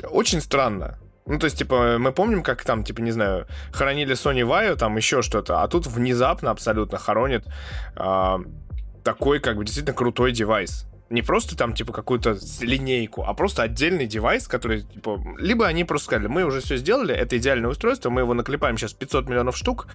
Очень 0.09 0.41
странно. 0.41 0.99
Ну, 1.25 1.37
то 1.39 1.45
есть, 1.45 1.57
типа, 1.57 1.97
мы 1.99 2.11
помним, 2.11 2.43
как 2.43 2.63
там, 2.63 2.83
типа, 2.83 3.01
не 3.01 3.11
знаю, 3.11 3.47
хоронили 3.71 4.15
Sony 4.15 4.47
Vaio, 4.47 4.75
там 4.75 4.97
еще 4.97 5.21
что-то, 5.21 5.61
а 5.61 5.67
тут 5.67 5.85
внезапно 5.87 6.49
абсолютно 6.49 6.97
хоронит 6.97 7.45
э, 7.95 8.37
такой, 9.03 9.39
как 9.39 9.57
бы, 9.57 9.63
действительно 9.63 9.95
крутой 9.95 10.31
девайс 10.31 10.85
не 11.09 11.21
просто 11.21 11.57
там, 11.57 11.73
типа, 11.73 11.91
какую-то 11.91 12.37
линейку, 12.61 13.23
а 13.23 13.33
просто 13.33 13.63
отдельный 13.63 14.05
девайс, 14.05 14.47
который, 14.47 14.83
типа, 14.83 15.19
либо 15.39 15.65
они 15.65 15.83
просто 15.83 16.05
сказали, 16.05 16.27
мы 16.27 16.43
уже 16.43 16.61
все 16.61 16.77
сделали, 16.77 17.15
это 17.15 17.37
идеальное 17.37 17.69
устройство, 17.69 18.09
мы 18.09 18.21
его 18.21 18.33
наклепаем 18.33 18.77
сейчас 18.77 18.93
500 18.93 19.27
миллионов 19.27 19.57
штук, 19.57 19.87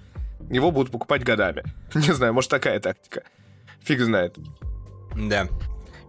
его 0.51 0.71
будут 0.71 0.91
покупать 0.91 1.23
годами. 1.23 1.63
Не 1.95 2.13
знаю, 2.13 2.35
может, 2.35 2.51
такая 2.51 2.81
тактика. 2.81 3.23
Фиг 3.83 4.01
знает. 4.01 4.37
Да, 5.15 5.49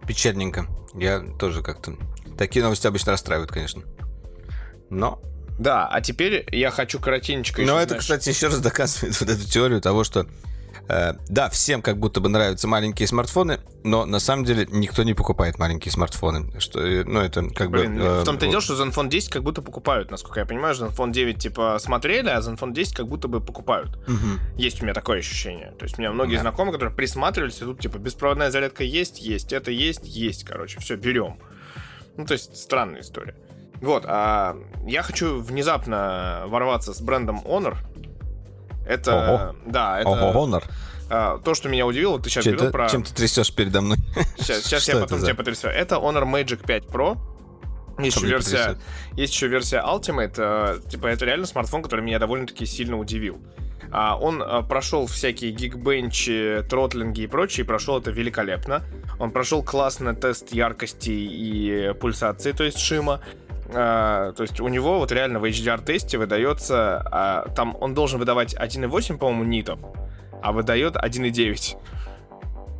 печальненько. 0.06 0.66
Я 0.94 1.20
тоже 1.20 1.62
как-то... 1.62 1.96
Такие 2.38 2.62
новости 2.62 2.86
обычно 2.86 3.12
расстраивают, 3.12 3.50
конечно. 3.50 3.82
Но 4.90 5.20
да, 5.58 5.88
а 5.88 6.00
теперь 6.00 6.46
я 6.52 6.70
хочу 6.70 7.00
коротенечко 7.00 7.62
Но 7.62 7.78
это, 7.78 7.88
знаешь... 7.88 8.02
кстати, 8.02 8.28
еще 8.28 8.48
раз 8.48 8.60
доказывает 8.60 9.18
вот 9.18 9.28
эту 9.30 9.48
теорию 9.48 9.80
того, 9.80 10.04
что 10.04 10.26
да, 10.88 11.48
всем 11.50 11.82
как 11.82 11.98
будто 11.98 12.20
бы 12.20 12.28
нравятся 12.28 12.68
маленькие 12.68 13.08
смартфоны, 13.08 13.60
но 13.82 14.04
на 14.04 14.18
самом 14.20 14.44
деле 14.44 14.66
никто 14.70 15.02
не 15.02 15.14
покупает 15.14 15.58
маленькие 15.58 15.92
смартфоны. 15.92 16.60
Что, 16.60 16.80
э, 16.80 17.04
ну, 17.04 17.20
это 17.20 17.48
как 17.50 17.70
Блин, 17.70 17.96
бы... 17.96 18.02
Э, 18.02 18.20
в 18.20 18.24
том-то 18.24 18.46
и 18.46 18.50
дело, 18.50 18.60
что 18.60 18.74
Zenfone 18.74 19.08
10 19.08 19.30
как 19.30 19.42
будто 19.42 19.62
покупают, 19.62 20.10
насколько 20.10 20.40
я 20.40 20.46
понимаю. 20.46 20.74
Zenfone 20.74 21.12
9 21.12 21.38
типа 21.38 21.78
смотрели, 21.80 22.28
а 22.28 22.38
Zenfone 22.38 22.72
10 22.72 22.94
как 22.94 23.08
будто 23.08 23.28
бы 23.28 23.40
покупают. 23.40 23.96
Угу. 24.08 24.58
Есть 24.58 24.80
у 24.80 24.84
меня 24.84 24.94
такое 24.94 25.18
ощущение. 25.18 25.72
То 25.78 25.84
есть 25.84 25.98
у 25.98 26.00
меня 26.00 26.12
многие 26.12 26.36
да. 26.36 26.42
знакомые, 26.42 26.72
которые 26.72 26.94
присматривались, 26.94 27.56
и 27.56 27.64
тут 27.64 27.80
типа 27.80 27.98
беспроводная 27.98 28.50
зарядка 28.50 28.84
есть, 28.84 29.20
есть, 29.20 29.52
это 29.52 29.70
есть, 29.70 30.04
есть, 30.04 30.44
короче, 30.44 30.80
все, 30.80 30.96
берем. 30.96 31.38
Ну, 32.16 32.24
то 32.26 32.32
есть 32.32 32.56
странная 32.56 33.00
история. 33.00 33.34
Вот, 33.80 34.04
а 34.06 34.56
я 34.86 35.02
хочу 35.02 35.40
внезапно 35.40 36.44
ворваться 36.46 36.94
с 36.94 37.00
брендом 37.00 37.42
Honor, 37.44 37.76
это, 38.86 39.14
Ого. 39.14 39.56
да, 39.66 40.00
это... 40.00 40.08
Ого, 40.08 40.46
Honor. 40.46 40.64
А, 41.08 41.38
то, 41.38 41.54
что 41.54 41.68
меня 41.68 41.86
удивило, 41.86 42.18
ты 42.20 42.30
сейчас 42.30 42.44
Че, 42.44 42.52
говорил 42.52 42.72
про... 42.72 42.88
Чем 42.88 43.02
ты 43.02 43.14
трясешь 43.14 43.52
передо 43.54 43.80
мной? 43.80 43.98
Сейчас, 44.38 44.64
сейчас 44.64 44.88
я 44.88 44.96
потом 44.96 45.20
тебя 45.20 45.34
потрясу. 45.34 45.68
Это 45.68 45.96
Honor 45.96 46.24
Magic 46.24 46.66
5 46.66 46.84
Pro. 46.84 47.16
Есть 47.98 48.16
еще, 48.16 48.26
версия, 48.26 48.78
есть 49.14 49.32
еще 49.32 49.46
версия 49.46 49.82
Ultimate. 49.82 50.34
Э, 50.36 50.80
типа, 50.88 51.06
это 51.06 51.24
реально 51.24 51.46
смартфон, 51.46 51.82
который 51.82 52.02
меня 52.02 52.18
довольно-таки 52.18 52.66
сильно 52.66 52.98
удивил. 52.98 53.40
А, 53.90 54.18
он 54.18 54.42
а, 54.42 54.62
прошел 54.62 55.06
всякие 55.06 55.52
гигбенчи, 55.52 56.64
тротлинги 56.68 57.22
и 57.22 57.26
прочее, 57.26 57.64
и 57.64 57.66
прошел 57.66 57.98
это 57.98 58.10
великолепно. 58.10 58.84
Он 59.18 59.30
прошел 59.30 59.62
классно 59.62 60.14
тест 60.14 60.52
яркости 60.52 61.10
и 61.10 61.94
пульсации, 61.94 62.52
то 62.52 62.64
есть 62.64 62.78
шима. 62.78 63.22
А, 63.74 64.32
то 64.32 64.42
есть 64.42 64.60
у 64.60 64.68
него 64.68 64.98
вот 64.98 65.12
реально 65.12 65.40
в 65.40 65.44
HDR-тесте 65.44 66.18
выдается, 66.18 67.02
а, 67.10 67.48
там 67.54 67.76
он 67.80 67.94
должен 67.94 68.18
выдавать 68.18 68.54
1.8, 68.54 69.18
по-моему, 69.18 69.44
нитов, 69.44 69.78
а 70.42 70.52
выдает 70.52 70.96
1.9. 70.96 71.76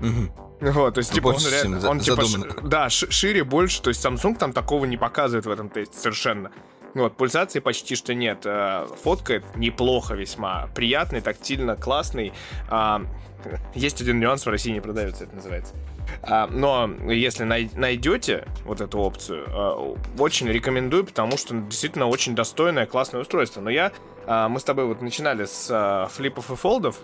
Угу. 0.01 0.70
Вот, 0.72 0.95
то 0.95 0.99
есть, 0.99 1.12
типа, 1.12 1.32
больше, 1.32 1.47
он 1.47 1.53
реально, 1.53 1.91
он, 1.91 2.01
типа, 2.01 2.24
ш, 2.24 2.39
да, 2.62 2.89
шире, 2.89 3.45
больше, 3.45 3.82
то 3.82 3.89
есть 3.89 4.05
Samsung 4.05 4.37
там 4.37 4.53
такого 4.53 4.87
не 4.87 4.97
показывает 4.97 5.45
в 5.45 5.51
этом 5.51 5.68
тесте 5.68 5.99
совершенно. 5.99 6.51
Вот, 6.95 7.14
пульсации 7.16 7.61
почти 7.61 7.95
что 7.95 8.14
нет. 8.14 8.47
А, 8.47 8.87
фоткает 9.03 9.45
неплохо 9.57 10.14
весьма. 10.14 10.68
Приятный, 10.75 11.21
тактильно, 11.21 11.76
классный. 11.76 12.33
А, 12.71 13.03
есть 13.75 14.00
один 14.00 14.18
нюанс, 14.18 14.46
в 14.46 14.49
России 14.49 14.71
не 14.71 14.80
продается, 14.80 15.25
это 15.25 15.34
называется. 15.34 15.75
А, 16.22 16.46
но 16.49 16.91
если 17.11 17.45
найдете 17.45 18.46
вот 18.64 18.80
эту 18.80 18.99
опцию, 18.99 19.46
а, 19.49 19.96
очень 20.18 20.49
рекомендую, 20.49 21.04
потому 21.04 21.37
что 21.37 21.54
действительно 21.54 22.07
очень 22.07 22.34
достойное, 22.34 22.87
классное 22.87 23.20
устройство. 23.20 23.61
Но 23.61 23.70
я, 23.70 23.92
а, 24.26 24.49
мы 24.49 24.61
с 24.61 24.64
тобой 24.64 24.87
вот 24.87 25.03
начинали 25.03 25.45
с 25.45 26.08
флипов 26.12 26.50
и 26.50 26.57
фолдов. 26.57 26.99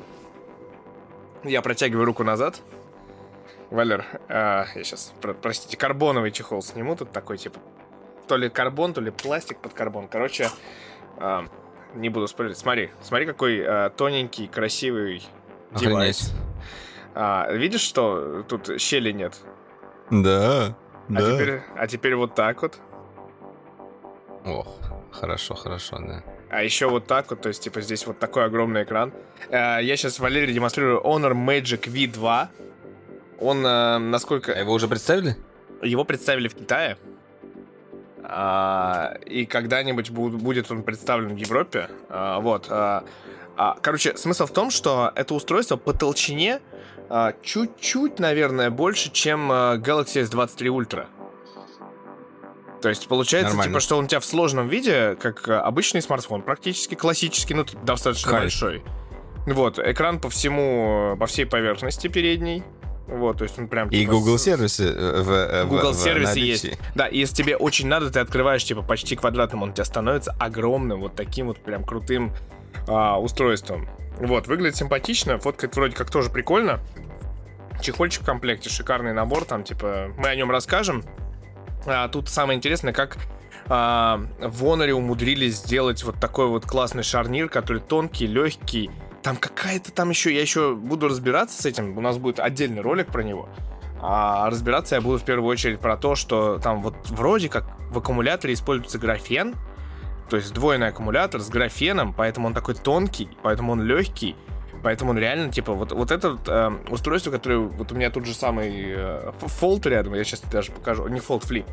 Я 1.45 1.63
протягиваю 1.63 2.05
руку 2.05 2.25
назад. 2.25 2.61
Валер, 3.71 4.05
я 4.29 4.67
сейчас, 4.75 5.13
простите, 5.41 5.77
карбоновый 5.77 6.31
чехол 6.31 6.63
сниму. 6.63 6.95
Тут 6.95 7.11
такой, 7.11 7.39
типа, 7.39 7.59
то 8.29 8.37
ли 8.37 8.49
карбон, 8.51 8.93
то 8.93 9.01
ли 9.01 9.11
пластик 9.11 9.59
под 9.59 9.73
карбон. 9.73 10.09
Короче, 10.09 10.51
не 11.95 12.09
буду 12.11 12.29
спорить. 12.29 12.59
Смотри, 12.59 12.91
смотри, 13.01 13.27
какой 13.27 13.67
тоненький, 13.97 14.47
красивый 14.47 15.23
девайс. 15.75 16.21
Охренеть. 16.21 16.52
А, 17.15 17.53
видишь, 17.53 17.83
что 17.83 18.45
тут 18.49 18.81
щели 18.81 19.13
нет? 19.13 19.35
Да. 20.11 20.67
А, 20.67 20.75
да. 21.09 21.21
Теперь, 21.21 21.61
а 21.77 21.87
теперь 21.87 22.15
вот 22.15 22.35
так 22.35 22.63
вот. 22.63 22.79
Ох, 24.45 24.69
хорошо, 25.11 25.55
хорошо, 25.55 25.99
да. 25.99 26.23
А 26.51 26.63
еще 26.63 26.89
вот 26.89 27.07
так 27.07 27.31
вот, 27.31 27.41
то 27.41 27.49
есть, 27.49 27.63
типа, 27.63 27.81
здесь 27.81 28.07
вот 28.07 28.19
такой 28.19 28.45
огромный 28.45 28.83
экран. 28.83 29.13
А, 29.51 29.79
я 29.79 29.97
сейчас 29.97 30.19
Валерий 30.19 30.53
демонстрирую 30.53 31.01
Honor 31.03 31.33
Magic 31.33 31.91
V2. 31.91 32.49
Он, 33.41 33.65
а, 33.67 33.99
насколько... 33.99 34.53
А 34.53 34.59
его 34.59 34.73
уже 34.73 34.89
представили? 34.89 35.37
Его 35.83 36.05
представили 36.05 36.49
в 36.49 36.55
Китае. 36.55 36.99
А, 38.23 39.15
и 39.27 39.47
когда-нибудь 39.47 40.11
будет 40.11 40.71
он 40.71 40.83
представлен 40.83 41.35
в 41.35 41.39
Европе. 41.39 41.89
А, 42.09 42.41
вот. 42.41 42.67
А, 42.71 43.05
а, 43.57 43.77
короче, 43.81 44.17
смысл 44.17 44.47
в 44.47 44.53
том, 44.53 44.71
что 44.71 45.13
это 45.15 45.35
устройство 45.35 45.77
по 45.77 45.93
толщине 45.93 46.61
чуть-чуть, 47.43 48.19
наверное, 48.19 48.71
больше, 48.71 49.11
чем 49.13 49.51
а, 49.53 49.77
Galaxy 49.77 50.23
S23 50.25 50.67
Ultra. 50.69 51.07
То 52.81 52.89
есть 52.89 53.07
получается, 53.07 53.51
Нормально. 53.51 53.73
типа, 53.75 53.81
что 53.81 53.97
он 53.97 54.05
у 54.05 54.09
тебя 54.09 54.21
в 54.21 54.25
сложном 54.25 54.69
виде, 54.69 55.17
как 55.21 55.49
а, 55.49 55.63
обычный 55.63 56.03
смартфон, 56.03 56.43
практически 56.43 56.95
классический, 56.95 57.55
ну, 57.55 57.65
достаточно 57.83 58.31
Кайф. 58.31 58.43
большой. 58.45 58.83
Вот, 59.47 59.79
экран 59.79 60.21
по 60.21 60.31
всему, 60.31 61.17
по 61.19 61.27
всей 61.27 61.47
поверхности 61.47 62.09
передней. 62.09 62.63
Вот, 63.09 63.39
то 63.39 63.45
есть 63.45 63.59
он 63.59 63.69
прям... 63.69 63.89
И 63.89 63.99
типа, 64.01 64.13
Google 64.13 64.39
с- 64.39 64.45
сервисы 64.45 64.85
э, 64.85 65.23
в, 65.23 65.31
э, 65.31 65.65
в- 65.65 65.69
Google 65.69 65.91
в 65.93 65.97
сервисы 65.97 66.31
наличии. 66.31 66.67
есть. 66.69 66.79
Да, 66.95 67.09
и 67.09 67.19
если 67.19 67.35
тебе 67.35 67.57
очень 67.57 67.89
надо, 67.89 68.11
ты 68.11 68.21
открываешь, 68.21 68.65
типа, 68.65 68.83
почти 68.83 69.17
квадратным, 69.17 69.63
он 69.65 69.71
у 69.71 69.73
тебя 69.73 69.85
становится 69.85 70.35
огромным, 70.39 71.01
вот 71.01 71.15
таким 71.17 71.49
вот 71.49 71.59
прям 71.59 71.85
крутым 71.85 72.33
а, 72.87 73.21
устройством. 73.21 73.89
Вот, 74.19 74.47
выглядит 74.47 74.77
симпатично, 74.77 75.39
фоткает 75.39 75.75
вроде 75.75 75.97
как 75.97 76.11
тоже 76.11 76.31
прикольно. 76.31 76.81
Чехольчик 77.81 78.23
в 78.23 78.27
комплекте, 78.27 78.69
шикарный 78.69 79.13
набор, 79.13 79.45
там, 79.45 79.65
типа, 79.65 80.13
мы 80.17 80.29
о 80.29 80.37
нем 80.37 80.51
расскажем. 80.51 81.03
А, 81.87 82.09
тут 82.09 82.29
самое 82.29 82.57
интересное, 82.57 82.93
как 82.93 83.17
а, 83.69 84.21
в 84.41 84.65
Honor 84.65 84.91
умудрились 84.93 85.57
сделать 85.57 86.03
вот 86.05 86.17
такой 86.21 86.47
вот 86.47 86.65
классный 86.65 87.03
шарнир, 87.03 87.49
который 87.49 87.81
тонкий, 87.81 88.27
легкий. 88.27 88.91
Там 89.23 89.37
какая-то 89.37 89.93
там 89.93 90.11
еще, 90.11 90.35
я 90.35 90.41
еще 90.41 90.75
буду 90.75 91.09
разбираться 91.09 91.61
с 91.61 91.67
этим, 91.67 91.97
у 91.97 92.01
нас 92.01 92.19
будет 92.19 92.41
отдельный 92.41 92.83
ролик 92.83 93.09
про 93.09 93.23
него. 93.23 93.49
А 94.01 94.51
разбираться 94.51 94.97
я 94.97 95.01
буду 95.01 95.19
в 95.19 95.25
первую 95.25 95.49
очередь 95.49 95.79
про 95.79 95.97
то, 95.97 96.17
что 96.17 96.59
там 96.59 96.83
вот 96.83 96.95
вроде 97.11 97.49
как 97.49 97.65
в 97.91 97.99
аккумуляторе 97.99 98.55
используется 98.55 98.99
графен, 98.99 99.55
то 100.33 100.37
есть 100.37 100.49
сдвоенный 100.49 100.89
аккумулятор 100.89 101.43
с 101.43 101.51
графеном, 101.51 102.15
поэтому 102.15 102.47
он 102.47 102.55
такой 102.55 102.75
тонкий, 102.75 103.29
поэтому 103.43 103.73
он 103.73 103.83
легкий, 103.83 104.35
поэтому 104.83 105.11
он 105.11 105.19
реально, 105.19 105.53
типа, 105.53 105.75
вот, 105.75 105.93
вот 105.93 106.11
это 106.11 106.39
э, 106.47 106.71
устройство, 106.89 107.31
которое, 107.31 107.59
вот 107.59 107.93
у 107.93 107.95
меня 107.95 108.09
тут 108.09 108.25
же 108.25 108.33
самый 108.33 108.95
э, 108.97 109.33
фолд 109.41 109.85
рядом, 109.85 110.15
я 110.15 110.25
сейчас 110.25 110.41
даже 110.41 110.73
покажу, 110.73 111.07
не 111.09 111.21
фолд, 111.21 111.45
флип. 111.45 111.67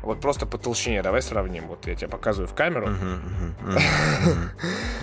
Вот 0.00 0.22
просто 0.22 0.46
по 0.46 0.56
толщине, 0.56 1.02
давай 1.02 1.20
сравним. 1.20 1.66
Вот 1.66 1.86
я 1.86 1.94
тебе 1.94 2.08
показываю 2.08 2.48
в 2.48 2.54
камеру. 2.54 2.88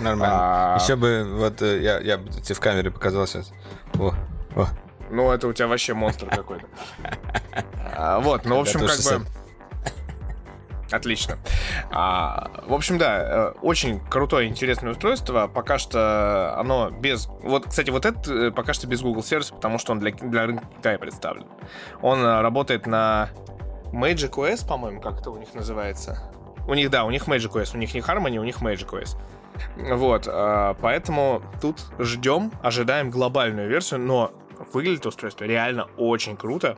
Нормально. 0.00 0.74
А, 0.74 0.78
Еще 0.82 0.96
бы, 0.96 1.24
вот 1.32 1.62
э, 1.62 1.80
я, 1.80 2.18
тебе 2.18 2.54
в 2.56 2.60
камере 2.60 2.90
показал 2.90 3.28
сейчас. 3.28 3.52
О. 4.00 4.12
Ну, 5.10 5.30
это 5.30 5.46
у 5.46 5.52
тебя 5.52 5.68
вообще 5.68 5.94
монстр 5.94 6.28
какой-то. 6.28 6.66
А, 7.96 8.18
Вот, 8.18 8.44
ну, 8.44 8.56
в 8.56 8.62
общем, 8.62 8.80
как 8.80 8.96
600. 8.96 9.20
бы... 9.20 9.26
Отлично. 10.94 11.38
А, 11.90 12.50
в 12.66 12.72
общем, 12.72 12.98
да, 12.98 13.18
э, 13.18 13.52
очень 13.62 13.98
крутое, 13.98 14.48
интересное 14.48 14.92
устройство. 14.92 15.50
Пока 15.52 15.76
что 15.76 16.54
оно 16.56 16.90
без... 16.90 17.26
Вот, 17.42 17.66
кстати, 17.66 17.90
вот 17.90 18.06
это 18.06 18.32
э, 18.32 18.50
пока 18.52 18.74
что 18.74 18.86
без 18.86 19.02
Google 19.02 19.24
сервиса, 19.24 19.54
потому 19.54 19.78
что 19.78 19.90
он 19.90 19.98
для, 19.98 20.12
для 20.12 20.46
рынка 20.46 20.64
Китая 20.76 20.98
представлен. 20.98 21.46
Он 22.00 22.20
э, 22.20 22.40
работает 22.42 22.86
на 22.86 23.30
Magic 23.92 24.30
OS, 24.30 24.68
по-моему, 24.68 25.00
как 25.00 25.20
это 25.20 25.32
у 25.32 25.36
них 25.36 25.52
называется. 25.52 26.30
У 26.68 26.74
них, 26.74 26.90
да, 26.90 27.04
у 27.04 27.10
них 27.10 27.26
Magic 27.26 27.50
OS. 27.50 27.74
У 27.74 27.78
них 27.78 27.92
не 27.92 28.00
Harmony, 28.00 28.38
у 28.38 28.44
них 28.44 28.62
Magic 28.62 28.88
OS. 28.90 29.16
Вот, 29.76 30.26
поэтому 30.80 31.40
тут 31.60 31.84
ждем, 32.00 32.50
ожидаем 32.60 33.10
глобальную 33.10 33.68
версию, 33.68 34.00
но 34.00 34.32
выглядит 34.72 35.06
устройство 35.06 35.44
реально 35.44 35.86
очень 35.96 36.36
круто. 36.36 36.76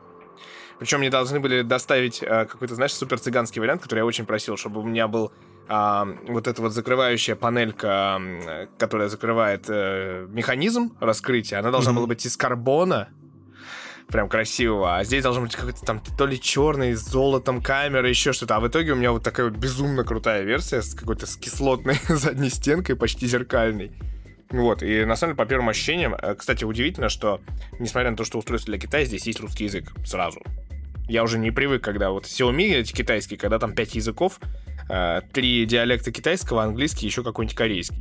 Причем 0.78 0.98
мне 0.98 1.10
должны 1.10 1.40
были 1.40 1.62
доставить 1.62 2.22
э, 2.22 2.46
какой-то, 2.46 2.74
знаешь, 2.74 2.92
супер 2.92 3.18
цыганский 3.18 3.60
вариант, 3.60 3.82
который 3.82 4.00
я 4.00 4.04
очень 4.04 4.26
просил, 4.26 4.56
чтобы 4.56 4.80
у 4.80 4.84
меня 4.84 5.08
был 5.08 5.32
а, 5.68 6.06
вот 6.28 6.46
эта 6.46 6.62
вот 6.62 6.72
закрывающая 6.72 7.34
панелька, 7.34 8.20
э, 8.20 8.66
которая 8.78 9.08
закрывает 9.08 9.64
э, 9.68 10.26
механизм 10.30 10.96
раскрытия. 11.00 11.58
Она 11.58 11.70
должна 11.70 11.92
Мгм. 11.92 11.96
была 11.96 12.06
быть 12.08 12.24
из 12.26 12.36
карбона, 12.36 13.08
прям 14.08 14.28
красивого, 14.28 14.98
а 14.98 15.04
здесь 15.04 15.22
должен 15.22 15.42
быть 15.42 15.56
какой-то 15.56 15.84
там 15.84 16.00
то 16.16 16.26
ли 16.26 16.40
черный, 16.40 16.94
с 16.94 17.00
золотом 17.00 17.60
камера, 17.60 18.08
еще 18.08 18.32
что-то. 18.32 18.56
А 18.56 18.60
в 18.60 18.68
итоге 18.68 18.92
у 18.92 18.96
меня 18.96 19.10
вот 19.10 19.24
такая 19.24 19.48
вот 19.48 19.58
безумно 19.58 20.04
крутая 20.04 20.42
версия 20.44 20.82
с 20.82 20.94
какой-то 20.94 21.26
с 21.26 21.36
кислотной 21.36 21.96
задней 22.08 22.50
стенкой, 22.50 22.94
почти 22.96 23.26
зеркальной. 23.26 23.92
Вот, 24.50 24.84
и 24.84 25.04
на 25.04 25.16
самом 25.16 25.32
деле, 25.34 25.44
по 25.44 25.48
первым 25.48 25.68
ощущениям, 25.70 26.14
э, 26.14 26.36
кстати, 26.36 26.62
удивительно, 26.64 27.08
что, 27.08 27.40
несмотря 27.80 28.12
на 28.12 28.16
то, 28.16 28.24
что 28.24 28.38
устройство 28.38 28.70
для 28.70 28.78
Китая, 28.78 29.04
здесь 29.04 29.26
есть 29.26 29.40
русский 29.40 29.64
язык 29.64 29.92
сразу. 30.06 30.40
Я 31.08 31.22
уже 31.22 31.38
не 31.38 31.50
привык, 31.50 31.82
когда 31.82 32.10
вот 32.10 32.24
Xiaomi 32.24 32.74
эти 32.74 32.92
китайские, 32.92 33.38
когда 33.38 33.58
там 33.58 33.74
пять 33.74 33.94
языков, 33.94 34.40
э, 34.88 35.20
три 35.32 35.64
диалекта 35.66 36.10
китайского, 36.10 36.62
английский, 36.62 37.06
еще 37.06 37.22
какой-нибудь 37.22 37.56
корейский. 37.56 37.96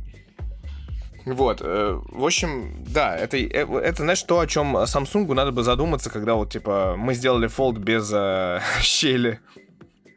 Вот, 1.26 1.60
э, 1.60 2.00
в 2.08 2.24
общем, 2.24 2.84
да, 2.86 3.16
это, 3.16 3.36
э, 3.36 3.48
это, 3.48 4.02
знаешь, 4.02 4.22
то, 4.22 4.38
о 4.38 4.46
чем 4.46 4.76
Samsung 4.76 5.32
надо 5.34 5.50
бы 5.50 5.64
задуматься, 5.64 6.08
когда 6.08 6.34
вот, 6.34 6.50
типа, 6.50 6.94
мы 6.96 7.14
сделали 7.14 7.48
Fold 7.48 7.78
без 7.78 8.10
э, 8.12 8.60
щели. 8.80 9.40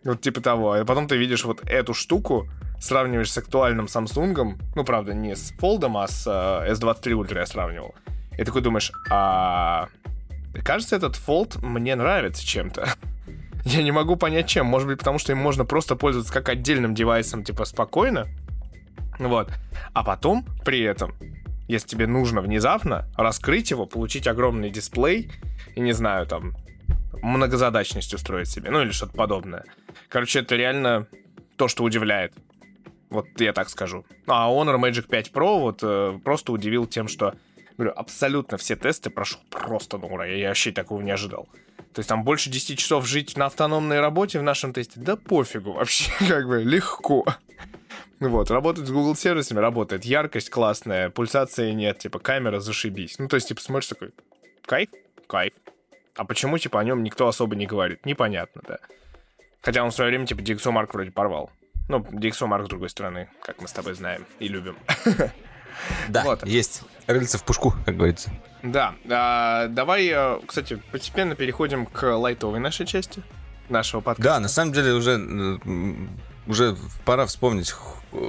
Вот 0.04 0.22
типа 0.22 0.40
того. 0.42 0.78
И 0.78 0.86
потом 0.86 1.08
ты 1.08 1.18
видишь 1.18 1.46
вот 1.46 1.62
эту 1.68 1.94
штуку, 1.94 2.48
сравниваешь 2.80 3.32
с 3.32 3.38
актуальным 3.38 3.86
Samsung, 3.86 4.58
ну, 4.76 4.84
правда, 4.84 5.14
не 5.14 5.36
с 5.36 5.52
Fold, 5.60 5.92
а 5.96 6.08
с 6.08 6.26
э, 6.28 6.72
S23 6.74 7.14
Ultra 7.14 7.40
я 7.40 7.46
сравнивал. 7.46 7.96
И 8.38 8.44
такой 8.44 8.62
думаешь, 8.62 8.92
а... 9.10 9.90
Кажется, 10.64 10.96
этот 10.96 11.16
Fold 11.16 11.66
мне 11.66 11.96
нравится 11.96 12.46
чем-то. 12.46 12.90
Я 13.66 13.84
не 13.84 13.92
могу 13.92 14.16
понять, 14.16 14.48
чем. 14.48 14.66
Может 14.66 14.88
быть, 14.88 15.00
потому 15.00 15.20
что 15.20 15.32
им 15.32 15.38
можно 15.38 15.66
просто 15.66 15.96
пользоваться 15.96 16.34
как 16.34 16.50
отдельным 16.50 16.96
девайсом, 16.96 17.44
типа, 17.44 17.66
спокойно. 17.66 18.28
Вот. 19.20 19.52
А 19.94 20.04
потом, 20.04 20.46
при 20.64 20.82
этом, 20.82 21.14
если 21.68 21.88
тебе 21.88 22.08
нужно 22.08 22.42
внезапно 22.42 23.08
раскрыть 23.18 23.72
его, 23.72 23.86
получить 23.86 24.28
огромный 24.28 24.70
дисплей 24.70 25.32
и, 25.76 25.82
не 25.82 25.92
знаю, 25.92 26.26
там, 26.26 26.56
многозадачность 27.22 28.14
устроить 28.14 28.50
себе, 28.50 28.72
ну 28.72 28.82
или 28.82 28.92
что-то 28.92 29.14
подобное. 29.14 29.66
Короче, 30.08 30.40
это 30.40 30.56
реально 30.56 31.08
то, 31.58 31.68
что 31.68 31.84
удивляет. 31.84 32.34
Вот 33.10 33.28
я 33.40 33.54
так 33.54 33.70
скажу. 33.70 34.06
А 34.28 34.50
Honor 34.50 34.80
Magic 34.80 35.08
5 35.08 35.32
Pro 35.32 35.60
вот 35.60 35.80
э, 35.82 36.20
просто 36.24 36.52
удивил 36.52 36.86
тем, 36.86 37.08
что 37.08 37.36
говорю, 37.80 37.94
абсолютно 37.98 38.58
все 38.58 38.76
тесты 38.76 39.10
прошел 39.10 39.40
просто 39.50 39.98
на 39.98 40.06
ура. 40.06 40.26
Я 40.26 40.50
вообще 40.50 40.72
такого 40.72 41.02
не 41.02 41.12
ожидал. 41.12 41.48
То 41.94 42.00
есть 42.00 42.10
там 42.10 42.24
больше 42.24 42.50
10 42.50 42.78
часов 42.78 43.08
жить 43.08 43.36
на 43.36 43.48
автономной 43.48 44.00
работе 44.00 44.40
в 44.40 44.44
нашем 44.44 44.74
тесте, 44.74 45.00
да 45.00 45.16
пофигу 45.16 45.74
вообще, 45.74 46.12
как 46.28 46.48
бы 46.48 46.64
легко. 46.64 47.26
Вот, 48.20 48.52
работает 48.52 48.88
с 48.88 48.92
Google 48.92 49.16
сервисами, 49.16 49.60
работает. 49.60 50.06
Яркость 50.06 50.50
классная, 50.50 51.10
пульсации 51.10 51.72
нет, 51.72 52.00
типа 52.00 52.20
камера 52.20 52.60
зашибись. 52.60 53.18
Ну, 53.18 53.28
то 53.28 53.36
есть, 53.36 53.48
типа, 53.48 53.62
смотришь 53.62 53.88
такой, 53.88 54.12
кайф, 54.66 54.90
кайф. 55.26 55.54
А 56.16 56.26
почему, 56.26 56.58
типа, 56.58 56.82
о 56.82 56.84
нем 56.84 57.02
никто 57.02 57.28
особо 57.28 57.56
не 57.56 57.66
говорит? 57.66 58.06
Непонятно, 58.06 58.62
да. 58.68 58.80
Хотя 59.62 59.84
он 59.84 59.92
в 59.92 59.94
свое 59.94 60.10
время, 60.10 60.26
типа, 60.26 60.42
DxOMark 60.42 60.90
вроде 60.92 61.12
порвал. 61.12 61.50
Ну, 61.88 62.00
DxOMark, 62.00 62.66
с 62.66 62.68
другой 62.68 62.90
стороны, 62.90 63.30
как 63.42 63.62
мы 63.62 63.70
с 63.70 63.72
тобой 63.72 63.94
знаем 63.94 64.26
и 64.40 64.50
любим. 64.50 64.76
Да, 66.08 66.24
Вот. 66.24 66.46
есть. 66.46 66.82
Рыльца 67.08 67.38
в 67.38 67.44
пушку, 67.44 67.74
как 67.86 67.96
говорится. 67.98 68.30
Да, 68.62 68.94
а, 69.10 69.68
давай, 69.68 70.08
э, 70.14 70.40
кстати, 70.46 70.82
постепенно 70.92 71.34
переходим 71.36 71.86
к 71.86 72.04
лайтовой 72.16 72.60
нашей 72.60 72.86
части 72.86 73.24
нашего 73.70 74.02
подкаста. 74.02 74.34
Да, 74.34 74.40
на 74.40 74.48
самом 74.50 74.74
деле 74.74 74.94
уже, 74.94 75.12
м, 75.14 76.10
уже 76.46 76.76
пора 77.06 77.26
вспомнить. 77.26 77.74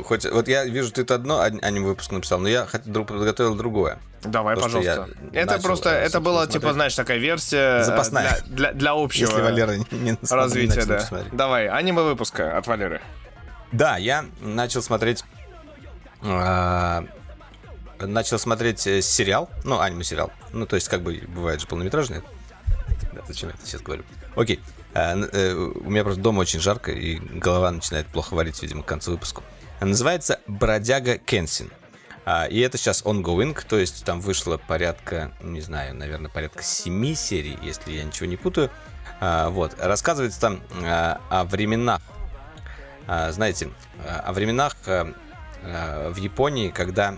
Хоть 0.04 0.24
вот 0.26 0.46
я 0.48 0.64
вижу, 0.66 0.92
ты 0.92 1.02
это 1.02 1.14
одно 1.14 1.40
ан- 1.40 1.58
аниме-выпуск 1.62 2.12
написал, 2.12 2.38
но 2.38 2.48
я 2.48 2.66
друг 2.84 3.08
подготовил 3.08 3.54
другое. 3.54 3.98
Давай, 4.22 4.54
То, 4.54 4.62
пожалуйста. 4.62 5.08
Это 5.32 5.52
начал, 5.52 5.62
просто, 5.64 5.88
э, 5.88 5.92
это 5.92 6.00
собственно, 6.02 6.24
была, 6.24 6.42
смотреть. 6.44 6.62
типа, 6.62 6.72
знаешь, 6.74 6.94
такая 6.94 7.18
версия 7.18 7.78
э, 7.80 7.84
Запасная. 7.84 8.40
Для, 8.46 8.56
для, 8.56 8.72
для 8.72 8.92
общего 8.92 9.28
Если 9.30 9.40
Валера 9.42 9.72
не, 9.76 9.86
не 9.98 10.18
развития, 10.30 10.74
начал 10.80 10.88
да. 10.88 11.00
смотреть. 11.00 11.32
Давай, 11.34 11.68
аниме 11.68 12.02
выпуска 12.02 12.56
от 12.56 12.66
Валеры. 12.66 13.00
Да, 13.72 13.96
я 13.96 14.26
начал 14.42 14.82
смотреть... 14.82 15.24
а, 16.22 17.04
начал 18.06 18.38
смотреть 18.38 18.86
э, 18.86 19.02
сериал, 19.02 19.50
ну, 19.64 19.80
аниме-сериал. 19.80 20.30
Ну, 20.52 20.66
то 20.66 20.76
есть, 20.76 20.88
как 20.88 21.02
бы, 21.02 21.22
бывает 21.28 21.60
же 21.60 21.66
полнометражный. 21.66 22.22
Да, 23.12 23.22
зачем 23.26 23.48
я 23.48 23.54
это 23.54 23.66
сейчас 23.66 23.82
говорю? 23.82 24.04
Окей. 24.36 24.60
А, 24.94 25.16
э, 25.16 25.54
у 25.54 25.90
меня 25.90 26.04
просто 26.04 26.20
дома 26.20 26.40
очень 26.40 26.60
жарко, 26.60 26.90
и 26.92 27.16
голова 27.16 27.70
начинает 27.70 28.06
плохо 28.06 28.34
варить, 28.34 28.62
видимо, 28.62 28.82
к 28.82 28.86
концу 28.86 29.12
выпуска. 29.12 29.42
Называется 29.80 30.40
«Бродяга 30.46 31.18
Кенсин». 31.18 31.70
А, 32.24 32.46
и 32.46 32.60
это 32.60 32.76
сейчас 32.76 33.02
ongoing, 33.04 33.58
то 33.66 33.78
есть 33.78 34.04
там 34.04 34.20
вышло 34.20 34.56
порядка, 34.58 35.32
не 35.42 35.60
знаю, 35.60 35.94
наверное, 35.94 36.30
порядка 36.30 36.62
семи 36.62 37.14
серий, 37.14 37.58
если 37.62 37.92
я 37.92 38.04
ничего 38.04 38.26
не 38.26 38.36
путаю. 38.36 38.70
А, 39.20 39.48
вот. 39.48 39.74
Рассказывается 39.78 40.40
там 40.40 40.60
о 40.82 41.44
временах 41.44 42.02
знаете, 43.30 43.70
о 44.06 44.32
временах 44.32 44.76
а, 45.64 46.10
в 46.10 46.16
Японии, 46.16 46.68
когда 46.68 47.16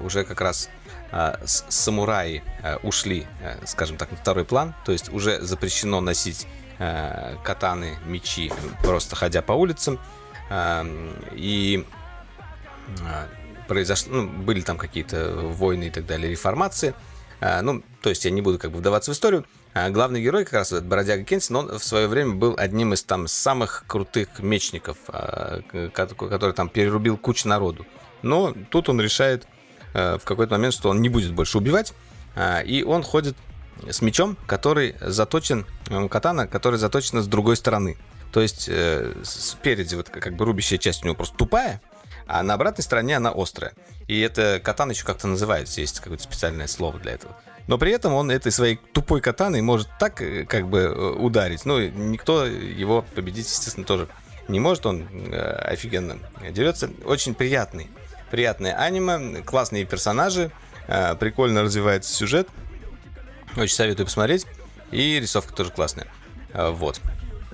уже 0.00 0.24
как 0.24 0.40
раз 0.40 0.68
с- 1.12 1.64
самураи 1.68 2.42
а, 2.62 2.76
ушли, 2.82 3.26
скажем 3.66 3.96
так, 3.96 4.10
на 4.10 4.16
второй 4.16 4.44
план, 4.44 4.74
то 4.84 4.92
есть 4.92 5.08
уже 5.12 5.40
запрещено 5.40 6.00
носить 6.00 6.46
катаны, 7.44 7.98
мечи, 8.06 8.50
просто 8.82 9.14
ходя 9.16 9.42
по 9.42 9.52
улицам. 9.52 9.98
А, 10.50 10.86
И 11.34 11.84
произошло, 13.68 14.12
ну, 14.14 14.28
были 14.28 14.60
там 14.62 14.78
какие-то 14.78 15.32
войны 15.36 15.84
и 15.84 15.90
так 15.90 16.06
далее, 16.06 16.30
реформации. 16.30 16.94
Ну, 17.62 17.82
то 18.02 18.10
есть 18.10 18.24
я 18.24 18.30
не 18.30 18.42
буду 18.42 18.58
как 18.58 18.70
бы 18.70 18.78
вдаваться 18.78 19.12
в 19.12 19.14
историю. 19.14 19.46
Главный 19.90 20.20
герой, 20.20 20.44
как 20.44 20.54
раз 20.54 20.72
бродяга 20.72 21.22
Кенсин, 21.24 21.56
он 21.56 21.78
в 21.78 21.84
свое 21.84 22.06
время 22.08 22.34
был 22.34 22.54
одним 22.58 22.92
из 22.92 23.02
там 23.04 23.28
самых 23.28 23.84
крутых 23.86 24.40
мечников, 24.40 24.98
который 25.92 26.52
там 26.52 26.68
перерубил 26.68 27.16
кучу 27.16 27.48
народу. 27.48 27.86
Но 28.22 28.52
тут 28.70 28.88
он 28.90 29.00
решает 29.00 29.44
э, 29.44 29.49
в 29.92 30.20
какой-то 30.24 30.52
момент, 30.52 30.74
что 30.74 30.90
он 30.90 31.00
не 31.02 31.08
будет 31.08 31.32
больше 31.32 31.58
убивать, 31.58 31.94
э, 32.34 32.64
и 32.64 32.82
он 32.82 33.02
ходит 33.02 33.36
с 33.88 34.02
мечом, 34.02 34.36
который 34.46 34.96
заточен, 35.00 35.66
э, 35.88 36.08
катана, 36.08 36.46
который 36.46 36.78
заточена 36.78 37.22
с 37.22 37.26
другой 37.26 37.56
стороны. 37.56 37.96
То 38.32 38.40
есть 38.40 38.68
э, 38.68 39.12
спереди 39.24 39.94
вот 39.94 40.10
как 40.10 40.36
бы 40.36 40.44
рубящая 40.44 40.78
часть 40.78 41.02
у 41.02 41.06
него 41.06 41.16
просто 41.16 41.36
тупая, 41.36 41.80
а 42.26 42.42
на 42.42 42.54
обратной 42.54 42.84
стороне 42.84 43.16
она 43.16 43.32
острая. 43.34 43.72
И 44.06 44.20
это 44.20 44.60
катан 44.62 44.90
еще 44.90 45.04
как-то 45.04 45.26
называется, 45.26 45.80
есть 45.80 46.00
какое-то 46.00 46.22
специальное 46.22 46.66
слово 46.66 46.98
для 46.98 47.12
этого. 47.12 47.36
Но 47.66 47.78
при 47.78 47.92
этом 47.92 48.14
он 48.14 48.30
этой 48.30 48.52
своей 48.52 48.80
тупой 48.92 49.20
катаной 49.20 49.62
может 49.62 49.88
так 49.98 50.20
э, 50.22 50.44
как 50.44 50.68
бы 50.68 50.78
э, 50.78 51.10
ударить. 51.12 51.64
Ну, 51.64 51.80
никто 51.80 52.46
его 52.46 53.04
победить, 53.14 53.46
естественно, 53.46 53.86
тоже 53.86 54.08
не 54.48 54.60
может. 54.60 54.86
Он 54.86 55.06
э, 55.12 55.36
офигенно 55.36 56.18
дерется. 56.50 56.90
Очень 57.04 57.34
приятный. 57.34 57.88
Приятное 58.30 58.74
аниме, 58.74 59.42
классные 59.42 59.84
персонажи, 59.84 60.50
э, 60.86 61.14
прикольно 61.16 61.62
развивается 61.62 62.12
сюжет. 62.12 62.48
Очень 63.56 63.74
советую 63.74 64.06
посмотреть. 64.06 64.46
И 64.92 65.18
рисовка 65.20 65.52
тоже 65.52 65.70
классная. 65.70 66.06
Э, 66.52 66.70
вот. 66.70 67.00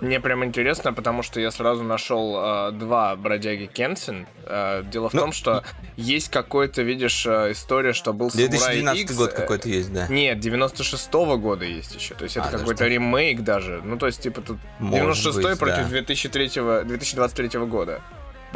Мне 0.00 0.20
прям 0.20 0.44
интересно, 0.44 0.92
потому 0.92 1.22
что 1.22 1.40
я 1.40 1.50
сразу 1.50 1.82
нашел 1.82 2.36
э, 2.68 2.72
два 2.72 3.16
бродяги 3.16 3.64
Кенсин. 3.64 4.26
Э, 4.44 4.82
дело 4.84 5.08
в 5.08 5.14
Ну, 5.14 5.20
том, 5.22 5.32
что 5.32 5.64
есть 5.96 6.30
какой-то, 6.30 6.82
видишь, 6.82 7.24
э, 7.26 7.52
история, 7.52 7.94
что 7.94 8.12
был 8.12 8.26
Samurai 8.28 8.48
2012 8.50 9.00
X, 9.04 9.16
год 9.16 9.32
какой-то 9.32 9.68
есть, 9.70 9.90
да. 9.94 10.06
Нет, 10.08 10.36
96-го 10.38 11.38
года 11.38 11.64
есть 11.64 11.94
еще. 11.94 12.14
То 12.14 12.24
есть 12.24 12.36
это 12.36 12.48
А, 12.48 12.50
даже 12.50 12.64
какой-то 12.64 12.80
так. 12.84 12.88
ремейк 12.90 13.40
даже. 13.42 13.80
Ну, 13.82 13.96
то 13.96 14.06
есть, 14.06 14.20
типа, 14.20 14.42
тут 14.42 14.58
Может 14.80 15.24
96-й 15.34 15.42
быть, 15.42 15.58
против 15.58 15.84
да. 15.84 15.88
2003 15.88 16.48
2023 16.84 17.58
года. 17.60 18.02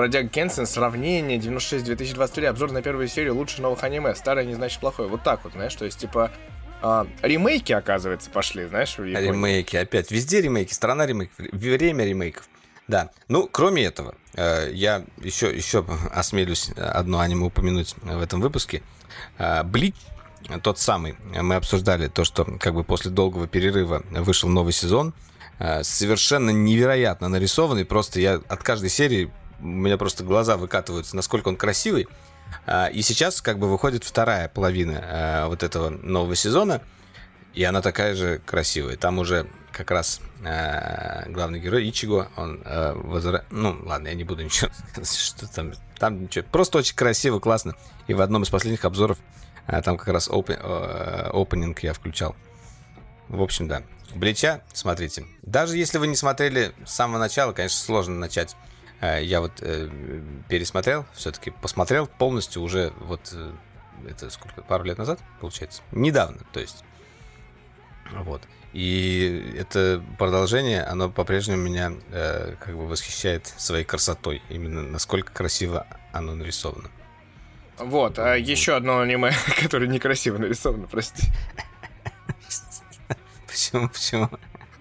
Бродяга 0.00 0.30
Кенсин, 0.30 0.64
сравнение, 0.64 1.36
96-2023, 1.36 2.46
обзор 2.46 2.72
на 2.72 2.80
первую 2.80 3.06
серию 3.06 3.34
лучше 3.34 3.60
новых 3.60 3.84
аниме. 3.84 4.14
Старое 4.14 4.46
не 4.46 4.54
значит 4.54 4.80
плохое. 4.80 5.10
Вот 5.10 5.22
так 5.22 5.44
вот, 5.44 5.52
знаешь, 5.52 5.74
то 5.74 5.84
есть, 5.84 5.98
типа, 5.98 6.32
а, 6.80 7.06
ремейки, 7.20 7.74
оказывается, 7.74 8.30
пошли, 8.30 8.64
знаешь, 8.64 8.96
в 8.96 9.04
Японии. 9.04 9.28
Ремейки 9.28 9.76
опять. 9.76 10.10
Везде 10.10 10.40
ремейки, 10.40 10.72
страна 10.72 11.04
ремейков, 11.04 11.36
время 11.52 12.06
ремейков. 12.06 12.48
Да. 12.88 13.10
Ну, 13.28 13.46
кроме 13.46 13.84
этого, 13.84 14.14
э, 14.36 14.70
я 14.72 15.04
еще, 15.22 15.54
еще 15.54 15.84
осмелюсь 16.14 16.70
одно 16.78 17.20
аниме 17.20 17.44
упомянуть 17.44 17.94
в 18.00 18.22
этом 18.22 18.40
выпуске. 18.40 18.82
Э, 19.36 19.64
Блич, 19.64 19.96
тот 20.62 20.78
самый, 20.78 21.16
мы 21.24 21.56
обсуждали 21.56 22.08
то, 22.08 22.24
что 22.24 22.46
как 22.58 22.72
бы 22.72 22.84
после 22.84 23.10
долгого 23.10 23.46
перерыва 23.46 24.02
вышел 24.12 24.48
новый 24.48 24.72
сезон. 24.72 25.12
Э, 25.58 25.82
Совершенно 25.82 26.48
невероятно 26.48 27.28
нарисованный. 27.28 27.84
Просто 27.84 28.18
я 28.18 28.40
от 28.48 28.62
каждой 28.62 28.88
серии 28.88 29.30
у 29.62 29.66
меня 29.66 29.96
просто 29.96 30.24
глаза 30.24 30.56
выкатываются, 30.56 31.16
насколько 31.16 31.48
он 31.48 31.56
красивый. 31.56 32.08
А, 32.66 32.86
И 32.88 33.02
сейчас 33.02 33.40
как 33.42 33.58
бы 33.58 33.70
выходит 33.70 34.04
вторая 34.04 34.48
половина 34.48 34.92
э, 35.02 35.46
вот 35.46 35.62
этого 35.62 35.88
нового 35.90 36.34
сезона, 36.34 36.80
и 37.54 37.62
она 37.64 37.80
такая 37.82 38.14
же 38.14 38.40
красивая. 38.44 38.96
Там 38.96 39.18
уже 39.18 39.46
как 39.72 39.90
раз 39.90 40.20
э, 40.44 41.30
главный 41.30 41.60
герой 41.60 41.88
Ичиго, 41.88 42.28
он 42.36 42.60
возра- 42.62 43.44
Ну, 43.50 43.78
ладно, 43.84 44.08
я 44.08 44.14
не 44.14 44.24
буду 44.24 44.42
ничего 44.42 44.70
сказать, 44.90 45.14
что 45.16 45.46
там. 45.52 45.72
Там 45.98 46.22
ничего. 46.22 46.44
Просто 46.50 46.78
очень 46.78 46.96
красиво, 46.96 47.40
классно. 47.40 47.74
И 48.06 48.14
в 48.14 48.20
одном 48.20 48.42
из 48.42 48.48
последних 48.48 48.84
обзоров 48.84 49.18
там 49.84 49.96
как 49.98 50.08
раз 50.08 50.28
опен- 50.28 50.58
опенинг 51.32 51.80
я 51.82 51.92
включал. 51.92 52.34
В 53.28 53.42
общем, 53.42 53.68
да. 53.68 53.82
Блича, 54.14 54.62
смотрите. 54.72 55.26
Даже 55.42 55.76
если 55.76 55.98
вы 55.98 56.06
не 56.08 56.16
смотрели 56.16 56.72
с 56.84 56.94
самого 56.94 57.18
начала, 57.18 57.52
конечно, 57.52 57.78
сложно 57.78 58.16
начать. 58.16 58.56
Э, 59.00 59.22
Я 59.22 59.40
вот 59.40 59.52
э, 59.60 59.88
пересмотрел, 60.48 61.06
все-таки 61.14 61.50
посмотрел 61.50 62.06
полностью 62.06 62.62
уже 62.62 62.92
вот 63.00 63.32
э, 63.32 63.52
это 64.08 64.30
сколько, 64.30 64.62
пару 64.62 64.84
лет 64.84 64.98
назад, 64.98 65.20
получается? 65.40 65.82
Недавно, 65.92 66.40
то 66.52 66.60
есть. 66.60 66.84
Вот. 68.12 68.42
И 68.72 69.54
это 69.58 70.02
продолжение, 70.18 70.82
оно 70.84 71.10
по-прежнему 71.10 71.62
меня 71.62 71.92
э, 72.10 72.54
как 72.60 72.76
бы 72.76 72.86
восхищает 72.86 73.46
своей 73.46 73.84
красотой. 73.84 74.42
Именно 74.48 74.82
насколько 74.82 75.32
красиво 75.32 75.86
оно 76.12 76.34
нарисовано. 76.34 76.90
Вот, 77.78 78.18
а 78.18 78.36
еще 78.36 78.76
одно 78.76 79.00
аниме, 79.00 79.32
которое 79.60 79.86
некрасиво 79.86 80.38
нарисовано, 80.38 80.86
прости. 80.86 81.26
Почему? 83.46 83.88
Почему? 83.88 84.30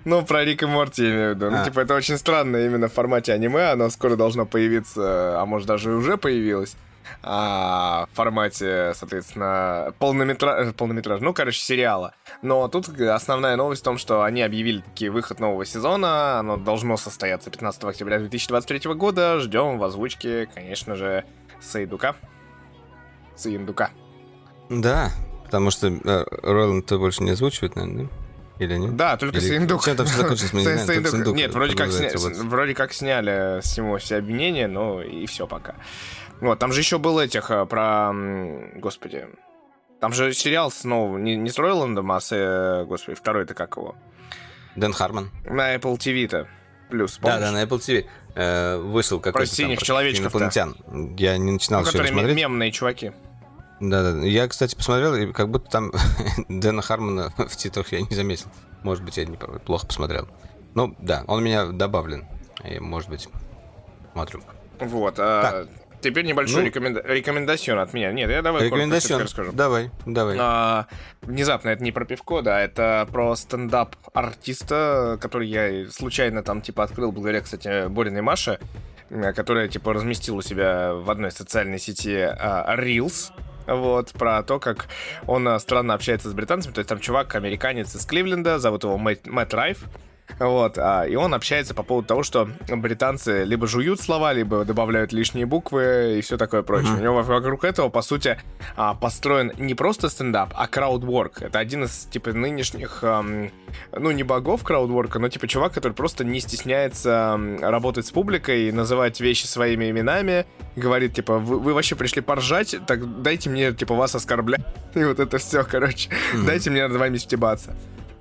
Ну, 0.09 0.25
про 0.25 0.43
Рик 0.43 0.63
и 0.63 0.65
Морти 0.65 1.03
я 1.03 1.11
имею 1.11 1.33
в 1.33 1.35
виду. 1.35 1.51
Ну, 1.51 1.57
А. 1.57 1.63
типа, 1.63 1.81
это 1.81 1.93
очень 1.93 2.17
странно 2.17 2.57
именно 2.57 2.87
в 2.87 2.93
формате 2.93 3.31
аниме. 3.31 3.69
Оно 3.69 3.91
скоро 3.91 4.15
должно 4.15 4.47
появиться, 4.47 5.39
а 5.39 5.45
может 5.45 5.67
даже 5.67 5.91
и 5.91 5.93
уже 5.93 6.17
появилось. 6.17 6.75
А, 7.21 8.07
в 8.11 8.15
формате, 8.15 8.93
соответственно, 8.95 9.93
полнометра... 9.99 10.73
полнометраж, 10.75 11.21
ну, 11.21 11.31
короче, 11.31 11.59
сериала. 11.59 12.15
Но 12.41 12.67
тут 12.69 12.89
основная 12.99 13.55
новость 13.55 13.81
в 13.81 13.85
том, 13.85 13.99
что 13.99 14.23
они 14.23 14.41
объявили 14.41 14.81
таки 14.81 15.09
выход 15.09 15.39
нового 15.39 15.63
сезона. 15.63 16.39
Оно 16.39 16.57
должно 16.57 16.97
состояться 16.97 17.51
15 17.51 17.83
октября 17.83 18.17
2023 18.17 18.93
года. 18.95 19.39
Ждем 19.39 19.77
в 19.77 19.83
озвучке, 19.83 20.47
конечно 20.47 20.95
же, 20.95 21.23
Сейдука. 21.61 22.15
Саиндука. 23.35 23.91
Да, 24.69 25.11
потому 25.45 25.69
что 25.69 25.87
э, 25.87 26.25
Роланд-то 26.41 26.97
больше 26.97 27.21
не 27.21 27.31
озвучивает, 27.31 27.75
наверное, 27.75 28.05
да? 28.05 28.09
Или 28.59 28.75
нет? 28.75 28.95
Да, 28.95 29.17
только 29.17 29.37
Или 29.37 29.47
Саиндук. 29.47 29.83
чем 29.85 29.95
там 29.95 30.05
всё 30.05 30.17
закончилось, 30.21 30.53
мы 30.53 30.59
не 30.59 30.65
знаем, 30.77 30.87
только 30.87 31.09
Саиндук 31.11 31.35
Нет, 31.35 31.53
вроде 31.53 31.75
как, 31.75 31.89
сня- 31.89 32.43
вроде 32.43 32.73
как 32.75 32.93
сняли 32.93 33.61
с 33.61 33.77
него 33.77 33.97
все 33.97 34.17
обвинения, 34.17 34.67
но 34.67 35.01
и 35.01 35.25
все 35.25 35.47
пока. 35.47 35.75
Вот, 36.41 36.59
там 36.59 36.71
же 36.71 36.81
еще 36.81 36.99
был 36.99 37.19
этих 37.19 37.51
а, 37.51 37.65
про... 37.65 38.11
Господи. 38.79 39.27
Там 39.99 40.13
же 40.13 40.33
сериал 40.33 40.71
снова, 40.71 41.17
не, 41.17 41.35
не 41.35 41.49
с 41.49 41.57
Ройландом, 41.57 42.11
а 42.11 42.19
с... 42.21 42.31
э, 42.31 42.85
Господи, 42.85 43.17
второй 43.17 43.43
это 43.43 43.53
как 43.53 43.75
его? 43.75 43.95
Дэн 44.75 44.93
Хармон. 44.93 45.29
На 45.45 45.75
Apple 45.75 45.97
TV-то. 45.97 46.47
Плюс, 46.89 47.17
Да, 47.17 47.31
помнишь? 47.31 47.39
да, 47.41 47.51
на 47.51 47.63
Apple 47.63 47.77
TV 47.79 48.05
э, 48.35 48.77
вышел 48.77 49.19
какой-то 49.19 49.45
там 49.49 49.55
синих 49.55 49.79
про 49.79 49.85
человечков-то. 49.85 50.37
инопланетян. 50.39 51.15
Я 51.17 51.37
не 51.37 51.51
начинал 51.51 51.81
Ну, 51.81 51.87
еще 51.87 52.05
смотреть. 52.07 52.35
мемные 52.37 52.71
чуваки. 52.71 53.11
Да, 53.79 54.13
да. 54.13 54.25
Я, 54.25 54.47
кстати, 54.47 54.75
посмотрел, 54.75 55.15
и 55.15 55.31
как 55.31 55.49
будто 55.49 55.69
там 55.69 55.91
Дэна 56.49 56.81
Хармона 56.81 57.31
в 57.37 57.55
титрах 57.55 57.91
я 57.91 58.01
не 58.01 58.15
заметил. 58.15 58.47
Может 58.83 59.03
быть, 59.03 59.17
я 59.17 59.25
не, 59.25 59.37
плохо 59.37 59.87
посмотрел. 59.87 60.27
Ну, 60.75 60.95
да, 60.99 61.23
он 61.27 61.39
у 61.39 61.41
меня 61.41 61.65
добавлен. 61.67 62.27
И, 62.63 62.79
может 62.79 63.09
быть, 63.09 63.27
смотрю. 64.13 64.41
Вот. 64.79 65.15
а, 65.19 65.67
Теперь 66.01 66.25
небольшой 66.25 66.61
Ну. 66.63 66.67
рекоменда- 66.69 67.03
рекомендацион 67.05 67.79
от 67.79 67.93
меня. 67.93 68.11
Нет, 68.13 68.29
я 68.29 68.41
давай 68.41 68.69
всё-таки 68.69 69.13
расскажу. 69.15 69.51
Давай, 69.51 69.91
давай. 70.05 70.37
А, 70.39 70.87
внезапно 71.21 71.69
это 71.69 71.83
не 71.83 71.91
про 71.91 72.05
пивко, 72.05 72.41
да, 72.41 72.61
это 72.61 73.05
про 73.11 73.35
стендап 73.35 73.95
артиста, 74.13 75.17
который 75.19 75.49
я 75.49 75.89
случайно 75.91 76.41
там 76.41 76.61
типа 76.61 76.83
открыл 76.83 77.11
благодаря, 77.11 77.41
кстати, 77.41 77.87
Бориной 77.89 78.21
Маше, 78.21 78.59
которая 79.35 79.67
типа 79.67 79.93
разместила 79.93 80.37
у 80.37 80.41
себя 80.41 80.93
в 80.93 81.09
одной 81.11 81.31
социальной 81.31 81.79
сети 81.79 82.15
а, 82.17 82.75
Reels. 82.77 83.31
Вот, 83.69 84.11
про 84.13 84.43
то, 84.43 84.59
как 84.59 84.87
он 85.27 85.47
а, 85.47 85.59
странно 85.59 85.93
общается 85.93 86.29
с 86.29 86.33
британцами. 86.33 86.73
То 86.73 86.79
есть 86.79 86.89
там 86.89 86.99
чувак, 86.99 87.35
американец 87.35 87.95
из 87.95 88.05
Кливленда, 88.05 88.59
зовут 88.59 88.83
его 88.83 88.97
Мэтт 88.97 89.53
Райф. 89.53 89.83
Вот, 90.39 90.77
а, 90.77 91.03
и 91.03 91.15
он 91.15 91.33
общается 91.33 91.73
по 91.73 91.83
поводу 91.83 92.07
того, 92.07 92.23
что 92.23 92.49
британцы 92.69 93.43
либо 93.43 93.67
жуют 93.67 93.99
слова, 93.99 94.31
либо 94.33 94.63
добавляют 94.63 95.11
лишние 95.11 95.45
буквы 95.45 96.17
и 96.17 96.21
все 96.21 96.37
такое 96.37 96.63
прочее. 96.63 96.93
У 96.93 97.01
него 97.01 97.21
вокруг 97.21 97.63
этого, 97.65 97.89
по 97.89 98.01
сути, 98.01 98.39
а, 98.75 98.93
построен 98.93 99.51
не 99.57 99.75
просто 99.75 100.09
стендап, 100.09 100.53
а 100.55 100.67
краудворк. 100.67 101.41
Это 101.41 101.59
один 101.59 101.83
из, 101.83 102.05
типа, 102.05 102.31
нынешних, 102.31 103.03
ам, 103.03 103.51
ну, 103.91 104.11
не 104.11 104.23
богов 104.23 104.63
краудворка, 104.63 105.19
но, 105.19 105.27
типа, 105.27 105.47
чувак, 105.47 105.73
который 105.73 105.93
просто 105.93 106.23
не 106.23 106.39
стесняется 106.39 107.39
работать 107.59 108.05
с 108.05 108.11
публикой, 108.11 108.71
называть 108.71 109.19
вещи 109.19 109.45
своими 109.45 109.89
именами, 109.89 110.45
говорит, 110.75 111.13
типа, 111.13 111.37
вы, 111.37 111.59
вы 111.59 111.73
вообще 111.73 111.95
пришли 111.95 112.21
поржать, 112.21 112.75
так 112.87 113.21
дайте 113.21 113.49
мне, 113.49 113.73
типа, 113.73 113.93
вас 113.93 114.15
оскорблять. 114.15 114.61
И 114.95 115.03
вот 115.03 115.19
это 115.19 115.37
все, 115.37 115.63
короче. 115.63 116.09
Дайте 116.45 116.69
мне 116.69 116.87
над 116.87 116.97
вами 116.97 117.17
стебаться. 117.17 117.75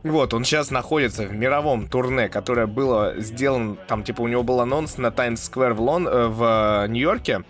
Вот, 0.04 0.32
он 0.32 0.44
сейчас 0.44 0.70
находится 0.70 1.24
в 1.24 1.34
мировом 1.34 1.88
турне, 1.88 2.28
которое 2.28 2.66
было 2.66 3.14
сделано, 3.18 3.76
там, 3.88 4.04
типа, 4.04 4.22
у 4.22 4.28
него 4.28 4.42
был 4.42 4.60
анонс 4.60 4.96
на 4.96 5.10
Таймс-сквер 5.10 5.74
в, 5.74 5.80
Лон, 5.80 6.06
э, 6.06 6.26
в 6.28 6.84
э, 6.84 6.88
Нью-Йорке, 6.88 7.42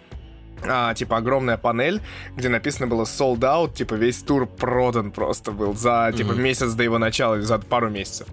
а, 0.67 0.95
типа, 0.95 1.19
огромная 1.19 1.59
панель, 1.59 2.01
где 2.37 2.49
написано 2.49 2.87
было 2.87 3.03
sold 3.03 3.41
out, 3.41 3.75
типа, 3.75 3.95
весь 3.95 4.23
тур 4.23 4.47
продан 4.47 5.13
просто 5.13 5.53
был 5.53 5.75
за, 5.75 6.13
типа, 6.17 6.33
месяц 6.33 6.73
до 6.73 6.83
его 6.83 6.99
начала, 6.99 7.41
за 7.41 7.59
пару 7.59 7.91
месяцев. 7.91 8.27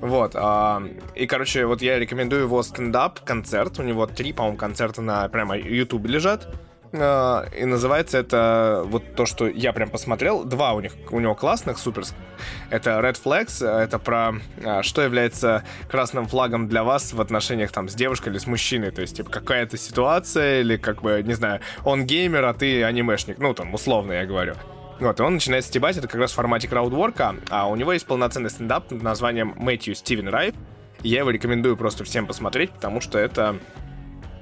Вот, 0.00 0.32
а, 0.34 0.82
и, 1.14 1.26
короче, 1.26 1.66
вот 1.66 1.82
я 1.82 1.98
рекомендую 1.98 2.42
его 2.42 2.62
стендап-концерт, 2.62 3.78
у 3.80 3.82
него 3.82 4.06
три, 4.06 4.32
по-моему, 4.32 4.56
концерта 4.56 5.02
на 5.02 5.28
прямо 5.28 5.58
YouTube 5.58 6.06
лежат, 6.06 6.48
и 6.92 7.64
называется 7.64 8.18
это 8.18 8.82
вот 8.86 9.14
то, 9.14 9.26
что 9.26 9.46
я 9.46 9.72
прям 9.72 9.90
посмотрел. 9.90 10.44
Два 10.44 10.72
у 10.72 10.80
них 10.80 10.92
у 11.10 11.20
него 11.20 11.34
классных, 11.34 11.78
суперских. 11.78 12.16
Это 12.70 12.90
Red 13.00 13.20
Flags, 13.22 13.66
это 13.66 13.98
про 13.98 14.34
э, 14.56 14.82
что 14.82 15.02
является 15.02 15.64
красным 15.90 16.26
флагом 16.26 16.68
для 16.68 16.84
вас 16.84 17.12
в 17.12 17.20
отношениях 17.20 17.72
там 17.72 17.88
с 17.88 17.94
девушкой 17.94 18.30
или 18.30 18.38
с 18.38 18.46
мужчиной. 18.46 18.90
То 18.90 19.02
есть, 19.02 19.16
типа, 19.16 19.30
какая-то 19.30 19.76
ситуация, 19.76 20.60
или 20.60 20.76
как 20.76 21.02
бы, 21.02 21.22
не 21.22 21.34
знаю, 21.34 21.60
он 21.84 22.06
геймер, 22.06 22.44
а 22.44 22.54
ты 22.54 22.82
анимешник. 22.84 23.38
Ну, 23.38 23.52
там, 23.54 23.74
условно 23.74 24.12
я 24.12 24.24
говорю. 24.24 24.54
Вот, 25.00 25.20
и 25.20 25.22
он 25.22 25.34
начинает 25.34 25.64
стебать, 25.64 25.96
это 25.96 26.08
как 26.08 26.20
раз 26.20 26.32
в 26.32 26.34
формате 26.34 26.66
краудворка, 26.66 27.36
а 27.50 27.68
у 27.68 27.76
него 27.76 27.92
есть 27.92 28.06
полноценный 28.06 28.50
стендап 28.50 28.88
под 28.88 29.02
названием 29.02 29.54
Мэтью 29.56 29.94
Стивен 29.94 30.28
Райф. 30.28 30.54
Я 31.02 31.20
его 31.20 31.30
рекомендую 31.30 31.76
просто 31.76 32.02
всем 32.02 32.26
посмотреть, 32.26 32.72
потому 32.72 33.00
что 33.00 33.18
это 33.18 33.58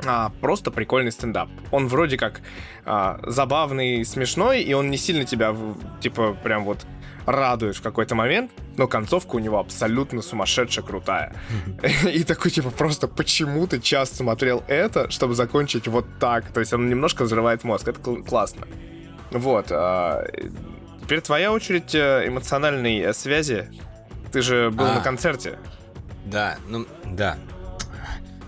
а, 0.04 0.30
просто 0.40 0.70
прикольный 0.70 1.12
стендап. 1.12 1.48
Он 1.70 1.88
вроде 1.88 2.16
как 2.16 2.40
а, 2.84 3.20
забавный, 3.24 4.04
смешной, 4.04 4.62
и 4.62 4.72
он 4.74 4.90
не 4.90 4.96
сильно 4.96 5.24
тебя, 5.24 5.54
типа, 6.00 6.36
прям 6.42 6.64
вот 6.64 6.86
радует 7.26 7.76
в 7.76 7.82
какой-то 7.82 8.14
момент, 8.14 8.52
но 8.76 8.86
концовка 8.86 9.36
у 9.36 9.38
него 9.38 9.58
абсолютно 9.58 10.22
сумасшедшая 10.22 10.84
крутая. 10.84 11.34
И 12.12 12.22
такой, 12.22 12.50
типа, 12.50 12.70
просто 12.70 13.08
почему 13.08 13.66
ты 13.66 13.80
час 13.80 14.12
смотрел 14.12 14.62
это, 14.68 15.10
чтобы 15.10 15.34
закончить 15.34 15.88
вот 15.88 16.06
так? 16.20 16.46
То 16.52 16.60
есть 16.60 16.72
он 16.72 16.88
немножко 16.88 17.24
взрывает 17.24 17.64
мозг. 17.64 17.88
Это 17.88 18.00
классно. 18.00 18.66
Вот. 19.32 19.66
А, 19.70 20.24
теперь 21.02 21.20
твоя 21.20 21.52
очередь 21.52 21.94
э, 21.94 22.28
эмоциональной 22.28 22.98
э, 23.00 23.12
связи. 23.12 23.68
Ты 24.30 24.42
же 24.42 24.70
был 24.70 24.86
на 24.86 25.00
концерте. 25.00 25.58
Да, 26.24 26.56
ну, 26.68 26.86
да. 27.04 27.38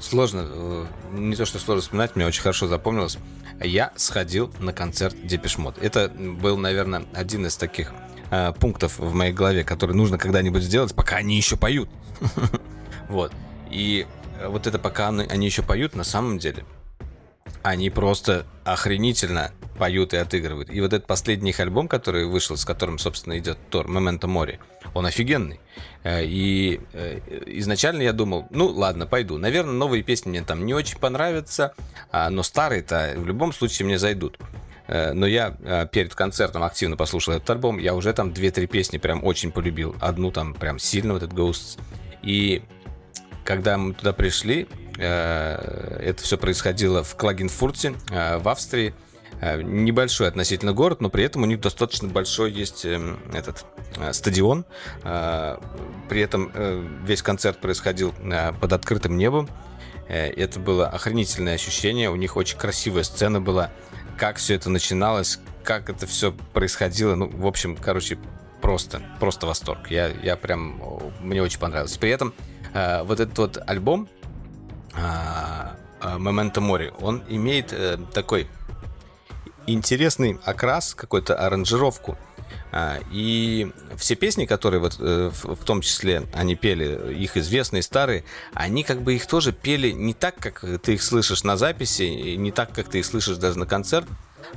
Сложно, 0.01 0.47
э, 0.49 0.87
не 1.13 1.35
то 1.35 1.45
что 1.45 1.59
сложно 1.59 1.83
вспоминать, 1.83 2.17
мне 2.17 2.27
очень 2.27 2.43
хорошо 2.43 2.69
запомнилось. 2.69 3.19
Я 3.61 3.93
сходил 3.97 4.53
на 4.61 4.73
концерт 4.73 5.17
Депешмот. 5.25 5.79
Это 5.79 6.09
был, 6.09 6.57
наверное, 6.57 7.05
один 7.15 7.47
из 7.47 7.57
таких 7.57 7.93
э, 8.31 8.53
пунктов 8.53 8.99
в 8.99 9.13
моей 9.13 9.33
голове, 9.33 9.65
который 9.65 9.97
нужно 9.97 10.19
когда-нибудь 10.19 10.63
сделать, 10.63 10.95
пока 10.95 11.17
они 11.17 11.37
еще 11.37 11.57
поют. 11.57 11.89
Вот. 13.09 13.33
И 13.71 14.07
э, 14.39 14.49
вот 14.49 14.67
это 14.67 14.79
пока 14.79 15.09
они 15.09 15.47
еще 15.47 15.63
поют, 15.63 15.97
на 15.97 16.05
самом 16.05 16.39
деле, 16.39 16.65
они 17.63 17.91
просто 17.91 18.47
охренительно 18.65 19.53
поют 19.79 20.13
и 20.13 20.17
отыгрывают. 20.17 20.71
И 20.71 20.81
вот 20.81 20.93
этот 20.93 21.07
последний 21.07 21.51
их 21.51 21.61
альбом, 21.61 21.89
который 21.89 22.27
вышел, 22.27 22.57
с 22.57 22.65
которым, 22.65 22.99
собственно, 22.99 23.39
идет 23.39 23.59
Тор, 23.71 23.87
Memento 23.87 24.23
Mori, 24.23 24.59
он 24.95 25.07
офигенный. 25.07 25.61
Э, 26.03 26.25
и 26.25 26.81
э, 26.93 27.21
изначально 27.47 28.03
я 28.03 28.13
думал, 28.13 28.47
ну 28.51 28.67
ладно, 28.67 29.07
пойду. 29.07 29.39
Наверное, 29.39 29.73
новые 29.73 30.03
песни 30.03 30.31
мне 30.31 30.43
там 30.43 30.67
не 30.67 30.75
очень 30.75 30.99
понравятся, 30.99 31.75
а, 32.11 32.29
но 32.31 32.43
старые-то 32.43 33.15
в 33.17 33.27
любом 33.27 33.53
случае 33.53 33.87
мне 33.87 33.99
зайдут. 33.99 34.39
Э, 34.87 35.13
но 35.13 35.27
я 35.27 35.51
перед 35.93 36.15
концертом 36.15 36.63
активно 36.63 36.97
послушал 36.97 37.35
этот 37.35 37.49
альбом, 37.51 37.79
я 37.79 37.95
уже 37.95 38.13
там 38.13 38.33
две-три 38.33 38.67
песни 38.67 38.99
прям 38.99 39.25
очень 39.25 39.53
полюбил. 39.53 39.97
Одну 40.01 40.31
там 40.31 40.55
прям 40.55 40.79
сильно, 40.79 41.15
вот 41.15 41.23
этот 41.23 41.39
Ghosts. 41.39 41.79
И 42.23 42.63
когда 43.45 43.79
мы 43.79 43.95
туда 43.95 44.13
пришли, 44.13 44.69
это 44.99 46.17
все 46.19 46.37
происходило 46.37 47.03
в 47.05 47.15
Клагенфурте, 47.17 47.95
в 48.11 48.49
Австрии. 48.49 48.95
Э, 49.41 49.63
небольшой 49.63 50.29
относительно 50.29 50.73
город, 50.73 51.01
но 51.01 51.11
при 51.11 51.25
этом 51.25 51.43
у 51.43 51.47
них 51.47 51.61
достаточно 51.61 52.09
большой 52.09 52.51
есть 52.51 52.85
эм, 52.85 53.21
этот 53.33 53.65
э, 53.97 54.13
стадион. 54.13 54.65
Э, 55.05 55.59
при 56.09 56.21
этом 56.21 56.51
весь 57.05 57.23
концерт 57.23 57.61
происходил 57.61 58.15
под 58.61 58.73
открытым 58.73 59.17
небом. 59.17 59.49
Это 60.09 60.59
было 60.59 60.89
охренительное 60.89 61.55
ощущение. 61.55 62.11
У 62.11 62.17
них 62.17 62.37
очень 62.39 62.57
красивая 62.57 63.03
сцена 63.03 63.43
была. 63.43 63.71
Как 64.17 64.39
все 64.39 64.55
это 64.55 64.71
начиналось, 64.71 65.39
как 65.63 65.91
это 65.91 66.07
все 66.07 66.33
происходило. 66.55 67.15
Ну, 67.15 67.29
в 67.29 67.47
общем, 67.47 67.77
короче, 67.77 68.19
просто, 68.63 69.03
просто 69.21 69.47
восторг. 69.47 69.91
Я, 69.91 70.09
я 70.09 70.37
прям, 70.37 70.81
мне 71.21 71.43
очень 71.43 71.59
понравилось. 71.59 71.99
При 71.99 72.09
этом 72.09 72.33
вот 72.73 73.21
этот 73.21 73.37
вот 73.37 73.59
альбом 73.67 74.09
Memento 74.93 76.61
Mori, 76.61 76.93
он 77.01 77.23
имеет 77.29 77.75
такой 78.13 78.49
интересный 79.67 80.39
окрас, 80.45 80.95
какую-то 80.95 81.35
аранжировку. 81.35 82.17
А, 82.71 82.99
и 83.11 83.71
все 83.97 84.15
песни, 84.15 84.45
которые 84.45 84.81
вот 84.81 84.97
э, 85.01 85.31
в 85.33 85.65
том 85.65 85.81
числе 85.81 86.25
они 86.35 86.55
пели, 86.55 87.15
их 87.15 87.37
известные, 87.37 87.83
старые, 87.83 88.25
они 88.53 88.83
как 88.83 89.03
бы 89.03 89.15
их 89.15 89.27
тоже 89.27 89.53
пели 89.53 89.91
не 89.91 90.13
так, 90.13 90.37
как 90.37 90.65
ты 90.83 90.95
их 90.95 91.03
слышишь 91.03 91.45
на 91.45 91.57
записи, 91.57 92.37
не 92.37 92.51
так, 92.51 92.73
как 92.73 92.89
ты 92.89 92.99
их 92.99 93.07
слышишь 93.07 93.39
даже 93.39 93.59
на 93.59 93.67
концерт, 93.67 94.07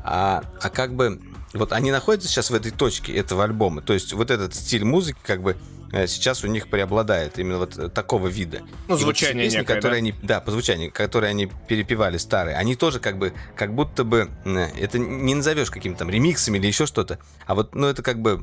а, 0.03 0.43
а 0.61 0.69
как 0.69 0.95
бы 0.95 1.22
вот 1.53 1.73
они 1.73 1.91
находятся 1.91 2.27
сейчас 2.30 2.49
в 2.49 2.55
этой 2.55 2.72
точке 2.72 3.13
этого 3.13 3.43
альбома. 3.43 3.81
То 3.81 3.93
есть 3.93 4.13
вот 4.13 4.31
этот 4.31 4.55
стиль 4.55 4.85
музыки 4.85 5.19
как 5.23 5.41
бы 5.41 5.57
Э, 5.91 6.07
сейчас 6.07 6.43
у 6.43 6.47
них 6.47 6.69
преобладает 6.69 7.38
именно 7.38 7.57
вот 7.57 7.77
э, 7.77 7.89
такого 7.89 8.27
вида. 8.27 8.61
Ну, 8.88 8.95
звучание 8.95 9.35
вот 9.35 9.47
песни, 9.47 9.57
некое, 9.57 9.76
которые 9.76 9.91
да? 9.91 9.97
они, 9.97 10.15
да, 10.22 10.39
по 10.39 10.51
звучанию, 10.51 10.91
которые 10.91 11.31
они 11.31 11.51
перепевали 11.68 12.18
старые, 12.18 12.55
они 12.55 12.76
тоже 12.76 12.99
как 12.99 13.18
бы, 13.18 13.34
как 13.55 13.76
будто 13.76 14.03
бы, 14.03 14.30
это 14.45 14.99
не 14.99 15.35
назовешь 15.35 15.69
каким-то 15.69 15.99
там 15.99 16.09
ремиксами 16.09 16.57
или 16.57 16.68
еще 16.68 16.85
что-то, 16.85 17.19
а 17.45 17.55
вот, 17.55 17.76
ну, 17.76 17.88
это 17.88 18.03
как 18.03 18.22
бы 18.22 18.39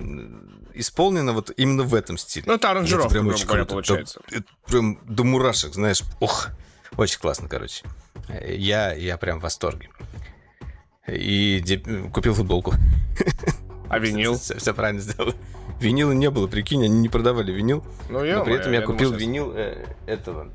исполнено 0.75 1.33
вот 1.33 1.51
именно 1.57 1.85
в 1.85 1.95
этом 1.95 2.19
стиле. 2.19 2.45
Ну, 2.47 2.55
это 2.55 2.71
аранжировка, 2.71 3.11
прям 3.11 3.29
очень 3.29 3.47
круто. 3.47 3.65
получается. 3.65 4.21
Это, 4.29 4.39
это 4.39 4.47
прям 4.67 4.99
до 5.05 5.25
мурашек, 5.25 5.73
знаешь, 5.73 6.03
ох, 6.21 6.49
очень 6.97 7.19
классно, 7.19 7.49
короче. 7.49 7.85
Э, 8.29 8.55
я, 8.55 8.93
я 8.93 9.17
прям 9.17 9.39
в 9.41 9.43
восторге. 9.43 9.89
И 11.09 11.63
купил 12.13 12.35
футболку. 12.35 12.75
А 13.89 13.99
винил? 13.99 14.37
Все, 14.37 14.57
все 14.59 14.75
правильно 14.75 15.01
сделал. 15.01 15.35
Винила 15.81 16.13
не 16.13 16.29
было, 16.31 16.49
прикинь, 16.49 16.85
они 16.85 16.99
не 16.99 17.09
продавали 17.09 17.53
винил. 17.53 17.85
Ну, 18.09 18.25
я, 18.25 18.39
но 18.39 18.45
при 18.45 18.55
этом 18.55 18.73
я, 18.73 18.81
я 18.81 18.85
купил 18.85 19.11
думаю, 19.11 19.21
винил 19.21 19.53
э, 19.55 19.87
этого. 20.07 20.49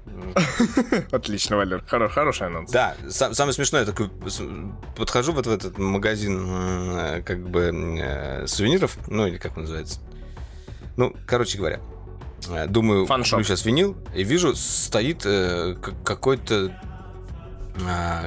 Отлично, 1.12 1.56
Валер. 1.56 1.82
Хоро, 1.88 2.10
хороший 2.10 2.48
анонс. 2.48 2.70
Да, 2.72 2.96
сам, 3.10 3.34
самое 3.34 3.54
смешное, 3.54 3.82
я 3.82 3.86
такой 3.86 4.10
подхожу 4.98 5.32
вот 5.32 5.48
в 5.48 5.50
этот 5.50 5.78
магазин 5.78 6.46
э, 6.50 7.22
как 7.26 7.48
бы 7.48 7.72
э, 7.72 8.48
сувениров, 8.48 8.98
ну 9.08 9.26
или 9.26 9.38
как 9.38 9.56
он 9.56 9.64
называется. 9.64 10.02
Ну, 10.98 11.16
короче 11.26 11.58
говоря, 11.58 11.80
э, 12.50 12.68
думаю, 12.68 13.08
куплю 13.08 13.24
сейчас 13.44 13.66
винил, 13.66 13.96
и 14.14 14.24
вижу, 14.24 14.56
стоит 14.56 15.26
э, 15.26 15.76
какой-то 16.04 16.78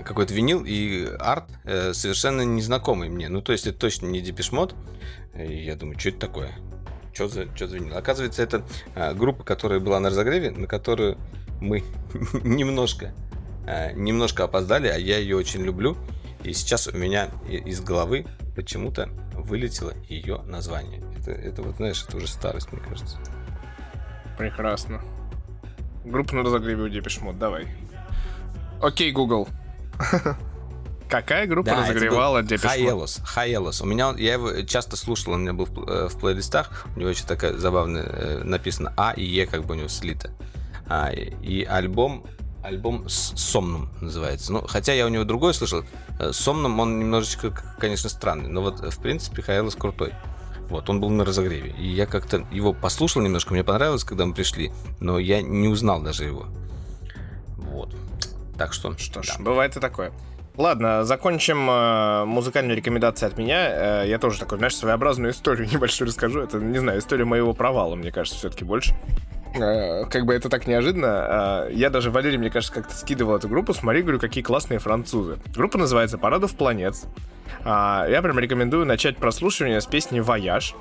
какой-то 0.05 0.35
винил 0.35 0.65
и 0.67 1.07
арт 1.21 1.45
э, 1.65 1.93
совершенно 1.93 2.43
незнакомый 2.43 3.09
мне. 3.09 3.29
Ну, 3.29 3.43
то 3.43 3.53
есть 3.53 3.67
это 3.67 3.79
точно 3.79 4.07
не 4.07 4.21
Депешмот. 4.21 4.75
И 5.39 5.65
я 5.65 5.77
думаю, 5.77 5.99
что 5.99 6.09
это 6.09 6.19
такое? 6.19 6.51
что 7.17 7.29
за, 7.29 7.57
что 7.57 7.67
за 7.67 7.79
винил. 7.79 7.97
Оказывается, 7.97 8.43
это 8.43 8.63
а, 8.95 9.15
группа, 9.15 9.43
которая 9.43 9.81
была 9.81 9.99
на 10.01 10.11
разогреве, 10.11 10.51
на 10.51 10.67
которую 10.67 11.17
мы 11.61 11.83
немножко, 12.45 13.15
а, 13.67 13.93
немножко 13.93 14.45
опоздали, 14.45 14.89
а 14.89 14.99
я 14.99 15.17
ее 15.17 15.37
очень 15.37 15.63
люблю. 15.63 15.97
И 16.45 16.53
сейчас 16.53 16.87
у 16.87 16.97
меня 16.97 17.31
из 17.49 17.81
головы 17.81 18.27
почему-то 18.55 19.09
вылетело 19.33 19.95
ее 20.09 20.43
название. 20.43 21.03
Это, 21.19 21.33
это 21.33 21.63
вот, 21.63 21.77
знаешь, 21.77 22.05
это 22.07 22.19
уже 22.19 22.29
старость, 22.29 22.71
мне 22.71 22.83
кажется. 22.83 23.19
Прекрасно. 24.37 25.01
Группа 26.05 26.35
на 26.37 26.43
разогреве 26.43 26.83
у 26.83 26.89
Depeche 26.89 27.18
Mode, 27.18 27.39
давай. 27.39 27.67
Okay, 28.81 29.13
Google. 29.13 29.49
Какая 31.09 31.47
группа 31.47 31.71
да, 31.71 31.83
разогревала 31.83 32.43
Depeche 32.43 32.69
HÆLOS. 32.69 33.21
HÆLOS. 33.25 33.81
У 33.81 33.87
меня, 33.87 34.15
я 34.19 34.35
его 34.35 34.63
часто 34.63 34.97
слушал, 34.97 35.35
он 35.35 35.41
у 35.41 35.43
меня 35.43 35.53
был 35.53 35.67
в, 35.67 35.89
э, 35.89 36.09
в 36.09 36.19
плейлистах. 36.19 36.87
У 36.97 37.01
него 37.01 37.11
еще 37.11 37.25
такая 37.25 37.57
забавная 37.57 38.03
э, 38.03 38.43
написано 38.43 38.93
А 38.97 39.13
и 39.13 39.23
Е, 39.23 39.47
как 39.47 39.65
бы 39.65 39.75
у 39.75 39.77
него 39.77 39.89
слито. 39.89 40.33
А, 40.89 41.11
и 41.13 41.65
альбом 41.65 42.25
альбом 42.63 43.09
с 43.09 43.33
Сомном 43.37 43.91
называется. 44.01 44.53
Ну, 44.53 44.67
хотя 44.67 44.93
я 44.93 45.07
у 45.07 45.09
него 45.09 45.23
другой 45.23 45.55
слышал. 45.55 45.85
Э, 46.19 46.33
Сомном 46.33 46.81
он 46.81 46.99
немножечко, 46.99 47.53
конечно, 47.79 48.09
странный. 48.09 48.49
Но 48.49 48.61
вот, 48.61 48.81
в 48.81 49.01
принципе, 49.01 49.43
Хайелос 49.43 49.77
крутой. 49.77 50.13
Вот, 50.69 50.91
он 50.91 51.01
был 51.01 51.11
на 51.11 51.25
разогреве. 51.25 51.75
И 51.79 51.87
я 51.87 52.07
как-то 52.07 52.45
его 52.51 52.73
послушал 52.73 53.23
немножко, 53.23 53.53
мне 53.53 53.63
понравилось, 53.63 54.03
когда 54.03 54.27
мы 54.27 54.35
пришли, 54.35 54.73
но 54.99 55.21
я 55.21 55.41
не 55.41 55.69
узнал 55.69 56.03
даже 56.03 56.25
его. 56.25 56.47
Вот. 57.57 57.95
Так 58.59 58.73
что... 58.73 58.97
Что 58.97 59.23
ж, 59.23 59.29
да. 59.39 59.45
бывает 59.45 59.77
и 59.77 59.81
такое. 59.81 60.13
Ладно, 60.57 61.05
закончим 61.05 61.69
э, 61.69 62.25
музыкальную 62.25 62.77
рекомендацию 62.77 63.29
от 63.29 63.37
меня. 63.37 64.03
Э, 64.03 64.09
я 64.09 64.19
тоже 64.19 64.41
такой, 64.41 64.57
знаешь, 64.57 64.75
своеобразную 64.75 65.33
историю 65.33 65.69
небольшую 65.73 66.09
расскажу. 66.09 66.41
Это, 66.41 66.59
не 66.59 66.79
знаю, 66.79 66.99
история 66.99 67.25
моего 67.25 67.53
провала, 67.53 67.95
мне 67.95 68.11
кажется, 68.11 68.39
все-таки 68.39 68.65
больше. 68.65 68.95
Э, 69.55 70.05
как 70.07 70.25
бы 70.25 70.35
это 70.35 70.49
так 70.49 70.67
неожиданно. 70.67 71.67
Э, 71.69 71.73
я 71.73 71.91
даже 71.91 72.11
Валерий, 72.11 72.39
мне 72.39 72.51
кажется, 72.51 72.75
как-то 72.75 72.95
скидывал 72.95 73.37
эту 73.37 73.49
группу. 73.49 73.75
Смотри, 73.75 74.03
говорю, 74.03 74.19
какие 74.19 74.43
классные 74.43 74.79
французы. 74.79 75.39
Группа 75.55 75.77
называется 75.79 76.17
«Parade 76.17 76.49
of 76.49 76.57
Planets». 76.57 76.95
Э, 77.61 78.07
я 78.09 78.21
прям 78.23 78.39
рекомендую 78.39 78.87
начать 78.87 79.19
прослушивание 79.19 79.81
с 79.81 79.87
песни 79.87 80.21
«Voyage». 80.21 80.75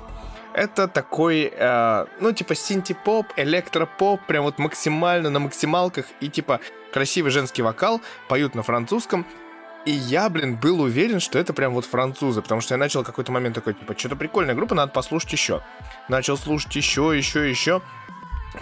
Это 0.56 0.88
такой, 0.88 1.52
э, 1.54 2.06
ну, 2.18 2.32
типа 2.32 2.54
синти-поп, 2.54 3.26
электропоп, 3.36 4.22
прям 4.26 4.44
вот 4.44 4.58
максимально 4.58 5.28
на 5.28 5.38
максималках 5.38 6.06
и, 6.20 6.30
типа, 6.30 6.60
красивый 6.94 7.30
женский 7.30 7.60
вокал, 7.60 8.00
поют 8.26 8.54
на 8.54 8.62
французском. 8.62 9.26
И 9.84 9.90
я, 9.90 10.30
блин, 10.30 10.56
был 10.56 10.80
уверен, 10.80 11.20
что 11.20 11.38
это 11.38 11.52
прям 11.52 11.74
вот 11.74 11.84
французы, 11.84 12.40
потому 12.40 12.62
что 12.62 12.72
я 12.72 12.78
начал 12.78 13.04
какой-то 13.04 13.32
момент 13.32 13.54
такой, 13.54 13.74
типа, 13.74 13.94
что-то 13.98 14.16
прикольная 14.16 14.54
группа, 14.54 14.74
надо 14.74 14.92
послушать 14.92 15.34
еще. 15.34 15.60
Начал 16.08 16.38
слушать 16.38 16.74
еще, 16.74 17.12
еще, 17.14 17.50
еще. 17.50 17.82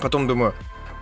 Потом 0.03 0.27
думаю, 0.27 0.53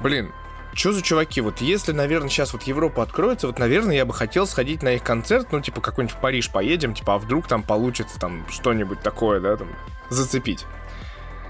блин, 0.02 0.30
что 0.74 0.92
за 0.92 1.00
чуваки? 1.00 1.40
Вот 1.40 1.62
если, 1.62 1.92
наверное, 1.92 2.28
сейчас 2.28 2.52
вот 2.52 2.64
Европа 2.64 3.02
откроется, 3.02 3.46
вот, 3.46 3.58
наверное, 3.58 3.96
я 3.96 4.04
бы 4.04 4.12
хотел 4.12 4.46
сходить 4.46 4.82
на 4.82 4.90
их 4.90 5.02
концерт, 5.02 5.52
ну, 5.52 5.62
типа, 5.62 5.80
какой-нибудь 5.80 6.14
в 6.14 6.20
Париж 6.20 6.50
поедем, 6.50 6.92
типа, 6.92 7.14
а 7.14 7.18
вдруг 7.18 7.48
там 7.48 7.62
получится 7.62 8.20
там 8.20 8.44
что-нибудь 8.50 9.00
такое, 9.00 9.40
да, 9.40 9.56
там, 9.56 9.68
зацепить. 10.10 10.66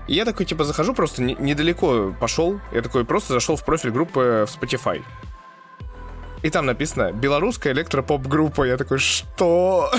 И 0.08 0.14
я 0.14 0.24
такой, 0.24 0.46
типа, 0.46 0.64
захожу 0.64 0.94
просто 0.94 1.22
не- 1.22 1.36
недалеко 1.38 2.14
пошел, 2.18 2.60
я 2.72 2.82
такой 2.82 3.04
просто 3.04 3.32
зашел 3.32 3.56
в 3.56 3.64
профиль 3.64 3.90
группы 3.90 4.46
в 4.48 4.60
Spotify. 4.62 5.02
И 6.42 6.50
там 6.50 6.66
написано 6.66 7.12
«Белорусская 7.12 7.72
электропоп-группа». 7.72 8.64
Я 8.64 8.76
такой, 8.76 8.98
что? 8.98 9.90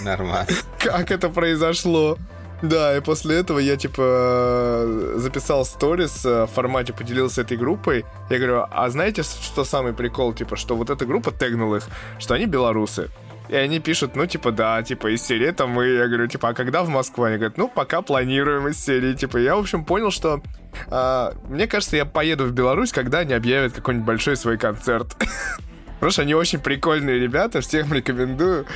Нормально. 0.00 0.48
как 0.78 1.10
это 1.10 1.28
произошло. 1.28 2.16
Да, 2.62 2.96
и 2.96 3.00
после 3.00 3.38
этого 3.38 3.58
я, 3.58 3.76
типа, 3.76 5.12
записал 5.16 5.64
сторис 5.64 6.24
э, 6.24 6.44
в 6.44 6.46
формате, 6.46 6.92
поделился 6.92 7.40
этой 7.42 7.56
группой. 7.56 8.04
Я 8.30 8.38
говорю, 8.38 8.66
а 8.70 8.88
знаете, 8.88 9.24
что 9.24 9.64
самый 9.64 9.92
прикол, 9.92 10.32
типа, 10.32 10.56
что 10.56 10.76
вот 10.76 10.88
эта 10.88 11.04
группа 11.04 11.32
тегнул 11.32 11.74
их, 11.74 11.88
что 12.20 12.34
они 12.34 12.46
белорусы. 12.46 13.10
И 13.48 13.56
они 13.56 13.80
пишут, 13.80 14.16
ну, 14.16 14.26
типа, 14.26 14.52
да, 14.52 14.82
типа, 14.82 15.14
из 15.14 15.22
серии 15.22 15.48
это 15.48 15.66
мы. 15.66 15.86
Я 15.86 16.06
говорю, 16.06 16.26
типа, 16.26 16.50
а 16.50 16.54
когда 16.54 16.82
в 16.82 16.88
Москву? 16.88 17.24
Они 17.24 17.36
говорят, 17.36 17.58
ну, 17.58 17.68
пока 17.68 18.02
планируем 18.02 18.68
из 18.68 18.82
серии. 18.82 19.14
Типа, 19.14 19.36
я, 19.36 19.56
в 19.56 19.60
общем, 19.60 19.84
понял, 19.84 20.10
что... 20.10 20.42
а, 20.88 21.34
мне 21.48 21.66
кажется, 21.66 21.96
я 21.96 22.04
поеду 22.04 22.44
в 22.44 22.52
Беларусь, 22.52 22.92
когда 22.92 23.20
они 23.20 23.34
объявят 23.34 23.72
какой-нибудь 23.72 24.06
большой 24.06 24.36
свой 24.36 24.58
концерт. 24.58 25.16
Потому 25.94 26.12
что 26.12 26.22
они 26.22 26.34
очень 26.34 26.58
прикольные 26.58 27.18
ребята, 27.18 27.60
всем 27.60 27.92
рекомендую. 27.92 28.66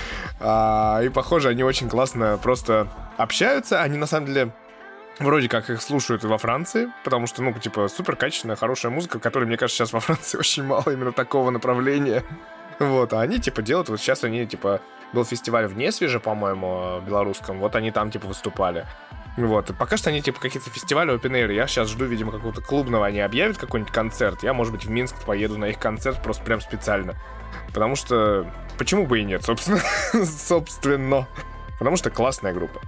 А, 0.40 1.00
и, 1.02 1.08
похоже, 1.08 1.48
они 1.48 1.64
очень 1.64 1.88
классно 1.88 2.38
просто 2.42 2.88
общаются. 3.16 3.82
Они, 3.82 3.96
на 3.96 4.06
самом 4.06 4.26
деле, 4.26 4.52
вроде 5.18 5.48
как 5.48 5.70
их 5.70 5.82
слушают 5.82 6.24
во 6.24 6.38
Франции, 6.38 6.88
потому 7.04 7.26
что, 7.26 7.42
ну, 7.42 7.52
типа, 7.52 7.88
супер 7.88 8.16
качественная, 8.16 8.56
хорошая 8.56 8.92
музыка, 8.92 9.18
которой, 9.18 9.44
мне 9.44 9.56
кажется, 9.56 9.78
сейчас 9.78 9.92
во 9.92 10.00
Франции 10.00 10.38
очень 10.38 10.64
мало 10.64 10.84
именно 10.86 11.12
такого 11.12 11.50
направления. 11.50 12.22
Вот, 12.78 13.12
а 13.12 13.20
они, 13.20 13.38
типа, 13.38 13.62
делают, 13.62 13.88
вот 13.88 14.00
сейчас 14.00 14.24
они, 14.24 14.46
типа, 14.46 14.80
был 15.12 15.24
фестиваль 15.24 15.66
в 15.66 15.76
Несвеже, 15.76 16.20
по-моему, 16.20 17.00
белорусском, 17.06 17.58
вот 17.58 17.74
они 17.74 17.90
там, 17.90 18.10
типа, 18.10 18.26
выступали. 18.26 18.86
Вот, 19.36 19.70
пока 19.78 19.96
что 19.96 20.10
они, 20.10 20.22
типа, 20.22 20.40
какие-то 20.40 20.70
фестивали 20.70 21.14
open 21.14 21.32
air. 21.32 21.52
Я 21.52 21.66
сейчас 21.66 21.90
жду, 21.90 22.06
видимо, 22.06 22.32
какого-то 22.32 22.62
клубного, 22.62 23.06
они 23.06 23.20
объявят 23.20 23.58
какой-нибудь 23.58 23.92
концерт. 23.92 24.42
Я, 24.42 24.54
может 24.54 24.72
быть, 24.72 24.86
в 24.86 24.90
Минск 24.90 25.16
поеду 25.26 25.58
на 25.58 25.66
их 25.66 25.78
концерт 25.78 26.22
просто 26.22 26.42
прям 26.42 26.60
специально. 26.60 27.14
Потому 27.68 27.96
что... 27.96 28.50
Почему 28.78 29.06
бы 29.06 29.20
и 29.20 29.24
нет, 29.24 29.44
собственно? 29.44 29.80
Собственно. 30.24 31.28
Потому 31.78 31.96
что 31.96 32.10
классная 32.10 32.54
группа. 32.54 32.80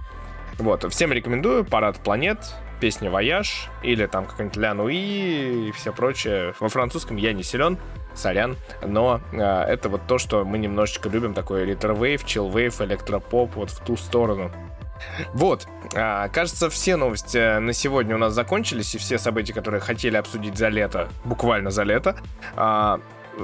Вот, 0.57 0.91
всем 0.91 1.13
рекомендую 1.13 1.65
«Парад 1.65 1.97
планет», 1.97 2.39
песня 2.81 3.09
«Вояж» 3.09 3.69
или 3.83 4.05
там 4.07 4.25
какой-нибудь 4.25 4.57
«La 4.57 4.73
Nuit» 4.73 5.69
и 5.69 5.71
все 5.71 5.93
прочее. 5.93 6.53
Во 6.59 6.69
французском 6.69 7.15
я 7.17 7.33
не 7.33 7.43
силен, 7.43 7.77
сорян, 8.19 8.57
но 8.85 9.21
э, 9.31 9.37
это 9.37 9.89
вот 9.89 10.01
то, 10.07 10.17
что 10.17 10.45
мы 10.45 10.57
немножечко 10.57 11.09
любим, 11.09 11.33
такой 11.33 11.63
retrowave, 11.65 12.25
chillwave, 12.25 12.81
электропоп, 12.81 13.55
вот 13.55 13.71
в 13.71 13.79
ту 13.83 13.97
сторону. 13.97 14.51
Вот, 15.33 15.65
а, 15.95 16.27
кажется, 16.29 16.69
все 16.69 16.95
новости 16.97 17.59
на 17.59 17.73
сегодня 17.73 18.15
у 18.15 18.17
нас 18.17 18.33
закончились, 18.33 18.95
и 18.95 18.97
все 18.97 19.17
события, 19.17 19.53
которые 19.53 19.81
хотели 19.81 20.17
обсудить 20.17 20.57
за 20.57 20.67
лето, 20.67 21.09
буквально 21.23 21.71
за 21.71 21.83
лето. 21.83 22.17
А, 22.55 22.99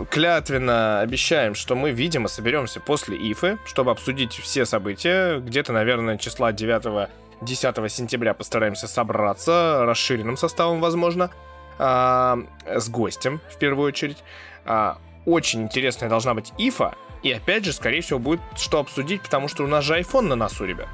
клятвенно 0.10 1.00
обещаем, 1.00 1.56
что 1.56 1.76
мы, 1.76 1.92
видимо, 1.92 2.28
соберемся 2.28 2.80
после 2.80 3.18
ИФы, 3.32 3.58
чтобы 3.66 3.92
обсудить 3.92 4.34
все 4.34 4.66
события. 4.66 5.40
Где-то, 5.40 5.74
наверное, 5.74 6.18
числа 6.18 6.52
9 6.52 7.10
10 7.42 7.92
сентября 7.92 8.34
постараемся 8.34 8.88
собраться, 8.88 9.84
расширенным 9.86 10.38
составом, 10.38 10.80
возможно, 10.82 11.32
а, 11.78 12.40
с 12.66 12.90
гостем, 12.90 13.42
в 13.50 13.58
первую 13.58 13.88
очередь. 13.88 14.24
А, 14.66 14.98
очень 15.26 15.64
интересная 15.64 16.10
должна 16.10 16.34
быть 16.34 16.54
ИФа, 16.58 16.94
и 17.24 17.32
опять 17.32 17.66
же, 17.66 17.74
скорее 17.74 18.02
всего, 18.02 18.20
будет 18.20 18.42
что 18.56 18.80
обсудить, 18.80 19.22
потому 19.22 19.48
что 19.48 19.64
у 19.64 19.68
нас 19.68 19.84
же 19.84 20.00
iPhone 20.00 20.22
на 20.28 20.36
носу, 20.36 20.66
ребят. 20.66 20.88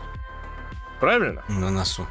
Правильно? 1.00 1.44
На 1.50 1.70
носу. 1.70 2.06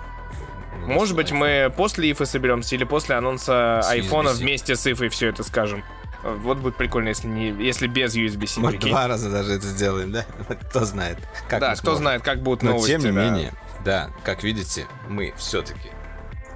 На 0.83 0.87
Может 0.95 1.01
носу 1.01 1.15
быть, 1.17 1.31
iPhone. 1.33 1.35
мы 1.69 1.73
после 1.77 2.11
ифы 2.11 2.27
соберемся 2.27 2.75
или 2.75 2.85
после 2.85 3.15
анонса 3.17 3.81
С 3.83 3.89
айфона 3.91 4.31
USB-C. 4.31 4.43
вместе 4.43 4.77
с 4.77 4.87
ифой 4.91 5.09
все 5.09 5.29
это 5.29 5.43
скажем. 5.43 5.83
Вот 6.23 6.59
будет 6.59 6.77
прикольно, 6.77 7.09
если, 7.09 7.29
не, 7.29 7.49
если 7.65 7.87
без 7.87 8.15
USB-C. 8.15 8.61
Мы 8.61 8.71
прикинь. 8.73 8.91
два 8.91 9.07
раза 9.09 9.31
даже 9.31 9.55
это 9.55 9.67
сделаем, 9.67 10.13
да? 10.13 10.27
Кто 10.69 10.85
знает. 10.85 11.19
Как 11.49 11.61
да, 11.61 11.73
кто 11.73 11.83
сможем. 11.83 11.99
знает, 12.03 12.23
как 12.23 12.43
будут 12.43 12.63
Но 12.63 12.71
новости. 12.73 12.91
тем 12.91 13.01
не 13.03 13.13
да. 13.13 13.25
менее, 13.25 13.53
да, 13.85 14.11
как 14.23 14.43
видите, 14.43 14.87
мы 15.09 15.33
все-таки 15.39 15.91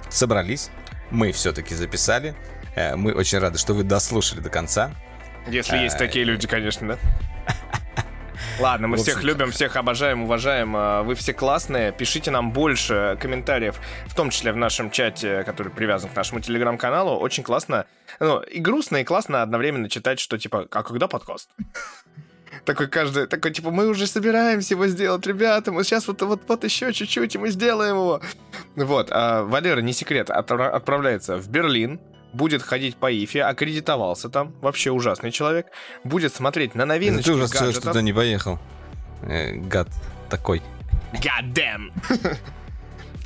собрались, 0.09 0.69
мы 1.11 1.31
все-таки 1.31 1.75
записали. 1.75 2.35
Э, 2.75 2.95
Мы 2.95 3.13
очень 3.13 3.39
рады, 3.39 3.57
что 3.57 3.73
вы 3.73 3.83
дослушали 3.83 4.39
до 4.41 4.49
конца. 4.49 4.91
Если 5.47 5.77
есть 5.77 5.95
А, 5.95 5.99
такие 5.99 6.25
люди, 6.25 6.47
конечно, 6.47 6.87
да. 6.87 6.97
Ладно, 8.59 8.87
мы 8.87 8.97
всех 8.97 9.21
любим, 9.23 9.51
всех 9.51 9.75
обожаем, 9.75 10.23
уважаем. 10.23 10.73
а, 10.75 11.03
Вы 11.03 11.15
все 11.15 11.33
классные. 11.33 11.91
Пишите 11.91 12.31
нам 12.31 12.51
больше 12.51 13.17
комментариев, 13.21 13.79
в 14.07 14.15
том 14.15 14.29
числе 14.29 14.51
в 14.53 14.57
нашем 14.57 14.91
чате, 14.91 15.43
который 15.43 15.71
привязан 15.71 16.09
к 16.09 16.15
нашему 16.15 16.39
телеграм-каналу. 16.39 17.17
Очень 17.19 17.43
классно. 17.43 17.85
Ну, 18.19 18.39
и 18.41 18.59
грустно, 18.59 18.97
и 18.97 19.03
классно 19.03 19.41
одновременно 19.41 19.89
читать, 19.89 20.19
что 20.19 20.37
типа, 20.37 20.67
а 20.71 20.83
когда 20.83 21.07
подкаст? 21.07 21.49
Такой 22.65 22.87
каждый, 22.87 23.27
такой, 23.27 23.51
типа, 23.51 23.69
мы 23.69 23.87
уже 23.87 24.07
собираемся 24.07 24.73
его 24.73 24.87
сделать, 24.87 25.25
ребята, 25.27 25.71
мы 25.71 25.83
сейчас 25.83 26.07
вот, 26.07 26.21
вот, 26.23 26.41
вот 26.47 26.63
еще 26.63 26.91
чуть-чуть, 26.93 27.35
и 27.35 27.37
мы 27.37 27.49
сделаем 27.49 27.95
его. 27.95 28.21
Вот, 28.75 29.09
а 29.11 29.43
Валера, 29.43 29.81
не 29.81 29.93
секрет, 29.93 30.29
отра- 30.29 30.69
отправляется 30.69 31.37
в 31.37 31.47
Берлин, 31.47 31.99
будет 32.33 32.63
ходить 32.63 32.95
по 32.95 33.11
ИФе, 33.11 33.43
аккредитовался 33.43 34.29
там, 34.29 34.53
вообще 34.61 34.89
ужасный 34.89 35.31
человек, 35.31 35.67
будет 36.03 36.33
смотреть 36.33 36.75
на 36.75 36.85
новиночки 36.85 37.29
ты 37.29 37.33
уже 37.33 37.47
сказал, 37.47 37.71
что 37.71 37.81
туда 37.81 38.01
не 38.01 38.13
поехал. 38.13 38.59
Э, 39.21 39.53
Гад 39.53 39.87
такой. 40.29 40.61
God 41.13 41.53
damn. 41.53 42.37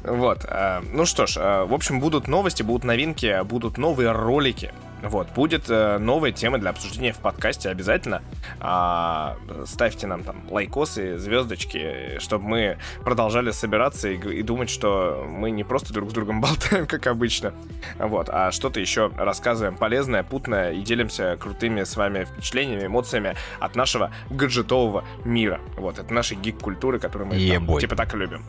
Вот, 0.04 0.46
э, 0.48 0.82
ну 0.94 1.06
что 1.06 1.26
ж, 1.28 1.38
э, 1.38 1.64
в 1.66 1.74
общем, 1.74 2.00
будут 2.00 2.28
новости, 2.28 2.64
будут 2.64 2.84
новинки, 2.84 3.42
будут 3.44 3.78
новые 3.78 4.12
ролики. 4.12 4.74
Вот, 5.02 5.30
будет 5.30 5.70
э, 5.70 5.98
новая 5.98 6.32
тема 6.32 6.58
для 6.58 6.72
обсуждения 6.72 7.14
в 7.14 7.20
подкасте 7.20 7.70
обязательно. 7.70 8.22
А, 8.60 9.38
ставьте 9.66 10.08
нам 10.08 10.24
там 10.24 10.44
лайкосы, 10.50 11.18
звездочки, 11.18 12.20
чтобы 12.20 12.46
мы 12.46 12.78
продолжали 13.04 13.52
собираться 13.52 14.10
и, 14.10 14.18
и 14.18 14.44
думать, 14.44 14.70
что 14.70 15.26
мы 15.30 15.52
не 15.52 15.64
просто 15.64 15.94
друг 15.94 16.10
с 16.10 16.14
другом 16.14 16.42
болтаем, 16.42 16.86
как 16.86 17.08
обычно, 17.08 17.54
вот, 17.98 18.30
а 18.30 18.52
что-то 18.52 18.80
еще 18.80 19.12
рассказываем 19.18 19.78
полезное, 19.78 20.24
путное 20.24 20.74
и 20.74 20.82
делимся 20.82 21.38
крутыми 21.40 21.84
с 21.84 21.96
вами 21.96 22.26
впечатлениями, 22.26 22.88
эмоциями 22.88 23.36
от 23.60 23.76
нашего 23.76 24.12
гаджетового 24.30 25.06
мира. 25.24 25.62
Вот, 25.78 26.00
это 26.00 26.14
нашей 26.14 26.36
гик-культуры, 26.38 27.00
которую 27.00 27.30
мы 27.30 27.50
там, 27.50 27.80
типа 27.80 27.96
так 27.96 28.14
и 28.14 28.18
любим. 28.18 28.44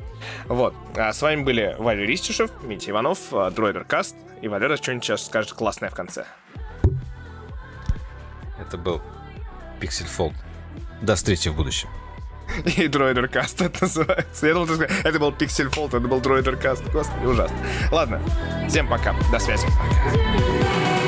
Вот, 0.46 0.74
а 0.96 1.12
с 1.12 1.22
вами 1.22 1.42
были 1.42 1.76
Валя 1.78 2.04
Ристишев, 2.04 2.50
Митя 2.64 2.90
Иванов, 2.90 3.18
э, 3.32 3.50
Дроидер 3.54 3.84
Каст, 3.84 4.16
и 4.42 4.48
Валера 4.48 4.76
что-нибудь 4.76 5.04
сейчас 5.04 5.26
скажет 5.26 5.52
классное 5.52 5.90
в 5.90 5.94
конце. 5.94 6.26
Это 8.70 8.78
был 8.78 9.02
Pixel 9.80 10.06
Fold. 10.06 10.34
До 11.02 11.16
встречи 11.16 11.48
в 11.48 11.56
будущем. 11.56 11.88
И 12.76 12.86
Дроидер 12.86 13.26
Каст 13.26 13.60
это 13.60 13.78
называется. 13.82 14.46
Я 14.46 14.52
думал, 14.54 14.68
ты 14.68 14.76
скажешь, 14.76 14.96
это 15.02 15.18
был 15.18 15.32
Pixel 15.32 15.70
Fold, 15.70 15.88
это 15.88 15.98
был 15.98 16.20
Дроидер 16.20 16.56
Каст. 16.56 16.84
Господи, 16.92 17.26
ужасно. 17.26 17.56
Ладно, 17.90 18.20
всем 18.68 18.86
пока, 18.86 19.12
до 19.32 19.40
связи. 19.40 19.66
Tonight. 19.66 20.99